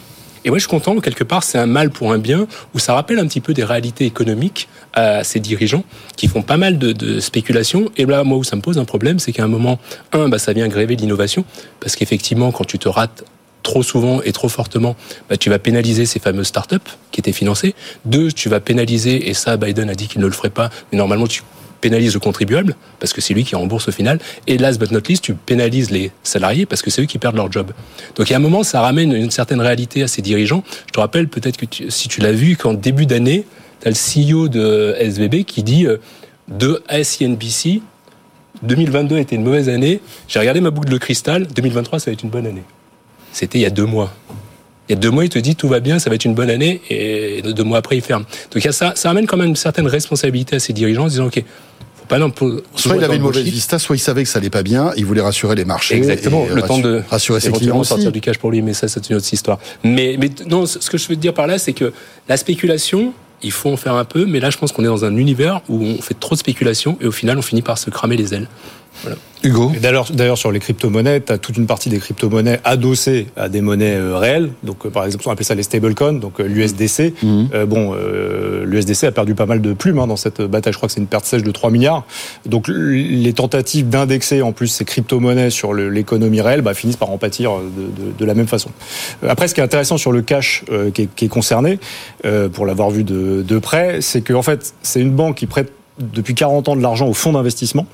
Et 0.47 0.49
moi, 0.49 0.59
je 0.59 0.61
suis 0.61 0.69
content, 0.69 0.97
quelque 1.01 1.25
part, 1.25 1.43
c'est 1.43 1.57
un 1.57 1.65
mal 1.65 1.89
pour 1.89 2.13
un 2.13 2.19
bien, 2.19 2.47
où 2.73 2.79
ça 2.79 2.93
rappelle 2.93 3.19
un 3.19 3.27
petit 3.27 3.41
peu 3.41 3.53
des 3.53 3.65
réalités 3.65 4.05
économiques 4.05 4.69
à 4.93 5.25
ces 5.25 5.41
dirigeants 5.41 5.83
qui 6.15 6.29
font 6.29 6.41
pas 6.41 6.55
mal 6.55 6.77
de, 6.77 6.93
de 6.93 7.19
spéculations. 7.19 7.91
Et 7.97 8.05
là, 8.05 8.23
moi, 8.23 8.37
où 8.37 8.45
ça 8.45 8.55
me 8.55 8.61
pose 8.61 8.77
un 8.77 8.85
problème, 8.85 9.19
c'est 9.19 9.33
qu'à 9.33 9.43
un 9.43 9.49
moment, 9.49 9.77
un, 10.13 10.29
bah, 10.29 10.39
ça 10.39 10.53
vient 10.53 10.69
gréver 10.69 10.95
l'innovation, 10.95 11.43
parce 11.81 11.97
qu'effectivement, 11.97 12.53
quand 12.53 12.63
tu 12.63 12.79
te 12.79 12.87
rates 12.87 13.25
trop 13.61 13.83
souvent 13.83 14.21
et 14.21 14.31
trop 14.31 14.47
fortement, 14.47 14.95
bah, 15.29 15.35
tu 15.35 15.49
vas 15.49 15.59
pénaliser 15.59 16.05
ces 16.05 16.19
fameuses 16.19 16.47
startups 16.47 16.77
qui 17.11 17.19
étaient 17.19 17.33
financées. 17.33 17.75
Deux, 18.05 18.31
tu 18.31 18.47
vas 18.47 18.61
pénaliser, 18.61 19.29
et 19.29 19.33
ça, 19.33 19.57
Biden 19.57 19.89
a 19.89 19.95
dit 19.95 20.07
qu'il 20.07 20.21
ne 20.21 20.27
le 20.27 20.31
ferait 20.31 20.49
pas, 20.49 20.69
mais 20.93 20.97
normalement, 20.97 21.27
tu 21.27 21.41
pénalises 21.82 22.13
le 22.13 22.19
contribuable, 22.19 22.75
parce 22.99 23.13
que 23.13 23.21
c'est 23.21 23.34
lui 23.34 23.43
qui 23.43 23.55
rembourse 23.55 23.88
au 23.88 23.91
final, 23.91 24.19
et 24.47 24.57
last 24.57 24.80
but 24.80 24.91
not 24.91 25.01
least, 25.07 25.23
tu 25.23 25.34
pénalises 25.34 25.91
les 25.91 26.11
salariés, 26.23 26.65
parce 26.65 26.82
que 26.82 26.89
c'est 26.89 27.01
eux 27.01 27.05
qui 27.05 27.17
perdent 27.17 27.36
leur 27.36 27.51
job. 27.51 27.71
Donc 28.15 28.30
il 28.30 28.32
y 28.32 28.34
a 28.34 28.38
un 28.38 28.41
moment, 28.41 28.63
ça 28.63 28.82
ramène 28.82 29.13
une 29.13 29.32
certaine 29.32 29.61
réalité 29.61 30.03
à 30.03 30.07
ces 30.07 30.21
dirigeants. 30.21 30.63
Je 30.88 30.91
te 30.91 30.99
rappelle 30.99 31.28
peut-être 31.28 31.57
que 31.57 31.89
si 31.89 32.07
tu 32.07 32.21
l'as 32.21 32.32
vu, 32.32 32.55
qu'en 32.55 32.73
début 32.73 33.05
d'année, 33.05 33.45
tu 33.82 33.88
as 33.88 33.91
le 33.91 34.34
CEO 34.36 34.47
de 34.47 34.95
SVB 34.99 35.43
qui 35.43 35.63
dit 35.63 35.86
euh, 35.86 35.97
de 36.47 36.84
SNBC, 36.89 37.82
2022 38.63 39.17
était 39.17 39.36
une 39.36 39.43
mauvaise 39.43 39.69
année, 39.69 40.01
j'ai 40.28 40.39
regardé 40.39 40.61
ma 40.61 40.71
boucle 40.71 40.89
de 40.89 40.97
cristal, 40.97 41.47
2023 41.47 41.99
ça 41.99 42.09
va 42.09 42.13
être 42.13 42.23
une 42.23 42.30
bonne 42.30 42.47
année. 42.47 42.63
C'était 43.32 43.59
il 43.59 43.61
y 43.61 43.65
a 43.65 43.69
deux 43.69 43.86
mois. 43.86 44.13
Il 44.89 44.93
y 44.93 44.95
a 44.95 44.99
deux 44.99 45.11
mois, 45.11 45.25
il 45.25 45.29
te 45.29 45.39
dit 45.39 45.55
tout 45.55 45.67
va 45.67 45.79
bien, 45.79 45.99
ça 45.99 46.09
va 46.09 46.15
être 46.15 46.25
une 46.25 46.35
bonne 46.35 46.49
année, 46.49 46.81
et 46.89 47.41
deux 47.41 47.63
mois 47.63 47.79
après, 47.79 47.97
il 47.97 48.01
ferme. 48.01 48.23
Donc 48.23 48.63
il 48.63 48.65
y 48.65 48.69
a 48.69 48.71
ça, 48.71 48.93
ça 48.95 49.09
amène 49.09 49.27
quand 49.27 49.38
même 49.38 49.49
une 49.49 49.55
certaine 49.55 49.88
responsabilité 49.88 50.55
à 50.55 50.59
ces 50.59 50.73
dirigeants 50.73 51.03
en 51.03 51.07
disant, 51.07 51.25
OK, 51.25 51.43
faut 51.95 52.05
pas 52.05 52.19
Soit 52.75 52.95
il 52.95 53.03
avait 53.03 53.17
une 53.17 53.21
mauvaise 53.21 53.43
vista, 53.43 53.79
soit 53.79 53.95
il 53.95 53.99
savait 53.99 54.23
que 54.23 54.29
ça 54.29 54.39
allait 54.39 54.49
pas 54.49 54.63
bien, 54.63 54.91
il 54.95 55.05
voulait 55.05 55.21
rassurer 55.21 55.55
les 55.55 55.65
marchés. 55.65 55.95
Exactement, 55.95 56.45
et 56.49 56.53
le 56.53 56.61
temps 56.61 56.79
de 56.79 57.01
rassurer 57.09 57.39
ses 57.39 57.51
clients 57.51 57.83
sortir 57.83 58.11
du 58.11 58.21
cash 58.21 58.38
pour 58.38 58.51
lui, 58.51 58.61
mais 58.61 58.73
ça, 58.73 58.88
c'est 58.88 59.09
une 59.09 59.17
autre 59.17 59.31
histoire. 59.31 59.59
Mais, 59.83 60.15
mais 60.19 60.29
non, 60.47 60.65
ce 60.65 60.89
que 60.89 60.97
je 60.97 61.07
veux 61.07 61.15
te 61.15 61.21
dire 61.21 61.33
par 61.33 61.47
là, 61.47 61.57
c'est 61.57 61.73
que 61.73 61.91
la 62.29 62.38
spéculation, 62.38 63.13
il 63.43 63.51
faut 63.51 63.69
en 63.69 63.77
faire 63.77 63.93
un 63.93 64.05
peu, 64.05 64.25
mais 64.25 64.39
là, 64.39 64.49
je 64.49 64.57
pense 64.57 64.71
qu'on 64.71 64.83
est 64.83 64.88
dans 64.88 65.05
un 65.05 65.15
univers 65.15 65.61
où 65.69 65.83
on 65.83 66.01
fait 66.01 66.19
trop 66.19 66.35
de 66.35 66.39
spéculation 66.39 66.97
et 67.01 67.07
au 67.07 67.11
final, 67.11 67.38
on 67.38 67.41
finit 67.41 67.61
par 67.61 67.77
se 67.77 67.89
cramer 67.89 68.17
les 68.17 68.33
ailes. 68.33 68.47
Voilà. 69.03 69.17
Hugo 69.43 69.71
D'ailleurs, 69.79 70.37
sur 70.37 70.51
les 70.51 70.59
crypto-monnaies, 70.59 71.21
tu 71.21 71.31
as 71.31 71.37
toute 71.37 71.57
une 71.57 71.67
partie 71.67 71.89
des 71.89 71.99
crypto-monnaies 71.99 72.59
adossées 72.63 73.27
à 73.35 73.49
des 73.49 73.61
monnaies 73.61 73.95
euh, 73.95 74.17
réelles. 74.17 74.51
Donc, 74.63 74.85
euh, 74.85 74.89
par 74.89 75.05
exemple, 75.05 75.23
on 75.27 75.31
appelle 75.31 75.45
ça 75.45 75.55
les 75.55 75.63
stablecoins, 75.63 76.13
donc 76.13 76.39
euh, 76.39 76.47
l'USDC. 76.47 77.13
Euh, 77.53 77.65
bon, 77.65 77.95
l'USDC 78.65 79.03
a 79.05 79.11
perdu 79.11 79.35
pas 79.35 79.45
mal 79.45 79.61
de 79.61 79.73
plumes 79.73 79.99
hein, 79.99 80.07
dans 80.07 80.15
cette 80.15 80.41
bataille. 80.41 80.73
Je 80.73 80.77
crois 80.77 80.87
que 80.87 80.93
c'est 80.93 81.01
une 81.01 81.07
perte 81.07 81.25
sèche 81.25 81.43
de 81.43 81.51
3 81.51 81.69
milliards. 81.69 82.05
Donc, 82.45 82.67
les 82.67 83.33
tentatives 83.33 83.89
d'indexer 83.89 84.41
en 84.41 84.51
plus 84.51 84.67
ces 84.67 84.85
crypto-monnaies 84.85 85.49
sur 85.49 85.73
l'économie 85.73 86.41
réelle 86.41 86.61
bah, 86.61 86.73
finissent 86.73 86.97
par 86.97 87.11
en 87.11 87.17
pâtir 87.17 87.51
de, 87.57 88.05
de, 88.05 88.11
de, 88.17 88.25
la 88.25 88.33
même 88.33 88.47
façon. 88.47 88.71
Après, 89.27 89.47
ce 89.47 89.53
qui 89.53 89.61
est 89.61 89.63
intéressant 89.63 89.97
sur 89.97 90.11
le 90.11 90.21
cash 90.21 90.63
qui, 90.93 91.03
est, 91.03 91.15
qui, 91.15 91.25
est, 91.25 91.29
concerné, 91.29 91.79
pour 92.53 92.65
l'avoir 92.65 92.89
vu 92.89 93.03
de, 93.03 93.43
de 93.47 93.59
près, 93.59 94.01
c'est 94.01 94.21
qu'en 94.21 94.41
fait, 94.41 94.73
c'est 94.81 95.01
une 95.01 95.11
banque 95.11 95.35
qui 95.35 95.45
prête 95.45 95.71
depuis 95.99 96.35
40 96.35 96.69
ans 96.69 96.75
de 96.75 96.81
l'argent 96.81 97.07
aux 97.07 97.13
fonds 97.13 97.33
d'investissement 97.33 97.87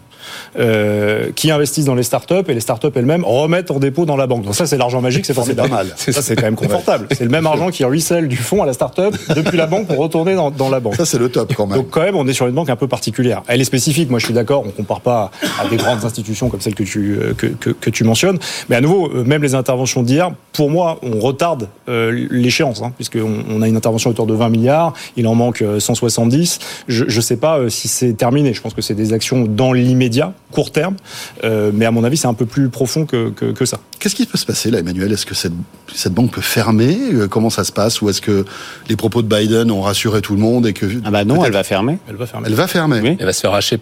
euh, 0.57 1.31
qui 1.35 1.51
investissent 1.51 1.85
dans 1.85 1.95
les 1.95 2.03
startups 2.03 2.33
et 2.47 2.53
les 2.53 2.59
startups 2.59 2.87
elles-mêmes 2.95 3.23
remettent 3.25 3.71
en 3.71 3.79
dépôt 3.79 4.05
dans 4.05 4.15
la 4.15 4.27
banque. 4.27 4.43
Donc 4.43 4.55
ça, 4.55 4.65
c'est 4.65 4.77
l'argent 4.77 5.01
magique, 5.01 5.25
c'est 5.25 5.33
C'est 5.33 5.55
pas 5.55 5.67
mal. 5.67 5.87
Ça, 5.97 6.21
c'est 6.21 6.35
quand 6.35 6.43
même 6.43 6.55
confortable. 6.55 7.07
C'est 7.11 7.23
le 7.23 7.29
même 7.29 7.47
argent 7.47 7.69
qui 7.69 7.83
ruisselle 7.83 8.27
du 8.27 8.37
fonds 8.37 8.61
à 8.61 8.65
la 8.65 8.73
startup 8.73 9.15
depuis 9.35 9.57
la 9.57 9.65
banque 9.65 9.87
pour 9.87 9.97
retourner 9.97 10.35
dans, 10.35 10.51
dans 10.51 10.69
la 10.69 10.79
banque. 10.79 10.95
Ça, 10.95 11.05
c'est 11.05 11.17
le 11.17 11.29
top 11.29 11.53
quand 11.55 11.65
même. 11.65 11.77
Donc 11.77 11.89
quand 11.89 12.01
même, 12.01 12.15
on 12.15 12.27
est 12.27 12.33
sur 12.33 12.47
une 12.47 12.53
banque 12.53 12.69
un 12.69 12.75
peu 12.75 12.87
particulière. 12.87 13.41
Elle 13.47 13.61
est 13.61 13.65
spécifique, 13.65 14.09
moi 14.09 14.19
je 14.19 14.25
suis 14.25 14.33
d'accord, 14.33 14.63
on 14.65 14.71
compare 14.71 15.01
pas 15.01 15.31
à 15.59 15.67
des 15.67 15.77
grandes 15.77 16.03
institutions 16.05 16.49
comme 16.49 16.61
celles 16.61 16.75
que 16.75 16.83
tu, 16.83 17.17
euh, 17.19 17.33
que, 17.33 17.47
que, 17.47 17.69
que 17.71 17.89
tu 17.89 18.03
mentionnes. 18.03 18.37
Mais 18.69 18.75
à 18.75 18.81
nouveau, 18.81 19.09
euh, 19.13 19.23
même 19.23 19.41
les 19.41 19.55
interventions 19.55 20.03
d'hier, 20.03 20.31
pour 20.51 20.69
moi, 20.69 20.99
on 21.01 21.19
retarde 21.19 21.67
euh, 21.89 22.27
l'échéance, 22.29 22.81
hein, 22.81 22.91
puisqu'on 22.95 23.43
on 23.49 23.61
a 23.61 23.67
une 23.67 23.75
intervention 23.75 24.09
autour 24.09 24.27
de 24.27 24.33
20 24.33 24.49
milliards, 24.49 24.93
il 25.17 25.27
en 25.27 25.35
manque 25.35 25.61
euh, 25.61 25.79
170. 25.79 26.59
Je 26.87 27.03
ne 27.05 27.21
sais 27.21 27.37
pas 27.37 27.69
si 27.69 27.87
c'est 27.87 28.13
terminé. 28.13 28.53
Je 28.53 28.61
pense 28.61 28.73
que 28.73 28.81
c'est 28.81 28.93
des 28.93 29.13
actions 29.13 29.45
dans 29.45 29.73
l'immédiat, 29.73 30.12
court 30.51 30.71
terme, 30.71 30.95
euh, 31.43 31.71
mais 31.73 31.85
à 31.85 31.91
mon 31.91 32.03
avis, 32.03 32.17
c'est 32.17 32.27
un 32.27 32.33
peu 32.33 32.45
plus 32.45 32.69
profond 32.69 33.05
que, 33.05 33.29
que, 33.31 33.45
que 33.45 33.65
ça. 33.65 33.79
Qu'est-ce 33.99 34.15
qui 34.15 34.25
peut 34.25 34.37
se 34.37 34.45
passer 34.45 34.69
là, 34.69 34.79
Emmanuel? 34.79 35.11
Est-ce 35.13 35.25
que 35.25 35.33
cette, 35.33 35.53
cette 35.95 36.13
banque 36.13 36.31
peut 36.31 36.41
fermer? 36.41 36.97
Euh, 37.13 37.27
Comment 37.27 37.49
ça 37.49 37.63
se 37.63 37.71
passe? 37.71 38.01
Ou 38.01 38.09
est-ce 38.09 38.21
que 38.21 38.45
les 38.89 38.95
propos 38.95 39.21
de 39.21 39.27
Biden 39.33 39.71
ont 39.71 39.81
rassuré 39.81 40.21
tout 40.21 40.33
le 40.33 40.39
monde 40.41 40.67
et 40.67 40.73
que 40.73 40.85
Ah 41.05 41.09
bah 41.11 41.23
non, 41.25 41.43
elle 41.45 41.53
va 41.53 41.63
fermer. 41.63 41.97
Elle 42.09 42.15
va 42.17 42.25
fermer. 42.25 42.47
elle 42.49 42.53
va 42.55 42.67
fermer 42.67 42.99
Oui. 43.01 43.17
Elle 43.19 43.25
va 43.25 43.33
se 43.33 43.39
faire 43.41 43.51
racheter, 43.51 43.77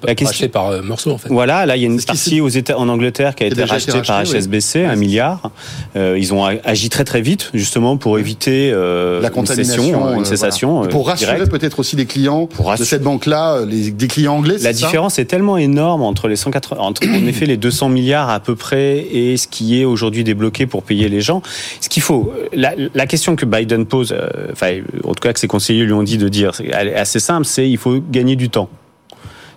par 0.47 0.67
euh, 0.69 0.81
morceaux 0.83 1.11
en 1.11 1.17
fait. 1.17 1.29
Voilà, 1.29 1.65
là 1.65 1.75
il 1.75 1.81
y 1.81 1.85
a 1.85 1.87
une 1.87 2.01
partie 2.01 2.39
aux 2.39 2.47
États, 2.49 2.77
en 2.77 2.87
Angleterre 2.87 3.35
qui 3.35 3.43
a 3.43 3.49
Qui 3.49 3.59
a 3.59 3.63
été 3.63 3.71
rachetée 3.71 3.91
par 4.05 4.17
racheté, 4.17 4.37
oui. 4.37 4.43
HSBC, 4.43 4.85
un 4.85 4.95
milliard. 4.95 5.49
Euh, 5.95 6.17
ils 6.19 6.33
ont 6.33 6.45
a- 6.45 6.53
agi 6.63 6.89
très 6.89 7.03
très 7.03 7.21
vite 7.21 7.49
justement 7.53 7.97
pour 7.97 8.19
éviter 8.19 8.71
euh, 8.73 9.19
la 9.21 9.27
une 9.29 9.33
contamination, 9.33 10.07
euh, 10.07 10.15
une 10.15 10.25
cessation. 10.25 10.75
voilà. 10.77 10.91
Pour 10.91 11.07
rassurer 11.07 11.45
peut-être 11.47 11.79
aussi 11.79 11.95
les 11.95 12.05
clients 12.05 12.47
de 12.57 12.63
rassurer- 12.63 12.87
cette 12.87 13.03
banque-là, 13.03 13.65
les, 13.65 13.91
des 13.91 14.07
clients 14.07 14.35
anglais. 14.35 14.55
La 14.59 14.71
ça? 14.73 14.73
différence 14.73 15.17
est 15.19 15.25
tellement 15.25 15.57
énorme 15.57 16.03
entre 16.03 16.20
les 16.27 16.35
180, 16.35 16.79
entre 16.79 17.07
en 17.07 17.25
effet 17.27 17.45
les 17.45 17.57
200 17.57 17.89
milliards 17.89 18.29
à 18.29 18.39
peu 18.39 18.55
près 18.55 18.97
et 18.99 19.37
ce 19.37 19.47
qui 19.47 19.79
est 19.79 19.85
aujourd'hui 19.85 20.23
débloqué 20.23 20.65
pour 20.65 20.83
payer 20.83 21.09
les 21.09 21.21
gens. 21.21 21.41
Ce 21.79 21.89
qu'il 21.89 22.03
faut, 22.03 22.33
la, 22.53 23.07
question 23.07 23.35
que 23.35 23.45
Biden 23.45 23.85
pose, 23.85 24.13
euh, 24.13 24.51
enfin 24.51 24.79
en 25.03 25.13
tout 25.13 25.21
cas 25.21 25.33
que 25.33 25.39
ses 25.39 25.47
conseillers 25.47 25.83
lui 25.83 25.93
ont 25.93 26.03
dit 26.03 26.17
de 26.17 26.29
dire, 26.29 26.53
elle 26.71 26.89
assez 26.95 27.19
simple, 27.19 27.45
c'est 27.45 27.69
il 27.69 27.77
faut 27.77 27.99
gagner 27.99 28.35
du 28.35 28.49
temps. 28.49 28.69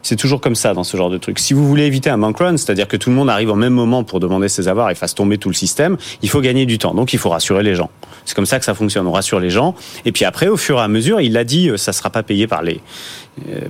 C'est 0.04 0.16
toujours 0.16 0.42
comme 0.42 0.54
ça 0.54 0.74
dans 0.74 0.84
ce 0.84 0.98
genre 0.98 1.08
de 1.08 1.16
truc. 1.16 1.38
Si 1.38 1.54
vous 1.54 1.66
voulez 1.66 1.84
éviter 1.84 2.10
un 2.10 2.18
bank 2.18 2.36
run, 2.36 2.58
c'est-à-dire 2.58 2.86
que 2.88 2.98
tout 2.98 3.08
le 3.08 3.16
monde 3.16 3.30
arrive 3.30 3.48
au 3.48 3.54
même 3.54 3.72
moment 3.72 4.04
pour 4.04 4.20
demander 4.20 4.50
ses 4.50 4.68
avoirs 4.68 4.90
et 4.90 4.94
fasse 4.94 5.14
tomber 5.14 5.38
tout 5.38 5.48
le 5.48 5.54
système, 5.54 5.96
il 6.20 6.28
faut 6.28 6.42
gagner 6.42 6.66
du 6.66 6.76
temps. 6.76 6.92
Donc 6.92 7.14
il 7.14 7.18
faut 7.18 7.30
rassurer 7.30 7.62
les 7.62 7.74
gens. 7.74 7.88
C'est 8.26 8.34
comme 8.34 8.44
ça 8.44 8.58
que 8.58 8.66
ça 8.66 8.74
fonctionne. 8.74 9.06
On 9.06 9.12
rassure 9.12 9.40
les 9.40 9.48
gens. 9.48 9.74
Et 10.04 10.12
puis 10.12 10.26
après, 10.26 10.48
au 10.48 10.58
fur 10.58 10.78
et 10.78 10.82
à 10.82 10.88
mesure, 10.88 11.22
il 11.22 11.32
l'a 11.32 11.44
dit, 11.44 11.70
euh, 11.70 11.78
ça 11.78 11.94
sera 11.94 12.10
pas 12.10 12.22
payé 12.22 12.46
par 12.46 12.62
les 12.62 12.82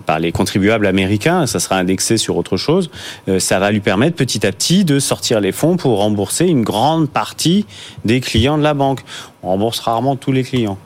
par 0.05 0.19
les 0.19 0.33
contribuables 0.33 0.87
américains, 0.87 1.47
ça 1.47 1.59
sera 1.59 1.77
indexé 1.77 2.19
sur 2.19 2.37
autre 2.37 2.57
chose. 2.57 2.91
Euh, 3.29 3.39
ça 3.39 3.59
va 3.59 3.71
lui 3.71 3.81
permettre 3.81 4.17
petit 4.17 4.47
à 4.47 4.53
petit 4.53 4.85
de 4.85 4.99
sortir 4.99 5.41
les 5.41 5.53
fonds 5.53 5.77
pour 5.77 5.99
rembourser 5.99 6.47
une 6.47 6.63
grande 6.63 7.09
partie 7.09 7.67
des 8.05 8.21
clients 8.21 8.59
de 8.59 8.63
la 8.63 8.75
banque. 8.75 9.01
On 9.43 9.49
rembourse 9.49 9.81
rarement 9.81 10.17
tous 10.17 10.33
les 10.33 10.43
clients. 10.43 10.79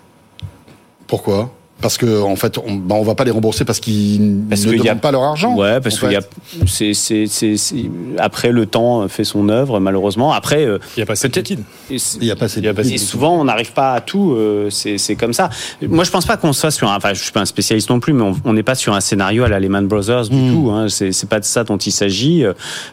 Pourquoi? 1.07 1.53
Parce 1.81 1.97
que 1.97 2.23
en 2.23 2.35
fait, 2.35 2.59
on, 2.59 2.75
bah, 2.75 2.97
on 2.99 3.03
va 3.05 3.15
pas 3.15 3.23
les 3.23 3.31
rembourser 3.31 3.65
parce 3.65 3.79
qu'ils 3.79 4.41
Parce 4.49 4.67
ne 4.67 4.73
y 4.73 4.81
a- 4.81 4.83
demandent 4.83 5.01
pas 5.01 5.13
leur 5.13 5.23
argent. 5.23 5.55
Ouais, 5.55 5.81
parce 5.81 5.99
qu'il 6.01 6.11
y 6.11 6.17
a, 6.17 6.21
c'est, 6.67 6.93
c'est, 6.93 7.27
c'est, 7.29 7.57
c'est- 7.57 7.89
après 8.19 8.51
le 8.51 8.67
temps 8.67 9.07
fait 9.07 9.23
son 9.23 9.49
œuvre 9.49 9.79
malheureusement. 9.79 10.33
Après, 10.33 10.65
euh, 10.67 10.79
Il 10.97 11.01
n'y 11.01 11.03
a 11.05 11.07
pas 11.07 11.13
assez 11.13 11.29
de 11.29 11.35
liquide. 11.37 11.61
Il 11.89 12.25
y 12.25 12.31
a 12.33 12.37
pas 12.37 12.47
assez 12.47 12.61
de 12.61 12.65
Il 12.65 12.67
y 12.67 12.71
a 12.71 12.75
pas 12.75 12.81
assez 12.81 12.95
et 12.95 12.99
souvent, 12.99 13.39
on 13.41 13.45
n'arrive 13.45 13.73
pas 13.73 13.93
à 13.93 14.01
tout. 14.01 14.33
euh, 14.33 14.69
c'est, 14.71 14.99
comme 15.15 15.33
ça. 15.33 15.51
Moi, 15.87 16.03
je 16.03 16.11
pense 16.11 16.27
pas 16.27 16.37
qu'on 16.37 16.53
soit 16.53 16.71
sur. 16.73 16.91
Un, 16.91 16.97
enfin, 16.97 17.15
je 17.15 17.23
suis 17.23 17.31
pas 17.33 17.41
un 17.41 17.45
spécialiste 17.47 17.91
non 17.91 18.01
plus, 18.01 18.13
mais 18.13 18.25
on- 18.45 18.53
n'est 18.53 18.63
pas 18.65 18.75
sur 18.75 18.95
un 18.95 19.01
scénario 19.01 19.45
à 19.45 19.49
la 19.49 19.61
Lehman 19.61 19.87
Brothers 19.87 20.29
du 20.31 20.37
Mm. 20.37 20.53
tout. 20.53 20.71
Hein. 20.73 20.87
C'est, 20.89 21.29
pas 21.29 21.39
de 21.39 21.45
ça 21.45 21.63
dont 21.63 21.77
il 21.77 21.93
s'agit. 21.93 22.45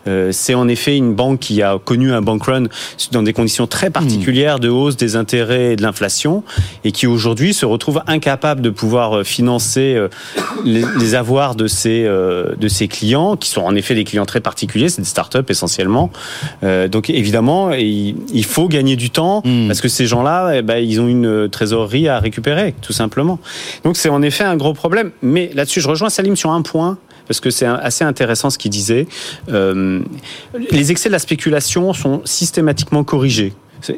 Euh, 0.08 0.32
c'est 0.32 0.54
en 0.54 0.68
effet 0.68 0.96
une 0.96 1.16
banque 1.16 1.40
qui 1.40 1.64
a 1.64 1.80
connu 1.84 2.12
un 2.14 2.22
bank 2.22 2.44
run 2.44 2.64
dans 3.12 3.24
des 3.24 3.34
conditions 3.34 3.66
très 3.66 3.90
particulières 3.90 4.60
de 4.60 4.70
hausse 4.70 4.96
des 4.96 5.16
intérêts 5.16 5.74
et 5.74 5.76
de 5.76 5.82
l'inflation, 5.82 6.44
et 6.84 6.92
qui 6.92 7.08
aujourd'hui 7.08 7.54
se 7.56 7.66
retrouve 7.66 8.02
incapable 8.06 8.62
de 8.62 8.70
pouvoir 8.76 9.18
euh, 9.18 9.24
financer 9.24 9.96
euh, 9.96 10.10
les, 10.64 10.84
les 11.00 11.16
avoirs 11.16 11.56
de 11.56 11.68
ses 11.68 12.06
euh, 12.06 12.56
de 12.58 12.68
ses 12.68 12.88
clients, 12.88 13.36
qui 13.36 13.50
sont 13.50 13.62
en 13.62 13.76
effet 13.76 13.96
des 13.96 14.04
clients 14.04 14.26
très 14.26 14.42
particuliers, 14.42 14.90
c'est 14.90 15.02
des 15.02 15.08
startups 15.08 15.40
essentiellement. 15.50 16.12
Donc 16.92 17.10
évidemment, 17.10 17.72
il, 17.72 18.16
il 18.34 18.46
faut 18.46 18.68
gagner 18.68 18.96
du 18.96 19.10
temps 19.10 19.42
Mm. 19.44 19.68
parce 19.68 19.82
que 19.82 19.88
ces 19.88 20.06
gens-là, 20.06 20.54
eh 20.56 20.62
ben, 20.62 20.78
ils 20.78 21.00
ont 21.00 21.08
une 21.08 21.50
trésorerie 21.50 22.08
à 22.08 22.20
récupérer, 22.20 22.74
tout 22.82 22.94
simplement. 22.94 23.40
Donc 23.84 23.98
c'est 23.98 24.10
en 24.10 24.22
effet 24.22 24.44
un 24.44 24.58
gros 24.58 24.74
problème. 24.74 25.12
Mais 25.22 25.52
là-dessus, 25.54 25.82
je 25.82 25.88
rejoins 25.88 26.10
Salim 26.10 26.36
sur 26.36 26.52
un 26.52 26.62
point. 26.62 26.98
Parce 27.28 27.40
que 27.40 27.50
c'est 27.50 27.66
assez 27.66 28.04
intéressant 28.04 28.52
ce 28.52 28.60
qu'il 28.60 28.70
disait. 28.70 29.08
Euh, 29.50 30.00
les 30.70 30.92
excès 30.92 31.10
de 31.10 31.12
la 31.12 31.18
spéculation 31.18 31.92
sont 31.92 32.22
systématiquement 32.24 33.04
corrigés. 33.04 33.54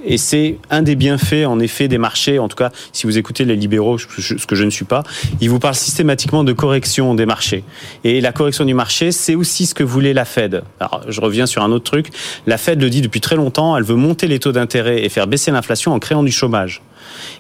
Et 0.06 0.18
c'est 0.18 0.58
un 0.70 0.82
des 0.82 0.96
bienfaits, 0.96 1.46
en 1.46 1.60
effet, 1.60 1.88
des 1.88 1.98
marchés. 1.98 2.40
En 2.40 2.48
tout 2.48 2.56
cas, 2.56 2.72
si 2.94 3.06
vous 3.06 3.18
écoutez 3.18 3.46
les 3.46 3.56
libéraux, 3.56 3.98
ce 3.98 4.08
que 4.46 4.56
je 4.56 4.64
ne 4.64 4.70
suis 4.70 4.86
pas, 4.86 5.04
ils 5.42 5.50
vous 5.50 5.60
parlent 5.60 5.76
systématiquement 5.76 6.44
de 6.44 6.54
correction 6.54 7.16
des 7.16 7.26
marchés. 7.26 7.64
Et 8.04 8.22
la 8.22 8.32
correction 8.32 8.66
du 8.66 8.74
marché, 8.74 9.12
c'est 9.12 9.36
aussi 9.36 9.66
ce 9.66 9.74
que 9.74 9.84
voulait 9.84 10.14
la 10.14 10.26
Fed. 10.26 10.64
Alors, 10.80 11.04
je 11.08 11.22
reviens 11.22 11.46
sur 11.46 11.64
un 11.64 11.72
autre 11.72 11.86
truc. 11.86 12.08
La 12.46 12.58
Fed 12.58 12.82
le 12.82 12.90
dit 12.90 13.02
depuis 13.02 13.22
très 13.22 13.36
longtemps, 13.36 13.78
elle 13.78 13.84
veut 13.84 13.96
monter 13.96 14.28
les 14.28 14.40
taux 14.40 14.52
d'intérêt 14.52 15.04
et 15.04 15.10
faire 15.10 15.28
baisser 15.28 15.52
l'inflation 15.52 15.94
en 15.94 16.00
créant 16.00 16.24
du 16.24 16.32
chômage. 16.32 16.82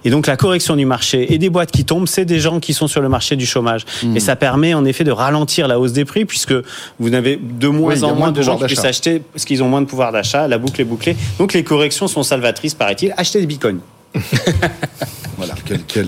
Et 0.05 0.09
donc 0.09 0.27
la 0.27 0.37
correction 0.37 0.75
du 0.75 0.85
marché 0.85 1.33
et 1.33 1.37
des 1.37 1.49
boîtes 1.49 1.71
qui 1.71 1.85
tombent, 1.85 2.07
c'est 2.07 2.25
des 2.25 2.39
gens 2.39 2.59
qui 2.59 2.73
sont 2.73 2.87
sur 2.87 3.01
le 3.01 3.09
marché 3.09 3.35
du 3.35 3.45
chômage. 3.45 3.85
Et 4.15 4.19
ça 4.19 4.35
permet 4.35 4.73
en 4.73 4.85
effet 4.85 5.03
de 5.03 5.11
ralentir 5.11 5.67
la 5.67 5.79
hausse 5.79 5.93
des 5.93 6.05
prix 6.05 6.25
puisque 6.25 6.53
vous 6.99 7.13
avez 7.13 7.37
de 7.41 7.67
moins 7.67 7.93
Oui, 7.93 8.03
en 8.03 8.09
moins 8.09 8.15
moins 8.15 8.31
de 8.31 8.41
gens 8.41 8.57
qui 8.57 8.65
puissent 8.65 8.85
acheter 8.85 9.21
parce 9.33 9.45
qu'ils 9.45 9.63
ont 9.63 9.69
moins 9.69 9.81
de 9.81 9.87
pouvoir 9.87 10.11
d'achat, 10.11 10.47
la 10.47 10.57
boucle 10.57 10.81
est 10.81 10.85
bouclée. 10.85 11.15
Donc 11.39 11.53
les 11.53 11.63
corrections 11.63 12.07
sont 12.07 12.23
salvatrices, 12.23 12.73
paraît-il. 12.73 13.13
Achetez 13.17 13.39
des 13.39 13.47
bitcoins. 13.47 13.79
Voilà, 15.37 15.53
quel, 15.65 15.81
quel... 15.83 16.07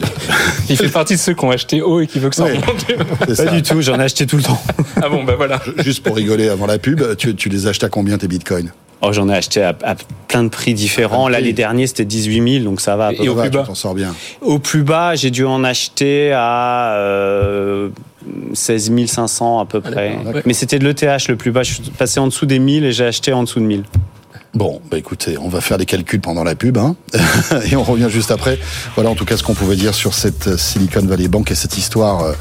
Il 0.69 0.75
fait 0.75 0.89
partie 0.89 1.13
de 1.13 1.19
ceux 1.19 1.35
qui 1.35 1.45
ont 1.45 1.51
acheté 1.51 1.83
haut 1.83 2.01
et 2.01 2.07
qui 2.07 2.17
veut 2.17 2.29
que 2.31 2.35
ça 2.35 2.45
remonte. 2.45 2.83
c'est 3.27 3.45
Pas 3.45 3.51
du 3.51 3.61
tout, 3.61 3.79
j'en 3.79 3.99
ai 3.99 4.03
acheté 4.03 4.25
tout 4.25 4.37
le 4.37 4.41
temps. 4.41 4.59
ah 4.95 5.07
bon, 5.07 5.23
bah 5.23 5.35
voilà. 5.37 5.61
Juste 5.77 6.01
pour 6.03 6.15
rigoler 6.15 6.49
avant 6.49 6.65
la 6.65 6.79
pub, 6.79 7.15
tu, 7.15 7.35
tu 7.35 7.47
les 7.47 7.67
achètes 7.67 7.83
à 7.83 7.89
combien 7.89 8.17
tes 8.17 8.27
bitcoins? 8.27 8.71
Oh, 9.01 9.13
j'en 9.13 9.29
ai 9.29 9.33
acheté 9.35 9.61
à, 9.61 9.75
à 9.83 9.95
plein 10.27 10.43
de 10.43 10.49
prix 10.49 10.73
différents. 10.73 11.29
Là, 11.29 11.39
les 11.39 11.53
derniers, 11.53 11.87
c'était 11.87 12.05
18 12.05 12.53
000, 12.59 12.65
donc 12.65 12.81
ça 12.81 12.95
va. 12.97 13.07
à 13.07 13.13
peu 13.13 13.23
Et 13.23 13.29
au 13.29 13.35
Ça 13.35 13.43
va, 13.43 13.49
plus 13.49 13.57
bas 13.57 13.75
sors 13.75 13.93
bien. 13.95 14.13
Au 14.41 14.59
plus 14.59 14.83
bas, 14.83 15.15
j'ai 15.15 15.31
dû 15.31 15.45
en 15.45 15.63
acheter 15.63 16.33
à 16.33 16.95
euh, 16.95 17.89
16 18.53 18.91
500 19.07 19.59
à 19.59 19.65
peu 19.65 19.79
près. 19.79 20.17
d'accord. 20.23 20.41
Mais 20.45 20.53
c'était 20.53 20.79
de 20.79 20.85
l'ETH 20.85 21.27
le 21.29 21.35
plus 21.35 21.51
bas. 21.51 21.63
Je 21.63 21.75
suis 21.75 21.83
passé 21.91 22.19
en 22.19 22.27
dessous 22.27 22.45
des 22.45 22.59
1000 22.59 22.83
et 22.83 22.91
j'ai 22.91 23.05
acheté 23.05 23.31
en 23.31 23.43
dessous 23.43 23.59
de 23.59 23.65
1000. 23.65 23.83
Bon, 24.55 24.81
bah 24.89 24.97
écoutez, 24.97 25.37
on 25.37 25.47
va 25.47 25.61
faire 25.61 25.77
des 25.77 25.85
calculs 25.85 26.21
pendant 26.21 26.43
la 26.43 26.55
pub, 26.55 26.79
hein, 26.79 26.95
et 27.71 27.75
on 27.75 27.83
revient 27.83 28.07
juste 28.09 28.31
après. 28.31 28.57
Voilà, 28.95 29.11
en 29.11 29.15
tout 29.15 29.25
cas, 29.25 29.37
ce 29.37 29.43
qu'on 29.43 29.53
pouvait 29.53 29.75
dire 29.75 29.93
sur 29.93 30.15
cette 30.15 30.47
euh, 30.47 30.57
Silicon 30.57 31.05
Valley 31.05 31.27
Bank 31.27 31.51
et 31.51 31.55
cette 31.55 31.77
histoire, 31.77 32.23
euh, 32.23 32.33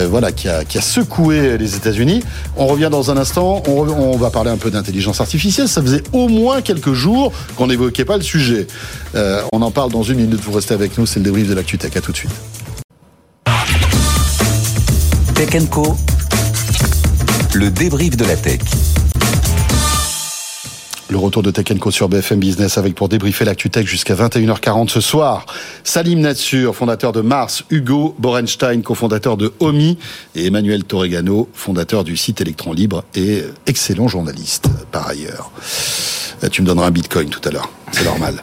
euh, 0.00 0.08
voilà, 0.08 0.32
qui 0.32 0.48
a, 0.48 0.64
secoué 0.80 1.56
les 1.58 1.76
États-Unis. 1.76 2.24
On 2.56 2.66
revient 2.66 2.88
dans 2.90 3.12
un 3.12 3.16
instant. 3.16 3.62
On, 3.68 4.16
va 4.16 4.30
parler 4.30 4.50
un 4.50 4.56
peu 4.56 4.72
d'intelligence 4.72 5.20
artificielle. 5.20 5.68
Ça 5.68 5.80
faisait 5.80 6.02
au 6.12 6.26
moins 6.26 6.62
quelques 6.62 6.94
jours 6.94 7.32
qu'on 7.56 7.68
n'évoquait 7.68 8.04
pas 8.04 8.16
le 8.16 8.22
sujet. 8.22 8.66
On 9.14 9.62
en 9.62 9.70
parle 9.70 9.92
dans 9.92 10.02
une 10.02 10.16
minute. 10.16 10.40
Vous 10.40 10.52
restez 10.52 10.74
avec 10.74 10.98
nous. 10.98 11.06
C'est 11.06 11.20
le 11.20 11.24
débrief 11.24 11.48
de 11.48 11.54
l'actu 11.54 11.78
tech. 11.78 11.96
À 11.96 12.00
tout 12.00 12.10
de 12.10 12.16
suite. 12.16 12.32
Tech 15.34 15.68
Co. 15.70 15.96
Le 17.54 17.70
débrief 17.70 18.16
de 18.16 18.24
la 18.24 18.36
tech. 18.36 18.60
Le 21.12 21.18
retour 21.18 21.42
de 21.42 21.50
Tech 21.50 21.66
sur 21.90 22.08
BFM 22.08 22.40
Business 22.40 22.78
avec 22.78 22.94
pour 22.94 23.10
débriefer 23.10 23.44
l'actu 23.44 23.68
tech 23.68 23.84
jusqu'à 23.84 24.14
21h40 24.14 24.88
ce 24.88 25.02
soir. 25.02 25.44
Salim 25.84 26.20
Natsur, 26.20 26.74
fondateur 26.74 27.12
de 27.12 27.20
Mars, 27.20 27.64
Hugo 27.68 28.14
Borenstein, 28.18 28.80
cofondateur 28.80 29.36
de 29.36 29.52
Omi, 29.60 29.98
et 30.34 30.46
Emmanuel 30.46 30.84
Torregano, 30.84 31.50
fondateur 31.52 32.04
du 32.04 32.16
site 32.16 32.40
Electron 32.40 32.72
Libre 32.72 33.04
et 33.14 33.42
excellent 33.66 34.08
journaliste 34.08 34.70
par 34.90 35.06
ailleurs. 35.06 35.50
Euh, 36.44 36.48
Tu 36.48 36.62
me 36.62 36.66
donneras 36.66 36.86
un 36.86 36.90
bitcoin 36.90 37.28
tout 37.28 37.46
à 37.46 37.52
l'heure, 37.52 37.68
c'est 37.90 38.04
normal. 38.04 38.42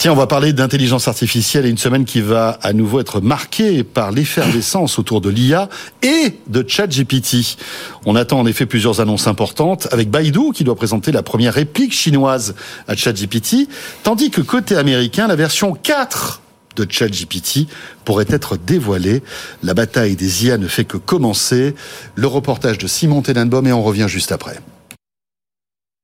Tiens, 0.00 0.12
on 0.12 0.16
va 0.16 0.26
parler 0.26 0.54
d'intelligence 0.54 1.08
artificielle 1.08 1.66
et 1.66 1.68
une 1.68 1.76
semaine 1.76 2.06
qui 2.06 2.22
va 2.22 2.58
à 2.62 2.72
nouveau 2.72 3.00
être 3.00 3.20
marquée 3.20 3.84
par 3.84 4.12
l'effervescence 4.12 4.98
autour 4.98 5.20
de 5.20 5.28
l'IA 5.28 5.68
et 6.00 6.38
de 6.46 6.64
ChatGPT. 6.66 7.58
On 8.06 8.16
attend 8.16 8.40
en 8.40 8.46
effet 8.46 8.64
plusieurs 8.64 9.02
annonces 9.02 9.26
importantes 9.26 9.88
avec 9.92 10.08
Baidu 10.08 10.52
qui 10.54 10.64
doit 10.64 10.74
présenter 10.74 11.12
la 11.12 11.22
première 11.22 11.52
réplique 11.52 11.92
chinoise 11.92 12.54
à 12.88 12.96
ChatGPT, 12.96 13.68
tandis 14.02 14.30
que 14.30 14.40
côté 14.40 14.74
américain, 14.74 15.26
la 15.26 15.36
version 15.36 15.74
4 15.74 16.40
de 16.76 16.86
ChatGPT 16.90 17.66
pourrait 18.06 18.24
être 18.30 18.56
dévoilée. 18.56 19.22
La 19.62 19.74
bataille 19.74 20.16
des 20.16 20.46
IA 20.46 20.56
ne 20.56 20.66
fait 20.66 20.86
que 20.86 20.96
commencer. 20.96 21.74
Le 22.14 22.26
reportage 22.26 22.78
de 22.78 22.86
Simon 22.86 23.20
Tenenbaum 23.20 23.66
et 23.66 23.72
on 23.74 23.82
revient 23.82 24.06
juste 24.08 24.32
après. 24.32 24.60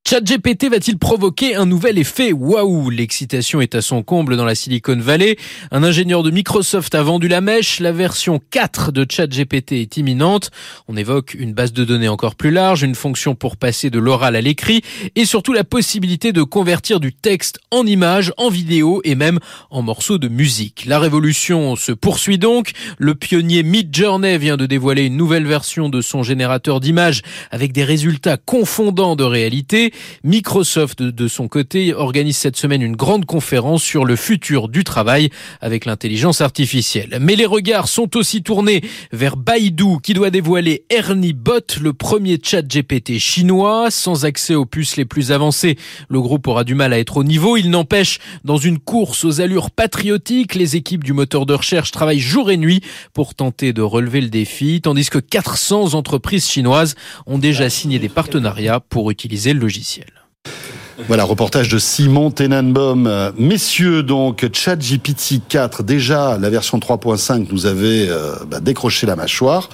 ChatGPT 0.08 0.68
va-t-il 0.70 0.98
provoquer 0.98 1.56
un 1.56 1.66
nouvel 1.66 1.98
effet? 1.98 2.32
Waouh 2.32 2.90
L'excitation 2.90 3.60
est 3.60 3.74
à 3.74 3.82
son 3.82 4.04
comble 4.04 4.36
dans 4.36 4.44
la 4.44 4.54
Silicon 4.54 4.96
Valley. 4.96 5.36
Un 5.72 5.82
ingénieur 5.82 6.22
de 6.22 6.30
Microsoft 6.30 6.94
a 6.94 7.02
vendu 7.02 7.26
la 7.26 7.40
mèche. 7.40 7.80
La 7.80 7.90
version 7.90 8.40
4 8.52 8.92
de 8.92 9.04
ChatGPT 9.10 9.72
est 9.72 9.96
imminente. 9.96 10.52
On 10.86 10.96
évoque 10.96 11.34
une 11.34 11.54
base 11.54 11.72
de 11.72 11.82
données 11.84 12.06
encore 12.06 12.36
plus 12.36 12.52
large, 12.52 12.84
une 12.84 12.94
fonction 12.94 13.34
pour 13.34 13.56
passer 13.56 13.90
de 13.90 13.98
l'oral 13.98 14.36
à 14.36 14.40
l'écrit 14.40 14.82
et 15.16 15.24
surtout 15.24 15.52
la 15.52 15.64
possibilité 15.64 16.32
de 16.32 16.44
convertir 16.44 17.00
du 17.00 17.12
texte 17.12 17.58
en 17.72 17.84
images, 17.84 18.32
en 18.36 18.48
vidéo 18.48 19.00
et 19.02 19.16
même 19.16 19.40
en 19.70 19.82
morceaux 19.82 20.18
de 20.18 20.28
musique. 20.28 20.84
La 20.86 21.00
révolution 21.00 21.74
se 21.74 21.90
poursuit 21.90 22.38
donc. 22.38 22.70
Le 22.98 23.16
pionnier 23.16 23.64
Midjourney 23.64 24.38
vient 24.38 24.56
de 24.56 24.66
dévoiler 24.66 25.06
une 25.06 25.16
nouvelle 25.16 25.48
version 25.48 25.88
de 25.88 26.00
son 26.00 26.22
générateur 26.22 26.78
d'images 26.78 27.22
avec 27.50 27.72
des 27.72 27.82
résultats 27.82 28.36
confondants 28.36 29.16
de 29.16 29.24
réalité. 29.24 29.92
Microsoft, 30.24 31.02
de 31.02 31.28
son 31.28 31.48
côté, 31.48 31.94
organise 31.94 32.36
cette 32.36 32.56
semaine 32.56 32.82
une 32.82 32.96
grande 32.96 33.24
conférence 33.24 33.82
sur 33.82 34.04
le 34.04 34.16
futur 34.16 34.68
du 34.68 34.84
travail 34.84 35.30
avec 35.60 35.84
l'intelligence 35.84 36.40
artificielle. 36.40 37.18
Mais 37.20 37.36
les 37.36 37.46
regards 37.46 37.88
sont 37.88 38.16
aussi 38.16 38.42
tournés 38.42 38.82
vers 39.12 39.36
Baidu 39.36 40.00
qui 40.02 40.14
doit 40.14 40.30
dévoiler 40.30 40.84
Ernie 40.90 41.32
Bot, 41.32 41.78
le 41.80 41.92
premier 41.92 42.38
chat 42.42 42.62
GPT 42.62 43.18
chinois, 43.18 43.90
sans 43.90 44.24
accès 44.24 44.54
aux 44.54 44.66
puces 44.66 44.96
les 44.96 45.04
plus 45.04 45.32
avancées. 45.32 45.76
Le 46.08 46.20
groupe 46.20 46.46
aura 46.46 46.64
du 46.64 46.74
mal 46.74 46.92
à 46.92 46.98
être 46.98 47.16
au 47.16 47.24
niveau. 47.24 47.56
Il 47.56 47.70
n'empêche, 47.70 48.18
dans 48.44 48.56
une 48.56 48.78
course 48.78 49.24
aux 49.24 49.40
allures 49.40 49.70
patriotiques, 49.70 50.54
les 50.54 50.76
équipes 50.76 51.04
du 51.04 51.12
moteur 51.12 51.46
de 51.46 51.54
recherche 51.54 51.90
travaillent 51.90 52.20
jour 52.20 52.50
et 52.50 52.56
nuit 52.56 52.80
pour 53.12 53.34
tenter 53.34 53.72
de 53.72 53.82
relever 53.82 54.20
le 54.20 54.28
défi, 54.28 54.80
tandis 54.82 55.08
que 55.08 55.18
400 55.18 55.94
entreprises 55.94 56.48
chinoises 56.48 56.94
ont 57.26 57.38
déjà 57.38 57.70
signé 57.70 57.98
des 57.98 58.08
partenariats 58.08 58.80
pour 58.80 59.10
utiliser 59.10 59.52
le 59.52 59.60
logiciel. 59.60 59.85
Voilà, 61.08 61.24
reportage 61.24 61.68
de 61.68 61.78
Simon 61.78 62.30
Tenenbaum. 62.30 63.32
Messieurs, 63.38 64.02
donc, 64.02 64.48
ChatGPT 64.52 65.42
4, 65.46 65.82
déjà, 65.82 66.38
la 66.38 66.48
version 66.48 66.78
3.5 66.78 67.48
nous 67.52 67.66
avait 67.66 68.08
euh, 68.08 68.34
bah, 68.46 68.60
décroché 68.60 69.06
la 69.06 69.14
mâchoire. 69.14 69.68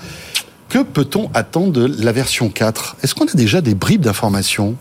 Que 0.69 0.83
peut-on 0.83 1.31
attendre 1.35 1.73
de 1.73 2.03
la 2.03 2.13
version 2.13 2.49
4 2.49 2.97
Est-ce 3.03 3.15
qu'on 3.15 3.27
a 3.27 3.35
déjà 3.35 3.61
des 3.61 3.75
bribes 3.75 4.03
d'informations? 4.03 4.77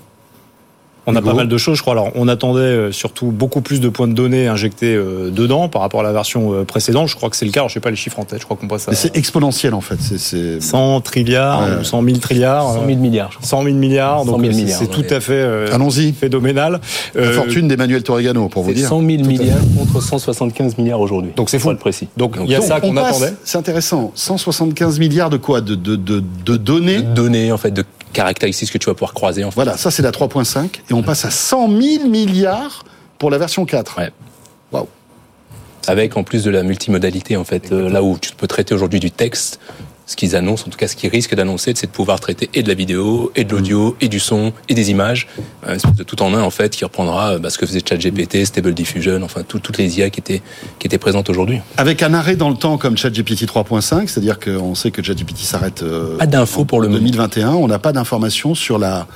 On 1.08 1.16
a 1.16 1.22
pas 1.22 1.34
mal 1.34 1.48
de 1.48 1.58
choses, 1.58 1.78
je 1.78 1.82
crois. 1.82 1.94
Alors, 1.94 2.12
on 2.16 2.28
attendait 2.28 2.62
euh, 2.62 2.92
surtout 2.92 3.28
beaucoup 3.28 3.62
plus 3.62 3.80
de 3.82 3.90
points 3.90 4.08
de 4.08 4.14
données 4.14 4.48
injectés 4.48 4.96
euh, 4.96 5.32
dedans 5.32 5.68
par 5.68 5.82
rapport 5.82 6.02
à 6.02 6.04
la 6.04 6.12
version 6.12 6.54
euh, 6.54 6.64
précédente. 6.64 7.08
Je 7.08 7.16
crois 7.16 7.30
que 7.30 7.36
c'est 7.36 7.46
le 7.46 7.52
cas. 7.52 7.62
Alors, 7.62 7.70
je 7.70 7.74
sais 7.76 7.80
pas 7.80 7.90
les 7.90 7.96
chiffres 7.96 8.20
en 8.20 8.26
tête. 8.26 8.40
Je 8.40 8.46
crois 8.46 8.56
qu'on 8.56 8.68
passe 8.68 8.88
à. 8.88 8.94
C'est 8.94 9.18
exponentiel 9.18 9.74
en 9.74 9.82
fait. 9.82 9.98
C'est 10.00 10.62
100 10.62 11.02
trilliards, 11.02 11.64
ouais. 11.64 11.84
100 11.84 12.04
000 12.04 12.18
trilliards, 12.18 12.74
100 12.74 12.86
000 12.86 13.00
milliards. 13.00 13.40
100 13.42 13.64
000 13.64 13.76
milliards. 13.76 14.26
Donc, 14.26 14.46
c'est 14.68 14.90
tout 14.90 15.06
à 15.10 15.20
fait. 15.20 15.72
Allons-y. 15.72 16.14
Phénoménal. 16.14 16.80
La 17.16 17.32
fortune 17.32 17.68
d'Emmanuel 17.68 18.04
Torregano, 18.04 18.48
pour 18.48 18.64
vous 18.64 18.74
dire. 18.74 18.88
100 18.88 19.00
000 19.00 19.24
milliards 19.24 19.58
contre 19.78 20.02
175 20.02 20.78
milliards 20.78 21.00
aujourd'hui. 21.00 21.32
Donc 21.36 21.50
c'est 21.50 21.60
fou. 21.60 21.72
le 21.72 21.78
précis. 21.78 22.08
Donc 22.18 22.38
il 22.44 22.50
y 22.50 22.56
a 22.56 22.62
ça 22.62 22.80
qu'on 22.80 22.96
attendait. 22.98 23.34
C'est 23.44 23.58
intéressant. 23.58 24.12
175 24.16 25.00
milliards 25.00 25.30
de 25.30 25.38
quoi? 25.38 25.62
De, 25.62 25.76
de, 25.76 25.96
de, 25.96 26.24
de 26.46 26.58
données? 26.58 27.02
De 27.02 27.14
données 27.14 27.52
en 27.52 27.58
fait 27.58 27.72
de 27.72 27.84
caractéristiques 28.12 28.72
que 28.72 28.78
tu 28.78 28.88
vas 28.88 28.94
pouvoir 28.94 29.14
croiser. 29.14 29.44
En 29.44 29.52
fait. 29.52 29.56
Voilà, 29.56 29.78
ça 29.78 29.92
c'est 29.92 30.04
la 30.04 30.12
3.5 30.12 30.82
et 30.90 30.94
on 30.94 31.04
passe 31.04 31.26
à 31.26 31.32
100 31.32 31.68
000 31.82 32.08
milliards 32.08 32.84
pour 33.18 33.30
la 33.30 33.38
version 33.38 33.66
4. 33.66 33.98
Ouais. 33.98 34.12
Waouh. 34.72 34.88
Avec 35.88 36.18
en 36.18 36.24
plus 36.24 36.44
de 36.44 36.52
la 36.52 36.64
multimodalité 36.64 37.38
en 37.38 37.44
fait, 37.44 37.72
euh, 37.72 37.90
là 37.90 38.04
où 38.04 38.18
tu 38.20 38.32
peux 38.36 38.48
traiter 38.48 38.74
aujourd'hui 38.74 39.00
du 39.00 39.12
texte, 39.12 39.60
ce 40.12 40.18
qu'ils 40.18 40.36
annoncent, 40.36 40.66
en 40.68 40.70
tout 40.70 40.78
cas 40.78 40.90
ce 40.90 40.98
qu'ils 40.98 41.10
risquent 41.10 41.36
d'annoncer, 41.36 41.72
c'est 41.74 41.88
de 41.88 41.92
pouvoir 41.92 42.20
traiter 42.20 42.50
et 42.54 42.64
de 42.64 42.68
la 42.68 42.74
vidéo, 42.74 43.32
et 43.38 43.46
de 43.46 43.52
l'audio, 43.52 43.96
et 44.02 44.10
du 44.10 44.20
son, 44.20 44.52
et 44.68 44.74
des 44.74 44.92
images, 44.92 45.30
un 45.66 45.76
espèce 45.76 45.96
de 45.96 46.04
tout 46.04 46.22
en 46.22 46.34
un 46.34 46.42
en 46.42 46.50
fait, 46.50 46.76
qui 46.76 46.84
reprendra 46.84 47.40
bah, 47.40 47.50
ce 47.50 47.58
que 47.58 47.66
faisait 47.66 47.80
ChatGPT, 47.80 48.44
Stable 48.46 48.74
Diffusion, 48.74 49.22
enfin 49.24 49.44
tout, 49.48 49.60
toutes 49.60 49.78
les 49.78 50.00
IA 50.00 50.10
qui 50.10 50.20
étaient 50.20 50.42
qui 50.80 50.88
étaient 50.88 50.98
présentes 50.98 51.30
aujourd'hui. 51.30 51.60
Avec 51.78 52.04
un 52.04 52.14
arrêt 52.14 52.36
dans 52.36 52.50
le 52.50 52.58
temps 52.58 52.78
comme 52.78 52.98
ChatGPT 52.98 53.46
3.5, 53.46 54.08
c'est-à-dire 54.08 54.38
qu'on 54.38 54.76
sait 54.76 54.92
que 54.92 55.02
ChatGPT 55.02 55.38
s'arrête. 55.38 55.82
Euh, 55.82 56.18
pas 56.18 56.28
d'infos 56.28 56.66
pour 56.66 56.82
le 56.82 56.90
2021, 56.90 57.52
on 57.52 57.68
n'a 57.68 57.80
pas 57.80 57.94
d'informations 57.94 58.54
sur 58.54 58.78
la. 58.78 59.08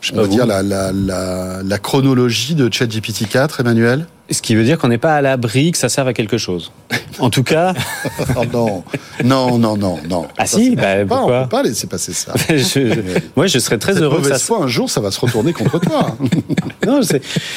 Je 0.00 0.12
peux 0.12 0.28
dire 0.28 0.46
la, 0.46 0.62
la, 0.62 0.92
la, 0.92 1.62
la 1.64 1.78
chronologie 1.78 2.54
de 2.54 2.72
ChatGPT 2.72 3.28
4, 3.28 3.58
Emmanuel? 3.60 4.06
Ce 4.30 4.42
qui 4.42 4.54
veut 4.54 4.64
dire 4.64 4.78
qu'on 4.78 4.88
n'est 4.88 4.98
pas 4.98 5.14
à 5.14 5.20
l'abri 5.20 5.72
que 5.72 5.78
ça 5.78 5.88
serve 5.88 6.08
à 6.08 6.12
quelque 6.12 6.38
chose. 6.38 6.72
En 7.18 7.30
tout 7.30 7.42
cas. 7.42 7.74
oh 8.36 8.44
non, 8.52 8.84
non, 9.24 9.58
non, 9.58 9.76
non, 9.76 9.98
non. 10.08 10.26
Ah 10.36 10.46
si, 10.46 10.76
bah, 10.76 10.82
pas, 10.82 11.04
pourquoi 11.04 11.38
On 11.38 11.42
peut 11.44 11.48
pas 11.48 11.62
laisser 11.62 11.86
passer 11.86 12.12
ça. 12.12 12.34
je, 12.48 13.16
moi, 13.36 13.46
je 13.46 13.58
serais 13.58 13.78
très 13.78 13.94
Cette 13.94 14.02
heureux 14.02 14.20
que 14.20 14.28
ça. 14.28 14.38
Fois, 14.38 14.64
un 14.64 14.68
jour, 14.68 14.90
ça 14.90 15.00
va 15.00 15.10
se 15.10 15.20
retourner 15.20 15.52
contre 15.52 15.78
toi. 15.78 16.16
non, 16.86 17.00
je, 17.02 17.16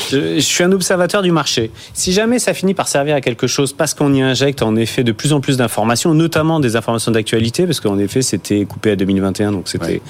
je, 0.09 0.35
je, 0.35 0.39
suis 0.39 0.63
un 0.63 0.71
observateur 0.71 1.21
du 1.21 1.31
marché. 1.31 1.71
Si 1.93 2.13
jamais 2.13 2.39
ça 2.39 2.53
finit 2.53 2.73
par 2.73 2.87
servir 2.87 3.15
à 3.15 3.21
quelque 3.21 3.47
chose, 3.47 3.73
parce 3.73 3.93
qu'on 3.93 4.13
y 4.13 4.21
injecte 4.21 4.61
en 4.61 4.75
effet 4.75 5.03
de 5.03 5.11
plus 5.11 5.33
en 5.33 5.41
plus 5.41 5.57
d'informations, 5.57 6.13
notamment 6.13 6.59
des 6.59 6.75
informations 6.75 7.11
d'actualité, 7.11 7.65
parce 7.65 7.79
qu'en 7.79 7.99
effet, 7.99 8.21
c'était 8.21 8.65
coupé 8.65 8.91
à 8.91 8.95
2021, 8.95 9.51
donc 9.51 9.67
c'était 9.67 9.85
ouais. 9.85 10.01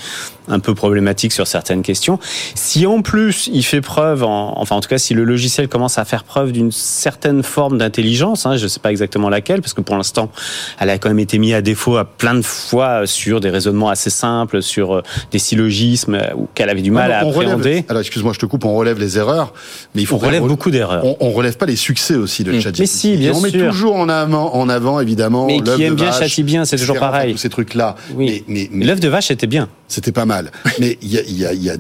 un 0.48 0.60
peu 0.60 0.76
problématique 0.76 1.32
sur 1.32 1.48
certaines 1.48 1.82
questions. 1.82 2.20
Si 2.54 2.86
en 2.86 3.02
plus 3.02 3.50
il 3.52 3.64
fait 3.64 3.82
preuve, 3.82 4.24
en, 4.24 4.60
enfin 4.60 4.76
en 4.76 4.82
tout 4.82 4.90
cas, 4.90 4.98
si 4.98 5.14
le 5.14 5.24
logiciel 5.24 5.68
commence 5.68 5.98
à 5.98 6.06
faire 6.06 6.24
preuve 6.24 6.49
d'une 6.52 6.72
certaine 6.72 7.44
forme 7.44 7.78
d'intelligence, 7.78 8.46
hein, 8.46 8.58
je 8.58 8.64
ne 8.64 8.68
sais 8.68 8.80
pas 8.80 8.92
exactement 8.92 9.30
laquelle, 9.30 9.62
parce 9.62 9.74
que 9.74 9.82
pour 9.82 9.96
l'instant, 9.96 10.32
elle 10.80 10.90
a 10.90 10.98
quand 10.98 11.10
même 11.10 11.20
été 11.20 11.38
mise 11.38 11.54
à 11.54 11.62
défaut 11.62 11.98
à 11.98 12.06
plein 12.06 12.36
de 12.36 12.42
fois 12.42 13.06
sur 13.06 13.40
des 13.40 13.50
raisonnements 13.50 13.90
assez 13.90 14.10
simples, 14.10 14.62
sur 14.62 14.96
euh, 14.96 15.02
des 15.32 15.40
syllogismes 15.40 16.16
euh, 16.16 16.28
qu'elle 16.56 16.70
avait 16.70 16.82
du 16.82 16.92
mal 16.92 17.10
non, 17.10 17.16
à 17.16 17.20
appréhender. 17.20 17.70
Relève, 17.70 17.84
alors 17.90 18.02
excuse-moi, 18.02 18.34
je 18.34 18.40
te 18.40 18.46
coupe, 18.46 18.66
on 18.66 18.76
relève 18.76 19.00
les 19.00 19.18
erreurs, 19.18 19.54
mais 19.96 20.02
il 20.02 20.06
faut 20.06 20.16
on 20.16 20.20
relève 20.20 20.46
beaucoup 20.46 20.72
d'erreurs. 20.72 21.06
On, 21.06 21.18
on, 21.20 21.32
relève 21.32 21.58
pas 21.58 21.66
les 21.66 21.76
succès 21.76 22.16
aussi 22.16 22.44
de 22.44 22.52
mmh. 22.52 22.62
ChatGPT. 22.62 22.80
Mais 22.80 22.86
si, 22.86 23.18
bien 23.18 23.32
on 23.32 23.36
sûr. 23.36 23.44
met 23.44 23.68
toujours 23.70 23.96
en 23.96 24.10
avant, 24.10 24.54
en 24.56 24.70
avant 24.70 25.00
évidemment. 25.00 25.46
Mais 25.46 25.62
qui 25.62 25.84
aime 25.84 25.96
bien 25.96 26.12
châtie 26.12 26.44
bien, 26.44 26.66
c'est 26.66 26.78
toujours 26.78 27.00
pareil. 27.00 27.34
Tous 27.34 27.40
ces 27.40 27.50
trucs-là. 27.50 27.96
Oui. 28.16 28.44
Mais, 28.48 28.62
mais, 28.62 28.70
mais 28.72 28.86
l'œuf 28.86 29.00
de 29.00 29.08
vache 29.08 29.32
était 29.32 29.48
bien. 29.48 29.70
C'était 29.88 30.12
pas 30.12 30.26
mal. 30.26 30.52
mais 30.80 30.98
il 31.02 31.12
y 31.12 31.18
a, 31.18 31.24
y 31.24 31.46
a, 31.46 31.54
y 31.54 31.70
a, 31.70 31.76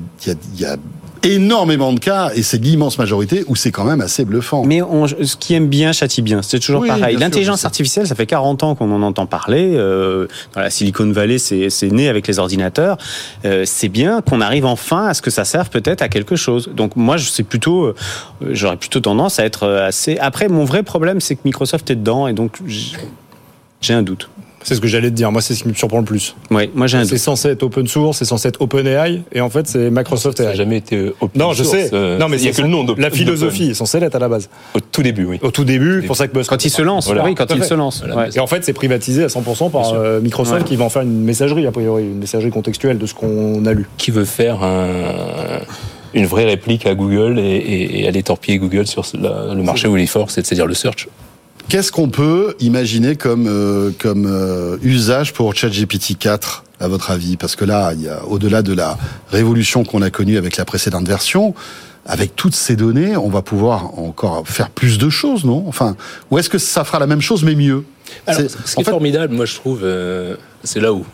y 0.58 0.66
a 0.66 0.78
énormément 1.24 1.94
de 1.94 2.00
cas, 2.00 2.32
et 2.36 2.44
c'est 2.44 2.58
l'immense 2.58 2.98
majorité, 2.98 3.44
où 3.48 3.56
c'est 3.56 3.72
quand 3.72 3.84
même 3.84 4.02
assez 4.02 4.26
bluffant. 4.26 4.64
Mais 4.66 4.82
on, 4.82 5.08
ce 5.08 5.36
qui 5.36 5.54
aime 5.54 5.68
bien 5.68 5.91
châtie 5.91 6.22
bien, 6.22 6.41
c'est 6.41 6.60
toujours 6.60 6.82
oui, 6.82 6.88
pareil. 6.88 7.18
L'intelligence 7.18 7.66
artificielle, 7.66 8.08
ça 8.08 8.16
fait 8.16 8.26
40 8.26 8.64
ans 8.64 8.76
qu'on 8.76 8.91
en 8.91 9.02
entend 9.02 9.26
parler. 9.26 9.76
Euh, 9.76 10.28
dans 10.54 10.62
la 10.62 10.70
Silicon 10.70 11.12
Valley, 11.12 11.38
c'est 11.38 11.91
né 11.91 12.10
avec 12.10 12.28
les 12.28 12.40
ordinateurs. 12.40 12.98
Euh, 13.46 13.64
c'est 13.66 13.90
bien 13.90 14.22
qu'on 14.22 14.41
arrive 14.41 14.66
enfin 14.66 15.08
à 15.08 15.14
ce 15.14 15.22
que 15.22 15.30
ça 15.32 15.46
serve 15.46 15.70
peut-être 15.70 16.02
à 16.02 16.10
quelque 16.10 16.36
chose. 16.36 16.70
Donc 16.74 16.96
moi, 16.96 17.18
je 17.18 17.30
sais 17.30 17.44
plutôt, 17.44 17.86
euh, 17.86 17.96
j'aurais 18.52 18.78
plutôt 18.78 19.00
tendance 19.00 19.40
à 19.40 19.46
être 19.46 19.68
assez. 19.68 20.18
Après, 20.20 20.48
mon 20.48 20.66
vrai 20.66 20.84
problème, 20.84 21.20
c'est 21.22 21.36
que 21.36 21.41
Microsoft 21.46 21.90
est 21.91 21.96
dedans, 21.96 22.28
et 22.28 22.34
donc 22.34 22.60
j'ai 23.82 23.94
un 23.94 24.04
doute. 24.04 24.30
C'est 24.64 24.76
ce 24.76 24.81
que 24.81 24.88
j'allais 24.88 25.10
te 25.10 25.15
dire. 25.15 25.31
Moi, 25.31 25.41
c'est 25.41 25.56
ce 25.56 25.64
qui 25.64 25.69
me 25.69 25.73
surprend 25.73 25.99
le 25.99 26.06
plus. 26.06 26.36
Oui, 26.52 26.69
moi 26.76 26.86
j'ai 26.88 26.98
un 26.98 27.06
C'est 27.06 27.18
censé 27.18 27.48
être 27.49 27.64
open 27.64 27.88
source, 27.88 28.18
c'est 28.18 28.26
censé 28.26 28.49
être 28.49 28.61
OpenAI, 28.61 29.22
et 29.31 29.41
en 29.41 29.49
fait, 29.49 29.68
c'est 29.68 29.90
Microsoft 29.90 30.38
Ça 30.38 30.44
n'a 30.45 30.53
jamais 30.56 30.77
été 30.77 31.11
open 31.22 31.41
Non, 31.41 31.53
je 31.53 31.64
source. 31.64 31.77
sais. 31.77 31.90
Euh, 31.94 32.18
non, 32.18 32.27
mais 32.27 32.38
il 32.38 32.45
y 32.45 32.49
a 32.49 32.52
que 32.52 32.61
le 32.61 32.68
nom. 32.68 32.84
de- 32.84 32.99
La 33.02 33.10
philosophie 33.10 33.69
est 33.69 33.73
censée 33.73 33.99
l'être 33.99 34.15
à 34.15 34.19
la 34.19 34.27
base. 34.27 34.49
Au 34.76 34.80
tout 34.80 35.02
début, 35.02 35.26
oui. 35.26 35.40
Au 35.41 35.52
tout 35.52 35.64
début, 35.64 36.02
pour 36.03 36.15
ça 36.18 36.27
que 36.27 36.38
Musk. 36.38 36.49
Quand 36.49 36.65
il 36.65 36.69
se 36.69 36.81
lance, 36.81 37.06
Voilà. 37.06 37.23
oui, 37.23 37.36
quand 37.36 37.45
Tout 37.45 37.56
il 37.56 37.61
fait. 37.61 37.68
se 37.69 37.73
lance. 37.73 37.99
Voilà. 37.99 38.15
ouais. 38.18 38.30
Et 38.36 38.40
en 38.40 38.48
fait, 38.48 38.64
c'est 38.65 38.73
privatisé 38.73 39.23
à 39.23 39.27
100% 39.30 39.69
par 39.69 39.94
euh, 39.94 40.19
Microsoft 40.19 40.61
Ouais. 40.64 40.68
qui 40.68 40.76
va 40.76 40.86
en 40.86 40.90
faire 40.90 41.03
une 41.03 41.22
messagerie, 41.23 41.65
a 41.65 41.72
priori, 41.72 42.03
une 42.03 42.19
messagerie 42.19 42.52
contextuelle 42.52 42.98
de 42.98 43.06
ce 43.06 43.14
qu'on 43.14 43.65
a 43.65 43.73
lu. 43.73 43.88
Qui 43.98 44.11
veut 44.11 44.26
faire 44.26 44.61
un- 44.64 45.61
une 46.14 46.26
vraie 46.26 46.45
réplique 46.45 46.86
à 46.86 46.95
Google 46.95 47.38
et, 47.40 47.44
et- 47.44 47.99
et 48.02 48.07
aller 48.07 48.23
torpiller 48.23 48.57
Google 48.57 48.88
sur 48.88 49.03
la- 49.19 49.53
le 49.53 49.61
marché 49.64 49.88
où 49.88 49.95
il 49.95 50.03
est 50.03 50.07
fort, 50.07 50.31
c'est-à-dire 50.31 50.65
le 50.65 50.73
search 50.73 51.07
Qu'est-ce 51.70 51.91
qu'on 51.91 52.10
peut 52.10 52.56
imaginer 52.60 53.16
comme, 53.16 53.46
euh, 53.48 53.91
comme 54.00 54.26
euh, 54.26 54.78
usage 54.82 55.34
pour 55.34 55.54
ChatGPT 55.56 56.18
4, 56.18 56.64
à 56.80 56.88
votre 56.88 57.12
avis? 57.12 57.38
Parce 57.38 57.56
que 57.56 57.64
là, 57.64 57.94
il 57.94 58.02
y 58.02 58.10
a, 58.10 58.26
au-delà 58.26 58.64
de 58.64 58.74
la 58.74 58.98
révolution 59.32 59.84
qu'on 59.84 60.02
a 60.02 60.10
connue 60.10 60.38
avec 60.38 60.58
la 60.58 60.66
précédente 60.66 61.08
version, 61.08 61.54
avec 62.08 62.36
toutes 62.36 62.56
ces 62.56 62.76
données, 62.76 63.16
on 63.18 63.30
va 63.30 63.44
pouvoir 63.44 64.00
encore 64.00 64.48
faire 64.48 64.72
plus 64.72 64.98
de 64.98 65.12
choses, 65.12 65.46
non? 65.46 65.64
Enfin, 65.68 65.96
ou 66.32 66.40
est-ce 66.40 66.50
que 66.50 66.58
ça 66.58 66.84
fera 66.84 66.98
la 66.98 67.06
même 67.06 67.22
chose, 67.22 67.44
mais 67.44 67.54
mieux? 67.54 67.84
Alors, 68.26 68.41
ce 68.41 68.76
qui 68.76 68.82
est 68.82 68.84
fait- 68.84 68.90
formidable, 68.90 69.36
moi 69.36 69.46
je 69.46 69.54
trouve, 69.54 69.82
euh, 69.84 70.36
c'est 70.64 70.80
là 70.80 70.91
où. 70.91 71.06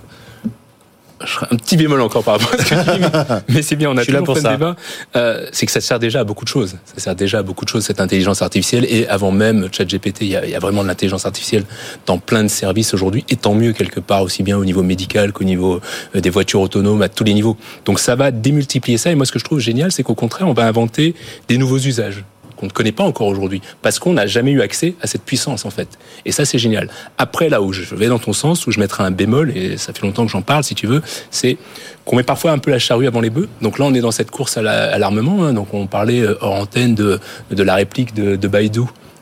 Je 1.24 1.32
serais 1.32 1.48
un 1.50 1.56
petit 1.56 1.78
bémol 1.78 2.02
encore 2.02 2.24
par 2.24 2.40
rapport 2.40 2.54
à 2.54 2.58
ce 2.58 2.70
que 2.70 2.76
tu 2.76 2.76
dis, 2.76 3.00
mais, 3.00 3.36
mais 3.48 3.62
c'est 3.62 3.76
bien, 3.76 3.90
on 3.90 3.98
a 3.98 4.04
toujours 4.04 4.24
pour 4.24 4.38
ça. 4.38 4.52
débat. 4.52 4.76
Euh, 5.16 5.48
c'est 5.54 5.66
que 5.66 5.72
ça 5.72 5.80
sert 5.80 5.98
déjà 5.98 6.20
à 6.20 6.24
beaucoup 6.26 6.44
de 6.44 6.50
choses. 6.50 6.76
Ça 6.86 7.02
sert 7.02 7.16
déjà 7.16 7.40
à 7.40 7.44
beaucoup 7.44 7.64
de 7.64 7.70
choses, 7.70 7.86
cette 7.86 8.02
intelligence 8.02 8.42
artificielle. 8.42 8.86
Et 8.90 9.08
avant 9.08 9.32
même 9.32 9.70
ChatGPT, 9.72 10.22
il 10.22 10.28
y 10.28 10.36
a, 10.36 10.46
il 10.46 10.52
y 10.52 10.56
a 10.56 10.60
vraiment 10.60 10.84
de 10.84 10.88
l'intelligence 10.88 11.26
artificielle 11.26 11.64
dans 12.06 12.18
plein 12.18 12.44
de 12.44 12.50
services 12.50 12.94
aujourd'hui. 12.94 13.24
Et 13.30 13.38
tant 13.38 13.54
mieux 13.54 13.72
quelque 13.72 14.02
part, 14.02 14.24
aussi 14.24 14.44
bien 14.44 14.58
au 14.58 14.66
niveau 14.66 14.84
médical 14.84 15.32
qu'au 15.32 15.46
niveau 15.46 15.80
euh, 16.16 16.20
des 16.20 16.30
voitures 16.30 16.62
autonomes, 16.62 17.02
à 17.02 17.10
tous 17.10 17.24
les 17.24 17.34
niveaux. 17.34 17.56
Donc 17.86 18.00
ça 18.00 18.16
va 18.16 18.32
démultiplier 18.32 18.98
ça. 18.98 19.12
Et 19.12 19.16
moi, 19.16 19.26
ce 19.26 19.32
que 19.32 19.40
je 19.40 19.46
trouve 19.46 19.60
génial, 19.60 19.92
c'est 19.92 20.04
qu'au 20.04 20.16
contraire, 20.16 20.48
on 20.48 20.54
va 20.54 20.66
inventer 20.66 21.16
des 21.48 21.58
nouveaux 21.58 21.80
usages 21.80 22.24
qu'on 22.66 22.70
ne 22.70 22.72
connaît 22.72 22.92
pas 22.92 23.04
encore 23.04 23.28
aujourd'hui, 23.28 23.62
parce 23.82 24.00
qu'on 24.00 24.14
n'a 24.14 24.28
jamais 24.28 24.52
eu 24.52 24.62
accès 24.62 24.96
à 25.02 25.08
cette 25.08 25.24
puissance 25.24 25.66
en 25.66 25.70
fait. 25.70 25.88
Et 26.26 26.32
ça 26.32 26.46
c'est 26.46 26.58
génial. 26.58 26.90
Après 27.18 27.50
là 27.50 27.62
où 27.62 27.74
je 27.74 27.96
vais 27.96 28.08
dans 28.08 28.20
ton 28.20 28.34
sens, 28.34 28.66
où 28.68 28.72
je 28.72 28.80
mettrai 28.80 29.04
un 29.04 29.12
bémol, 29.12 29.56
et 29.56 29.78
ça 29.78 29.94
fait 29.94 30.02
longtemps 30.02 30.26
que 30.26 30.32
j'en 30.32 30.42
parle 30.42 30.64
si 30.64 30.76
tu 30.76 30.88
veux, 30.88 31.02
c'est 31.32 31.58
qu'on 32.06 32.16
met 32.16 32.24
parfois 32.24 32.52
un 32.52 32.58
peu 32.58 32.72
la 32.72 32.80
charrue 32.80 33.08
avant 33.08 33.22
les 33.22 33.30
bœufs. 33.30 33.50
Donc 33.62 33.80
là 33.80 33.86
on 33.86 33.94
est 33.94 34.02
dans 34.02 34.12
cette 34.12 34.32
course 34.32 34.58
à 34.58 34.98
l'armement, 34.98 35.44
hein. 35.44 35.54
donc 35.54 35.74
on 35.74 35.88
parlait 35.88 36.22
euh, 36.22 36.38
hors 36.42 36.56
antenne 36.56 36.96
de, 36.96 37.20
de 37.52 37.64
la 37.64 37.76
réplique 37.76 38.14
de, 38.14 38.48
Baidu 38.48 38.82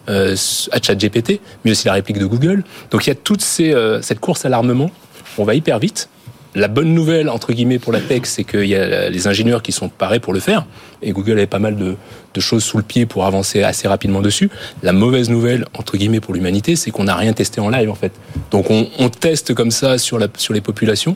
euh, 0.09 0.35
à 0.71 0.81
ChatGPT, 0.81 1.39
mais 1.63 1.71
aussi 1.71 1.87
la 1.87 1.93
réplique 1.93 2.19
de 2.19 2.25
Google. 2.25 2.63
Donc 2.91 3.05
il 3.05 3.09
y 3.09 3.11
a 3.11 3.15
toute 3.15 3.45
euh, 3.59 4.01
cette 4.01 4.19
course 4.19 4.45
à 4.45 4.49
l'armement. 4.49 4.91
On 5.37 5.45
va 5.45 5.55
hyper 5.55 5.79
vite. 5.79 6.09
La 6.55 6.67
bonne 6.67 6.93
nouvelle, 6.93 7.29
entre 7.29 7.51
guillemets, 7.51 7.79
pour 7.79 7.91
la 7.91 7.99
tech, 7.99 8.21
c'est 8.25 8.43
qu'il 8.43 8.65
y 8.65 8.75
a 8.75 9.09
les 9.09 9.27
ingénieurs 9.27 9.63
qui 9.63 9.71
sont 9.71 9.89
parés 9.89 10.19
pour 10.19 10.33
le 10.33 10.39
faire. 10.39 10.65
Et 11.01 11.11
Google 11.11 11.33
avait 11.33 11.47
pas 11.47 11.59
mal 11.59 11.75
de, 11.75 11.95
choses 12.39 12.63
sous 12.63 12.77
le 12.77 12.83
pied 12.83 13.05
pour 13.05 13.25
avancer 13.25 13.63
assez 13.63 13.87
rapidement 13.87 14.21
dessus. 14.21 14.49
La 14.83 14.93
mauvaise 14.93 15.29
nouvelle, 15.29 15.65
entre 15.73 15.97
guillemets, 15.97 16.19
pour 16.19 16.33
l'humanité, 16.33 16.75
c'est 16.75 16.91
qu'on 16.91 17.05
n'a 17.05 17.15
rien 17.15 17.33
testé 17.33 17.59
en 17.59 17.69
live, 17.69 17.89
en 17.89 17.95
fait. 17.95 18.11
Donc 18.51 18.67
on, 18.69 19.09
teste 19.09 19.53
comme 19.53 19.71
ça 19.71 19.97
sur 19.97 20.19
les 20.19 20.61
populations 20.61 21.15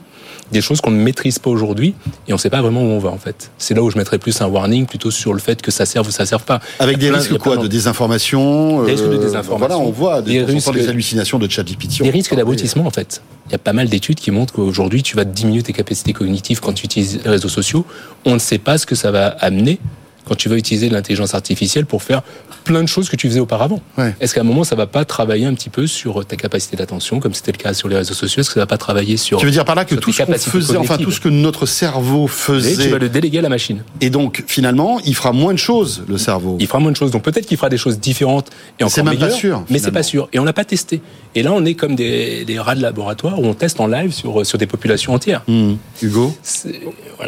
des 0.51 0.61
choses 0.61 0.79
qu'on 0.81 0.91
ne 0.91 1.01
maîtrise 1.01 1.39
pas 1.39 1.49
aujourd'hui 1.49 1.93
et 2.27 2.31
on 2.33 2.35
ne 2.35 2.39
sait 2.39 2.49
pas 2.49 2.61
vraiment 2.61 2.81
où 2.81 2.85
on 2.87 2.99
va 2.99 3.09
en 3.09 3.17
fait. 3.17 3.51
C'est 3.57 3.73
là 3.73 3.83
où 3.83 3.89
je 3.91 3.97
mettrais 3.97 4.17
plus 4.17 4.39
un 4.41 4.47
warning 4.47 4.85
plutôt 4.85 5.11
sur 5.11 5.33
le 5.33 5.39
fait 5.39 5.61
que 5.61 5.71
ça 5.71 5.85
serve 5.85 6.07
ou 6.07 6.11
ça 6.11 6.25
serve 6.25 6.43
pas. 6.43 6.59
Avec 6.79 6.97
des 6.97 7.09
risques 7.11 7.37
quoi 7.37 7.57
De 7.57 7.67
désinformation 7.67 8.83
Des 8.83 8.91
risques 8.91 9.09
de 9.09 9.17
désinformation. 9.17 9.57
Voilà, 9.57 9.77
on 9.77 9.91
voit 9.91 10.21
des, 10.21 10.43
risques- 10.43 10.71
des 10.73 10.87
hallucinations 10.87 11.39
de 11.39 11.49
ChatGPT. 11.49 12.01
Des 12.03 12.09
risques 12.09 12.35
d'abrutissement 12.35 12.85
en 12.85 12.91
fait. 12.91 13.21
Il 13.47 13.51
y 13.51 13.55
a 13.55 13.59
pas 13.59 13.73
mal 13.73 13.87
d'études 13.89 14.19
qui 14.19 14.31
montrent 14.31 14.53
qu'aujourd'hui 14.53 15.03
tu 15.03 15.15
vas 15.15 15.23
diminuer 15.25 15.63
tes 15.63 15.73
capacités 15.73 16.13
cognitives 16.13 16.59
quand 16.59 16.73
tu 16.73 16.85
utilises 16.85 17.19
les 17.23 17.29
réseaux 17.29 17.49
sociaux. 17.49 17.85
On 18.25 18.33
ne 18.33 18.39
sait 18.39 18.57
pas 18.57 18.77
ce 18.77 18.85
que 18.85 18.95
ça 18.95 19.11
va 19.11 19.27
amener 19.27 19.79
quand 20.27 20.35
tu 20.35 20.49
vas 20.49 20.55
utiliser 20.55 20.89
l'intelligence 20.89 21.33
artificielle 21.33 21.85
pour 21.85 22.03
faire 22.03 22.21
plein 22.63 22.81
de 22.83 22.87
choses 22.87 23.09
que 23.09 23.15
tu 23.15 23.27
faisais 23.29 23.39
auparavant. 23.39 23.81
Est-ce 24.19 24.33
qu'à 24.33 24.41
un 24.41 24.43
moment 24.43 24.63
ça 24.63 24.75
va 24.75 24.87
pas 24.87 25.05
travailler 25.05 25.45
un 25.45 25.53
petit 25.53 25.69
peu 25.69 25.87
sur 25.87 26.25
ta 26.25 26.35
capacité 26.35 26.75
d'attention 26.75 27.19
comme 27.19 27.33
c'était 27.33 27.51
le 27.53 27.57
cas 27.57 27.73
sur 27.73 27.87
les 27.87 27.95
réseaux 27.95 28.13
sociaux? 28.13 28.41
Est-ce 28.41 28.49
que 28.49 28.55
ça 28.55 28.59
va 28.59 28.65
pas 28.67 28.77
travailler 28.77 29.17
sur 29.17 29.39
Tu 29.39 29.45
veux 29.45 29.51
dire 29.51 29.65
par 29.65 29.75
là 29.75 29.85
que 29.85 29.95
tout 29.95 30.11
ce 30.11 30.23
qu'on 30.23 30.33
faisait, 30.33 30.77
enfin 30.77 30.97
tout 30.97 31.11
ce 31.11 31.19
que 31.19 31.29
notre 31.29 31.65
cerveau 31.65 32.25
Et 32.25 32.29
faisait, 32.29 32.83
tu 32.83 32.89
vas 32.89 32.97
le 32.97 33.09
déléguer 33.09 33.39
à 33.39 33.41
la 33.41 33.49
machine. 33.49 33.83
et 34.01 34.09
donc 34.09 34.43
finalement, 34.47 34.99
il 35.05 35.15
fera 35.15 35.31
moins 35.31 35.53
de 35.53 35.59
choses, 35.59 36.03
le 36.07 36.17
cerveau. 36.17 36.57
Il 36.59 36.67
fera 36.67 36.79
moins 36.79 36.91
de 36.91 36.97
choses. 36.97 37.11
Donc 37.11 37.23
peut-être 37.23 37.45
qu'il 37.45 37.57
fera 37.57 37.69
des 37.69 37.77
choses 37.77 37.99
différentes 37.99 38.49
et 38.79 38.83
encore 38.83 38.93
C'est 38.93 39.03
même 39.03 39.17
pas 39.17 39.25
meilleures, 39.25 39.37
sûr, 39.37 39.63
Mais 39.69 39.79
c'est 39.79 39.91
pas 39.91 40.03
sûr. 40.03 40.27
Et 40.33 40.39
on 40.39 40.43
n'a 40.43 40.53
pas 40.53 40.65
testé. 40.65 41.01
Et 41.35 41.43
là, 41.43 41.51
on 41.53 41.63
est 41.65 41.75
comme 41.75 41.95
des, 41.95 42.45
des 42.45 42.59
rats 42.59 42.75
de 42.75 42.81
laboratoire 42.81 43.39
où 43.39 43.45
on 43.45 43.53
teste 43.53 43.79
en 43.79 43.87
live 43.87 44.11
sur, 44.11 44.45
sur 44.45 44.57
des 44.57 44.65
populations 44.65 45.13
entières. 45.13 45.43
Hmm. 45.47 45.75
Hugo 46.01 46.35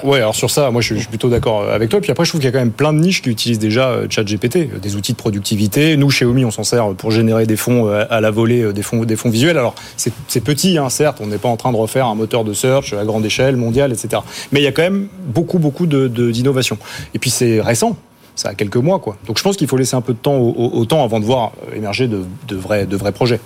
Ouais, 0.04 0.18
alors 0.18 0.36
sur 0.36 0.50
ça, 0.50 0.72
moi 0.72 0.82
je 0.82 0.88
suis, 0.88 0.96
je 0.96 1.02
suis 1.02 1.10
plutôt 1.10 1.30
d'accord 1.30 1.70
avec 1.70 1.90
toi. 1.90 2.02
Puis 2.02 2.12
après, 2.12 2.26
je 2.26 2.32
trouve 2.32 2.42
qu'il 2.42 2.48
y 2.48 2.50
a 2.50 2.52
quand 2.52 2.60
même 2.60 2.72
plein 2.72 2.89
de 2.94 3.00
niches 3.00 3.22
qui 3.22 3.30
utilisent 3.30 3.60
déjà 3.60 3.90
euh, 3.90 4.08
ChatGPT, 4.10 4.56
euh, 4.58 4.80
des 4.82 4.96
outils 4.96 5.14
de 5.14 5.18
productivité. 5.18 5.98
Nous, 5.98 6.10
chez 6.10 6.26
Omi, 6.26 6.46
on 6.46 6.52
s'en 6.52 6.64
sert 6.64 6.94
pour 6.96 7.12
générer 7.12 7.46
des 7.46 7.56
fonds 7.58 7.88
euh, 7.88 8.06
à 8.10 8.22
la 8.22 8.32
volée, 8.32 8.72
des 8.74 8.82
fonds, 8.84 9.04
des 9.06 9.16
fonds 9.16 9.30
visuels. 9.30 9.58
Alors, 9.58 9.76
c'est 9.98 10.44
petit, 10.44 10.78
hein, 10.78 10.90
certes, 10.90 11.20
on 11.22 11.28
n'est 11.28 11.38
pas 11.38 11.50
en 11.50 11.58
train 11.58 11.72
de 11.72 11.78
refaire 11.78 12.08
un 12.08 12.16
moteur 12.16 12.44
de 12.44 12.54
search 12.54 12.94
à 12.94 13.04
grande 13.06 13.26
échelle, 13.26 13.56
mondiale, 13.56 13.92
etc. 13.92 14.22
Mais 14.52 14.60
il 14.62 14.64
y 14.64 14.68
a 14.68 14.72
quand 14.72 14.82
même 14.84 15.08
beaucoup, 15.28 15.60
beaucoup 15.60 15.86
de- 15.88 16.08
de- 16.08 16.32
d'innovation. 16.32 16.78
Et 17.14 17.20
puis, 17.20 17.30
c'est 17.30 17.62
récent. 17.62 17.98
Ça 18.36 18.50
a 18.50 18.54
quelques 18.54 18.78
mois, 18.78 19.00
quoi. 19.00 19.18
Donc, 19.28 19.38
je 19.38 19.44
pense 19.44 19.58
qu'il 19.58 19.68
faut 19.68 19.76
laisser 19.78 19.96
un 19.98 20.02
peu 20.02 20.14
de 20.14 20.18
temps 20.20 20.38
au, 20.38 20.86
temps 20.86 21.04
avant 21.04 21.20
de 21.20 21.26
voir 21.26 21.52
émerger 21.76 22.08
de, 22.08 22.22
de 22.48 22.56
vrais, 22.56 22.86
de 22.86 22.96
vrais 22.96 23.12
projets. 23.12 23.42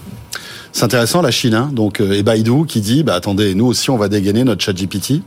C'est 0.71 0.83
intéressant 0.83 1.21
la 1.21 1.31
Chine, 1.31 1.53
hein, 1.53 1.69
donc 1.71 1.99
et 2.01 2.23
Baidu 2.23 2.65
qui 2.67 2.81
dit, 2.81 3.03
bah 3.03 3.13
attendez, 3.13 3.53
nous 3.53 3.65
aussi 3.67 3.91
on 3.91 3.97
va 3.97 4.07
dégainer 4.07 4.43
notre 4.43 4.63
ChatGPT. 4.63 5.21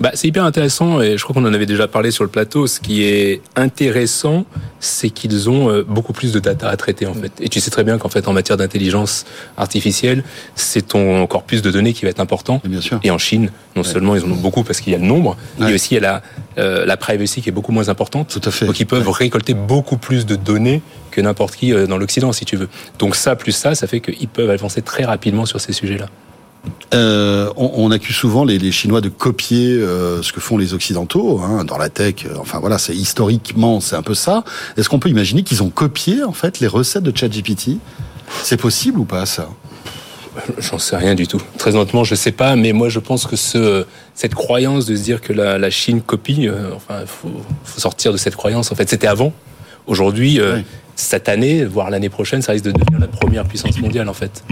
Bah, 0.00 0.10
c'est 0.14 0.28
hyper 0.28 0.44
intéressant 0.44 1.00
et 1.00 1.16
je 1.16 1.22
crois 1.22 1.34
qu'on 1.34 1.46
en 1.48 1.54
avait 1.54 1.66
déjà 1.66 1.86
parlé 1.88 2.10
sur 2.10 2.24
le 2.24 2.30
plateau. 2.30 2.66
Ce 2.66 2.80
qui 2.80 3.04
est 3.04 3.40
intéressant, 3.56 4.44
c'est 4.80 5.10
qu'ils 5.10 5.48
ont 5.48 5.70
euh, 5.70 5.84
beaucoup 5.86 6.12
plus 6.12 6.32
de 6.32 6.38
data 6.40 6.68
à 6.68 6.76
traiter 6.76 7.06
en 7.06 7.14
fait. 7.14 7.32
Et 7.40 7.48
tu 7.48 7.60
sais 7.60 7.70
très 7.70 7.84
bien 7.84 7.96
qu'en 7.98 8.08
fait, 8.08 8.26
en 8.28 8.32
matière 8.32 8.56
d'intelligence 8.56 9.24
artificielle, 9.56 10.24
c'est 10.54 10.88
ton 10.88 11.26
corpus 11.26 11.62
de 11.62 11.70
données 11.70 11.92
qui 11.92 12.04
va 12.04 12.10
être 12.10 12.20
important. 12.20 12.60
Bien 12.64 12.80
sûr. 12.80 12.98
Et 13.02 13.10
en 13.10 13.18
Chine, 13.18 13.50
non 13.76 13.82
seulement 13.84 14.16
ils 14.16 14.24
en 14.24 14.30
ont 14.30 14.36
beaucoup 14.36 14.62
parce 14.64 14.80
qu'il 14.80 14.92
y 14.92 14.96
a 14.96 14.98
le 14.98 15.06
nombre, 15.06 15.36
Ouais. 15.58 15.66
mais 15.68 15.74
aussi 15.74 15.94
il 15.94 15.94
y 15.94 15.98
a 15.98 16.00
la, 16.00 16.22
euh, 16.58 16.84
la 16.84 16.96
privacy 16.96 17.40
qui 17.42 17.48
est 17.48 17.52
beaucoup 17.52 17.72
moins 17.72 17.88
importante. 17.88 18.28
Tout 18.28 18.48
à 18.48 18.50
fait. 18.50 18.66
Donc 18.66 18.78
ils 18.80 18.86
peuvent 18.86 19.08
récolter 19.08 19.54
beaucoup 19.54 19.96
plus 19.96 20.26
de 20.26 20.36
données 20.36 20.82
que 21.10 21.20
n'importe 21.20 21.54
qui 21.56 21.72
euh, 21.72 21.86
dans 21.86 21.96
l'Occident, 21.98 22.32
si 22.32 22.44
tu 22.44 22.56
veux. 22.56 22.68
Donc 22.98 23.14
ça, 23.16 23.36
plus 23.36 23.52
ça, 23.52 23.74
ça 23.74 23.86
fait 23.86 24.00
qu'ils 24.00 24.28
peuvent 24.28 24.50
avancer 24.50 24.82
très 24.82 25.04
rapidement 25.04 25.46
sur 25.46 25.60
ces 25.60 25.72
sujets-là. 25.72 26.06
Euh, 26.94 27.52
on, 27.56 27.70
on 27.74 27.90
accuse 27.90 28.14
souvent 28.14 28.44
les, 28.44 28.58
les 28.58 28.72
Chinois 28.72 29.00
de 29.00 29.08
copier 29.08 29.72
euh, 29.72 30.22
ce 30.22 30.32
que 30.32 30.40
font 30.40 30.56
les 30.56 30.74
Occidentaux 30.74 31.40
hein, 31.40 31.64
dans 31.64 31.76
la 31.76 31.88
tech. 31.88 32.24
euh, 32.24 32.36
Enfin 32.38 32.58
voilà, 32.60 32.78
c'est 32.78 32.94
historiquement 32.94 33.80
c'est 33.80 33.96
un 33.96 34.02
peu 34.02 34.14
ça. 34.14 34.44
Est-ce 34.76 34.88
qu'on 34.88 34.98
peut 34.98 35.08
imaginer 35.08 35.42
qu'ils 35.42 35.62
ont 35.62 35.70
copié 35.70 36.22
en 36.22 36.32
fait 36.32 36.60
les 36.60 36.66
recettes 36.66 37.02
de 37.02 37.16
ChatGPT? 37.16 37.78
C'est 38.42 38.56
possible 38.56 38.98
ou 39.00 39.04
pas 39.04 39.26
ça? 39.26 39.48
J'en 40.58 40.78
sais 40.78 40.96
rien 40.96 41.14
du 41.14 41.26
tout. 41.26 41.40
Très 41.58 41.74
honnêtement, 41.74 42.04
je 42.04 42.14
sais 42.14 42.32
pas, 42.32 42.56
mais 42.56 42.72
moi 42.72 42.88
je 42.88 42.98
pense 42.98 43.26
que 43.26 43.36
ce, 43.36 43.84
cette 44.14 44.34
croyance 44.34 44.86
de 44.86 44.96
se 44.96 45.02
dire 45.02 45.20
que 45.20 45.32
la, 45.32 45.58
la 45.58 45.70
Chine 45.70 46.00
copie, 46.00 46.48
enfin, 46.74 47.04
faut, 47.06 47.30
faut 47.64 47.80
sortir 47.80 48.12
de 48.12 48.16
cette 48.16 48.34
croyance. 48.36 48.72
En 48.72 48.74
fait, 48.74 48.88
c'était 48.88 49.06
avant. 49.06 49.32
Aujourd'hui, 49.86 50.40
cette 50.96 51.28
année, 51.28 51.64
voire 51.64 51.90
l'année 51.90 52.08
prochaine, 52.08 52.40
ça 52.42 52.52
risque 52.52 52.64
de 52.64 52.72
devenir 52.72 52.98
la 52.98 53.06
première 53.06 53.44
puissance 53.44 53.78
mondiale, 53.78 54.08
en 54.08 54.14
fait. 54.14 54.42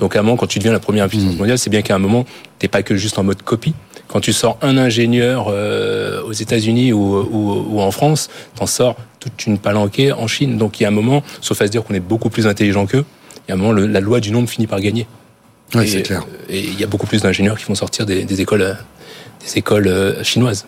Donc, 0.00 0.16
à 0.16 0.20
un 0.20 0.22
moment, 0.22 0.36
quand 0.36 0.46
tu 0.48 0.58
deviens 0.58 0.72
la 0.72 0.80
première 0.80 1.08
puissance 1.08 1.36
mondiale, 1.36 1.58
c'est 1.58 1.70
bien 1.70 1.82
qu'à 1.82 1.94
un 1.94 1.98
moment, 1.98 2.24
t'es 2.58 2.68
pas 2.68 2.82
que 2.82 2.96
juste 2.96 3.18
en 3.18 3.22
mode 3.22 3.42
copie. 3.42 3.74
Quand 4.08 4.20
tu 4.20 4.32
sors 4.32 4.58
un 4.62 4.76
ingénieur 4.78 5.46
euh, 5.50 6.22
aux 6.24 6.32
États-Unis 6.32 6.92
ou, 6.92 7.18
ou, 7.18 7.66
ou 7.76 7.80
en 7.80 7.90
France, 7.92 8.28
t'en 8.56 8.66
sors 8.66 8.96
toute 9.20 9.46
une 9.46 9.58
palanquée 9.58 10.10
en 10.12 10.26
Chine. 10.26 10.56
Donc, 10.58 10.80
il 10.80 10.82
y 10.82 10.86
a 10.86 10.88
un 10.88 10.92
moment, 10.92 11.22
sauf 11.40 11.60
à 11.62 11.66
se 11.66 11.70
dire 11.70 11.84
qu'on 11.84 11.94
est 11.94 12.00
beaucoup 12.00 12.30
plus 12.30 12.46
intelligent 12.46 12.86
qu'eux, 12.86 13.04
il 13.46 13.50
y 13.50 13.52
a 13.52 13.54
un 13.54 13.58
moment, 13.58 13.72
le- 13.72 13.86
la 13.86 14.00
loi 14.00 14.20
du 14.20 14.32
nombre 14.32 14.48
finit 14.48 14.66
par 14.66 14.80
gagner. 14.80 15.06
Oui, 15.74 15.84
Et, 15.84 15.86
c'est 15.86 16.02
clair. 16.02 16.22
euh, 16.22 16.46
Et 16.48 16.60
il 16.60 16.80
y 16.80 16.82
a 16.82 16.86
beaucoup 16.88 17.06
plus 17.06 17.20
d'ingénieurs 17.22 17.58
qui 17.58 17.66
vont 17.66 17.74
sortir 17.76 18.06
des, 18.06 18.24
des 18.24 18.40
écoles, 18.40 18.76
des 19.44 19.58
écoles 19.58 19.86
euh, 19.86 20.24
chinoises. 20.24 20.66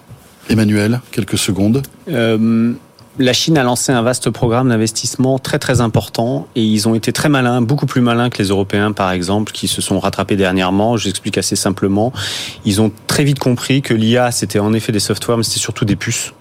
Emmanuel, 0.51 1.01
quelques 1.11 1.39
secondes. 1.39 1.83
Euh, 2.09 2.73
la 3.19 3.33
Chine 3.33 3.59
a 3.59 3.63
lancé 3.63 3.93
un 3.93 4.03
vaste 4.03 4.31
programme 4.31 4.71
d'investissement 4.71 5.39
très 5.39 5.59
très 5.59 5.81
important 5.81 6.47
et 6.55 6.63
ils 6.63 6.89
ont 6.89 6.95
été 6.95 7.13
très 7.13 7.29
malins, 7.29 7.61
beaucoup 7.61 7.87
plus 7.87 8.01
malins 8.01 8.31
que 8.31 8.39
les 8.39 8.49
Européens 8.49 8.93
par 8.93 9.11
exemple, 9.13 9.53
qui 9.53 9.69
se 9.69 9.83
sont 9.83 10.01
rattrapés 10.01 10.37
dernièrement. 10.37 10.97
Je 10.97 11.07
l'explique 11.07 11.39
assez 11.39 11.57
simplement. 11.57 12.13
Ils 12.65 12.81
ont 12.81 12.91
très 13.07 13.25
vite 13.25 13.39
compris 13.39 13.83
que 13.83 13.95
l'IA 13.95 14.31
c'était 14.31 14.59
en 14.59 14.73
effet 14.73 14.93
des 14.93 15.01
softwares, 15.01 15.37
mais 15.37 15.45
c'était 15.45 15.61
surtout 15.61 15.85
des 15.85 15.97
puces. 15.97 16.33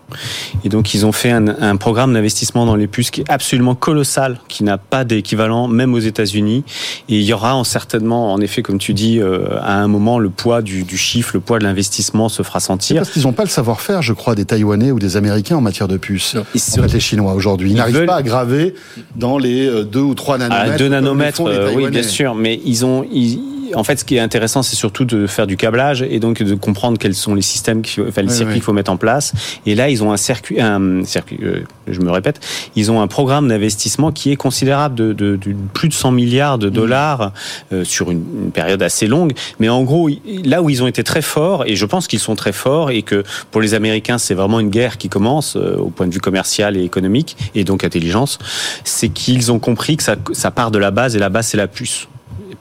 Et 0.63 0.69
donc 0.69 0.93
ils 0.93 1.05
ont 1.05 1.11
fait 1.11 1.31
un, 1.31 1.47
un 1.47 1.75
programme 1.75 2.13
d'investissement 2.13 2.65
dans 2.65 2.75
les 2.75 2.87
puces 2.87 3.11
qui 3.11 3.21
est 3.21 3.29
absolument 3.29 3.75
colossal, 3.75 4.39
qui 4.47 4.63
n'a 4.63 4.77
pas 4.77 5.03
d'équivalent 5.03 5.67
même 5.67 5.93
aux 5.93 5.99
États-Unis. 5.99 6.63
Et 7.09 7.17
il 7.19 7.23
y 7.23 7.33
aura 7.33 7.55
en- 7.55 7.63
certainement, 7.63 8.33
en 8.33 8.39
effet, 8.41 8.61
comme 8.61 8.77
tu 8.79 8.93
dis, 8.93 9.19
euh, 9.19 9.57
à 9.61 9.75
un 9.79 9.87
moment 9.87 10.19
le 10.19 10.29
poids 10.29 10.61
du, 10.61 10.83
du 10.83 10.97
chiffre, 10.97 11.31
le 11.33 11.39
poids 11.39 11.59
de 11.59 11.63
l'investissement 11.63 12.29
se 12.29 12.43
fera 12.43 12.59
sentir. 12.59 12.97
parce 12.97 13.11
qu'ils 13.11 13.23
n'ont 13.23 13.33
pas 13.33 13.43
le 13.43 13.49
savoir-faire, 13.49 14.01
je 14.01 14.13
crois, 14.13 14.35
des 14.35 14.45
Taïwanais 14.45 14.91
ou 14.91 14.99
des 14.99 15.17
Américains 15.17 15.57
en 15.57 15.61
matière 15.61 15.87
de 15.87 15.97
puces. 15.97 16.35
Ils 16.55 16.61
En 16.79 16.83
fait, 16.83 16.93
les 16.93 16.99
Chinois 16.99 17.33
aujourd'hui, 17.33 17.69
ils, 17.69 17.73
Ils 17.73 17.77
n'arrivent 17.77 17.95
veulent- 17.97 18.05
pas 18.07 18.15
à 18.15 18.23
graver 18.23 18.75
dans 19.15 19.37
les 19.37 19.69
2 19.85 19.99
ou 19.99 20.13
3 20.15 20.37
nanomètres. 20.37 20.61
À 20.73 20.77
2 20.77 20.83
comme 20.83 20.83
le 20.85 20.89
nanomètres, 20.89 21.41
euh, 21.47 21.71
oui, 21.75 21.89
bien 21.89 22.03
sûr, 22.03 22.35
mais 22.35 22.59
ils 22.65 22.85
ont. 22.85 23.05
ils- 23.11 23.39
en 23.75 23.83
fait, 23.83 23.97
ce 23.97 24.05
qui 24.05 24.15
est 24.15 24.19
intéressant, 24.19 24.63
c'est 24.63 24.75
surtout 24.75 25.05
de 25.05 25.27
faire 25.27 25.47
du 25.47 25.57
câblage 25.57 26.01
et 26.01 26.19
donc 26.19 26.41
de 26.41 26.55
comprendre 26.55 26.97
quels 26.97 27.15
sont 27.15 27.35
les 27.35 27.41
systèmes, 27.41 27.81
enfin 28.07 28.21
les 28.21 28.27
Oui, 28.29 28.33
circuits 28.33 28.45
oui. 28.47 28.53
qu'il 28.55 28.63
faut 28.63 28.73
mettre 28.73 28.91
en 28.91 28.97
place. 28.97 29.33
Et 29.65 29.75
là, 29.75 29.89
ils 29.89 30.03
ont 30.03 30.11
un 30.11 30.17
circuit, 30.17 30.59
un 30.61 31.03
circuit, 31.05 31.39
euh, 31.43 31.61
je 31.87 31.99
me 32.01 32.11
répète, 32.11 32.39
ils 32.75 32.91
ont 32.91 33.01
un 33.01 33.07
programme 33.07 33.47
d'investissement 33.47 34.11
qui 34.11 34.31
est 34.31 34.35
considérable, 34.35 34.95
de, 34.95 35.13
de, 35.13 35.35
de 35.35 35.55
plus 35.73 35.87
de 35.89 35.93
100 35.93 36.11
milliards 36.11 36.41
Mmh. 36.57 36.59
de 36.59 36.69
dollars 36.69 37.31
euh, 37.73 37.83
sur 37.83 38.11
une, 38.11 38.23
une 38.45 38.51
période 38.51 38.81
assez 38.81 39.07
longue. 39.07 39.33
Mais 39.59 39.69
en 39.69 39.83
gros, 39.83 40.09
là 40.43 40.61
où 40.61 40.69
ils 40.69 40.83
ont 40.83 40.87
été 40.87 41.03
très 41.03 41.21
forts, 41.21 41.65
et 41.65 41.75
je 41.75 41.85
pense 41.85 42.07
qu'ils 42.07 42.19
sont 42.19 42.35
très 42.35 42.51
forts, 42.53 42.91
et 42.91 43.01
que 43.01 43.23
pour 43.51 43.61
les 43.61 43.73
Américains, 43.73 44.17
c'est 44.17 44.33
vraiment 44.33 44.59
une 44.59 44.69
guerre 44.69 44.97
qui 44.97 45.09
commence 45.09 45.55
euh, 45.55 45.75
au 45.77 45.89
point 45.89 46.07
de 46.07 46.13
vue 46.13 46.19
commercial 46.19 46.77
et 46.77 46.83
économique, 46.83 47.37
et 47.55 47.63
donc 47.63 47.83
intelligence, 47.83 48.39
c'est 48.83 49.09
qu'ils 49.09 49.51
ont 49.51 49.59
compris 49.59 49.97
que 49.97 50.03
ça, 50.03 50.15
ça 50.33 50.51
part 50.51 50.71
de 50.71 50.77
la 50.79 50.91
base, 50.91 51.15
et 51.15 51.19
la 51.19 51.29
base, 51.29 51.47
c'est 51.47 51.57
la 51.57 51.67
puce 51.67 52.07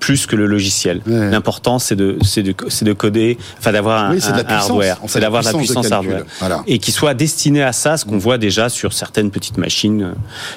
plus 0.00 0.26
que 0.26 0.34
le 0.34 0.46
logiciel. 0.46 1.02
L'important, 1.06 1.78
c'est 1.78 1.94
de, 1.94 2.16
c'est 2.22 2.42
de, 2.42 2.54
c'est 2.68 2.84
de 2.84 2.92
coder, 2.92 3.38
enfin 3.58 3.70
d'avoir 3.72 4.04
un, 4.04 4.14
Oui, 4.14 4.20
un 4.26 4.32
hardware, 4.48 4.98
c'est 5.06 5.20
d'avoir 5.20 5.42
de 5.42 5.46
la 5.48 5.52
puissance 5.54 5.84
de 5.84 5.88
puissance 5.88 5.88
calcul. 5.90 6.12
hardware, 6.14 6.34
Voilà. 6.40 6.62
et 6.66 6.78
qui 6.78 6.90
soit 6.90 7.14
destiné 7.14 7.62
à 7.62 7.72
ça, 7.72 7.96
ce 7.96 8.04
qu'on 8.04 8.18
voit 8.18 8.38
déjà 8.38 8.68
sur 8.68 8.92
certaines 8.92 9.30
petites 9.30 9.58
machines, 9.58 10.02
euh, 10.02 10.12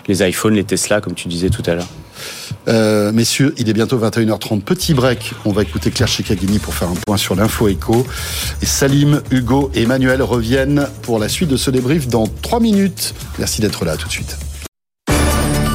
les 0.08 0.28
iPhones, 0.28 0.56
les 0.56 0.64
Tesla, 0.64 1.02
comme 1.02 1.14
tu 1.14 1.28
disais 1.28 1.50
tout 1.50 1.64
à 1.68 1.76
l'heure. 1.76 1.88
Euh, 2.70 3.12
messieurs, 3.12 3.54
il 3.58 3.68
est 3.70 3.74
bientôt 3.74 3.98
21h30. 3.98 4.62
Petit 4.62 4.94
break. 4.94 5.34
On 5.44 5.52
va 5.52 5.64
écouter 5.64 5.92
Claire 5.92 6.08
Chekagini 6.08 6.60
pour 6.60 6.74
faire 6.74 6.88
un 6.88 6.94
point 7.06 7.18
sur 7.18 7.36
l'info 7.36 7.68
éco. 7.68 8.06
Et 8.62 8.66
Salim, 8.66 9.22
Hugo 9.32 9.70
et 9.74 9.82
Emmanuel 9.84 10.22
reviennent 10.22 10.88
pour 11.02 11.20
la 11.20 11.28
suite 11.28 11.50
de 11.50 11.58
ce 11.58 11.70
débrief 11.70 12.08
dans 12.08 12.26
3 12.42 12.62
minutes. 12.62 13.14
Merci 13.40 13.60
d'être 13.62 13.84
là. 13.84 13.94
À 13.94 13.98
tout 13.98 14.08
de 14.08 14.14
suite. 14.14 14.38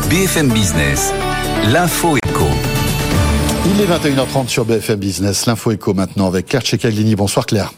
BFM 0.08 0.48
Business, 0.50 1.12
l'info 1.70 2.16
éco. 2.16 2.27
Il 3.70 3.80
est 3.82 3.86
21h30 3.86 4.48
sur 4.48 4.64
BFM 4.64 4.98
Business. 4.98 5.44
L'info 5.44 5.70
éco 5.72 5.92
maintenant 5.92 6.26
avec 6.26 6.46
Claire 6.46 6.64
Chekaglini. 6.64 7.14
Bonsoir 7.14 7.44
Claire. 7.44 7.72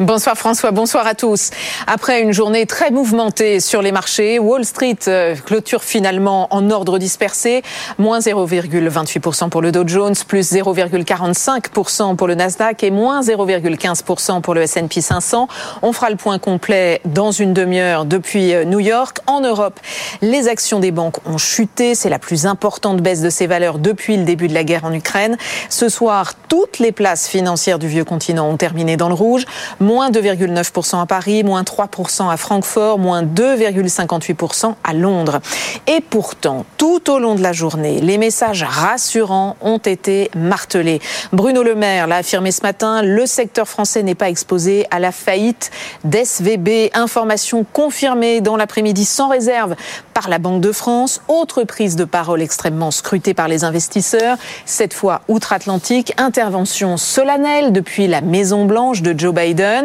Bonsoir 0.00 0.34
François, 0.34 0.70
bonsoir 0.70 1.06
à 1.06 1.14
tous. 1.14 1.50
Après 1.86 2.22
une 2.22 2.32
journée 2.32 2.64
très 2.64 2.90
mouvementée 2.90 3.60
sur 3.60 3.82
les 3.82 3.92
marchés, 3.92 4.38
Wall 4.38 4.64
Street 4.64 4.96
euh, 5.08 5.36
clôture 5.36 5.84
finalement 5.84 6.48
en 6.54 6.70
ordre 6.70 6.96
dispersé, 6.96 7.60
moins 7.98 8.20
0,28% 8.20 9.50
pour 9.50 9.60
le 9.60 9.72
Dow 9.72 9.86
Jones, 9.86 10.14
plus 10.26 10.54
0,45% 10.54 12.16
pour 12.16 12.28
le 12.28 12.34
Nasdaq 12.34 12.82
et 12.82 12.90
moins 12.90 13.20
0,15% 13.20 14.40
pour 14.40 14.54
le 14.54 14.62
S&P 14.62 15.02
500. 15.02 15.48
On 15.82 15.92
fera 15.92 16.08
le 16.08 16.16
point 16.16 16.38
complet 16.38 17.02
dans 17.04 17.30
une 17.30 17.52
demi-heure 17.52 18.06
depuis 18.06 18.54
euh, 18.54 18.64
New 18.64 18.80
York. 18.80 19.18
En 19.26 19.42
Europe, 19.42 19.78
les 20.22 20.48
actions 20.48 20.80
des 20.80 20.92
banques 20.92 21.18
ont 21.26 21.36
chuté, 21.36 21.94
c'est 21.94 22.08
la 22.08 22.18
plus 22.18 22.46
importante 22.46 23.02
baisse 23.02 23.20
de 23.20 23.28
ces 23.28 23.46
valeurs 23.46 23.78
depuis 23.78 24.16
le 24.16 24.24
début 24.24 24.48
de 24.48 24.54
la 24.54 24.64
guerre 24.64 24.86
en 24.86 24.94
Ukraine. 24.94 25.36
Ce 25.68 25.90
soir, 25.90 26.32
toutes 26.48 26.78
les 26.78 26.90
places 26.90 27.28
financières 27.28 27.78
du 27.78 27.86
vieux 27.86 28.04
continent 28.04 28.48
ont 28.48 28.56
terminé 28.56 28.96
dans 28.96 29.08
le 29.08 29.14
rouge 29.14 29.44
moins 29.90 30.12
2,9% 30.12 31.02
à 31.02 31.06
Paris, 31.06 31.42
moins 31.42 31.62
3% 31.62 32.30
à 32.30 32.36
Francfort, 32.36 33.00
moins 33.00 33.24
2,58% 33.24 34.74
à 34.84 34.92
Londres. 34.94 35.40
Et 35.88 36.00
pourtant, 36.00 36.64
tout 36.78 37.10
au 37.10 37.18
long 37.18 37.34
de 37.34 37.42
la 37.42 37.52
journée, 37.52 38.00
les 38.00 38.16
messages 38.16 38.62
rassurants 38.62 39.56
ont 39.60 39.78
été 39.78 40.30
martelés. 40.36 41.00
Bruno 41.32 41.64
Le 41.64 41.74
Maire 41.74 42.06
l'a 42.06 42.18
affirmé 42.18 42.52
ce 42.52 42.62
matin, 42.62 43.02
le 43.02 43.26
secteur 43.26 43.66
français 43.66 44.04
n'est 44.04 44.14
pas 44.14 44.30
exposé 44.30 44.86
à 44.92 45.00
la 45.00 45.10
faillite 45.10 45.72
d'SVB. 46.04 46.90
Information 46.94 47.66
confirmée 47.72 48.40
dans 48.40 48.56
l'après-midi 48.56 49.04
sans 49.04 49.28
réserve 49.28 49.74
par 50.14 50.28
la 50.28 50.38
Banque 50.38 50.60
de 50.60 50.70
France. 50.70 51.20
Autre 51.26 51.64
prise 51.64 51.96
de 51.96 52.04
parole 52.04 52.42
extrêmement 52.42 52.92
scrutée 52.92 53.34
par 53.34 53.48
les 53.48 53.64
investisseurs, 53.64 54.36
cette 54.66 54.94
fois 54.94 55.22
outre-Atlantique. 55.26 56.12
Intervention 56.16 56.96
solennelle 56.96 57.72
depuis 57.72 58.06
la 58.06 58.20
Maison-Blanche 58.20 59.02
de 59.02 59.18
Joe 59.18 59.34
Biden. 59.34 59.79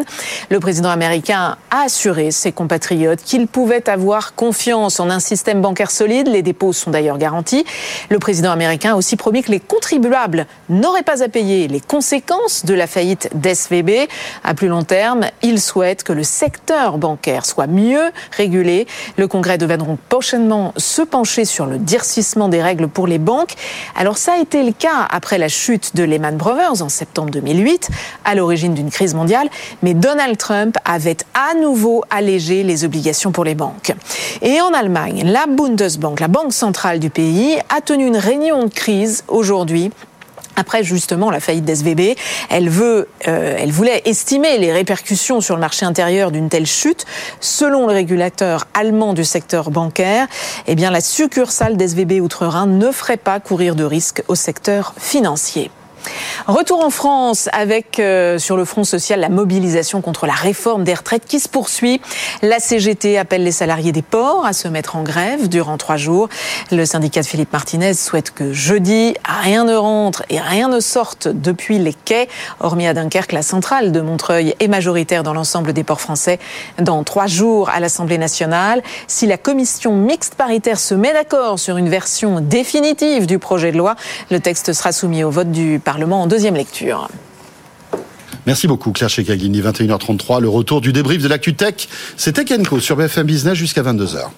Le 0.50 0.60
président 0.60 0.90
américain 0.90 1.56
a 1.70 1.82
assuré 1.82 2.30
ses 2.30 2.52
compatriotes 2.52 3.22
qu'il 3.22 3.46
pouvait 3.46 3.88
avoir 3.88 4.34
confiance 4.34 5.00
en 5.00 5.10
un 5.10 5.20
système 5.20 5.60
bancaire 5.60 5.90
solide. 5.90 6.28
Les 6.28 6.42
dépôts 6.42 6.72
sont 6.72 6.90
d'ailleurs 6.90 7.18
garantis. 7.18 7.64
Le 8.10 8.18
président 8.18 8.50
américain 8.50 8.92
a 8.92 8.96
aussi 8.96 9.16
promis 9.16 9.42
que 9.42 9.50
les 9.50 9.60
contribuables 9.60 10.46
n'auraient 10.68 11.02
pas 11.02 11.22
à 11.22 11.28
payer 11.28 11.68
les 11.68 11.80
conséquences 11.80 12.64
de 12.64 12.74
la 12.74 12.86
faillite 12.86 13.30
d'SVB. 13.34 14.08
À 14.44 14.54
plus 14.54 14.68
long 14.68 14.82
terme, 14.82 15.26
il 15.42 15.60
souhaite 15.60 16.02
que 16.02 16.12
le 16.12 16.22
secteur 16.22 16.98
bancaire 16.98 17.46
soit 17.46 17.66
mieux 17.66 18.10
régulé. 18.36 18.86
Le 19.16 19.28
Congrès 19.28 19.58
devait 19.58 19.78
donc 19.78 19.98
prochainement 20.08 20.72
se 20.76 21.02
pencher 21.02 21.44
sur 21.44 21.66
le 21.66 21.78
durcissement 21.78 22.48
des 22.48 22.62
règles 22.62 22.88
pour 22.88 23.06
les 23.06 23.18
banques. 23.18 23.54
Alors 23.94 24.18
ça 24.18 24.34
a 24.34 24.38
été 24.38 24.62
le 24.62 24.72
cas 24.72 25.06
après 25.10 25.38
la 25.38 25.48
chute 25.48 25.96
de 25.96 26.02
Lehman 26.02 26.36
Brothers 26.36 26.82
en 26.82 26.88
septembre 26.88 27.30
2008, 27.30 27.88
à 28.24 28.34
l'origine 28.34 28.74
d'une 28.74 28.90
crise 28.90 29.14
mondiale 29.14 29.48
mais 29.86 29.94
Donald 29.94 30.36
Trump 30.36 30.76
avait 30.84 31.18
à 31.32 31.54
nouveau 31.54 32.02
allégé 32.10 32.64
les 32.64 32.84
obligations 32.84 33.30
pour 33.30 33.44
les 33.44 33.54
banques. 33.54 33.94
Et 34.42 34.60
en 34.60 34.72
Allemagne, 34.72 35.22
la 35.24 35.46
Bundesbank, 35.46 36.18
la 36.18 36.26
banque 36.26 36.52
centrale 36.52 36.98
du 36.98 37.08
pays, 37.08 37.56
a 37.68 37.80
tenu 37.80 38.04
une 38.04 38.16
réunion 38.16 38.64
de 38.64 38.68
crise 38.68 39.22
aujourd'hui 39.28 39.92
après 40.56 40.82
justement 40.82 41.30
la 41.30 41.38
faillite 41.38 41.66
d'SVB, 41.66 42.16
elle 42.48 42.70
euh, 42.80 43.04
elle 43.28 43.70
voulait 43.70 44.00
estimer 44.06 44.56
les 44.56 44.72
répercussions 44.72 45.42
sur 45.42 45.54
le 45.54 45.60
marché 45.60 45.84
intérieur 45.84 46.30
d'une 46.30 46.48
telle 46.48 46.66
chute. 46.66 47.04
Selon 47.40 47.86
le 47.86 47.92
régulateur 47.92 48.64
allemand 48.72 49.12
du 49.12 49.22
secteur 49.22 49.70
bancaire, 49.70 50.26
eh 50.66 50.74
bien 50.74 50.90
la 50.90 51.02
succursale 51.02 51.76
d'SVB 51.76 52.22
Outre-Rhin 52.22 52.66
ne 52.66 52.90
ferait 52.90 53.18
pas 53.18 53.38
courir 53.38 53.76
de 53.76 53.84
risque 53.84 54.22
au 54.28 54.34
secteur 54.34 54.94
financier. 54.98 55.70
Retour 56.46 56.84
en 56.84 56.90
France 56.90 57.48
avec 57.52 57.98
euh, 57.98 58.38
sur 58.38 58.56
le 58.56 58.64
front 58.64 58.84
social 58.84 59.18
la 59.18 59.28
mobilisation 59.28 60.00
contre 60.00 60.26
la 60.26 60.32
réforme 60.32 60.84
des 60.84 60.94
retraites 60.94 61.24
qui 61.26 61.40
se 61.40 61.48
poursuit. 61.48 62.00
La 62.40 62.60
CGT 62.60 63.18
appelle 63.18 63.42
les 63.42 63.50
salariés 63.50 63.90
des 63.90 64.02
ports 64.02 64.46
à 64.46 64.52
se 64.52 64.68
mettre 64.68 64.94
en 64.94 65.02
grève 65.02 65.48
durant 65.48 65.76
trois 65.76 65.96
jours. 65.96 66.28
Le 66.70 66.84
syndicat 66.84 67.22
de 67.22 67.26
Philippe 67.26 67.52
Martinez 67.52 67.94
souhaite 67.94 68.30
que 68.30 68.52
jeudi 68.52 69.14
rien 69.42 69.64
ne 69.64 69.74
rentre 69.74 70.22
et 70.30 70.38
rien 70.38 70.68
ne 70.68 70.78
sorte 70.78 71.26
depuis 71.26 71.80
les 71.80 71.94
quais. 71.94 72.28
Hormis 72.60 72.86
à 72.86 72.94
Dunkerque, 72.94 73.32
la 73.32 73.42
centrale 73.42 73.90
de 73.90 74.00
Montreuil 74.00 74.54
est 74.60 74.68
majoritaire 74.68 75.24
dans 75.24 75.34
l'ensemble 75.34 75.72
des 75.72 75.82
ports 75.82 76.00
français. 76.00 76.38
Dans 76.78 77.02
trois 77.02 77.26
jours 77.26 77.70
à 77.70 77.80
l'Assemblée 77.80 78.18
nationale, 78.18 78.82
si 79.08 79.26
la 79.26 79.36
commission 79.36 79.96
mixte 79.96 80.36
paritaire 80.36 80.78
se 80.78 80.94
met 80.94 81.12
d'accord 81.12 81.58
sur 81.58 81.76
une 81.76 81.88
version 81.88 82.40
définitive 82.40 83.26
du 83.26 83.40
projet 83.40 83.72
de 83.72 83.78
loi, 83.78 83.96
le 84.30 84.38
texte 84.38 84.72
sera 84.72 84.92
soumis 84.92 85.24
au 85.24 85.30
vote 85.30 85.50
du 85.50 85.80
Parlement 85.80 85.95
en 86.04 86.26
deuxième 86.26 86.54
lecture. 86.54 87.08
Merci 88.46 88.68
beaucoup 88.68 88.92
Claire 88.92 89.08
Checaglini, 89.10 89.60
21h33, 89.60 90.40
le 90.40 90.48
retour 90.48 90.80
du 90.80 90.92
débrief 90.92 91.22
de 91.22 91.28
l'actu 91.28 91.54
tech. 91.54 91.88
C'était 92.16 92.44
Kenko 92.44 92.78
sur 92.80 92.96
BFM 92.96 93.26
Business 93.26 93.54
jusqu'à 93.54 93.82
22h. 93.82 94.28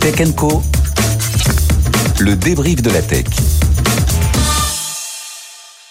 Tech 0.00 0.34
Co, 0.34 0.62
le 2.18 2.36
débrief 2.36 2.82
de 2.82 2.90
la 2.90 3.02
tech. 3.02 3.26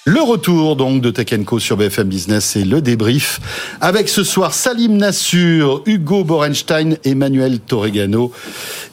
Le 0.06 0.22
retour 0.22 0.78
donc 0.78 1.02
de 1.02 1.12
Tech 1.12 1.28
Co 1.46 1.60
sur 1.60 1.76
BFM 1.76 2.08
Business 2.08 2.56
et 2.56 2.64
le 2.64 2.82
débrief 2.82 3.42
avec 3.82 4.08
ce 4.08 4.24
soir 4.24 4.54
Salim 4.54 4.96
Nassur, 4.96 5.84
Hugo 5.86 6.24
Borenstein, 6.24 6.96
Emmanuel 7.04 7.60
Torregano 7.60 8.32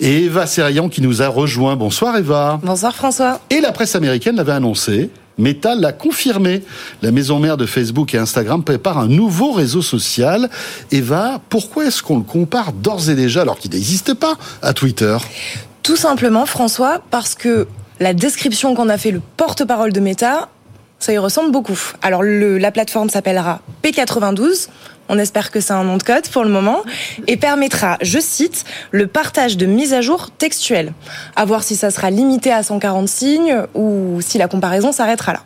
et 0.00 0.24
Eva 0.24 0.46
Serian 0.46 0.88
qui 0.88 1.02
nous 1.02 1.22
a 1.22 1.28
rejoint. 1.28 1.76
Bonsoir 1.76 2.16
Eva. 2.16 2.60
Bonsoir 2.62 2.94
François. 2.94 3.40
Et 3.50 3.60
la 3.60 3.70
presse 3.70 3.94
américaine 3.94 4.36
l'avait 4.36 4.52
annoncé. 4.52 5.10
Meta 5.38 5.76
l'a 5.76 5.92
confirmé. 5.92 6.62
La 7.02 7.12
maison 7.12 7.38
mère 7.38 7.56
de 7.56 7.66
Facebook 7.66 8.12
et 8.14 8.18
Instagram 8.18 8.64
prépare 8.64 8.98
un 8.98 9.08
nouveau 9.08 9.52
réseau 9.52 9.82
social. 9.82 10.50
Eva, 10.90 11.40
pourquoi 11.48 11.86
est-ce 11.86 12.02
qu'on 12.02 12.18
le 12.18 12.24
compare 12.24 12.72
d'ores 12.72 13.10
et 13.10 13.14
déjà, 13.14 13.42
alors 13.42 13.58
qu'il 13.58 13.70
n'existe 13.70 14.14
pas, 14.14 14.36
à 14.60 14.72
Twitter? 14.72 15.16
Tout 15.82 15.96
simplement, 15.96 16.46
François, 16.46 17.00
parce 17.10 17.34
que 17.34 17.68
la 18.00 18.12
description 18.12 18.74
qu'on 18.74 18.88
a 18.88 18.98
fait 18.98 19.12
le 19.12 19.22
porte-parole 19.36 19.92
de 19.92 20.00
Meta 20.00 20.48
ça 20.98 21.12
y 21.12 21.18
ressemble 21.18 21.52
beaucoup. 21.52 21.78
Alors 22.02 22.22
le, 22.22 22.58
la 22.58 22.70
plateforme 22.70 23.10
s'appellera 23.10 23.60
P92. 23.82 24.68
On 25.08 25.18
espère 25.18 25.52
que 25.52 25.60
c'est 25.60 25.72
un 25.72 25.84
nom 25.84 25.98
de 25.98 26.02
code 26.02 26.26
pour 26.28 26.42
le 26.42 26.50
moment 26.50 26.82
et 27.28 27.36
permettra, 27.36 27.96
je 28.02 28.18
cite, 28.18 28.64
le 28.90 29.06
partage 29.06 29.56
de 29.56 29.64
mises 29.66 29.92
à 29.92 30.00
jour 30.00 30.30
textuelles. 30.36 30.92
À 31.36 31.44
voir 31.44 31.62
si 31.62 31.76
ça 31.76 31.90
sera 31.90 32.10
limité 32.10 32.52
à 32.52 32.62
140 32.62 33.08
signes 33.08 33.56
ou 33.74 34.18
si 34.20 34.36
la 34.38 34.48
comparaison 34.48 34.90
s'arrêtera 34.90 35.34
là. 35.34 35.42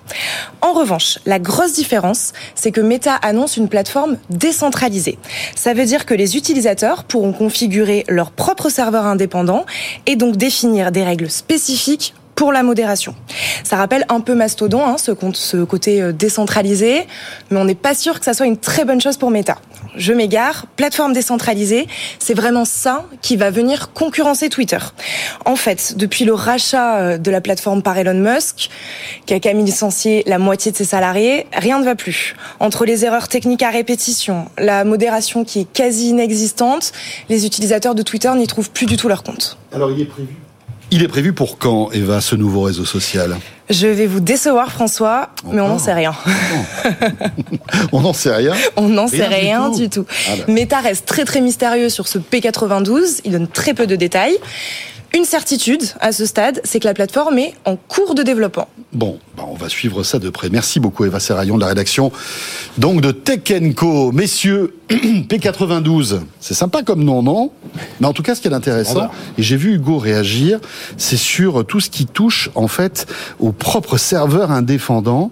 En 0.63 0.73
revanche, 0.73 1.19
la 1.27 1.39
grosse 1.39 1.75
différence, 1.75 2.33
c'est 2.55 2.71
que 2.71 2.81
Meta 2.81 3.15
annonce 3.17 3.59
une 3.59 3.69
plateforme 3.69 4.17
décentralisée. 4.31 5.19
Ça 5.57 5.75
veut 5.75 5.85
dire 5.85 6.07
que 6.07 6.15
les 6.15 6.37
utilisateurs 6.37 7.05
pourront 7.05 7.33
configurer 7.33 8.05
leur 8.09 8.31
propre 8.31 8.71
serveur 8.71 9.05
indépendant 9.05 9.67
et 10.07 10.17
donc 10.17 10.37
définir 10.37 10.91
des 10.91 11.03
règles 11.03 11.31
spécifiques 11.31 12.15
pour 12.41 12.53
la 12.53 12.62
modération. 12.62 13.15
Ça 13.65 13.77
rappelle 13.77 14.07
un 14.09 14.21
peu 14.21 14.35
Mastodon, 14.35 14.83
hein, 14.83 14.97
ce, 14.97 15.62
côté 15.62 16.01
euh, 16.01 16.11
décentralisé, 16.11 17.07
mais 17.51 17.59
on 17.61 17.67
n'est 17.67 17.75
pas 17.75 17.93
sûr 17.93 18.19
que 18.19 18.25
ça 18.25 18.33
soit 18.33 18.47
une 18.47 18.57
très 18.57 18.87
bonne 18.87 18.99
chose 18.99 19.19
pour 19.19 19.31
Meta. 19.31 19.59
Je 19.95 20.15
m'égare, 20.15 20.65
plateforme 20.75 21.12
décentralisée, 21.12 21.87
c'est 22.19 22.33
vraiment 22.33 22.65
ça 22.65 23.05
qui 23.21 23.37
va 23.37 23.51
venir 23.51 23.93
concurrencer 23.93 24.49
Twitter. 24.49 24.79
En 25.45 25.55
fait, 25.55 25.99
depuis 25.99 26.25
le 26.25 26.33
rachat 26.33 26.97
euh, 26.97 27.19
de 27.19 27.31
la 27.31 27.43
plateforme 27.43 27.83
par 27.83 27.99
Elon 27.99 28.15
Musk, 28.15 28.71
qui 29.27 29.35
a 29.35 29.41
même 29.45 29.62
licencié 29.62 30.23
la 30.27 30.39
moitié 30.39 30.73
de 30.73 30.79
ses 30.79 30.87
salariés, 30.87 31.47
rien 31.53 31.79
ne 31.79 31.85
va 31.85 31.95
plus. 31.95 32.37
Entre 32.59 32.87
les 32.87 33.05
erreurs 33.05 33.29
techniques 33.29 33.62
à 33.62 33.69
répétition, 33.69 34.47
la 34.57 34.85
modération 34.85 35.45
qui 35.45 35.61
est 35.61 35.71
quasi 35.71 36.09
inexistante, 36.09 36.93
les 37.29 37.45
utilisateurs 37.45 37.95
de 37.95 38.01
Twitter 38.01 38.33
n'y 38.35 38.47
trouvent 38.47 38.71
plus 38.71 38.87
du 38.87 38.97
tout 38.97 39.09
leur 39.09 39.25
compte. 39.25 39.59
Alors 39.75 39.91
il 39.91 40.01
est 40.01 40.07
prévu 40.07 40.37
il 40.91 41.03
est 41.03 41.09
prévu 41.09 41.33
pour 41.33 41.59
quand, 41.59 41.91
Eva, 41.93 42.21
ce 42.21 42.37
nouveau 42.37 42.62
réseau 42.62 42.85
social? 42.85 43.37
Je 43.69 43.87
vais 43.87 44.07
vous 44.07 44.21
décevoir, 44.21 44.73
François, 44.73 45.31
mais 45.45 45.61
on 45.61 45.69
n'en 45.69 45.79
sait 45.79 45.93
rien. 45.93 46.12
on 47.93 48.01
n'en 48.01 48.12
sait 48.12 48.35
rien? 48.35 48.55
On 48.77 48.89
n'en 48.89 49.07
sait 49.07 49.27
rien 49.27 49.71
du 49.71 49.89
tout. 49.89 50.05
Ah 50.29 50.33
bah. 50.39 50.53
Meta 50.53 50.81
reste 50.81 51.07
très 51.07 51.25
très 51.25 51.41
mystérieux 51.41 51.89
sur 51.89 52.09
ce 52.09 52.19
P92, 52.19 53.21
il 53.25 53.33
donne 53.33 53.49
très 53.49 53.75
peu 53.75 53.87
de 53.87 53.95
détails. 53.95 54.37
Une 55.12 55.24
certitude 55.24 55.82
à 56.01 56.12
ce 56.12 56.24
stade, 56.24 56.61
c'est 56.62 56.78
que 56.78 56.87
la 56.87 56.95
plateforme 56.95 57.39
est 57.39 57.55
en 57.65 57.77
cours 57.77 58.15
de 58.15 58.23
développement. 58.23 58.69
Bon, 58.93 59.19
bah 59.37 59.45
on 59.49 59.55
va 59.55 59.69
suivre 59.69 60.03
ça 60.05 60.19
de 60.19 60.31
près. 60.31 60.51
Merci 60.51 60.78
beaucoup 60.78 61.05
Eva 61.05 61.19
Serraillon 61.19 61.57
de 61.57 61.61
la 61.61 61.69
rédaction 61.69 62.12
donc 62.78 63.01
de 63.01 63.11
Tech 63.11 63.41
Co. 63.74 64.12
Messieurs, 64.12 64.74
P92, 64.91 66.20
c'est 66.41 66.55
sympa 66.55 66.82
comme 66.82 67.05
nom, 67.05 67.23
non? 67.23 67.51
Mais 68.01 68.07
en 68.07 68.12
tout 68.12 68.23
cas, 68.23 68.35
ce 68.35 68.41
qui 68.41 68.49
est 68.49 68.55
intéressant, 68.55 69.11
et 69.39 69.43
j'ai 69.43 69.57
vu 69.57 69.74
Hugo 69.74 69.99
réagir, 69.99 70.61
c'est 70.97 71.16
sur 71.16 71.65
tout 71.65 71.81
ce 71.81 71.91
qui 71.91 72.07
touche 72.07 72.51
en 72.55 72.69
fait 72.69 73.07
au 73.39 73.53
propre 73.53 73.97
serveur 73.97 74.51
indépendant, 74.51 75.31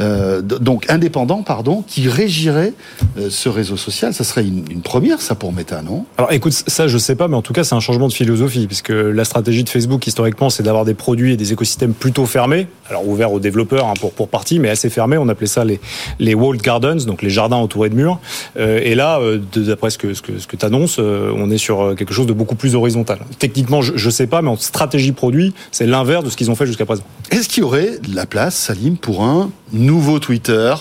euh, 0.00 0.42
donc 0.42 0.88
indépendant, 0.90 1.42
pardon, 1.42 1.82
qui 1.86 2.08
régirait 2.08 2.74
euh, 3.18 3.28
ce 3.30 3.48
réseau 3.48 3.76
social. 3.76 4.14
Ça 4.14 4.24
serait 4.24 4.46
une, 4.46 4.64
une 4.70 4.82
première, 4.82 5.20
ça, 5.20 5.34
pour 5.34 5.52
Meta, 5.52 5.82
non? 5.82 6.04
Alors 6.18 6.32
écoute, 6.32 6.52
ça 6.52 6.86
je 6.86 6.98
sais 6.98 7.16
pas, 7.16 7.28
mais 7.28 7.36
en 7.36 7.42
tout 7.42 7.52
cas 7.52 7.64
c'est 7.64 7.74
un 7.74 7.80
changement 7.80 8.08
de 8.08 8.12
philosophie, 8.12 8.66
puisque 8.66 8.92
la 9.20 9.24
stratégie 9.24 9.64
de 9.64 9.68
Facebook 9.68 10.06
historiquement 10.06 10.48
c'est 10.48 10.62
d'avoir 10.62 10.86
des 10.86 10.94
produits 10.94 11.34
et 11.34 11.36
des 11.36 11.52
écosystèmes 11.52 11.92
plutôt 11.92 12.24
fermés, 12.24 12.66
alors 12.88 13.06
ouverts 13.06 13.32
aux 13.32 13.38
développeurs 13.38 13.86
hein, 13.86 13.94
pour, 14.00 14.12
pour 14.12 14.28
partie, 14.28 14.58
mais 14.58 14.70
assez 14.70 14.88
fermés, 14.88 15.18
on 15.18 15.28
appelait 15.28 15.46
ça 15.46 15.62
les, 15.62 15.78
les 16.18 16.34
walled 16.34 16.62
gardens, 16.62 17.04
donc 17.04 17.20
les 17.20 17.28
jardins 17.28 17.56
entourés 17.56 17.90
de 17.90 17.94
murs. 17.94 18.18
Euh, 18.58 18.80
et 18.82 18.94
là, 18.94 19.20
euh, 19.20 19.38
d'après 19.56 19.90
ce 19.90 19.98
que, 19.98 20.14
ce 20.14 20.22
que, 20.22 20.56
tu 20.56 20.64
annonces, 20.64 20.98
on 20.98 21.50
est 21.50 21.58
sur 21.58 21.82
euh, 21.82 21.94
quelque 21.94 22.14
chose 22.14 22.26
de 22.26 22.32
beaucoup 22.32 22.54
plus 22.54 22.74
horizontal. 22.74 23.18
Techniquement, 23.38 23.82
je, 23.82 23.92
je 23.96 24.10
sais 24.10 24.26
pas, 24.26 24.40
mais 24.40 24.48
en 24.48 24.56
stratégie 24.56 25.12
produit, 25.12 25.52
c'est 25.70 25.86
l'inverse 25.86 26.24
de 26.24 26.30
ce 26.30 26.36
qu'ils 26.36 26.50
ont 26.50 26.54
fait 26.54 26.66
jusqu'à 26.66 26.86
présent. 26.86 27.02
Est-ce 27.30 27.48
qu'il 27.48 27.62
y 27.62 27.64
aurait 27.64 27.98
de 27.98 28.14
la 28.14 28.24
place, 28.24 28.54
Salim, 28.54 28.96
pour 28.96 29.22
un 29.22 29.50
nouveau 29.72 30.18
Twitter 30.18 30.74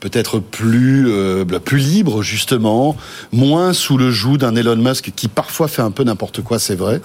peut-être 0.00 0.38
plus 0.38 1.06
euh, 1.08 1.44
bah, 1.44 1.60
plus 1.60 1.78
libre 1.78 2.22
justement, 2.22 2.96
moins 3.32 3.72
sous 3.72 3.96
le 3.96 4.10
joug 4.10 4.36
d'un 4.36 4.54
Elon 4.54 4.76
Musk 4.76 5.12
qui 5.14 5.28
parfois 5.28 5.68
fait 5.68 5.82
un 5.82 5.90
peu 5.90 6.04
n'importe 6.04 6.42
quoi, 6.42 6.58
c'est 6.58 6.76
vrai. 6.76 7.00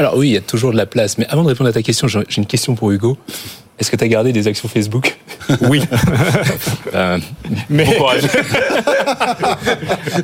Alors 0.00 0.16
oui, 0.16 0.28
il 0.28 0.32
y 0.32 0.36
a 0.38 0.40
toujours 0.40 0.72
de 0.72 0.78
la 0.78 0.86
place. 0.86 1.18
Mais 1.18 1.26
avant 1.28 1.42
de 1.42 1.48
répondre 1.48 1.68
à 1.68 1.74
ta 1.74 1.82
question, 1.82 2.08
j'ai 2.08 2.24
une 2.38 2.46
question 2.46 2.74
pour 2.74 2.90
Hugo. 2.90 3.18
Est-ce 3.80 3.90
que 3.90 3.96
tu 3.96 4.04
as 4.04 4.08
gardé 4.08 4.32
des 4.32 4.46
actions 4.46 4.68
Facebook 4.68 5.16
Oui. 5.62 5.82
Euh, 6.92 7.18
Mais- 7.68 7.84
bon 7.84 7.92
courage. 7.92 8.22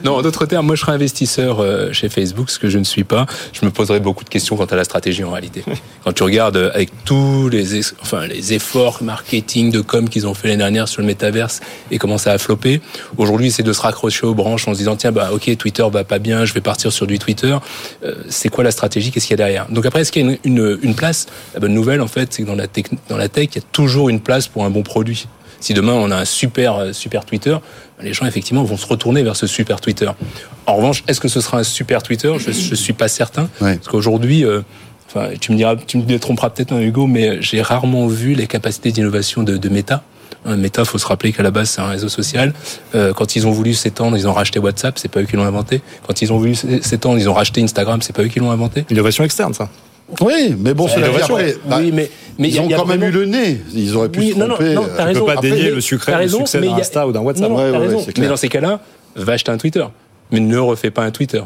non, 0.04 0.16
en 0.16 0.22
d'autres 0.22 0.46
termes, 0.46 0.66
moi 0.66 0.74
je 0.74 0.80
serais 0.80 0.92
investisseur 0.92 1.60
euh, 1.60 1.92
chez 1.92 2.08
Facebook, 2.08 2.50
ce 2.50 2.58
que 2.58 2.68
je 2.68 2.78
ne 2.78 2.84
suis 2.84 3.04
pas. 3.04 3.26
Je 3.52 3.64
me 3.64 3.70
poserais 3.70 4.00
beaucoup 4.00 4.24
de 4.24 4.28
questions 4.28 4.56
quant 4.56 4.64
à 4.64 4.74
la 4.76 4.82
stratégie 4.84 5.22
en 5.24 5.30
réalité. 5.30 5.62
Quand 6.04 6.12
tu 6.12 6.22
regardes 6.24 6.56
euh, 6.56 6.70
avec 6.74 6.90
tous 7.04 7.48
les, 7.48 7.76
es- 7.78 7.92
enfin, 8.02 8.26
les 8.26 8.52
efforts 8.52 9.02
marketing 9.02 9.70
de 9.70 9.80
com 9.80 10.08
qu'ils 10.08 10.26
ont 10.26 10.34
fait 10.34 10.48
l'année 10.48 10.58
dernière 10.58 10.88
sur 10.88 11.00
le 11.02 11.06
métaverse 11.06 11.60
et 11.92 11.98
comment 11.98 12.18
ça 12.18 12.32
a 12.32 12.38
floppé, 12.38 12.80
aujourd'hui 13.16 13.50
c'est 13.52 13.62
de 13.62 13.72
se 13.72 13.80
raccrocher 13.80 14.26
aux 14.26 14.34
branches 14.34 14.66
en 14.68 14.72
se 14.74 14.78
disant 14.78 14.96
tiens 14.96 15.12
bah 15.12 15.30
ok 15.32 15.56
Twitter 15.56 15.84
va 15.92 16.02
pas 16.04 16.18
bien, 16.18 16.44
je 16.44 16.52
vais 16.52 16.60
partir 16.60 16.90
sur 16.92 17.06
du 17.06 17.18
Twitter. 17.20 17.56
Euh, 18.04 18.14
c'est 18.28 18.48
quoi 18.48 18.64
la 18.64 18.70
stratégie? 18.72 19.10
Qu'est-ce 19.12 19.26
qu'il 19.26 19.34
y 19.34 19.40
a 19.40 19.44
derrière? 19.44 19.66
Donc 19.70 19.86
après 19.86 20.00
est-ce 20.00 20.10
qu'il 20.12 20.26
y 20.26 20.28
a 20.28 20.32
une, 20.44 20.58
une, 20.58 20.78
une 20.82 20.94
place? 20.94 21.26
La 21.54 21.60
bonne 21.60 21.74
nouvelle 21.74 22.00
en 22.00 22.08
fait 22.08 22.32
c'est 22.32 22.42
que 22.42 22.48
dans 22.48 22.56
la, 22.56 22.66
tech, 22.66 22.86
dans 23.08 23.16
la 23.16 23.28
tech 23.28 23.45
il 23.54 23.62
y 23.62 23.64
a 23.64 23.68
toujours 23.72 24.08
une 24.08 24.20
place 24.20 24.48
pour 24.48 24.64
un 24.64 24.70
bon 24.70 24.82
produit. 24.82 25.28
Si 25.60 25.72
demain 25.74 25.92
on 25.94 26.10
a 26.10 26.16
un 26.16 26.24
super 26.24 26.76
euh, 26.76 26.92
super 26.92 27.24
Twitter, 27.24 27.56
les 28.02 28.12
gens 28.12 28.26
effectivement 28.26 28.62
vont 28.64 28.76
se 28.76 28.86
retourner 28.86 29.22
vers 29.22 29.36
ce 29.36 29.46
super 29.46 29.80
Twitter. 29.80 30.10
En 30.66 30.76
revanche, 30.76 31.02
est-ce 31.08 31.20
que 31.20 31.28
ce 31.28 31.40
sera 31.40 31.58
un 31.58 31.64
super 31.64 32.02
Twitter? 32.02 32.32
Je 32.38 32.52
je 32.52 32.74
suis 32.74 32.92
pas 32.92 33.08
certain 33.08 33.48
parce 33.58 33.88
qu'aujourd'hui 33.88 34.44
euh, 34.44 34.62
Enfin, 35.08 35.30
tu 35.40 35.52
me 35.52 35.56
diras, 35.56 35.76
tu 35.76 35.98
me 35.98 36.18
tromperas 36.18 36.50
peut-être, 36.50 36.72
hein, 36.72 36.80
Hugo, 36.80 37.06
mais 37.06 37.40
j'ai 37.40 37.62
rarement 37.62 38.08
vu 38.08 38.34
les 38.34 38.48
capacités 38.48 38.90
d'innovation 38.90 39.44
de, 39.44 39.56
de 39.56 39.68
Meta. 39.68 40.02
Hein, 40.44 40.56
Meta, 40.56 40.84
faut 40.84 40.98
se 40.98 41.06
rappeler 41.06 41.32
qu'à 41.32 41.42
la 41.42 41.50
base 41.50 41.70
c'est 41.70 41.80
un 41.80 41.88
réseau 41.88 42.08
social. 42.08 42.52
Euh, 42.94 43.12
quand 43.12 43.36
ils 43.36 43.46
ont 43.46 43.52
voulu 43.52 43.74
s'étendre, 43.74 44.16
ils 44.16 44.26
ont 44.28 44.32
racheté 44.32 44.58
WhatsApp, 44.58 44.98
c'est 44.98 45.08
pas 45.08 45.20
eux 45.20 45.24
qui 45.24 45.36
l'ont 45.36 45.44
inventé. 45.44 45.80
Quand 46.06 46.22
ils 46.22 46.32
ont 46.32 46.38
voulu 46.38 46.54
s'étendre, 46.54 47.18
ils 47.18 47.28
ont 47.28 47.34
racheté 47.34 47.62
Instagram, 47.62 48.02
c'est 48.02 48.14
pas 48.14 48.22
eux 48.22 48.28
qui 48.28 48.40
l'ont 48.40 48.50
inventé. 48.50 48.84
Innovation 48.90 49.24
externe, 49.24 49.54
ça. 49.54 49.68
Oui, 50.20 50.54
mais 50.58 50.72
bon, 50.74 50.86
C'est 50.88 50.94
cela 50.96 51.08
dit, 51.08 51.16
après, 51.22 51.56
bah, 51.68 51.78
Oui, 51.80 51.90
mais- 51.92 52.10
mais 52.38 52.48
ils 52.48 52.54
y 52.54 52.58
a- 52.58 52.62
ont 52.62 52.68
y 52.68 52.74
a 52.74 52.76
quand 52.76 52.86
même 52.86 53.00
vraiment- 53.00 53.16
eu 53.16 53.18
le 53.20 53.26
nez. 53.26 53.60
Ils 53.74 53.96
auraient 53.96 54.08
pu 54.08 54.20
Oui, 54.20 54.32
se 54.32 54.38
non, 54.38 54.46
non, 54.46 54.54
tromper. 54.54 54.74
non, 54.74 54.86
t'as 54.96 55.04
raison. 55.04 55.20
peut 55.20 55.26
pas 55.26 55.32
Après, 55.32 55.50
dénier 55.50 55.62
mais- 55.64 55.70
le 55.70 55.80
sucre, 55.80 56.06
t'as 56.06 56.12
le 56.12 56.18
raison, 56.18 56.38
succès 56.38 56.60
mais 56.60 56.66
d'un 56.66 56.72
il 56.72 56.76
y 56.76 56.78
a- 56.78 56.82
Insta 56.82 57.06
ou 57.08 57.12
d'un 57.12 57.20
WhatsApp. 57.20 57.50
Non, 57.50 57.56
non, 57.56 57.80
Ouais, 57.80 58.04
Mais 58.18 58.28
dans 58.28 58.36
ces 58.36 58.48
cas-là, 58.48 58.80
va 59.16 59.32
acheter 59.32 59.50
un 59.50 59.56
Twitter. 59.58 59.84
Mais 60.30 60.40
ne 60.40 60.58
refais 60.58 60.90
pas 60.90 61.02
un 61.02 61.10
Twitter. 61.10 61.42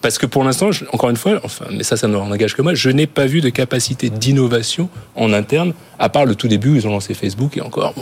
Parce 0.00 0.16
que 0.16 0.26
pour 0.26 0.44
l'instant, 0.44 0.70
encore 0.92 1.10
une 1.10 1.16
fois, 1.16 1.40
enfin, 1.42 1.64
mais 1.72 1.82
ça, 1.82 1.96
ça 1.96 2.06
ne 2.06 2.12
n'engage 2.16 2.54
que 2.54 2.62
moi, 2.62 2.72
je 2.72 2.88
n'ai 2.88 3.08
pas 3.08 3.26
vu 3.26 3.40
de 3.40 3.48
capacité 3.48 4.10
d'innovation 4.10 4.88
en 5.16 5.32
interne, 5.32 5.72
à 5.98 6.08
part 6.08 6.24
le 6.24 6.36
tout 6.36 6.46
début 6.46 6.70
où 6.70 6.76
ils 6.76 6.86
ont 6.86 6.90
lancé 6.92 7.14
Facebook 7.14 7.56
et 7.56 7.60
encore. 7.62 7.94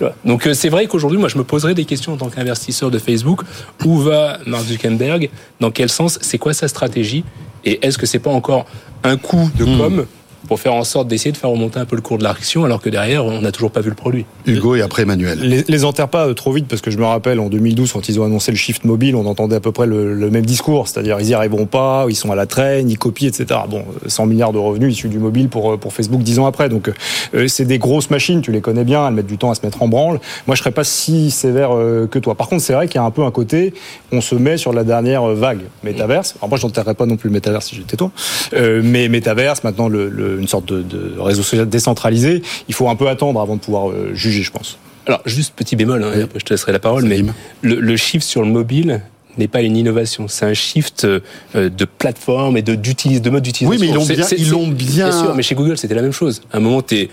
bon. 0.00 0.10
Donc 0.24 0.46
euh, 0.46 0.54
c'est 0.54 0.70
vrai 0.70 0.86
qu'aujourd'hui, 0.86 1.18
moi, 1.18 1.28
je 1.28 1.36
me 1.36 1.44
poserais 1.44 1.74
des 1.74 1.84
questions 1.84 2.14
en 2.14 2.16
tant 2.16 2.30
qu'investisseur 2.30 2.90
de 2.90 2.98
Facebook. 2.98 3.42
Où 3.84 3.98
va 3.98 4.38
Mark 4.46 4.64
Zuckerberg? 4.64 5.28
Dans 5.60 5.70
quel 5.70 5.90
sens? 5.90 6.18
C'est 6.22 6.38
quoi 6.38 6.54
sa 6.54 6.66
stratégie? 6.66 7.24
Et 7.64 7.84
est-ce 7.86 7.98
que 7.98 8.06
c'est 8.06 8.18
pas 8.18 8.30
encore 8.30 8.66
un 9.02 9.16
coup 9.16 9.50
de 9.56 9.64
Hmm. 9.64 9.78
com 9.78 10.06
pour 10.48 10.60
faire 10.60 10.74
en 10.74 10.84
sorte 10.84 11.08
d'essayer 11.08 11.32
de 11.32 11.36
faire 11.36 11.50
remonter 11.50 11.78
un 11.78 11.84
peu 11.84 11.96
le 11.96 12.02
cours 12.02 12.18
de 12.18 12.24
l'action 12.24 12.64
alors 12.64 12.80
que 12.80 12.88
derrière, 12.90 13.24
on 13.24 13.40
n'a 13.40 13.52
toujours 13.52 13.70
pas 13.70 13.80
vu 13.80 13.88
le 13.90 13.94
produit 13.96 14.26
Hugo 14.46 14.74
et 14.76 14.82
après 14.82 15.02
Emmanuel. 15.02 15.38
Les, 15.40 15.64
les 15.66 15.84
enterre 15.84 16.08
pas 16.08 16.26
euh, 16.28 16.34
trop 16.34 16.52
vite 16.52 16.66
parce 16.68 16.82
que 16.82 16.90
je 16.90 16.98
me 16.98 17.04
rappelle 17.04 17.40
en 17.40 17.48
2012 17.48 17.92
quand 17.92 18.08
ils 18.08 18.20
ont 18.20 18.24
annoncé 18.24 18.50
le 18.50 18.56
shift 18.56 18.84
mobile, 18.84 19.16
on 19.16 19.26
entendait 19.26 19.56
à 19.56 19.60
peu 19.60 19.72
près 19.72 19.86
le, 19.86 20.14
le 20.14 20.30
même 20.30 20.46
discours, 20.46 20.88
c'est-à-dire 20.88 21.18
ils 21.20 21.28
y 21.28 21.34
arriveront 21.34 21.66
pas, 21.66 22.06
ils 22.08 22.14
sont 22.16 22.30
à 22.30 22.34
la 22.34 22.46
traîne, 22.46 22.90
ils 22.90 22.98
copient, 22.98 23.28
etc. 23.28 23.60
Bon, 23.68 23.80
euh, 24.04 24.08
100 24.08 24.26
milliards 24.26 24.52
de 24.52 24.58
revenus 24.58 24.92
issus 24.94 25.08
du 25.08 25.18
mobile 25.18 25.48
pour 25.48 25.72
euh, 25.72 25.76
pour 25.76 25.92
Facebook 25.92 26.22
dix 26.22 26.38
ans 26.38 26.46
après, 26.46 26.68
donc 26.68 26.90
euh, 27.34 27.48
c'est 27.48 27.64
des 27.64 27.78
grosses 27.78 28.10
machines, 28.10 28.40
tu 28.42 28.52
les 28.52 28.60
connais 28.60 28.84
bien, 28.84 29.06
elles 29.08 29.14
mettent 29.14 29.26
du 29.26 29.38
temps 29.38 29.50
à 29.50 29.54
se 29.54 29.60
mettre 29.64 29.82
en 29.82 29.88
branle. 29.88 30.20
Moi, 30.46 30.54
je 30.56 30.60
serais 30.60 30.70
pas 30.72 30.84
si 30.84 31.30
sévère 31.30 31.70
euh, 31.74 32.06
que 32.06 32.18
toi. 32.18 32.34
Par 32.34 32.48
contre, 32.48 32.62
c'est 32.62 32.72
vrai 32.74 32.86
qu'il 32.88 32.96
y 32.96 32.98
a 32.98 33.04
un 33.04 33.10
peu 33.10 33.22
un 33.24 33.30
côté, 33.30 33.74
on 34.12 34.20
se 34.20 34.34
met 34.34 34.56
sur 34.56 34.72
la 34.72 34.84
dernière 34.84 35.22
euh, 35.28 35.34
vague 35.34 35.60
métaverse. 35.82 36.34
Alors 36.38 36.48
moi, 36.50 36.58
je 36.58 36.66
n'enterrerais 36.66 36.94
pas 36.94 37.06
non 37.06 37.16
plus 37.16 37.28
le 37.28 37.34
métaverse 37.34 37.66
si 37.66 37.76
j'étais 37.76 37.96
toi, 37.96 38.10
euh, 38.54 38.80
mais 38.84 39.08
métaverse 39.08 39.64
maintenant 39.64 39.88
le, 39.88 40.08
le- 40.08 40.33
une 40.38 40.48
sorte 40.48 40.66
de, 40.66 40.82
de 40.82 41.18
réseau 41.18 41.42
social 41.42 41.68
décentralisé. 41.68 42.42
Il 42.68 42.74
faut 42.74 42.88
un 42.88 42.96
peu 42.96 43.08
attendre 43.08 43.40
avant 43.40 43.56
de 43.56 43.60
pouvoir 43.60 43.90
euh, 43.90 44.10
juger, 44.14 44.42
je 44.42 44.50
pense. 44.50 44.78
Alors, 45.06 45.20
juste 45.26 45.54
petit 45.54 45.76
bémol, 45.76 46.02
hein, 46.02 46.12
après 46.24 46.38
je 46.40 46.44
te 46.44 46.52
laisserai 46.54 46.72
la 46.72 46.78
parole, 46.78 47.04
mais 47.04 47.22
le, 47.62 47.74
le 47.80 47.96
shift 47.96 48.26
sur 48.26 48.42
le 48.42 48.48
mobile 48.48 49.02
n'est 49.36 49.48
pas 49.48 49.62
une 49.62 49.76
innovation, 49.76 50.28
c'est 50.28 50.46
un 50.46 50.54
shift 50.54 51.04
euh, 51.04 51.20
de 51.54 51.84
plateforme 51.84 52.56
et 52.56 52.62
de, 52.62 52.74
de 52.74 53.30
mode 53.30 53.42
d'utilisation. 53.42 53.68
Oui, 53.68 53.76
mais 53.80 53.88
ils 53.88 53.94
l'ont 53.94 54.06
bien- 54.06 54.26
ils 54.38 54.48
l'ont 54.50 54.68
bien- 54.68 55.10
sûr, 55.12 55.34
mais 55.34 55.42
chez 55.42 55.54
Google, 55.56 55.76
c'était 55.76 55.94
la 55.94 56.02
même 56.02 56.12
chose. 56.12 56.40
À 56.52 56.56
un 56.58 56.60
moment, 56.60 56.80
t'es 56.82 57.08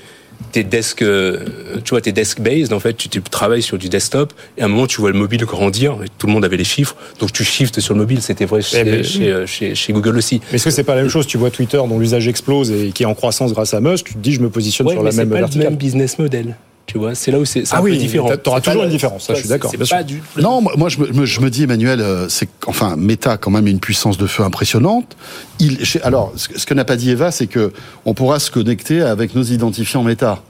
t'es 0.52 0.64
desk, 0.64 1.02
euh, 1.02 1.40
tu 1.84 1.92
vois, 1.92 2.02
t'es 2.02 2.12
desk 2.12 2.40
based. 2.42 2.74
En 2.74 2.80
fait, 2.80 2.94
tu, 2.96 3.10
tu 3.10 3.22
travailles 3.22 3.62
sur 3.62 3.78
du 3.78 3.90
desktop. 3.90 4.34
Et 4.58 4.62
à 4.62 4.66
un 4.66 4.68
moment, 4.68 4.88
tu 4.88 5.00
vois 5.02 5.12
le 5.12 5.18
mobile 5.18 5.46
grandir. 5.46 5.98
Et 6.04 6.08
tout 6.18 6.28
le 6.28 6.34
monde 6.34 6.46
avait 6.46 6.58
les 6.58 6.64
chiffres, 6.64 6.96
donc 7.20 7.32
tu 7.32 7.44
shifts 7.44 7.80
sur 7.80 7.94
le 7.94 8.00
mobile. 8.00 8.22
C'était 8.22 8.46
vrai 8.46 8.62
chez, 8.62 9.04
chez, 9.04 9.32
euh, 9.32 9.46
chez- 9.46 9.76
chez 9.76 9.94
Google 9.94 10.18
aussi. 10.18 10.42
Mais 10.52 10.56
est-ce 10.56 10.66
que 10.66 10.70
c'est 10.72 10.84
pas 10.84 10.96
la 10.96 11.02
même 11.02 11.10
chose 11.12 11.28
Tu 11.28 11.38
vois 11.38 11.52
Twitter 11.52 11.78
dont 11.78 12.00
l'usage 12.00 12.28
explose 12.28 12.72
et 12.72 12.92
qui 12.92 13.04
est 13.04 13.06
en 13.08 13.14
croissance 13.16 13.54
grâce 13.54 13.74
à 13.74 13.82
Musk, 13.82 14.06
tu 14.08 14.14
te 14.14 14.20
dis 14.20 14.34
je 14.34 14.40
me 14.42 14.50
positionne 14.50 14.88
Ouais, 14.88 14.94
sur 14.94 15.02
mais 15.04 15.10
la 15.10 15.12
c'est 15.12 15.18
même 15.26 15.30
pas 15.30 15.48
le 15.48 15.64
même 15.64 15.76
business 15.76 16.18
model. 16.20 16.56
Tu 16.92 16.98
vois, 16.98 17.16
c'est 17.16 17.32
là 17.32 17.40
où 17.40 17.46
c'est 17.46 17.64
Ah 17.72 17.78
un 17.78 17.82
oui, 17.82 17.92
peu 17.92 17.98
différent. 17.98 18.28
t'a- 18.28 18.36
t'auras 18.36 18.60
toujours 18.60 18.84
une 18.84 18.90
différence, 18.90 19.26
ça, 19.28 19.34
je 19.34 19.40
suis 19.40 19.48
d'accord, 19.48 19.72
du 20.06 20.22
Non, 20.36 20.60
moi 20.60 20.74
moi, 20.76 20.90
je 20.90 21.00
me, 21.00 21.08
me- 21.14 21.26
je 21.26 21.40
me 21.40 21.50
dis, 21.50 21.64
Emmanuel, 21.64 22.02
euh, 22.02 22.28
c'est 22.28 22.50
enfin 22.68 22.98
Meta 22.98 23.32
a 23.34 23.38
quand 23.38 23.50
même 23.50 23.68
une 23.68 23.80
puissance 23.80 24.18
de 24.18 24.28
feu 24.28 24.44
impressionnante. 24.44 25.16
Il, 25.60 25.78
alors, 26.04 26.34
ce 26.36 26.50
que, 26.50 26.60
ce 26.60 26.66
que 26.66 26.74
n'a 26.74 26.84
pas 26.84 26.98
dit 26.98 27.12
Eva, 27.12 27.32
c'est 27.32 27.48
que 27.48 27.72
on 28.04 28.14
pourra 28.14 28.40
se 28.40 28.52
connecter 28.52 29.02
avec 29.02 29.36
nos 29.36 29.44
identifiants 29.44 30.04
Meta. 30.04 30.42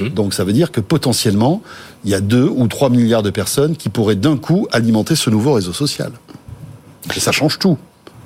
Mhm. 0.00 0.10
Donc 0.10 0.34
ça 0.34 0.44
veut 0.44 0.52
dire 0.52 0.70
que 0.70 0.80
potentiellement, 0.80 1.62
il 2.04 2.12
y 2.12 2.14
a 2.14 2.20
2 2.20 2.44
ou 2.44 2.68
3 2.68 2.88
milliards 2.88 3.24
de 3.24 3.30
personnes 3.30 3.74
qui 3.74 3.88
pourraient 3.88 4.14
d'un 4.14 4.36
coup 4.36 4.68
alimenter 4.70 5.16
ce 5.16 5.30
nouveau 5.30 5.54
réseau 5.54 5.72
social. 5.72 6.12
Et 7.16 7.18
ça 7.18 7.32
change 7.32 7.58
tout. 7.58 7.76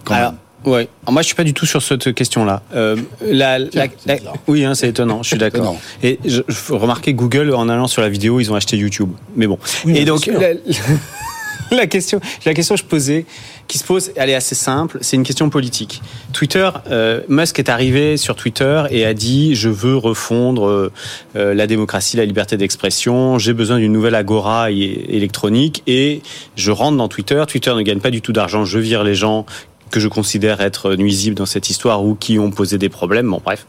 Quand 0.04 0.14
Alors, 0.14 0.34
ouais. 0.66 0.88
Moi, 1.08 1.22
je 1.22 1.26
suis 1.26 1.34
pas 1.34 1.44
du 1.44 1.54
tout 1.54 1.66
sur 1.66 1.80
cette 1.82 2.12
question-là. 2.14 2.62
Euh, 2.74 2.96
la, 3.24 3.58
la- 3.58 3.86
la- 4.06 4.16
oui, 4.46 4.64
hein, 4.64 4.74
c'est 4.74 4.88
étonnant. 4.88 5.22
Je 5.22 5.28
suis 5.28 5.38
d'accord. 5.38 5.76
Et 6.02 6.18
je, 6.24 6.42
remarquer 6.70 7.14
Google 7.14 7.54
en 7.54 7.68
allant 7.68 7.86
sur 7.86 8.02
la 8.02 8.08
vidéo, 8.08 8.40
ils 8.40 8.50
ont 8.52 8.54
acheté 8.56 8.76
YouTube. 8.76 9.10
Mais 9.36 9.46
bon. 9.46 9.58
Oui, 9.84 9.96
Et 9.96 10.04
donc 10.04 10.26
la, 11.72 11.86
question, 11.86 12.20
la 12.44 12.54
question 12.54 12.74
que 12.76 12.80
je 12.80 12.86
posais, 12.86 13.24
qui 13.66 13.78
se 13.78 13.84
pose, 13.84 14.12
elle 14.14 14.30
est 14.30 14.34
assez 14.34 14.54
simple. 14.54 14.98
C'est 15.00 15.16
une 15.16 15.24
question 15.24 15.50
politique. 15.50 16.00
Twitter, 16.32 16.68
euh, 16.90 17.22
Musk 17.28 17.58
est 17.58 17.68
arrivé 17.68 18.16
sur 18.16 18.36
Twitter 18.36 18.84
et 18.90 19.04
a 19.04 19.14
dit 19.14 19.56
je 19.56 19.68
veux 19.68 19.96
refondre 19.96 20.90
euh, 21.34 21.54
la 21.54 21.66
démocratie, 21.66 22.16
la 22.16 22.24
liberté 22.24 22.56
d'expression. 22.56 23.38
J'ai 23.40 23.52
besoin 23.52 23.78
d'une 23.78 23.92
nouvelle 23.92 24.14
agora 24.14 24.70
électronique 24.70 25.82
et 25.88 26.22
je 26.54 26.70
rentre 26.70 26.96
dans 26.96 27.08
Twitter. 27.08 27.42
Twitter 27.48 27.74
ne 27.74 27.82
gagne 27.82 28.00
pas 28.00 28.10
du 28.10 28.22
tout 28.22 28.32
d'argent. 28.32 28.64
Je 28.64 28.78
vire 28.78 29.02
les 29.02 29.14
gens 29.16 29.46
que 29.90 30.00
je 30.00 30.08
considère 30.08 30.60
être 30.60 30.94
nuisibles 30.94 31.36
dans 31.36 31.46
cette 31.46 31.70
histoire 31.70 32.04
ou 32.04 32.14
qui 32.14 32.38
ont 32.38 32.50
posé 32.50 32.78
des 32.78 32.88
problèmes. 32.88 33.28
Bon, 33.30 33.40
bref. 33.44 33.66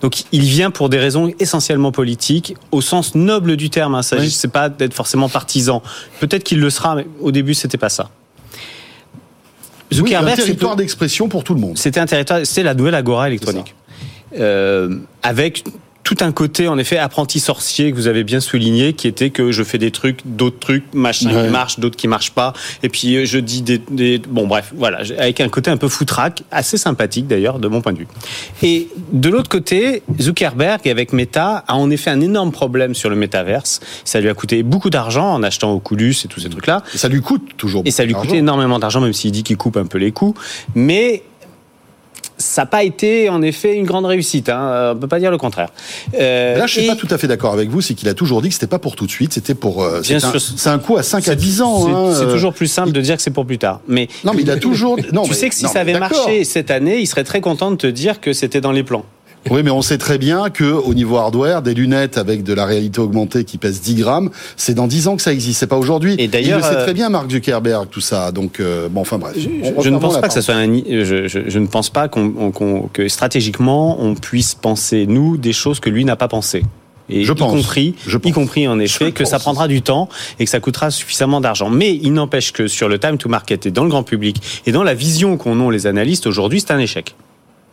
Donc, 0.00 0.24
il 0.32 0.42
vient 0.42 0.70
pour 0.72 0.88
des 0.88 0.98
raisons 0.98 1.32
essentiellement 1.38 1.92
politiques, 1.92 2.56
au 2.72 2.80
sens 2.80 3.14
noble 3.14 3.56
du 3.56 3.70
terme. 3.70 3.94
Hein. 3.94 4.02
Ça, 4.02 4.16
Oui. 4.16 4.30
c'est 4.30 4.50
pas 4.50 4.68
d'être 4.68 4.94
forcément 4.94 5.28
partisan. 5.28 5.82
Peut-être 6.20 6.42
qu'il 6.42 6.58
le 6.60 6.68
sera, 6.70 6.96
mais 6.96 7.06
au 7.20 7.30
début, 7.30 7.54
c'était 7.54 7.78
pas 7.78 7.88
ça. 7.88 8.10
Oui, 9.92 9.98
un 9.98 10.04
Zuckerberg, 10.04 10.36
territoire 10.36 10.74
d'expression 10.76 11.28
pour 11.28 11.44
tout 11.44 11.54
le 11.54 11.60
monde. 11.60 11.76
c'était 11.78 12.00
un 12.00 12.06
territoire, 12.06 12.40
c'est 12.44 12.62
la 12.62 12.74
nouvelle 12.74 12.94
agora 12.94 13.28
électronique. 13.28 13.74
Euh, 14.38 14.96
avec 15.22 15.64
tout 16.14 16.24
un 16.24 16.32
côté, 16.32 16.68
en 16.68 16.78
effet, 16.78 16.98
apprenti 16.98 17.40
sorcier 17.40 17.90
que 17.90 17.96
vous 17.96 18.06
avez 18.06 18.24
bien 18.24 18.40
souligné, 18.40 18.92
qui 18.92 19.08
était 19.08 19.30
que 19.30 19.52
je 19.52 19.62
fais 19.62 19.78
des 19.78 19.90
trucs, 19.90 20.20
d'autres 20.24 20.58
trucs, 20.58 20.84
machin 20.94 21.32
Ouais. 21.34 21.46
qui 21.46 21.50
marchent, 21.52 21.78
d'autres 21.78 21.96
qui 21.96 22.08
marchent 22.08 22.32
pas. 22.32 22.52
Et 22.82 22.88
puis, 22.88 23.16
euh, 23.16 23.24
je 23.24 23.38
dis 23.38 23.62
des, 23.62 23.78
des- 23.90 24.18
bon, 24.18 24.46
bref, 24.46 24.72
voilà. 24.76 24.98
Avec 25.18 25.40
un 25.40 25.48
côté 25.48 25.70
un 25.70 25.76
peu 25.76 25.88
foutraque, 25.88 26.42
assez 26.50 26.76
sympathique 26.76 27.26
d'ailleurs, 27.26 27.58
de 27.58 27.68
mon 27.68 27.80
point 27.80 27.92
de 27.92 27.98
vue. 27.98 28.08
Et 28.62 28.88
de 29.12 29.28
l'autre 29.28 29.48
côté, 29.48 30.02
Zuckerberg, 30.20 30.86
avec 30.88 31.12
Meta, 31.12 31.64
a 31.66 31.74
en 31.76 31.90
effet 31.90 32.10
un 32.10 32.20
énorme 32.20 32.52
problème 32.52 32.94
sur 32.94 33.08
le 33.10 33.16
métaverse. 33.16 33.80
Ça 34.04 34.20
lui 34.20 34.28
a 34.28 34.34
coûté 34.34 34.62
beaucoup 34.62 34.90
d'argent 34.90 35.32
en 35.32 35.42
achetant 35.42 35.72
Oculus 35.72 36.14
et 36.24 36.28
tous 36.28 36.40
ces 36.40 36.48
trucs-là. 36.50 36.82
Et 36.94 36.98
ça 36.98 37.08
lui 37.08 37.20
coûte 37.20 37.42
toujours. 37.56 37.82
Et 37.86 37.90
ça 37.90 38.04
lui 38.04 38.12
d'argent. 38.12 38.34
énormément 38.34 38.78
d'argent, 38.78 39.00
même 39.00 39.12
s'il 39.12 39.32
dit 39.32 39.42
qu'il 39.42 39.56
coupe 39.56 39.76
un 39.76 39.86
peu 39.86 39.98
les 39.98 40.12
coûts. 40.12 40.34
Mais 40.74 41.22
ça 42.42 42.62
n'a 42.62 42.66
pas 42.66 42.82
été 42.82 43.28
en 43.28 43.42
effet 43.42 43.74
une 43.74 43.84
grande 43.86 44.04
réussite. 44.06 44.48
Hein. 44.48 44.92
On 44.94 44.98
peut 44.98 45.08
pas 45.08 45.18
dire 45.18 45.30
le 45.30 45.38
contraire. 45.38 45.68
Euh, 46.14 46.58
Là, 46.58 46.66
je 46.66 46.80
suis 46.80 46.86
pas 46.86 46.96
tout 46.96 47.08
à 47.10 47.18
fait 47.18 47.28
d'accord 47.28 47.52
avec 47.52 47.68
vous. 47.70 47.80
C'est 47.80 47.94
qu'il 47.94 48.08
a 48.08 48.14
toujours 48.14 48.42
dit 48.42 48.48
que 48.48 48.54
c'était 48.54 48.66
pas 48.66 48.78
pour 48.78 48.96
tout 48.96 49.06
de 49.06 49.10
suite. 49.10 49.32
C'était 49.32 49.54
pour. 49.54 49.82
Euh, 49.82 50.00
Bien 50.00 50.20
sûr. 50.20 50.40
C'est 50.40 50.68
un 50.70 50.78
coup 50.78 50.96
à 50.96 51.02
5 51.02 51.28
à 51.28 51.34
10 51.34 51.62
ans. 51.62 51.86
C'est 51.86 52.22
hein, 52.22 52.26
euh. 52.28 52.32
toujours 52.32 52.52
plus 52.52 52.66
simple 52.66 52.92
de 52.92 53.00
dire 53.00 53.16
que 53.16 53.22
c'est 53.22 53.30
pour 53.30 53.46
plus 53.46 53.58
tard. 53.58 53.80
Mais 53.88 54.08
non, 54.24 54.32
mais 54.34 54.42
il 54.42 54.50
a 54.50 54.56
toujours. 54.56 54.96
Non, 55.12 55.24
tu 55.24 55.30
mais- 55.30 55.36
sais 55.36 55.48
que 55.48 55.54
si 55.54 55.64
non, 55.64 55.70
ça 55.70 55.80
avait 55.80 55.98
marché 55.98 56.44
cette 56.44 56.70
année, 56.70 56.98
il 56.98 57.06
serait 57.06 57.24
très 57.24 57.40
content 57.40 57.70
de 57.70 57.76
te 57.76 57.86
dire 57.86 58.20
que 58.20 58.32
c'était 58.32 58.60
dans 58.60 58.72
les 58.72 58.82
plans. 58.82 59.04
Oui, 59.50 59.62
mais 59.64 59.70
on 59.70 59.82
sait 59.82 59.98
très 59.98 60.18
bien 60.18 60.50
que 60.50 60.64
au 60.64 60.94
niveau 60.94 61.16
hardware, 61.16 61.62
des 61.62 61.74
lunettes 61.74 62.16
avec 62.16 62.44
de 62.44 62.52
la 62.54 62.64
réalité 62.64 63.00
augmentée 63.00 63.44
qui 63.44 63.58
pèsent 63.58 63.80
10 63.80 63.96
grammes, 63.96 64.30
c'est 64.56 64.74
dans 64.74 64.86
10 64.86 65.08
ans 65.08 65.16
que 65.16 65.22
ça 65.22 65.32
existe. 65.32 65.58
C'est 65.60 65.66
pas 65.66 65.76
aujourd'hui. 65.78 66.14
Et 66.18 66.28
d'ailleurs, 66.28 66.60
il 66.60 66.62
le 66.62 66.68
sait 66.68 66.76
euh, 66.78 66.84
très 66.84 66.94
bien, 66.94 67.08
Mark 67.08 67.28
Zuckerberg, 67.30 67.88
tout 67.90 68.00
ça. 68.00 68.30
Donc, 68.30 68.60
euh, 68.60 68.88
bon, 68.88 69.00
enfin 69.00 69.18
bref. 69.18 69.34
Je, 69.36 69.90
ne 69.90 69.98
pense 69.98 70.20
pas 70.20 70.28
que 70.28 70.34
ça 70.34 70.42
soit 70.42 70.54
un, 70.54 70.72
je, 70.72 71.26
je- 71.26 71.48
je 71.50 71.58
ne 71.58 71.66
pense 71.66 71.90
pas 71.90 72.06
qu'on, 72.08 72.32
on- 72.38 72.50
qu'on- 72.52 72.88
que 72.92 73.08
stratégiquement 73.08 74.00
on 74.00 74.14
puisse 74.14 74.54
penser 74.54 75.06
nous 75.06 75.36
des 75.36 75.52
choses 75.52 75.80
que 75.80 75.90
lui 75.90 76.04
n'a 76.04 76.16
pas 76.16 76.28
pensé. 76.28 76.62
Et 77.08 77.24
Je 77.24 77.32
y 77.32 77.34
pense. 77.34 77.52
compris, 77.52 77.94
Je 78.06 78.18
y 78.22 78.30
compris 78.30 78.68
en 78.68 78.78
effet 78.78 79.10
que 79.10 79.24
ça 79.24 79.40
prendra 79.40 79.66
du 79.66 79.82
temps 79.82 80.08
et 80.38 80.44
que 80.44 80.50
ça 80.50 80.60
coûtera 80.60 80.90
suffisamment 80.92 81.40
d'argent. 81.40 81.68
Mais 81.68 81.92
il 82.00 82.12
n'empêche 82.12 82.52
que 82.52 82.68
sur 82.68 82.88
le 82.88 82.98
time 83.00 83.18
to 83.18 83.28
market 83.28 83.66
et 83.66 83.70
dans 83.72 83.82
le 83.82 83.90
grand 83.90 84.04
public 84.04 84.36
et 84.66 84.72
dans 84.72 84.84
la 84.84 84.94
vision 84.94 85.36
qu'en 85.36 85.58
ont 85.58 85.68
les 85.68 85.88
analystes 85.88 86.28
aujourd'hui, 86.28 86.60
c'est 86.60 86.72
un 86.72 86.78
échec. 86.78 87.16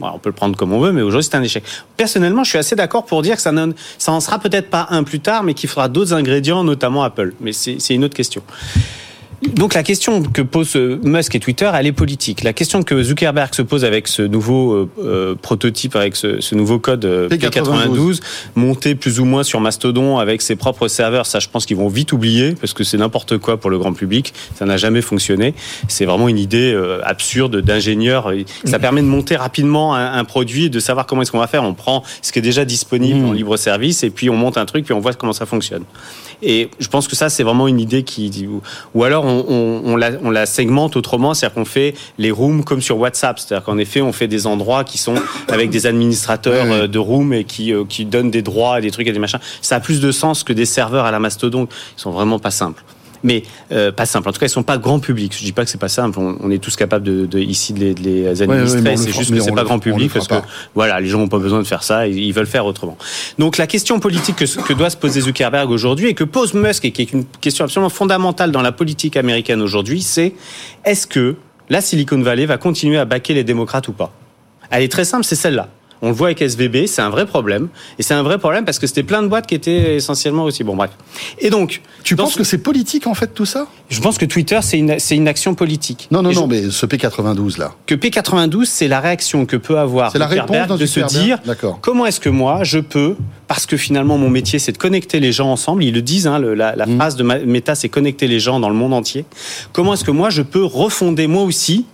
On 0.01 0.19
peut 0.19 0.29
le 0.29 0.35
prendre 0.35 0.57
comme 0.57 0.71
on 0.71 0.79
veut, 0.79 0.91
mais 0.91 1.01
aujourd'hui 1.01 1.27
c'est 1.29 1.35
un 1.35 1.43
échec. 1.43 1.63
Personnellement, 1.97 2.43
je 2.43 2.49
suis 2.49 2.57
assez 2.57 2.75
d'accord 2.75 3.05
pour 3.05 3.21
dire 3.21 3.35
que 3.35 3.41
ça 3.41 3.51
n'en, 3.51 3.73
sera 4.19 4.39
peut-être 4.39 4.69
pas 4.69 4.87
un 4.91 5.03
plus 5.03 5.19
tard, 5.19 5.43
mais 5.43 5.53
qu'il 5.53 5.69
faudra 5.69 5.89
d'autres 5.89 6.13
ingrédients, 6.13 6.63
notamment 6.63 7.03
Apple. 7.03 7.33
Mais 7.41 7.51
c'est 7.51 7.77
une 7.89 8.03
autre 8.05 8.15
question. 8.15 8.41
Donc 9.41 9.73
la 9.73 9.83
question 9.83 10.21
que 10.21 10.41
pose 10.41 10.75
euh, 10.75 10.99
Musk 11.01 11.33
et 11.35 11.39
Twitter, 11.39 11.69
elle 11.73 11.87
est 11.87 11.93
politique. 11.93 12.43
La 12.43 12.51
question 12.51 12.83
que 12.83 13.01
Zuckerberg 13.01 13.53
se 13.55 13.61
pose 13.61 13.85
avec 13.85 14.09
ce 14.09 14.21
nouveau 14.21 14.73
euh, 14.73 14.89
euh, 14.99 15.35
prototype, 15.35 15.95
avec 15.95 16.17
ce, 16.17 16.41
ce 16.41 16.55
nouveau 16.55 16.77
code 16.79 17.05
euh, 17.05 17.29
P92, 17.29 18.19
monté 18.55 18.95
plus 18.95 19.21
ou 19.21 19.25
moins 19.25 19.43
sur 19.43 19.61
Mastodon 19.61 20.17
avec 20.17 20.41
ses 20.41 20.57
propres 20.57 20.89
serveurs, 20.89 21.25
ça 21.25 21.39
je 21.39 21.47
pense 21.47 21.65
qu'ils 21.65 21.77
vont 21.77 21.87
vite 21.87 22.11
oublier 22.11 22.53
parce 22.59 22.73
que 22.73 22.83
c'est 22.83 22.97
n'importe 22.97 23.37
quoi 23.37 23.57
pour 23.57 23.69
le 23.69 23.77
grand 23.77 23.93
public. 23.93 24.33
Ça 24.55 24.65
n'a 24.65 24.75
jamais 24.75 25.01
fonctionné. 25.01 25.53
C'est 25.87 26.05
vraiment 26.05 26.27
une 26.27 26.39
idée 26.39 26.73
euh, 26.73 26.99
absurde 27.05 27.61
d'ingénieur. 27.61 28.33
Ça 28.65 28.77
permet 28.77 29.01
de 29.01 29.07
monter 29.07 29.37
rapidement 29.37 29.95
un, 29.95 30.13
un 30.13 30.23
produit 30.25 30.65
et 30.65 30.69
de 30.69 30.79
savoir 30.81 31.05
comment 31.05 31.21
est-ce 31.21 31.31
qu'on 31.31 31.39
va 31.39 31.47
faire. 31.47 31.63
On 31.63 31.73
prend 31.73 32.03
ce 32.21 32.33
qui 32.33 32.39
est 32.39 32.43
déjà 32.43 32.65
disponible 32.65 33.25
en 33.25 33.31
libre 33.31 33.55
service 33.55 34.03
et 34.03 34.09
puis 34.09 34.29
on 34.29 34.35
monte 34.35 34.57
un 34.57 34.65
truc 34.65 34.83
puis 34.83 34.93
on 34.93 34.99
voit 34.99 35.13
comment 35.13 35.33
ça 35.33 35.45
fonctionne. 35.45 35.83
Et 36.41 36.69
je 36.79 36.87
pense 36.87 37.07
que 37.07 37.15
ça, 37.15 37.29
c'est 37.29 37.43
vraiment 37.43 37.67
une 37.67 37.79
idée 37.79 38.03
qui. 38.03 38.47
Ou, 38.47 38.61
ou 38.93 39.03
alors, 39.03 39.25
on, 39.25 39.45
on, 39.47 39.81
on, 39.85 39.95
la, 39.95 40.11
on 40.23 40.29
la 40.29 40.45
segmente 40.45 40.95
autrement, 40.95 41.33
c'est-à-dire 41.33 41.55
qu'on 41.55 41.65
fait 41.65 41.93
les 42.17 42.31
rooms 42.31 42.63
comme 42.63 42.81
sur 42.81 42.97
WhatsApp. 42.97 43.39
C'est-à-dire 43.39 43.65
qu'en 43.65 43.77
effet, 43.77 44.01
on 44.01 44.13
fait 44.13 44.27
des 44.27 44.47
endroits 44.47 44.83
qui 44.83 44.97
sont 44.97 45.15
avec 45.47 45.69
des 45.69 45.85
administrateurs 45.85 46.71
euh, 46.71 46.87
de 46.87 46.99
rooms 46.99 47.33
et 47.33 47.43
qui, 47.43 47.73
euh, 47.73 47.83
qui 47.87 48.05
donnent 48.05 48.31
des 48.31 48.41
droits 48.41 48.79
et 48.79 48.81
des 48.81 48.91
trucs 48.91 49.07
et 49.07 49.11
des 49.11 49.19
machins. 49.19 49.39
Ça 49.61 49.75
a 49.75 49.79
plus 49.79 49.99
de 49.99 50.11
sens 50.11 50.43
que 50.43 50.53
des 50.53 50.65
serveurs 50.65 51.05
à 51.05 51.11
la 51.11 51.19
mastodon. 51.19 51.67
Ils 51.97 52.01
sont 52.01 52.11
vraiment 52.11 52.39
pas 52.39 52.51
simples. 52.51 52.83
Mais 53.23 53.43
euh, 53.71 53.91
pas 53.91 54.05
simple. 54.05 54.29
En 54.29 54.31
tout 54.31 54.39
cas, 54.39 54.45
ils 54.45 54.49
sont 54.49 54.63
pas 54.63 54.77
grand 54.77 54.99
public. 54.99 55.35
Je 55.37 55.43
dis 55.43 55.51
pas 55.51 55.65
que 55.65 55.69
c'est 55.69 55.77
pas 55.79 55.89
simple. 55.89 56.19
On, 56.19 56.37
on 56.41 56.51
est 56.51 56.59
tous 56.59 56.75
capables 56.75 57.05
de, 57.05 57.25
de 57.25 57.39
ici 57.39 57.73
de 57.73 57.79
les, 57.79 57.93
de 57.93 58.01
les 58.03 58.41
administrer. 58.41 58.81
le 58.91 58.97
c'est 58.97 59.11
juste 59.11 59.33
que 59.33 59.39
c'est 59.39 59.51
pas 59.51 59.61
le- 59.61 59.67
grand 59.67 59.79
public 59.79 60.11
parce 60.13 60.27
que 60.27 60.35
voilà, 60.75 60.99
les 60.99 61.07
gens 61.07 61.19
n'ont 61.19 61.27
pas 61.27 61.39
besoin 61.39 61.59
de 61.59 61.67
faire 61.67 61.83
ça. 61.83 62.07
Ils, 62.07 62.17
ils 62.19 62.31
veulent 62.33 62.45
faire 62.47 62.65
autrement. 62.65 62.97
Donc 63.37 63.57
la 63.57 63.67
question 63.67 63.99
politique 63.99 64.35
que, 64.37 64.61
que 64.61 64.73
doit 64.73 64.89
se 64.89 64.97
poser 64.97 65.21
Zuckerberg 65.21 65.69
aujourd'hui 65.69 66.07
et 66.07 66.13
que 66.13 66.23
pose 66.23 66.53
Musk 66.53 66.85
et 66.85 66.91
qui 66.91 67.01
est 67.01 67.11
une 67.11 67.25
question 67.41 67.65
absolument 67.65 67.89
fondamentale 67.89 68.51
dans 68.51 68.61
la 68.61 68.71
politique 68.71 69.17
américaine 69.17 69.61
aujourd'hui, 69.61 70.01
c'est 70.01 70.33
est-ce 70.85 71.05
que 71.07 71.35
la 71.69 71.81
Silicon 71.81 72.21
Valley 72.21 72.45
va 72.45 72.57
continuer 72.57 72.97
à 72.97 73.05
baquer 73.05 73.33
les 73.33 73.43
démocrates 73.43 73.87
ou 73.89 73.93
pas? 73.93 74.11
Elle 74.71 74.83
est 74.83 74.91
très 74.91 75.05
simple, 75.05 75.23
c'est 75.25 75.35
celle-là. 75.35 75.67
On 76.01 76.07
le 76.09 76.13
voit 76.13 76.27
avec 76.27 76.41
SVB, 76.41 76.85
c'est 76.87 77.01
un 77.01 77.09
vrai 77.09 77.25
problème. 77.25 77.67
Et 77.97 78.03
c'est 78.03 78.13
un 78.13 78.23
vrai 78.23 78.37
problème 78.37 78.63
parce 78.65 78.79
que 78.79 78.87
c'était 78.87 79.03
plein 79.03 79.21
de 79.21 79.27
boîtes 79.27 79.47
qui 79.47 79.55
étaient 79.55 79.95
essentiellement 79.97 80.43
aussi. 80.45 80.63
Bon, 80.63 80.75
bref. 80.75 80.91
Et 81.39 81.49
donc. 81.49 81.81
Tu 82.03 82.15
penses 82.15 82.35
que 82.35 82.43
c'est 82.45 82.57
politique, 82.59 83.05
en 83.07 83.13
fait, 83.13 83.33
tout 83.33 83.45
ça? 83.45 83.67
Je 83.89 83.99
pense 83.99 84.17
que 84.17 84.25
Twitter, 84.25 84.59
c'est 84.61 84.77
une, 84.77 85.27
action 85.27 85.55
politique. 85.55 86.07
Non, 86.11 86.21
non, 86.21 86.29
Et 86.29 86.33
je- 86.33 86.39
non, 86.39 86.47
mais 86.47 86.69
ce 86.69 86.85
P92, 86.85 87.57
là. 87.59 87.73
que 87.85 87.95
P92, 87.95 88.65
c'est 88.65 88.87
la 88.87 88.99
réaction 89.01 89.45
que 89.45 89.57
peut 89.57 89.77
avoir 89.77 90.11
C'est 90.11 90.19
la 90.19 90.27
réponse 90.27 90.77
de 90.79 90.85
se 90.85 90.99
dire 91.01 91.39
comment 91.81 92.05
est-ce 92.05 92.19
que 92.19 92.29
moi 92.29 92.63
je 92.63 92.79
peux, 92.79 93.15
parce 93.47 93.65
que 93.65 93.75
finalement 93.77 94.17
mon 94.17 94.29
métier 94.29 94.59
c'est 94.59 94.71
de 94.71 94.77
connecter 94.77 95.19
les 95.19 95.31
gens 95.31 95.51
ensemble, 95.51 95.83
ils 95.83 95.93
le 95.93 96.01
disent, 96.01 96.27
hein, 96.27 96.39
le- 96.39 96.53
la, 96.53 96.75
la 96.75 96.85
Mmh. 96.85 96.95
phrase 96.97 97.15
de 97.15 97.23
Meta 97.23 97.75
c'est 97.75 97.89
connecter 97.89 98.27
les 98.27 98.39
gens 98.39 98.59
dans 98.59 98.69
le 98.69 98.75
monde 98.75 98.93
entier, 98.93 99.25
comment 99.73 99.93
est-ce 99.93 100.03
que 100.03 100.11
moi 100.11 100.29
je 100.29 100.41
peux 100.41 100.63
refonder 100.63 101.27
moi 101.27 101.43
aussi 101.43 101.85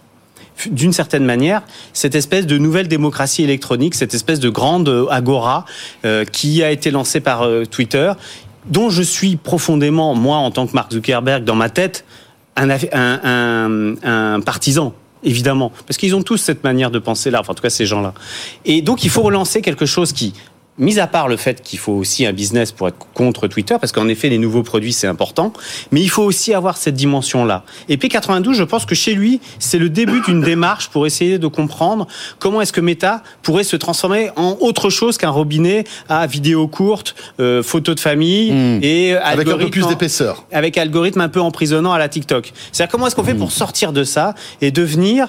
d'une 0.72 0.94
certaine 0.94 1.26
manière, 1.26 1.62
cette 1.94 2.16
espèce 2.16 2.46
de 2.48 2.58
nouvelle 2.58 2.88
démocratie 2.88 3.44
électronique, 3.44 3.96
cette 3.96 4.14
espèce 4.14 4.40
de 4.40 4.50
grande 4.50 4.88
euh, 4.90 5.06
agora 5.10 5.66
euh, 6.06 6.24
qui 6.26 6.64
a 6.64 6.72
été 6.72 6.92
lancée 6.92 7.20
par 7.20 7.44
euh, 7.44 7.66
Twitter, 7.66 8.12
dont 8.66 8.90
je 8.90 9.04
suis 9.04 9.36
profondément, 9.36 10.16
moi, 10.16 10.38
en 10.38 10.52
tant 10.52 10.66
que 10.66 10.74
Mark 10.74 10.92
Zuckerberg, 10.92 11.44
dans 11.44 11.56
ma 11.56 11.70
tête, 11.70 12.06
un, 12.56 12.70
un, 12.70 12.78
un- 13.24 13.96
un 14.36 14.40
partisan. 14.40 14.94
Évidemment, 15.24 15.72
parce 15.88 15.98
qu'ils 15.98 16.16
ont 16.16 16.22
tous 16.22 16.38
cette 16.38 16.64
manière 16.64 16.92
de 16.92 17.00
penser 17.00 17.32
là, 17.32 17.40
enfin 17.42 17.52
en 17.52 17.56
tout 17.56 17.64
cas 17.64 17.72
ces 17.72 17.88
gens-là. 17.88 18.14
Et 18.64 18.84
donc 18.84 19.04
il 19.04 19.10
faut 19.10 19.24
relancer 19.24 19.62
quelque 19.62 19.88
chose 19.88 20.14
qui, 20.14 20.34
mis 20.78 21.00
à 21.00 21.08
part 21.08 21.28
le 21.28 21.38
fait 21.38 21.62
qu'il 21.62 21.80
faut 21.80 21.94
aussi 21.94 22.26
un 22.26 22.34
business 22.34 22.72
pour 22.72 22.88
être 22.88 22.98
contre 23.14 23.48
Twitter, 23.48 23.76
parce 23.80 23.92
qu'en 23.94 24.08
effet 24.08 24.30
les 24.30 24.38
nouveaux 24.38 24.64
produits 24.64 24.92
c'est 24.94 25.08
important, 25.08 25.54
mais 25.92 26.02
il 26.02 26.10
faut 26.10 26.24
aussi 26.24 26.54
avoir 26.54 26.76
cette 26.78 26.96
dimension-là. 26.96 27.64
Et 27.90 27.98
P92, 27.98 28.54
je 28.54 28.64
pense 28.64 28.86
que 28.86 28.96
chez 28.96 29.14
lui, 29.16 29.40
c'est 29.60 29.78
le 29.80 29.90
début 29.90 30.22
d'une 30.22 30.42
démarche 30.52 30.90
pour 30.90 31.06
essayer 31.06 31.40
de 31.40 31.48
comprendre 31.48 32.08
comment 32.40 32.62
est-ce 32.62 32.74
que 32.74 32.82
Meta 32.82 33.24
pourrait 33.42 33.64
se 33.64 33.76
transformer 33.76 34.30
en 34.36 34.58
autre 34.60 34.90
chose 34.90 35.18
qu'un 35.18 35.30
robinet 35.30 35.86
à 36.10 36.28
vidéo 36.28 36.68
courte, 36.68 37.16
euh, 37.40 37.64
photo 37.64 37.94
de 37.94 38.00
famille 38.00 38.50
et 38.82 39.14
Hmm. 39.16 39.20
Avec 39.24 39.48
un 39.48 39.58
peu 39.58 39.70
plus 39.70 39.88
d'épaisseur. 39.88 40.46
avec 40.52 40.78
algorithme 40.78 41.22
un 41.22 41.30
peu 41.30 41.40
emprisonnant 41.42 41.94
à 41.94 42.00
la 42.00 42.10
TikTok. 42.10 42.52
C'est-à-dire 42.72 42.92
comment 42.92 43.08
est-ce 43.08 43.16
qu'on 43.16 43.24
fait 43.24 43.34
Hmm. 43.34 43.40
pour 43.40 43.52
sortir 43.52 43.94
de 43.94 44.04
ça 44.04 44.34
et 44.62 44.72
devenir 44.72 45.28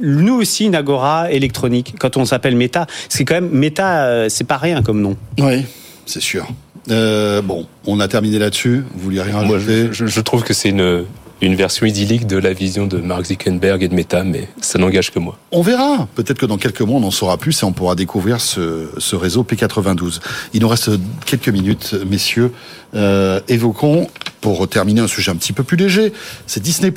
nous 0.00 0.34
aussi 0.34 0.64
une 0.66 0.74
agora 0.74 1.30
électronique 1.30 1.94
quand 1.98 2.16
on 2.16 2.24
s'appelle 2.24 2.56
Meta. 2.56 2.86
C'est 3.08 3.24
quand 3.24 3.34
même 3.34 3.50
Meta, 3.50 4.04
euh, 4.06 4.28
c'est 4.28 4.44
pas 4.46 4.56
rien 4.56 4.82
comme 4.88 5.02
nom. 5.02 5.18
Oui, 5.38 5.66
c'est 6.06 6.22
sûr. 6.22 6.48
Euh, 6.90 7.42
bon, 7.42 7.66
on 7.84 8.00
a 8.00 8.08
terminé 8.08 8.38
là-dessus. 8.38 8.84
Vous 8.94 9.00
vouliez 9.04 9.20
rien 9.20 9.42
Moi, 9.42 9.56
rajouter 9.58 9.88
je, 9.88 9.92
je- 9.92 10.06
je 10.06 10.20
trouve 10.22 10.42
que 10.44 10.54
c'est 10.54 10.70
une, 10.70 11.04
une 11.40 11.54
version 11.54 11.86
idyllique 11.86 12.26
de 12.26 12.36
la 12.36 12.52
vision 12.52 12.86
de 12.86 12.98
Mark 12.98 13.26
Zuckerberg 13.26 13.82
et 13.82 13.88
de 13.88 13.94
Meta, 13.94 14.24
mais 14.24 14.48
ça 14.60 14.78
n'engage 14.78 15.12
que 15.12 15.18
moi. 15.18 15.38
On 15.52 15.62
verra. 15.62 16.08
Peut-être 16.14 16.38
que 16.38 16.46
dans 16.46 16.58
quelques 16.58 16.80
mois, 16.80 17.00
on 17.00 17.04
en 17.04 17.10
saura 17.10 17.36
plus 17.38 17.62
et 17.62 17.64
on 17.64 17.72
pourra 17.72 17.94
découvrir 17.94 18.40
ce, 18.40 18.88
ce 18.98 19.16
réseau 19.16 19.44
P92. 19.44 20.20
Il 20.54 20.62
nous 20.62 20.68
reste 20.68 20.90
quelques 21.26 21.48
minutes, 21.48 21.94
messieurs. 22.08 22.52
Euh, 22.94 23.40
évoquons, 23.48 24.08
pour 24.40 24.66
terminer, 24.68 25.00
un 25.00 25.08
sujet 25.08 25.30
un 25.30 25.36
petit 25.36 25.52
peu 25.52 25.62
plus 25.62 25.76
léger, 25.76 26.12
c'est 26.46 26.62
Disney+. 26.62 26.92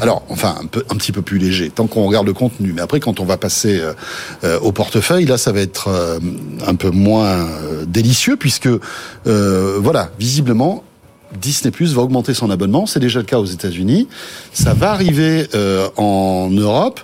Alors, 0.00 0.24
enfin, 0.28 0.56
un, 0.60 0.66
peu, 0.66 0.84
un 0.90 0.96
petit 0.96 1.12
peu 1.12 1.22
plus 1.22 1.38
léger, 1.38 1.70
tant 1.70 1.86
qu'on 1.86 2.04
regarde 2.06 2.26
le 2.26 2.32
contenu. 2.32 2.72
Mais 2.72 2.82
après, 2.82 3.00
quand 3.00 3.20
on 3.20 3.24
va 3.24 3.36
passer 3.36 3.80
euh, 4.44 4.58
au 4.60 4.72
portefeuille, 4.72 5.26
là, 5.26 5.38
ça 5.38 5.52
va 5.52 5.60
être 5.60 5.88
euh, 5.88 6.18
un 6.66 6.74
peu 6.74 6.90
moins 6.90 7.34
euh, 7.34 7.84
délicieux, 7.86 8.36
puisque, 8.36 8.68
euh, 9.26 9.78
voilà, 9.80 10.10
visiblement, 10.18 10.82
Disney 11.40 11.70
Plus 11.70 11.94
va 11.94 12.02
augmenter 12.02 12.34
son 12.34 12.50
abonnement. 12.50 12.86
C'est 12.86 13.00
déjà 13.00 13.20
le 13.20 13.24
cas 13.24 13.38
aux 13.38 13.44
États-Unis. 13.44 14.08
Ça 14.52 14.74
va 14.74 14.90
arriver 14.92 15.48
euh, 15.54 15.88
en 15.96 16.48
Europe. 16.50 17.00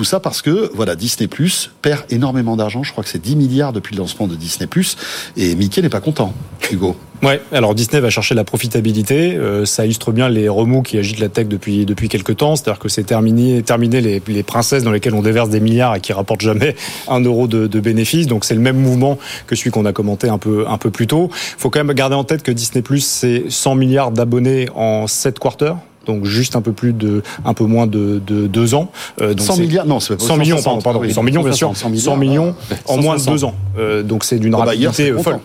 Tout 0.00 0.04
ça 0.04 0.18
parce 0.18 0.40
que 0.40 0.70
voilà 0.72 0.96
Disney 0.96 1.28
Plus 1.28 1.72
perd 1.82 2.04
énormément 2.08 2.56
d'argent. 2.56 2.82
Je 2.82 2.90
crois 2.90 3.04
que 3.04 3.10
c'est 3.10 3.20
10 3.20 3.36
milliards 3.36 3.74
depuis 3.74 3.94
le 3.94 4.00
lancement 4.00 4.26
de 4.26 4.34
Disney 4.34 4.66
Plus. 4.66 4.96
Et 5.36 5.54
Mickey 5.54 5.82
n'est 5.82 5.90
pas 5.90 6.00
content. 6.00 6.32
Hugo. 6.72 6.96
Ouais, 7.22 7.42
alors 7.52 7.74
Disney 7.74 8.00
va 8.00 8.08
chercher 8.08 8.34
la 8.34 8.44
profitabilité. 8.44 9.36
Euh, 9.36 9.66
ça 9.66 9.84
illustre 9.84 10.10
bien 10.10 10.30
les 10.30 10.48
remous 10.48 10.80
qui 10.80 10.96
agitent 10.96 11.18
la 11.18 11.28
tech 11.28 11.48
depuis 11.48 11.84
depuis 11.84 12.08
quelques 12.08 12.38
temps. 12.38 12.56
C'est-à-dire 12.56 12.78
que 12.78 12.88
c'est 12.88 13.02
terminé, 13.02 13.62
terminé 13.62 14.00
les, 14.00 14.42
princesses 14.42 14.84
dans 14.84 14.90
lesquelles 14.90 15.12
on 15.12 15.20
déverse 15.20 15.50
des 15.50 15.60
milliards 15.60 15.94
et 15.94 16.00
qui 16.00 16.14
rapportent 16.14 16.40
jamais 16.40 16.76
un 17.08 17.20
euro 17.20 17.46
de, 17.46 17.66
bénéfices. 17.78 18.26
Donc 18.26 18.46
c'est 18.46 18.54
le 18.54 18.62
même 18.62 18.78
mouvement 18.78 19.18
que 19.46 19.54
celui 19.54 19.70
qu'on 19.70 19.84
a 19.84 19.92
commenté 19.92 20.30
un 20.30 20.38
peu 20.38 20.64
un 20.66 20.78
peu 20.78 20.90
plus 20.90 21.08
tôt. 21.08 21.28
Faut 21.58 21.68
quand 21.68 21.84
même 21.84 21.94
garder 21.94 22.16
en 22.16 22.24
tête 22.24 22.42
que 22.42 22.52
Disney 22.52 22.80
Plus 22.80 23.04
c'est 23.04 23.50
100 23.50 23.74
milliards 23.74 24.12
d'abonnés 24.12 24.70
en 24.74 25.06
7 25.06 25.38
quarters. 25.38 25.76
Donc 26.06 26.24
juste 26.24 26.56
un 26.56 26.62
peu 26.62 26.72
plus 26.72 26.92
de, 26.92 27.22
un 27.44 27.52
peu 27.54 27.64
moins 27.64 27.86
de, 27.86 28.20
de 28.26 28.46
deux 28.46 28.74
ans. 28.74 28.90
Euh, 29.20 29.34
donc 29.34 29.46
100 29.46 29.54
c'est- 29.54 29.60
milliards 29.62 29.86
Non, 29.86 30.00
c'est 30.00 30.16
pas 30.16 30.24
100 30.24 30.36
millions, 30.38 30.56
160, 30.56 30.64
pardon, 30.82 30.82
pardon, 30.82 31.00
oui, 31.00 31.12
100 31.12 31.22
millions 31.22 31.42
bien 31.42 31.52
sûr, 31.52 31.68
160, 31.76 31.98
100 31.98 32.16
millions, 32.16 32.54
en 32.86 32.96
moins 32.96 33.14
de 33.16 33.20
160. 33.20 33.34
deux 33.34 33.44
ans. 33.44 33.54
Euh, 33.78 34.02
donc 34.02 34.24
c'est 34.24 34.38
d'une 34.38 34.54
Ah 34.54 34.58
bah, 34.58 34.64
rapidité 34.66 35.10
euh, 35.10 35.18
folle. 35.18 35.38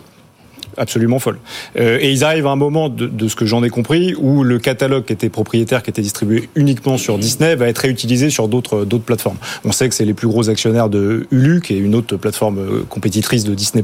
Absolument 0.77 1.19
folle. 1.19 1.39
Euh, 1.77 1.97
et 2.01 2.11
ils 2.11 2.23
arrivent 2.23 2.47
à 2.47 2.51
un 2.51 2.55
moment 2.55 2.89
de, 2.89 3.27
ce 3.27 3.35
que 3.35 3.45
j'en 3.45 3.63
ai 3.63 3.69
compris 3.69 4.13
où 4.15 4.43
le 4.43 4.59
catalogue 4.59 5.05
qui 5.05 5.13
était 5.13 5.29
propriétaire, 5.29 5.83
qui 5.83 5.89
était 5.89 6.01
distribué 6.01 6.49
uniquement 6.55 6.97
sur 6.97 7.17
Disney, 7.17 7.55
va 7.55 7.67
être 7.67 7.79
réutilisé 7.79 8.29
sur 8.29 8.47
d'autres 8.47 8.85
plateformes. 8.99 9.37
On 9.63 9.71
sait 9.71 9.89
que 9.89 9.95
c'est 9.95 10.05
les 10.05 10.13
plus 10.13 10.27
gros 10.27 10.49
actionnaires 10.49 10.89
de 10.89 11.27
Hulu, 11.31 11.61
qui 11.61 11.73
est 11.73 11.79
une 11.79 11.95
autre 11.95 12.17
plateforme 12.17 12.59
euh, 12.59 12.83
compétitrice 12.89 13.43
de 13.43 13.53
Disney+. 13.53 13.83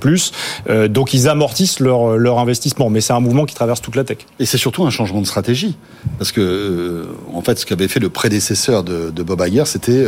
Euh, 0.69 0.87
donc 0.87 1.13
ils 1.13 1.27
amortissent 1.27 1.79
leur 1.79 2.39
investissement, 2.39 2.89
mais 2.89 3.01
c'est 3.01 3.13
un 3.13 3.19
mouvement 3.19 3.45
qui 3.45 3.55
traverse 3.55 3.81
toute 3.81 3.95
la 3.95 4.03
tech. 4.03 4.19
Et 4.39 4.45
c'est 4.45 4.57
surtout 4.57 4.85
un 4.85 4.89
changement 4.89 5.21
de 5.21 5.27
stratégie, 5.27 5.75
parce 6.17 6.31
que 6.31 7.07
en 7.33 7.41
fait, 7.41 7.59
ce 7.59 7.65
qu'avait 7.65 7.87
fait 7.87 7.99
le 7.99 8.09
prédécesseur 8.09 8.83
de, 8.83 9.21
Bob 9.21 9.43
Iger, 9.47 9.63
c'était 9.65 10.05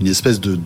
une 0.00 0.06
espèce 0.06 0.40
de 0.40 0.56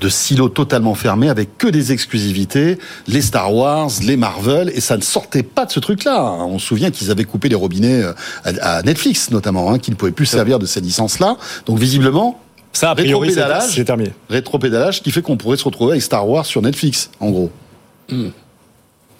de 0.00 0.08
silo 0.08 0.48
totalement 0.48 0.94
fermé 0.94 1.28
avec 1.28 1.58
que 1.58 1.66
des 1.66 1.92
exclusivités, 1.92 2.78
les 3.06 3.22
Star 3.22 3.54
Wars, 3.54 3.90
les 4.02 4.16
Marvel, 4.16 4.70
et 4.74 4.80
ça 4.80 4.96
ne 4.98 5.02
sortait 5.02 5.42
pas 5.42 5.64
de 5.64 5.70
ce 5.72 5.80
truc-là. 5.80 6.22
On 6.22 6.58
se 6.58 6.66
souvient 6.66 6.90
qu'ils 6.90 7.10
avaient 7.10 7.24
coupé 7.24 7.48
les 7.48 7.54
robinets 7.54 8.02
euh, 8.02 8.12
à, 8.44 8.82
Netflix 8.82 9.30
notamment, 9.30 9.72
hein, 9.72 9.78
qui 9.78 9.90
ne 9.90 9.96
pouvaient 9.96 10.12
plus 10.12 10.26
servir 10.26 10.58
de 10.58 10.66
ces 10.66 10.80
licences-là. 10.80 11.36
Donc 11.66 11.78
visiblement. 11.78 12.38
Ça, 12.72 12.90
a 12.90 12.94
priori, 12.94 13.32
c'est- 13.32 13.84
terminé. 13.84 14.12
rétropédalage 14.28 15.02
qui 15.02 15.10
fait 15.10 15.22
qu'on 15.22 15.36
pourrait 15.38 15.56
se 15.56 15.64
retrouver 15.64 15.92
avec 15.92 16.02
Star 16.02 16.28
Wars 16.28 16.44
sur 16.44 16.60
Netflix, 16.62 17.10
en 17.18 17.30
gros. 17.30 17.50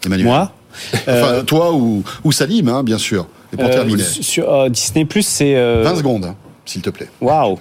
Emmanuel. 0.04 0.26
Moi 0.26 0.52
Enfin, 1.08 1.42
toi 1.46 1.72
ou, 1.72 2.04
ou 2.24 2.30
Salim, 2.32 2.68
hein, 2.68 2.82
bien 2.84 2.98
sûr. 2.98 3.26
Et 3.52 3.56
pour 3.56 3.66
Euh, 3.66 3.72
terminer. 3.72 4.02
Sur 4.02 4.52
euh, 4.52 4.68
Disney 4.68 5.04
Plus, 5.06 5.26
c'est. 5.26 5.56
euh, 5.56 5.82
20 5.82 5.96
secondes, 5.96 6.24
hein, 6.26 6.34
s'il 6.68 6.82
te 6.82 6.90
plaît. 6.90 7.08
Waouh. 7.20 7.58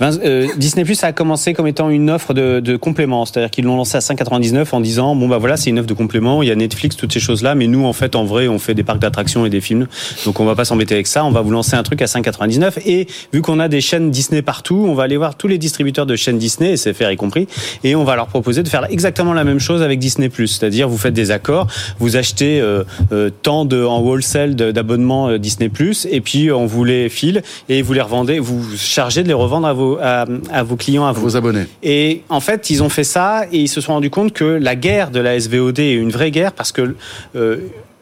Euh, 0.00 0.46
Disney 0.56 0.84
Plus 0.84 1.02
a 1.04 1.12
commencé 1.12 1.54
comme 1.54 1.66
étant 1.66 1.90
une 1.90 2.10
offre 2.10 2.34
de, 2.34 2.60
de 2.60 2.76
complément, 2.76 3.24
c'est-à-dire 3.24 3.50
qu'ils 3.50 3.64
l'ont 3.64 3.76
lancé 3.76 3.96
à 3.96 4.00
5,99 4.00 4.66
en 4.72 4.80
disant 4.80 5.14
bon 5.14 5.28
bah 5.28 5.38
voilà 5.38 5.56
c'est 5.56 5.70
une 5.70 5.78
offre 5.78 5.86
de 5.86 5.94
complément, 5.94 6.42
il 6.42 6.48
y 6.48 6.52
a 6.52 6.54
Netflix 6.54 6.96
toutes 6.96 7.12
ces 7.12 7.20
choses 7.20 7.42
là, 7.42 7.54
mais 7.54 7.66
nous 7.66 7.84
en 7.84 7.92
fait 7.92 8.16
en 8.16 8.24
vrai 8.24 8.48
on 8.48 8.58
fait 8.58 8.74
des 8.74 8.82
parcs 8.82 8.98
d'attractions 8.98 9.46
et 9.46 9.50
des 9.50 9.60
films, 9.60 9.86
donc 10.24 10.40
on 10.40 10.44
va 10.44 10.54
pas 10.54 10.64
s'embêter 10.64 10.94
avec 10.94 11.06
ça, 11.06 11.24
on 11.24 11.30
va 11.30 11.40
vous 11.40 11.50
lancer 11.50 11.76
un 11.76 11.82
truc 11.82 12.02
à 12.02 12.06
5,99 12.06 12.80
et 12.86 13.06
vu 13.32 13.42
qu'on 13.42 13.60
a 13.60 13.68
des 13.68 13.80
chaînes 13.80 14.10
Disney 14.10 14.42
partout, 14.42 14.84
on 14.88 14.94
va 14.94 15.04
aller 15.04 15.16
voir 15.16 15.36
tous 15.36 15.48
les 15.48 15.58
distributeurs 15.58 16.06
de 16.06 16.16
chaînes 16.16 16.38
Disney, 16.38 16.76
SFR 16.76 17.10
y 17.12 17.16
compris, 17.16 17.46
et 17.84 17.94
on 17.94 18.04
va 18.04 18.16
leur 18.16 18.26
proposer 18.26 18.62
de 18.62 18.68
faire 18.68 18.86
exactement 18.90 19.34
la 19.34 19.44
même 19.44 19.60
chose 19.60 19.82
avec 19.82 19.98
Disney 19.98 20.28
Plus, 20.28 20.48
c'est-à-dire 20.48 20.88
vous 20.88 20.98
faites 20.98 21.14
des 21.14 21.30
accords, 21.30 21.68
vous 21.98 22.16
achetez 22.16 22.60
euh, 22.60 22.84
euh, 23.12 23.30
tant 23.42 23.64
de 23.64 23.84
en 23.84 24.00
wholesale 24.00 24.56
d'abonnements 24.56 25.38
Disney 25.38 25.68
Plus 25.68 26.06
et 26.10 26.20
puis 26.20 26.50
on 26.50 26.66
vous 26.66 26.84
les 26.84 27.08
file 27.08 27.42
et 27.68 27.82
vous 27.82 27.92
les 27.92 28.00
revendez, 28.00 28.38
vous 28.48 28.60
vous 28.60 28.76
chargez 28.76 29.22
de 29.22 29.28
les 29.28 29.34
revendre 29.34 29.66
à 29.66 29.72
vos 29.72 29.98
à, 29.98 30.24
à 30.50 30.62
vos 30.62 30.76
clients, 30.76 31.06
à, 31.06 31.12
vous. 31.12 31.22
vos 31.22 31.36
abonnés. 31.36 31.66
Et 31.82 32.22
en 32.28 32.40
fait, 32.40 32.70
ils 32.70 32.82
ont 32.82 32.88
fait 32.88 33.04
ça 33.04 33.44
et 33.52 33.58
ils 33.58 33.68
se 33.68 33.80
sont 33.80 33.92
rendus 33.92 34.10
compte 34.10 34.32
que 34.32 34.44
la 34.44 34.76
guerre 34.76 35.10
de 35.10 35.20
la 35.20 35.38
SVOD 35.38 35.78
est 35.78 35.94
une 35.94 36.10
vraie 36.10 36.30
guerre 36.30 36.52
parce 36.52 36.72
que 36.72 36.94
euh, 37.36 37.58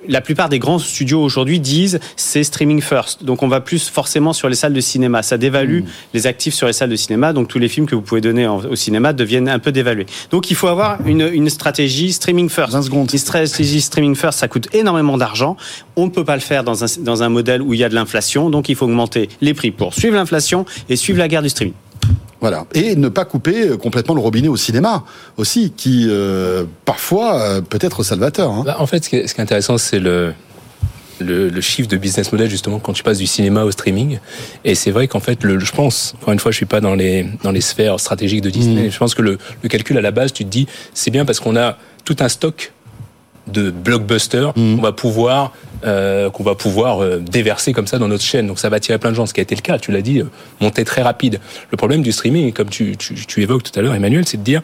la 0.09 0.21
plupart 0.21 0.49
des 0.49 0.59
grands 0.59 0.79
studios 0.79 1.23
aujourd'hui 1.23 1.61
disent 1.61 1.99
c'est 2.17 2.45
streaming 2.45 2.81
first. 2.81 3.25
Donc 3.25 3.43
on 3.43 3.49
va 3.49 3.61
plus 3.61 3.89
forcément 3.89 4.33
sur 4.33 4.49
les 4.49 4.55
salles 4.55 4.73
de 4.73 4.81
cinéma. 4.81 5.23
Ça 5.23 5.39
dévalue 5.39 5.81
les 6.15 6.27
actifs 6.27 6.55
sur 6.55 6.67
les 6.67 6.73
salles 6.73 6.91
de 6.91 6.97
cinéma. 6.97 7.33
Donc 7.33 7.49
tous 7.49 7.59
les 7.59 7.69
films 7.69 7.87
que 7.87 7.95
vous 7.95 8.03
pouvez 8.03 8.21
donner 8.21 8.47
en- 8.47 8.59
au 8.65 8.77
cinéma 8.77 9.13
deviennent 9.13 9.49
un 9.49 9.59
peu 9.59 9.73
dévalués. 9.73 10.07
Donc 10.31 10.51
il 10.51 10.55
faut 10.57 10.69
avoir 10.69 10.99
une, 11.07 11.29
une 11.33 11.49
stratégie 11.51 12.13
streaming 12.13 12.49
first. 12.49 12.73
20 12.73 12.83
secondes. 12.83 13.11
Une 13.13 13.19
stratégie 13.19 13.81
streaming 13.81 14.15
first, 14.15 14.39
ça 14.39 14.49
coûte 14.49 14.69
énormément 14.75 15.17
d'argent. 15.19 15.57
On 15.97 16.07
ne 16.07 16.11
peut 16.11 16.25
pas 16.25 16.35
le 16.37 16.43
faire 16.43 16.65
dans 16.65 16.85
un, 16.85 16.87
dans 17.01 17.23
un 17.23 17.29
modèle 17.29 17.63
où 17.63 17.75
il 17.75 17.81
y 17.81 17.85
a 17.85 17.89
de 17.89 17.95
l'inflation. 17.95 18.51
Donc 18.51 18.69
il 18.69 18.77
faut 18.77 18.87
augmenter 18.87 19.29
les 19.41 19.55
prix 19.55 19.71
pour 19.71 19.95
suivre 19.95 20.15
l'inflation 20.17 20.65
et 20.89 20.97
suivre 20.97 21.19
la 21.19 21.29
guerre 21.29 21.43
du 21.43 21.49
streaming. 21.49 21.75
Voilà. 22.41 22.67
Et 22.75 22.97
ne 22.97 23.09
pas 23.09 23.25
couper 23.25 23.69
euh, 23.71 23.77
complètement 23.77 24.15
le 24.15 24.21
robinet 24.21 24.49
au 24.49 24.57
cinéma 24.57 25.05
aussi, 25.37 25.73
qui 25.77 26.07
euh, 26.09 26.65
parfois 26.85 27.41
euh, 27.41 27.61
peut 27.63 27.79
être 27.81 28.03
salvateur. 28.03 28.51
hein. 28.51 28.63
Bah, 28.67 28.77
en 28.79 28.87
fait, 28.87 29.05
ce 29.05 29.09
qui 29.09 29.17
est, 29.17 29.27
ce 29.27 29.35
qui 29.35 29.41
est 29.41 29.43
intéressant, 29.45 29.79
c'est 29.79 29.99
le, 29.99 30.35
le, 31.19 31.49
le 31.49 31.61
chiffre 31.63 31.89
de 31.89 31.97
business 31.97 32.31
model, 32.33 32.51
justement, 32.51 32.79
quand 32.79 32.93
tu 32.93 33.03
passes 33.03 33.19
du 33.19 33.27
cinéma 33.27 33.65
au 33.65 33.71
streaming. 33.71 34.19
Et 34.65 34.75
c'est 34.75 34.91
vrai 34.91 35.09
qu'en 35.09 35.21
fait, 35.21 35.43
le, 35.45 35.59
je 35.59 35.73
pense, 35.73 36.15
encore 36.21 36.33
une 36.35 36.39
fois, 36.39 36.53
je 36.53 36.57
suis 36.57 36.67
pas 36.67 36.81
dans 36.81 36.95
les, 36.95 37.27
dans 37.43 37.53
les 37.53 37.63
sphères 37.63 37.99
stratégiques 37.99 38.43
de 38.43 38.51
Disney. 38.51 38.91
Je 38.91 38.99
pense 38.99 39.15
que 39.15 39.23
le, 39.23 39.39
le 39.63 39.69
calcul 39.69 39.97
à 39.97 40.03
la 40.03 40.11
base, 40.11 40.33
tu 40.33 40.45
te 40.45 40.51
dis, 40.51 40.67
c'est 40.93 41.11
bien 41.11 41.25
parce 41.25 41.41
qu'on 41.41 41.57
a 41.57 41.79
tout 42.05 42.17
un 42.21 42.29
stock 42.29 42.73
de 43.47 43.71
blockbusters 43.71 44.53
qu'on 44.55 44.77
va 44.77 44.93
pouvoir 44.93 45.53
euh, 45.85 46.31
qu'on 46.31 46.43
va 46.43 46.55
pouvoir 46.55 47.03
euh, 47.03 47.19
déverser 47.19 47.75
comme 47.75 47.87
ça 47.87 47.99
dans 47.99 48.09
notre 48.09 48.25
chaîne. 48.25 48.47
Donc 48.47 48.59
ça 48.59 48.71
va 48.71 48.77
attirer 48.77 48.99
plein 48.99 49.11
de 49.11 49.15
gens, 49.15 49.27
ce 49.27 49.35
qui 49.35 49.41
a 49.41 49.43
été 49.43 49.55
le 49.55 49.61
cas. 49.61 49.79
Tu 49.79 49.93
l'as 49.93 50.01
dit, 50.01 50.21
euh, 50.21 50.31
montée 50.61 50.85
très 50.85 51.03
rapide. 51.03 51.39
Le 51.71 51.77
problème 51.77 52.03
du 52.03 52.13
streaming, 52.13 52.53
comme 52.53 52.71
tu, 52.71 52.97
tu, 52.97 53.15
tu 53.15 53.43
évoques 53.43 53.63
tout 53.63 53.79
à 53.79 53.83
l'heure, 53.83 53.95
Emmanuel, 53.95 54.27
c'est 54.27 54.39
de 54.39 54.43
dire 54.43 54.63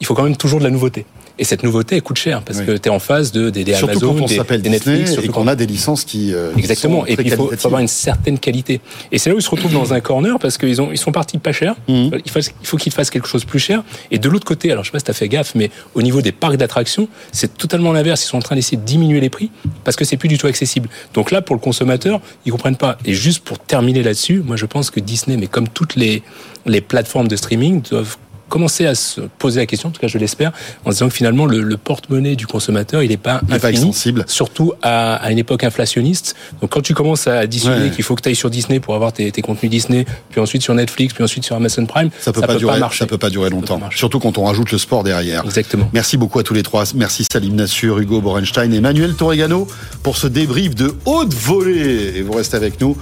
il 0.00 0.06
faut 0.06 0.14
quand 0.14 0.22
même 0.22 0.36
toujours 0.36 0.60
de 0.60 0.64
la 0.64 0.70
nouveauté. 0.70 1.04
Et 1.38 1.44
cette 1.44 1.62
nouveauté, 1.62 1.96
elle 1.96 2.02
coûte 2.02 2.18
cher 2.18 2.42
parce 2.42 2.58
Oui. 2.58 2.66
que 2.66 2.72
tu 2.76 2.88
es 2.88 2.90
en 2.90 2.98
face 2.98 3.32
de 3.32 3.50
des, 3.50 3.64
des 3.64 3.74
Surtout 3.74 3.90
Amazon, 3.92 4.14
quand 4.14 4.24
on 4.24 4.26
des, 4.26 4.36
des 4.36 4.68
Disney 4.68 4.98
Netflix, 4.98 5.24
et 5.24 5.28
qu'on 5.28 5.46
a 5.48 5.56
des 5.56 5.66
licences 5.66 6.04
qui 6.04 6.34
euh, 6.34 6.52
qui 6.52 6.58
Exactement. 6.60 7.00
sont 7.00 7.06
Et 7.06 7.14
très 7.14 7.22
puis 7.24 7.32
il 7.32 7.36
faut, 7.36 7.66
avoir 7.66 7.80
une 7.80 7.88
certaine 7.88 8.38
qualité. 8.38 8.80
Et 9.10 9.18
c'est 9.18 9.30
là 9.30 9.36
où 9.36 9.38
ils 9.38 9.42
se 9.42 9.50
retrouvent 9.50 9.72
dans 9.72 9.92
un 9.94 10.00
corner 10.00 10.38
parce 10.38 10.58
qu'ils 10.58 10.80
ont 10.80 10.90
ils 10.92 10.98
sont 10.98 11.12
partis 11.12 11.38
pas 11.38 11.52
cher. 11.52 11.74
Mhm. 11.88 12.10
Il 12.24 12.30
faut, 12.30 12.40
il 12.40 12.66
faut 12.66 12.76
qu'ils 12.76 12.92
fassent 12.92 13.10
quelque 13.10 13.28
chose 13.28 13.42
de 13.42 13.46
plus 13.48 13.58
cher. 13.58 13.82
Et 14.10 14.18
de 14.18 14.28
l'autre 14.28 14.44
côté, 14.44 14.70
alors 14.70 14.84
je 14.84 14.88
sais 14.88 14.92
pas 14.92 14.98
si 14.98 15.04
t'as 15.04 15.12
fait 15.12 15.28
gaffe, 15.28 15.54
mais 15.54 15.70
au 15.94 16.02
niveau 16.02 16.20
des 16.22 16.32
parcs 16.32 16.56
d'attractions, 16.56 17.08
c'est 17.32 17.56
totalement 17.56 17.92
l'inverse. 17.92 18.22
Ils 18.24 18.28
sont 18.28 18.38
en 18.38 18.42
train 18.42 18.56
d'essayer 18.56 18.76
de 18.76 18.84
diminuer 18.84 19.20
les 19.20 19.30
prix 19.30 19.50
parce 19.84 19.96
que 19.96 20.04
c'est 20.04 20.16
plus 20.16 20.28
du 20.28 20.38
tout 20.38 20.46
accessible. 20.46 20.88
Donc 21.14 21.30
là, 21.30 21.42
pour 21.42 21.56
le 21.56 21.60
consommateur, 21.60 22.20
ils 22.44 22.52
comprennent 22.52 22.76
pas. 22.76 22.98
Et 23.04 23.14
juste 23.14 23.42
pour 23.44 23.58
terminer 23.58 24.02
là-dessus, 24.02 24.42
moi 24.44 24.56
je 24.56 24.66
pense 24.66 24.90
que 24.90 25.00
Disney, 25.00 25.36
mais 25.36 25.46
comme 25.46 25.68
toutes 25.68 25.96
les 25.96 26.22
les 26.66 26.80
plateformes 26.80 27.26
de 27.28 27.34
streaming, 27.36 27.82
doivent 27.82 28.16
commencer 28.52 28.86
à 28.86 28.94
se 28.94 29.20
poser 29.38 29.60
la 29.60 29.66
question, 29.66 29.88
en 29.88 29.92
tout 29.92 30.00
cas 30.00 30.06
je 30.08 30.18
l'espère, 30.18 30.52
en 30.84 30.90
disant 30.90 31.08
que 31.08 31.14
finalement 31.14 31.46
le, 31.46 31.60
le 31.62 31.76
porte-monnaie 31.76 32.36
du 32.36 32.46
consommateur 32.46 33.02
il 33.02 33.08
n'est 33.08 33.16
pas 33.16 33.40
Il 33.42 33.48
pas 33.48 33.54
infini, 33.68 33.72
extensible. 33.88 34.24
surtout 34.28 34.72
à, 34.82 35.14
à 35.14 35.30
une 35.32 35.38
époque 35.38 35.64
inflationniste. 35.64 36.36
Donc 36.60 36.70
quand 36.70 36.82
tu 36.82 36.94
commences 36.94 37.26
à 37.26 37.42
Ouais. 37.42 37.90
qu'il 37.94 38.04
faut 38.04 38.14
que 38.14 38.22
tu 38.22 38.28
ailles 38.28 38.34
sur 38.36 38.50
Disney 38.50 38.78
pour 38.80 38.94
avoir 38.94 39.12
tes, 39.12 39.30
tes 39.32 39.40
contenus 39.42 39.70
Disney, 39.70 40.04
puis 40.30 40.40
ensuite 40.40 40.62
sur 40.62 40.74
Netflix, 40.74 41.14
puis 41.14 41.24
ensuite 41.24 41.44
sur 41.44 41.56
Amazon 41.56 41.86
Prime, 41.86 42.10
Ça 42.20 42.32
peut, 42.32 42.40
pas, 42.40 42.54
durer, 42.56 42.78
marcher. 42.78 42.98
ça 43.00 43.06
peut 43.06 43.18
pas 43.18 43.30
durer 43.30 43.50
longtemps. 43.50 43.80
Surtout 43.94 44.18
quand 44.20 44.36
on 44.38 44.44
rajoute 44.44 44.70
le 44.72 44.78
sport 44.78 45.02
derrière. 45.02 45.44
Exactement. 45.44 45.88
Merci 45.92 46.16
beaucoup 46.16 46.38
à 46.38 46.42
tous 46.42 46.54
les 46.54 46.62
trois. 46.62 46.84
Merci 46.94 47.24
Salim 47.32 47.54
Nassur, 47.54 47.98
Hugo 47.98 48.20
Borenstein 48.20 48.72
et 48.72 48.76
Emmanuel 48.76 49.14
Torregano 49.14 49.66
pour 50.02 50.16
ce 50.16 50.26
débrief 50.26 50.74
de 50.74 50.94
haute 51.06 51.32
volée. 51.32 52.12
Et 52.16 52.22
vous 52.22 52.32
restez 52.32 52.56
avec 52.56 52.80
nous. 52.80 52.96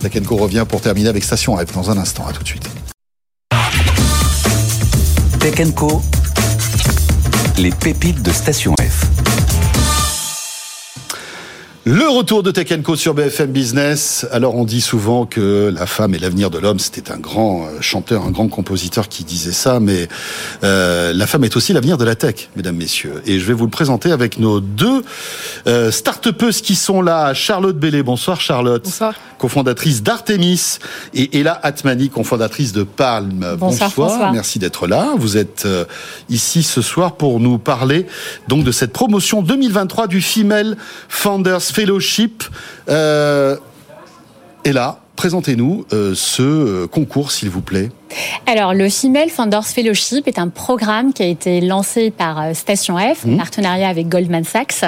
Takenko 0.00 0.36
revient 0.36 0.64
pour 0.68 0.80
terminer 0.80 1.08
avec 1.08 1.24
Station 1.24 1.56
F 1.56 1.72
dans 1.74 1.90
un 1.90 1.96
instant. 1.98 2.26
À 2.28 2.32
tout 2.32 2.42
de 2.42 2.48
suite. 2.48 2.68
Tech 5.40 5.74
Co. 5.74 6.02
Les 7.56 7.70
pépites 7.70 8.22
de 8.22 8.30
Station 8.30 8.74
F. 8.78 8.89
Le 11.92 12.08
retour 12.08 12.44
de 12.44 12.52
Tech 12.52 12.68
Co 12.84 12.94
sur 12.94 13.14
BFM 13.14 13.50
Business. 13.50 14.24
Alors 14.30 14.54
on 14.54 14.64
dit 14.64 14.80
souvent 14.80 15.26
que 15.26 15.72
la 15.74 15.86
femme 15.86 16.14
est 16.14 16.20
l'avenir 16.20 16.48
de 16.48 16.58
l'homme. 16.58 16.78
C'était 16.78 17.10
un 17.10 17.18
grand 17.18 17.64
euh, 17.64 17.80
chanteur, 17.80 18.22
un 18.22 18.30
grand 18.30 18.46
compositeur 18.46 19.08
qui 19.08 19.24
disait 19.24 19.50
ça, 19.50 19.80
mais 19.80 20.06
euh, 20.62 21.12
la 21.12 21.26
femme 21.26 21.42
est 21.42 21.56
aussi 21.56 21.72
l'avenir 21.72 21.98
de 21.98 22.04
la 22.04 22.14
tech, 22.14 22.48
mesdames, 22.54 22.76
messieurs. 22.76 23.20
Et 23.26 23.40
je 23.40 23.44
vais 23.44 23.54
vous 23.54 23.64
le 23.64 23.72
présenter 23.72 24.12
avec 24.12 24.38
nos 24.38 24.60
deux 24.60 25.02
euh, 25.66 25.90
start-upeuses 25.90 26.60
qui 26.60 26.76
sont 26.76 27.02
là. 27.02 27.34
Charlotte 27.34 27.76
Bellé, 27.76 28.04
bonsoir 28.04 28.40
Charlotte. 28.40 28.84
Bonsoir. 28.84 29.14
Cofondatrice 29.40 30.02
d'Artemis 30.02 30.78
et 31.14 31.40
Ella 31.40 31.58
Atmani, 31.62 32.10
cofondatrice 32.10 32.72
de 32.72 32.82
Palm. 32.82 33.56
Bonsoir, 33.58 33.90
François. 33.90 34.30
merci 34.32 34.58
d'être 34.58 34.86
là. 34.86 35.14
Vous 35.16 35.38
êtes 35.38 35.64
euh, 35.64 35.86
ici 36.28 36.62
ce 36.62 36.82
soir 36.82 37.16
pour 37.16 37.40
nous 37.40 37.58
parler 37.58 38.06
donc 38.48 38.64
de 38.64 38.70
cette 38.70 38.92
promotion 38.92 39.40
2023 39.42 40.08
du 40.08 40.20
Female 40.20 40.76
Founders 41.08 41.62
Fellowship. 41.80 42.44
Euh, 42.90 43.56
et 44.66 44.72
là, 44.74 45.00
présentez-nous 45.16 45.86
euh, 45.94 46.12
ce 46.14 46.42
euh, 46.42 46.86
concours, 46.86 47.30
s'il 47.30 47.48
vous 47.48 47.62
plaît. 47.62 47.90
Alors, 48.46 48.74
le 48.74 48.88
Female 48.88 49.28
Founders 49.30 49.66
Fellowship 49.66 50.26
est 50.26 50.38
un 50.38 50.48
programme 50.48 51.12
qui 51.12 51.22
a 51.22 51.26
été 51.26 51.60
lancé 51.60 52.10
par 52.10 52.40
euh, 52.40 52.54
Station 52.54 52.96
F, 52.98 53.24
en 53.26 53.36
partenariat 53.36 53.88
avec 53.88 54.08
Goldman 54.08 54.44
Sachs, 54.44 54.84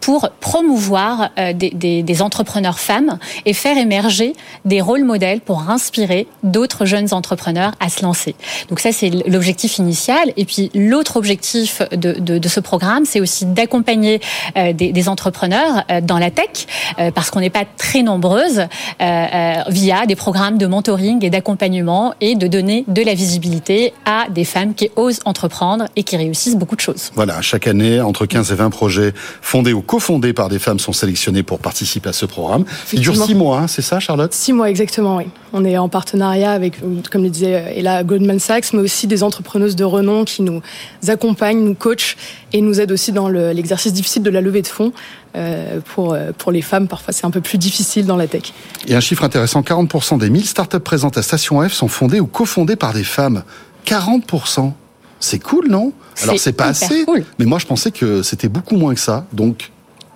pour 0.00 0.30
promouvoir 0.40 1.30
euh, 1.38 1.52
des, 1.52 1.70
des- 1.70 2.02
des 2.02 2.22
entrepreneurs 2.22 2.78
femmes 2.78 3.18
et 3.44 3.52
faire 3.52 3.76
émerger 3.76 4.32
des 4.64 4.80
rôles 4.80 5.04
modèles 5.04 5.40
pour 5.40 5.68
inspirer 5.70 6.26
d'autres 6.42 6.84
jeunes 6.86 7.12
entrepreneurs 7.12 7.72
à 7.80 7.88
se 7.88 8.02
lancer. 8.02 8.34
Donc 8.68 8.80
ça, 8.80 8.92
c'est 8.92 9.10
l'objectif 9.26 9.78
initial. 9.78 10.32
Et 10.36 10.44
puis, 10.44 10.70
l'autre 10.74 11.16
objectif 11.16 11.82
de, 11.92 12.12
de- 12.12 12.38
de 12.38 12.48
ce 12.48 12.60
programme, 12.60 13.04
c'est 13.04 13.20
aussi 13.20 13.44
d'accompagner 13.46 14.20
euh, 14.56 14.72
des, 14.72 14.92
des 14.92 15.08
entrepreneurs 15.08 15.84
dans 16.02 16.18
la 16.18 16.30
tech, 16.30 16.66
parce 17.14 17.30
qu'on 17.30 17.40
n'est 17.40 17.50
pas 17.50 17.64
très 17.76 18.02
nombreuses, 18.02 18.62
via 19.00 20.06
des 20.06 20.16
programmes 20.16 20.58
de 20.58 20.66
mentoring 20.66 21.24
et 21.24 21.30
d'accompagnement 21.30 22.14
et 22.20 22.34
de 22.34 22.46
donner 22.46 22.61
de 22.62 23.02
la 23.04 23.14
visibilité 23.14 23.92
à 24.04 24.26
des 24.30 24.44
femmes 24.44 24.74
qui 24.74 24.90
osent 24.96 25.18
entreprendre 25.24 25.86
et 25.96 26.02
qui 26.04 26.16
réussissent 26.16 26.56
beaucoup 26.56 26.76
de 26.76 26.80
choses. 26.80 27.10
Voilà, 27.14 27.40
chaque 27.42 27.66
année, 27.66 28.00
entre 28.00 28.24
15 28.26 28.52
et 28.52 28.54
20 28.54 28.70
projets 28.70 29.12
fondés 29.40 29.72
ou 29.72 29.82
cofondés 29.82 30.32
par 30.32 30.48
des 30.48 30.58
femmes 30.58 30.78
sont 30.78 30.92
sélectionnés 30.92 31.42
pour 31.42 31.58
participer 31.58 32.08
à 32.10 32.12
ce 32.12 32.24
programme. 32.26 32.64
Il 32.92 33.00
dure 33.00 33.12
Effectivement. 33.14 33.26
six 33.26 33.34
mois, 33.34 33.58
hein, 33.58 33.66
c'est 33.66 33.82
ça, 33.82 33.98
Charlotte? 34.00 34.32
Six 34.32 34.52
mois 34.52 34.70
exactement, 34.70 35.16
oui. 35.16 35.24
On 35.52 35.64
est 35.64 35.76
en 35.76 35.88
partenariat 35.88 36.52
avec, 36.52 36.74
comme 37.10 37.22
le 37.24 37.30
disait 37.30 37.74
Ella, 37.76 38.04
Goldman 38.04 38.38
Sachs, 38.38 38.72
mais 38.72 38.80
aussi 38.80 39.06
des 39.06 39.22
entrepreneuses 39.22 39.76
de 39.76 39.84
renom 39.84 40.24
qui 40.24 40.42
nous 40.42 40.62
accompagnent, 41.08 41.60
nous 41.64 41.74
coachent 41.74 42.16
et 42.52 42.60
nous 42.60 42.80
aident 42.80 42.92
aussi 42.92 43.12
dans 43.12 43.28
le- 43.28 43.52
l'exercice 43.52 43.92
difficile 43.92 44.22
de 44.22 44.30
la 44.30 44.40
levée 44.40 44.62
de 44.62 44.66
fonds. 44.66 44.92
Euh, 45.34 45.80
pour, 45.94 46.16
pour 46.36 46.52
les 46.52 46.62
femmes, 46.62 46.88
parfois 46.88 47.12
c'est 47.12 47.24
un 47.24 47.30
peu 47.30 47.40
plus 47.40 47.58
difficile 47.58 48.06
dans 48.06 48.16
la 48.16 48.26
tech. 48.26 48.52
Et 48.86 48.94
un 48.94 49.00
chiffre 49.00 49.24
intéressant, 49.24 49.62
40% 49.62 50.18
des 50.18 50.28
1000 50.28 50.44
startups 50.46 50.78
présentes 50.80 51.16
à 51.16 51.22
Station 51.22 51.66
F 51.66 51.72
sont 51.72 51.88
fondées 51.88 52.20
ou 52.20 52.26
cofondées 52.26 52.76
par 52.76 52.92
des 52.92 53.04
femmes. 53.04 53.42
40% 53.86 54.72
C'est 55.20 55.38
cool, 55.38 55.68
non? 55.68 55.92
Alors 56.22 56.38
c'est 56.38 56.52
pas 56.52 56.66
assez, 56.66 57.06
mais 57.38 57.46
moi 57.46 57.58
je 57.58 57.66
pensais 57.66 57.90
que 57.90 58.22
c'était 58.22 58.48
beaucoup 58.48 58.76
moins 58.76 58.94
que 58.94 59.00
ça. 59.00 59.24
Donc 59.32 59.70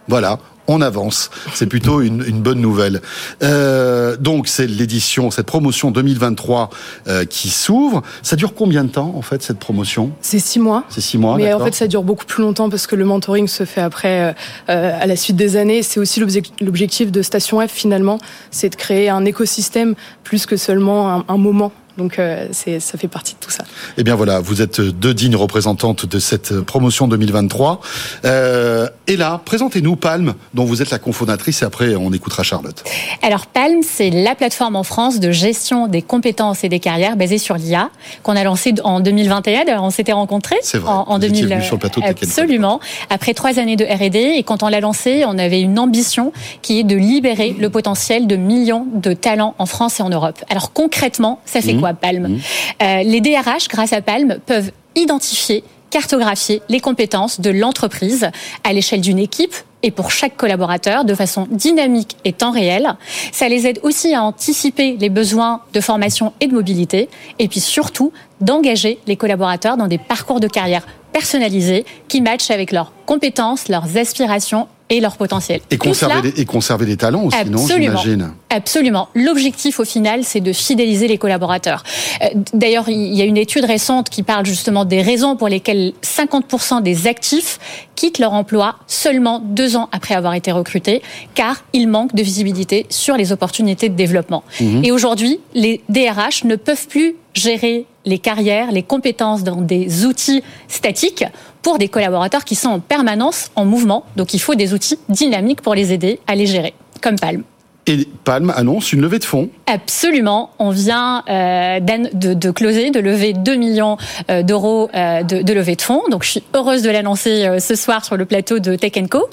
voilà, 0.08 0.38
on 0.68 0.80
avance. 0.80 1.30
C'est 1.54 1.66
plutôt 1.66 2.00
une, 2.00 2.24
une, 2.26 2.40
bonne 2.40 2.60
nouvelle. 2.60 3.00
Euh, 3.42 4.16
donc 4.16 4.48
c'est 4.48 4.66
l'édition, 4.66 5.30
cette 5.30 5.46
promotion 5.46 5.90
2023 5.90 6.70
euh, 7.08 7.24
qui 7.24 7.48
s'ouvre. 7.48 8.02
Ça 8.22 8.36
dure 8.36 8.54
combien 8.54 8.84
de 8.84 8.90
temps 8.90 9.12
en 9.16 9.22
fait 9.22 9.42
cette 9.42 9.58
promotion? 9.58 10.10
C'est 10.20 10.38
six 10.38 10.58
mois. 10.58 10.84
C'est 10.88 11.00
six 11.00 11.18
mois. 11.18 11.36
Mais 11.36 11.52
en 11.52 11.64
fait 11.64 11.74
ça 11.74 11.86
dure 11.86 12.02
beaucoup 12.02 12.26
plus 12.26 12.42
longtemps 12.42 12.68
parce 12.68 12.86
que 12.86 12.96
le 12.96 13.04
mentoring 13.04 13.48
se 13.48 13.64
fait 13.64 13.80
après, 13.80 14.34
euh, 14.68 15.00
à 15.00 15.06
la 15.06 15.16
suite 15.16 15.36
des 15.36 15.56
années. 15.56 15.82
C'est 15.82 16.00
aussi 16.00 16.20
l'objectif 16.60 17.12
de 17.12 17.22
Station 17.22 17.66
F 17.66 17.70
finalement, 17.70 18.18
c'est 18.50 18.68
de 18.68 18.76
créer 18.76 19.08
un 19.08 19.24
écosystème 19.24 19.94
plus 20.24 20.46
que 20.46 20.56
seulement 20.56 21.12
un, 21.12 21.24
un 21.28 21.36
moment 21.36 21.72
donc 21.98 22.18
euh, 22.18 22.48
ça 22.52 22.98
fait 22.98 23.08
partie 23.08 23.34
de 23.34 23.40
tout 23.40 23.50
ça. 23.50 23.64
Eh 23.96 24.04
bien 24.04 24.14
voilà, 24.14 24.40
vous 24.40 24.62
êtes 24.62 24.80
deux 24.80 25.14
dignes 25.14 25.36
représentantes 25.36 26.06
de 26.06 26.18
cette 26.18 26.60
promotion 26.60 27.08
2023. 27.08 27.80
Euh, 28.24 28.88
et 29.06 29.16
là, 29.16 29.40
présentez-nous 29.44 29.96
Palm, 29.96 30.34
dont 30.54 30.64
vous 30.64 30.82
êtes 30.82 30.90
la 30.90 30.98
cofondatrice, 30.98 31.62
et 31.62 31.64
après 31.64 31.96
on 31.96 32.12
écoutera 32.12 32.42
Charlotte. 32.42 32.84
Alors 33.22 33.46
Palm, 33.46 33.80
c'est 33.82 34.10
la 34.10 34.34
plateforme 34.34 34.76
en 34.76 34.82
France 34.82 35.20
de 35.20 35.30
gestion 35.30 35.86
des 35.86 36.02
compétences 36.02 36.64
et 36.64 36.68
des 36.68 36.80
carrières 36.80 37.16
basée 37.16 37.38
sur 37.38 37.56
l'IA, 37.56 37.90
qu'on 38.22 38.36
a 38.36 38.44
lancée 38.44 38.74
en 38.84 39.00
2021. 39.00 39.64
D'ailleurs, 39.64 39.82
on 39.82 39.90
s'était 39.90 40.12
rencontrés 40.12 40.58
en, 40.86 41.04
en 41.08 41.18
2000. 41.18 41.62
Sur 41.62 41.76
le 41.76 41.80
plateau 41.80 42.00
de 42.00 42.06
Absolument. 42.06 42.80
Après 43.10 43.34
trois 43.34 43.58
années 43.58 43.76
de 43.76 43.84
R&D, 43.84 44.34
et 44.36 44.42
quand 44.42 44.62
on 44.62 44.68
l'a 44.68 44.80
lancé, 44.80 45.24
on 45.26 45.38
avait 45.38 45.60
une 45.60 45.78
ambition 45.78 46.32
qui 46.62 46.80
est 46.80 46.84
de 46.84 46.96
libérer 46.96 47.54
le 47.58 47.70
potentiel 47.70 48.26
de 48.26 48.36
millions 48.36 48.86
de 48.92 49.12
talents 49.12 49.54
en 49.58 49.66
France 49.66 50.00
et 50.00 50.02
en 50.02 50.10
Europe. 50.10 50.44
Alors 50.48 50.72
concrètement, 50.72 51.40
ça 51.44 51.60
fait 51.60 51.74
mmh. 51.74 51.80
quoi? 51.80 51.85
Mmh. 52.28 52.38
Euh, 52.82 53.02
les 53.02 53.20
DRH, 53.20 53.68
grâce 53.68 53.92
à 53.92 54.00
Palm, 54.00 54.38
peuvent 54.46 54.70
identifier 54.94 55.64
cartographier 55.90 56.62
les 56.68 56.80
compétences 56.80 57.40
de 57.40 57.50
l'entreprise 57.50 58.30
à 58.64 58.72
l'échelle 58.72 59.00
d'une 59.00 59.18
équipe 59.18 59.54
et 59.82 59.90
pour 59.90 60.10
chaque 60.10 60.36
collaborateur 60.36 61.04
de 61.04 61.14
façon 61.14 61.46
dynamique 61.50 62.16
et 62.24 62.32
temps 62.32 62.50
réel. 62.50 62.96
Ça 63.32 63.48
les 63.48 63.66
aide 63.66 63.78
aussi 63.82 64.14
à 64.14 64.22
anticiper 64.22 64.96
les 64.98 65.08
besoins 65.08 65.60
de 65.72 65.80
formation 65.80 66.32
et 66.40 66.48
de 66.48 66.54
mobilité 66.54 67.08
et 67.38 67.48
puis 67.48 67.60
surtout 67.60 68.12
d'engager 68.40 68.98
les 69.06 69.16
collaborateurs 69.16 69.76
dans 69.76 69.86
des 69.86 69.98
parcours 69.98 70.40
de 70.40 70.48
carrière 70.48 70.86
personnalisés 71.12 71.84
qui 72.08 72.20
matchent 72.20 72.50
avec 72.50 72.72
leurs 72.72 72.92
compétences, 73.06 73.68
leurs 73.68 73.96
aspirations 73.96 74.68
et 74.88 75.00
leur 75.00 75.16
potentiel. 75.16 75.60
Et 75.70 75.78
conserver, 75.78 76.30
des, 76.30 76.40
et 76.40 76.44
conserver 76.44 76.86
des 76.86 76.96
talents 76.96 77.24
aussi, 77.24 77.44
non 77.50 77.66
j'imagine 77.66 78.32
Absolument. 78.50 79.08
L'objectif 79.14 79.80
au 79.80 79.84
final, 79.84 80.22
c'est 80.22 80.40
de 80.40 80.52
fidéliser 80.52 81.08
les 81.08 81.18
collaborateurs. 81.18 81.82
Euh, 82.22 82.28
d'ailleurs, 82.54 82.88
il 82.88 83.14
y 83.14 83.20
a 83.20 83.24
une 83.24 83.36
étude 83.36 83.64
récente 83.64 84.08
qui 84.08 84.22
parle 84.22 84.46
justement 84.46 84.84
des 84.84 85.02
raisons 85.02 85.36
pour 85.36 85.48
lesquelles 85.48 85.92
50% 86.02 86.82
des 86.82 87.08
actifs 87.08 87.58
quittent 87.96 88.18
leur 88.18 88.32
emploi 88.32 88.76
seulement 88.86 89.40
deux 89.44 89.76
ans 89.76 89.88
après 89.90 90.14
avoir 90.14 90.34
été 90.34 90.52
recrutés, 90.52 91.02
car 91.34 91.56
il 91.72 91.88
manque 91.88 92.14
de 92.14 92.22
visibilité 92.22 92.86
sur 92.88 93.16
les 93.16 93.32
opportunités 93.32 93.88
de 93.88 93.96
développement. 93.96 94.44
Mhm. 94.60 94.84
Et 94.84 94.92
aujourd'hui, 94.92 95.40
les 95.54 95.80
DRH 95.88 96.44
ne 96.44 96.54
peuvent 96.54 96.86
plus 96.86 97.16
gérer 97.34 97.86
les 98.06 98.18
carrières, 98.18 98.70
les 98.70 98.82
compétences 98.82 99.42
dans 99.42 99.60
des 99.60 100.06
outils 100.06 100.42
statiques 100.68 101.24
pour 101.66 101.78
des 101.78 101.88
collaborateurs 101.88 102.44
qui 102.44 102.54
sont 102.54 102.68
en 102.68 102.78
permanence 102.78 103.50
en 103.56 103.64
mouvement. 103.64 104.04
Donc 104.14 104.34
il 104.34 104.38
faut 104.38 104.54
des 104.54 104.72
outils 104.72 105.00
dynamiques 105.08 105.62
pour 105.62 105.74
les 105.74 105.92
aider 105.92 106.20
à 106.28 106.36
les 106.36 106.46
gérer, 106.46 106.74
comme 107.02 107.18
Palm. 107.18 107.42
Et 107.88 108.08
Palm 108.24 108.52
annonce 108.56 108.92
une 108.92 109.00
levée 109.00 109.20
de 109.20 109.24
fonds. 109.24 109.48
Absolument. 109.66 110.50
On 110.58 110.70
vient 110.70 111.22
euh, 111.28 111.78
de, 111.78 112.34
de, 112.34 112.50
closer, 112.50 112.90
de 112.90 112.98
lever 112.98 113.32
2 113.32 113.54
millions 113.54 113.96
euh, 114.28 114.42
d'euros 114.42 114.90
euh, 114.92 115.22
de, 115.22 115.42
de, 115.42 115.52
levée 115.52 115.76
de 115.76 115.82
fonds. 115.82 116.02
Donc, 116.10 116.24
je 116.24 116.30
suis 116.30 116.42
heureuse 116.52 116.82
de 116.82 116.90
l'annoncer 116.90 117.46
euh, 117.46 117.60
ce 117.60 117.76
soir 117.76 118.04
sur 118.04 118.16
le 118.16 118.24
plateau 118.24 118.58
de 118.58 118.74
Tech 118.74 118.94
Co. 119.08 119.28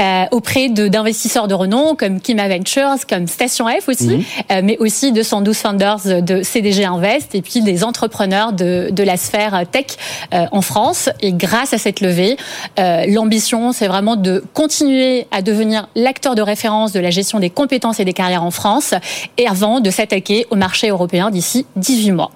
Euh, 0.00 0.24
auprès 0.32 0.68
d'investisseurs 0.68 1.46
de, 1.46 1.54
renom 1.54 1.94
comme 1.94 2.20
Kima 2.20 2.48
Ventures, 2.48 3.06
comme 3.08 3.28
Station 3.28 3.66
F 3.68 3.88
aussi, 3.88 4.08
mhm. 4.08 4.24
euh, 4.50 4.60
mais 4.64 4.78
aussi 4.78 5.12
de 5.12 5.22
112 5.22 5.56
founders 5.56 6.22
de 6.22 6.42
CDG 6.42 6.84
Invest 6.84 7.36
et 7.36 7.42
puis 7.42 7.60
des 7.60 7.84
entrepreneurs 7.84 8.52
de, 8.52 8.88
de 8.90 9.02
la 9.04 9.16
sphère 9.16 9.62
tech 9.70 9.86
en 10.32 10.62
France. 10.62 11.08
Et 11.20 11.32
grâce 11.32 11.72
à 11.72 11.78
cette 11.78 12.00
levée, 12.00 12.36
l'ambition, 12.78 13.72
c'est 13.72 13.86
vraiment 13.86 14.16
de 14.16 14.42
continuer 14.54 15.26
à 15.30 15.42
devenir 15.42 15.88
l'acteur 15.94 16.34
de 16.34 16.42
référence 16.42 16.92
de 16.92 17.00
la 17.00 17.10
gestion 17.10 17.38
des 17.38 17.50
compétences 17.50 17.91
et 18.00 18.04
des 18.04 18.12
carrières 18.12 18.44
en 18.44 18.50
France, 18.50 18.94
et 19.38 19.46
avant 19.46 19.80
de 19.80 19.90
s'attaquer 19.90 20.46
au 20.50 20.56
marché 20.56 20.88
européen 20.88 21.30
d'ici 21.30 21.66
18 21.76 22.12
mois. 22.12 22.32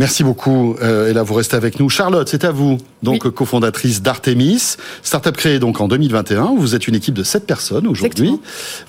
Merci 0.00 0.24
beaucoup. 0.24 0.74
Euh, 0.82 1.10
et 1.10 1.12
là, 1.12 1.22
vous 1.22 1.34
restez 1.34 1.56
avec 1.56 1.78
nous. 1.78 1.88
Charlotte, 1.88 2.28
c'est 2.28 2.44
à 2.44 2.50
vous. 2.50 2.78
Donc, 3.02 3.28
cofondatrice 3.30 4.02
d'Artemis. 4.02 4.76
Startup 5.02 5.36
créée 5.36 5.60
donc 5.60 5.80
en 5.80 5.86
2021. 5.86 6.54
Vous 6.56 6.74
êtes 6.74 6.88
une 6.88 6.96
équipe 6.96 7.14
de 7.14 7.22
7 7.22 7.46
personnes 7.46 7.86
aujourd'hui. 7.86 8.40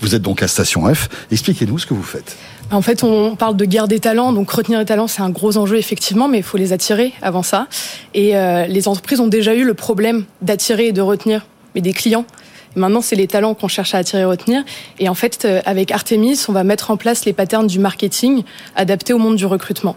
Vous 0.01 0.15
êtes 0.15 0.23
donc 0.23 0.41
à 0.41 0.47
Station 0.47 0.91
F. 0.91 1.09
Expliquez-nous 1.31 1.77
ce 1.77 1.85
que 1.85 1.93
vous 1.93 2.03
faites. 2.03 2.35
En 2.71 2.81
fait, 2.81 3.03
on 3.03 3.35
parle 3.35 3.55
de 3.55 3.65
guerre 3.65 3.87
des 3.87 3.99
talents. 3.99 4.33
Donc, 4.33 4.49
retenir 4.49 4.79
les 4.79 4.85
talents, 4.85 5.07
c'est 5.07 5.21
un 5.21 5.29
gros 5.29 5.57
enjeu, 5.57 5.77
effectivement, 5.77 6.27
mais 6.27 6.37
il 6.37 6.43
faut 6.43 6.57
les 6.57 6.73
attirer 6.73 7.13
avant 7.21 7.43
ça. 7.43 7.67
Et 8.15 8.35
euh, 8.35 8.65
les 8.65 8.87
entreprises 8.87 9.19
ont 9.19 9.27
déjà 9.27 9.53
eu 9.53 9.63
le 9.63 9.75
problème 9.75 10.25
d'attirer 10.41 10.87
et 10.87 10.91
de 10.91 11.01
retenir 11.01 11.45
mais 11.75 11.81
des 11.81 11.93
clients. 11.93 12.25
Maintenant, 12.75 13.01
c'est 13.01 13.15
les 13.15 13.27
talents 13.27 13.53
qu'on 13.53 13.67
cherche 13.67 13.95
à 13.95 13.99
attirer 13.99 14.23
et 14.23 14.25
retenir. 14.25 14.63
Et 14.99 15.09
en 15.09 15.13
fait, 15.13 15.45
euh, 15.45 15.61
avec 15.65 15.91
Artemis, 15.91 16.39
on 16.47 16.51
va 16.51 16.63
mettre 16.63 16.91
en 16.91 16.97
place 16.97 17.25
les 17.25 17.33
patterns 17.33 17.67
du 17.67 17.79
marketing 17.79 18.43
adaptés 18.75 19.13
au 19.13 19.17
monde 19.17 19.35
du 19.35 19.45
recrutement. 19.45 19.95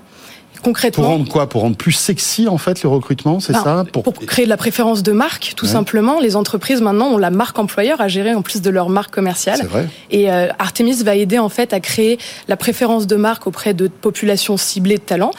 Concrètement. 0.62 1.04
Pour 1.04 1.12
rendre 1.12 1.28
quoi 1.28 1.48
Pour 1.48 1.62
rendre 1.62 1.76
plus 1.76 1.92
sexy 1.92 2.48
en 2.48 2.58
fait 2.58 2.82
le 2.82 2.88
recrutement, 2.88 3.40
c'est 3.40 3.52
ben, 3.52 3.62
ça 3.62 3.84
pour... 3.92 4.12
créer 4.12 4.44
de 4.44 4.50
la 4.50 4.56
préférence 4.56 5.02
de 5.02 5.12
marque, 5.12 5.54
tout 5.56 5.66
simplement. 5.66 6.20
Les 6.20 6.36
entreprises 6.36 6.80
maintenant 6.80 7.08
ont 7.08 7.18
la 7.18 7.30
marque 7.30 7.58
employeur 7.58 8.00
à 8.00 8.08
gérer 8.08 8.34
en 8.34 8.42
plus 8.42 8.62
de 8.62 8.70
leur 8.70 8.88
marque 8.88 9.14
commerciale. 9.14 9.66
Vrai. 9.66 9.88
Et 10.10 10.30
euh, 10.30 10.48
Artemis 10.58 11.02
va 11.02 11.14
aider 11.14 11.38
en 11.38 11.48
fait 11.48 11.72
à 11.72 11.80
créer 11.80 12.18
la 12.48 12.56
préférence 12.56 13.06
de 13.06 13.16
marque 13.16 13.46
auprès 13.46 13.74
de 13.74 13.88
populations 13.88 14.56
ciblées 14.56 14.96
de 14.96 15.02
talents. 15.02 15.30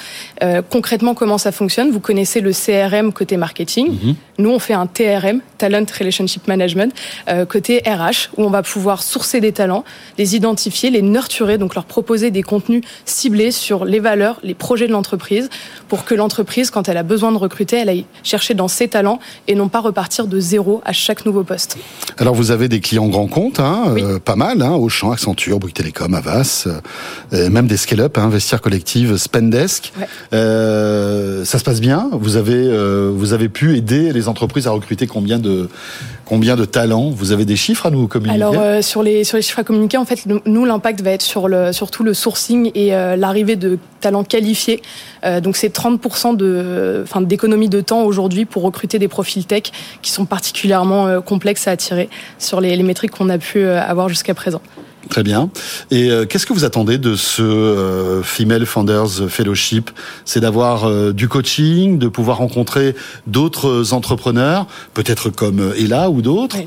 Euh, 0.43 0.61
concrètement, 0.67 1.13
comment 1.13 1.37
ça 1.37 1.51
fonctionne? 1.51 1.91
Vous 1.91 1.99
connaissez 1.99 2.41
le 2.41 2.51
CRM 2.51 3.11
côté 3.13 3.37
marketing. 3.37 3.91
Mhm. 3.91 4.15
Nous, 4.39 4.49
on 4.49 4.59
fait 4.59 4.73
un 4.73 4.87
TRM, 4.87 5.41
Talent 5.57 5.85
Relationship 5.97 6.47
Management, 6.47 6.93
euh, 7.27 7.45
côté 7.45 7.83
RH, 7.85 8.29
où 8.37 8.43
on 8.43 8.49
va 8.49 8.63
pouvoir 8.63 9.03
sourcer 9.03 9.41
des 9.41 9.51
talents, 9.51 9.83
les 10.17 10.35
identifier, 10.35 10.89
les 10.89 11.01
nurturer, 11.01 11.57
donc 11.57 11.75
leur 11.75 11.83
proposer 11.83 12.31
des 12.31 12.43
contenus 12.43 12.83
ciblés 13.03 13.51
sur 13.51 13.83
les 13.83 13.99
valeurs, 13.99 14.39
les 14.43 14.53
projets 14.53 14.87
de 14.87 14.93
l'entreprise 14.93 15.08
pour 15.87 16.05
que 16.05 16.15
l'entreprise, 16.15 16.71
quand 16.71 16.89
elle 16.89 16.97
a 16.97 17.03
besoin 17.03 17.31
de 17.31 17.37
recruter, 17.37 17.77
elle 17.77 17.89
aille 17.89 18.05
chercher 18.23 18.53
dans 18.53 18.67
ses 18.67 18.87
talents 18.87 19.19
et 19.47 19.55
non 19.55 19.67
pas 19.69 19.79
repartir 19.79 20.27
de 20.27 20.39
zéro 20.39 20.81
à 20.85 20.93
chaque 20.93 21.25
nouveau 21.25 21.43
poste. 21.43 21.77
Alors 22.17 22.35
vous 22.35 22.51
avez 22.51 22.67
des 22.67 22.79
clients 22.79 23.07
grands 23.07 23.27
comptes, 23.27 23.59
hein, 23.59 23.95
euh, 23.97 24.19
pas 24.19 24.35
mal, 24.35 24.61
hein, 24.61 24.73
Auchan, 24.73 25.11
Accenture, 25.11 25.59
Bouygues 25.59 25.73
Télécom, 25.73 26.13
Avas, 26.13 26.67
euh, 27.33 27.49
même 27.49 27.67
des 27.67 27.77
scale-up, 27.77 28.17
hein, 28.17 28.29
Vestiaire 28.29 28.61
Collective, 28.61 29.17
Spendesk. 29.17 29.93
Euh, 30.33 31.45
ça 31.45 31.59
se 31.59 31.63
passe 31.63 31.81
bien 31.81 32.09
Vous 32.13 32.35
avez 32.35 32.59
vous 33.09 33.33
avez 33.33 33.49
pu 33.49 33.77
aider 33.77 34.11
les 34.13 34.27
entreprises 34.27 34.67
à 34.67 34.71
recruter 34.71 35.07
combien 35.07 35.39
de 35.39 35.69
combien 36.29 36.55
de 36.55 36.63
talents? 36.63 37.09
Vous 37.09 37.33
avez 37.33 37.43
des 37.43 37.57
chiffres 37.57 37.87
à 37.87 37.91
nous 37.91 38.07
communiquer? 38.07 38.41
Alors 38.41 38.83
sur 38.83 39.03
les 39.03 39.25
sur 39.25 39.35
les 39.35 39.41
chiffres 39.41 39.59
à 39.59 39.63
communiquer, 39.63 39.97
en 39.97 40.05
fait, 40.05 40.25
nous 40.45 40.65
l'impact 40.65 41.01
va 41.01 41.11
être 41.11 41.21
sur 41.21 41.49
le 41.49 41.73
surtout 41.73 42.03
le 42.03 42.13
sourcing 42.13 42.71
et 42.75 42.91
l'arrivée 43.17 43.57
de 43.57 43.79
talents 43.99 44.23
qualifiés. 44.23 44.81
Euh, 45.25 45.41
donc 45.41 45.57
c'est 45.57 45.73
30% 45.73 46.35
de, 46.35 47.01
enfin, 47.03 47.21
d'économie 47.21 47.69
de 47.69 47.81
temps 47.81 48.03
aujourd'hui 48.03 48.45
pour 48.45 48.63
recruter 48.63 48.99
des 48.99 49.07
profils 49.07 49.45
tech 49.45 49.63
qui 50.01 50.11
sont 50.11 50.25
particulièrement 50.25 51.07
euh, 51.07 51.21
complexes 51.21 51.67
à 51.67 51.71
attirer 51.71 52.09
sur 52.37 52.61
les, 52.61 52.75
les 52.75 52.83
métriques 52.83 53.11
qu'on 53.11 53.29
a 53.29 53.37
pu 53.37 53.59
euh, 53.59 53.81
avoir 53.81 54.09
jusqu'à 54.09 54.33
présent. 54.33 54.61
Très 55.07 55.23
bien. 55.23 55.49
Et 55.91 56.09
qu'est-ce 56.29 56.45
que 56.45 56.53
vous 56.53 56.65
attendez 56.65 56.97
de 56.97 57.15
ce 57.15 58.21
Female 58.23 58.65
Founders 58.65 59.29
Fellowship? 59.29 59.91
C'est 60.25 60.41
d'avoir 60.41 61.13
du 61.13 61.27
coaching, 61.27 61.97
de 61.97 62.07
pouvoir 62.07 62.37
rencontrer 62.37 62.95
d'autres 63.25 63.93
entrepreneurs, 63.93 64.67
peut-être 64.93 65.29
comme 65.29 65.73
Ella 65.77 66.09
ou 66.09 66.21
d'autres? 66.21 66.57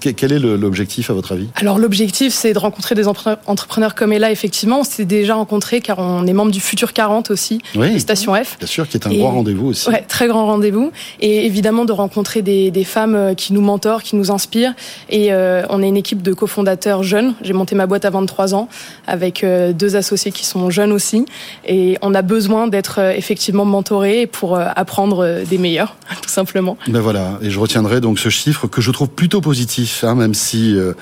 Quel 0.00 0.32
est 0.32 0.38
l'objectif 0.38 1.10
à 1.10 1.12
votre 1.12 1.32
avis? 1.32 1.48
Alors 1.56 1.78
l'objectif, 1.78 2.32
c'est 2.32 2.52
de 2.52 2.58
rencontrer 2.58 2.94
des 2.94 3.08
entrepreneurs 3.08 3.94
comme 3.94 4.12
Ella. 4.12 4.30
Effectivement, 4.30 4.80
on 4.80 4.84
s'est 4.84 5.04
déjà 5.04 5.34
rencontrés 5.34 5.80
car 5.80 5.98
on 5.98 6.26
est 6.26 6.32
membre 6.32 6.52
du 6.52 6.60
Futur 6.60 6.92
40 6.92 7.30
aussi, 7.30 7.60
oui, 7.74 7.98
Station 8.00 8.34
F. 8.34 8.58
Bien 8.58 8.66
sûr, 8.66 8.88
qui 8.88 8.96
est 8.96 9.06
un 9.06 9.12
grand 9.12 9.32
rendez-vous 9.32 9.68
aussi. 9.68 9.88
Ouais, 9.88 10.04
très 10.06 10.28
grand 10.28 10.46
rendez-vous. 10.46 10.92
Et 11.20 11.46
évidemment 11.46 11.84
de 11.84 11.92
rencontrer 11.92 12.42
des, 12.42 12.70
des, 12.70 12.84
femmes 12.84 13.14
euh, 13.14 13.34
qui 13.34 13.52
nous 13.52 13.60
mentorent, 13.60 14.02
qui 14.02 14.16
nous 14.16 14.30
inspirent. 14.30 14.74
Et 15.08 15.32
euh, 15.32 15.62
on 15.70 15.82
est 15.82 15.88
une 15.88 15.96
équipe 15.96 16.22
de 16.22 16.32
cofondateurs 16.32 17.02
jeunes. 17.02 17.34
J'ai 17.42 17.52
monté 17.52 17.74
ma 17.74 17.86
boîte 17.86 18.04
à 18.04 18.10
23 18.10 18.54
ans 18.54 18.68
avec 19.06 19.44
euh, 19.44 19.72
deux 19.72 19.96
associés 19.96 20.32
qui 20.32 20.44
sont 20.44 20.70
jeunes 20.70 20.92
aussi. 20.92 21.24
Et 21.66 21.98
on 22.02 22.14
a 22.14 22.22
besoin 22.22 22.68
d'être 22.68 22.98
effectivement 22.98 23.64
mentorés 23.64 24.26
pour 24.26 24.58
apprendre 24.58 25.42
des 25.48 25.58
meilleurs, 25.58 25.96
tout 26.22 26.28
simplement. 26.28 26.76
Ben 26.86 27.00
voilà. 27.00 27.38
Et 27.42 27.50
je 27.50 27.58
retiendrai 27.58 28.00
donc 28.00 28.18
ce 28.18 28.28
chiffre 28.28 28.66
que 28.66 28.80
je 28.80 28.90
trouve 28.90 29.08
plutôt 29.08 29.31
positif, 29.40 30.04
hein, 30.04 30.14
même 30.14 30.34
si 30.34 30.76
euh, 30.76 30.92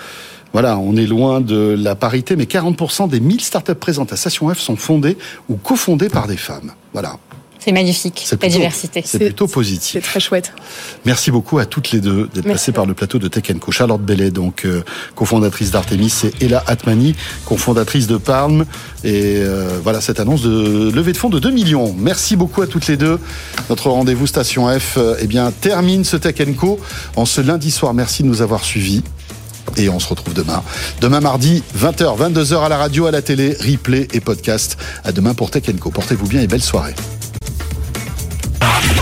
voilà, 0.52 0.78
on 0.78 0.96
est 0.96 1.06
loin 1.06 1.40
de 1.40 1.76
la 1.78 1.94
parité, 1.94 2.36
mais 2.36 2.44
40% 2.44 3.08
des 3.08 3.20
1000 3.20 3.40
startups 3.40 3.74
présentes 3.74 4.12
à 4.12 4.16
Station 4.16 4.52
F 4.52 4.58
sont 4.58 4.76
fondées 4.76 5.16
ou 5.48 5.56
cofondées 5.56 6.08
par 6.08 6.26
des 6.26 6.36
femmes. 6.36 6.72
Voilà. 6.92 7.18
C'est 7.62 7.72
magnifique, 7.72 8.22
C'est 8.24 8.32
la 8.36 8.38
plutôt- 8.38 8.56
diversité. 8.56 9.02
C'est 9.04 9.18
plutôt 9.18 9.46
positif. 9.46 9.90
C'est 9.92 10.00
très 10.00 10.18
chouette. 10.20 10.52
Merci 11.04 11.30
beaucoup 11.30 11.58
à 11.58 11.66
toutes 11.66 11.92
les 11.92 12.00
deux 12.00 12.28
d'être 12.32 12.46
passées 12.46 12.72
par 12.72 12.86
le 12.86 12.94
plateau 12.94 13.18
de 13.18 13.28
Tech 13.28 13.44
Co. 13.60 13.70
Charlotte 13.70 14.00
Bellet, 14.00 14.30
donc 14.30 14.64
euh, 14.64 14.82
cofondatrice 15.14 15.70
d'Artemis, 15.70 16.12
et 16.40 16.46
Ella 16.46 16.64
Atmani, 16.66 17.14
cofondatrice 17.44 18.06
de 18.06 18.16
Palm. 18.16 18.64
Et 19.04 19.36
euh, 19.36 19.78
voilà 19.82 20.00
cette 20.00 20.20
annonce 20.20 20.42
de 20.42 20.90
levée 20.90 21.12
de 21.12 21.18
fonds 21.18 21.28
de 21.28 21.38
2 21.38 21.50
millions. 21.50 21.94
Merci 21.98 22.34
beaucoup 22.36 22.62
à 22.62 22.66
toutes 22.66 22.86
les 22.86 22.96
deux. 22.96 23.18
Notre 23.68 23.90
rendez-vous 23.90 24.26
Station 24.26 24.66
F 24.78 24.94
euh, 24.96 25.16
eh 25.20 25.26
bien, 25.26 25.50
termine 25.52 26.04
ce 26.04 26.16
Tech 26.16 26.36
Co. 26.56 26.80
en 27.16 27.26
ce 27.26 27.40
lundi 27.42 27.70
soir. 27.70 27.92
Merci 27.92 28.22
de 28.22 28.28
nous 28.28 28.40
avoir 28.42 28.64
suivis. 28.64 29.02
Et 29.76 29.88
on 29.88 30.00
se 30.00 30.08
retrouve 30.08 30.32
demain. 30.34 30.62
Demain 31.00 31.20
mardi, 31.20 31.62
20h, 31.78 32.18
22h 32.32 32.64
à 32.64 32.68
la 32.68 32.78
radio, 32.78 33.06
à 33.06 33.10
la 33.10 33.22
télé, 33.22 33.54
replay 33.60 34.08
et 34.12 34.20
podcast. 34.20 34.76
À 35.04 35.12
demain 35.12 35.34
pour 35.34 35.50
Tech 35.50 35.64
Co. 35.78 35.90
Portez-vous 35.90 36.26
bien 36.26 36.40
et 36.40 36.46
belle 36.46 36.62
soirée. 36.62 36.94
Bobby. 38.60 38.99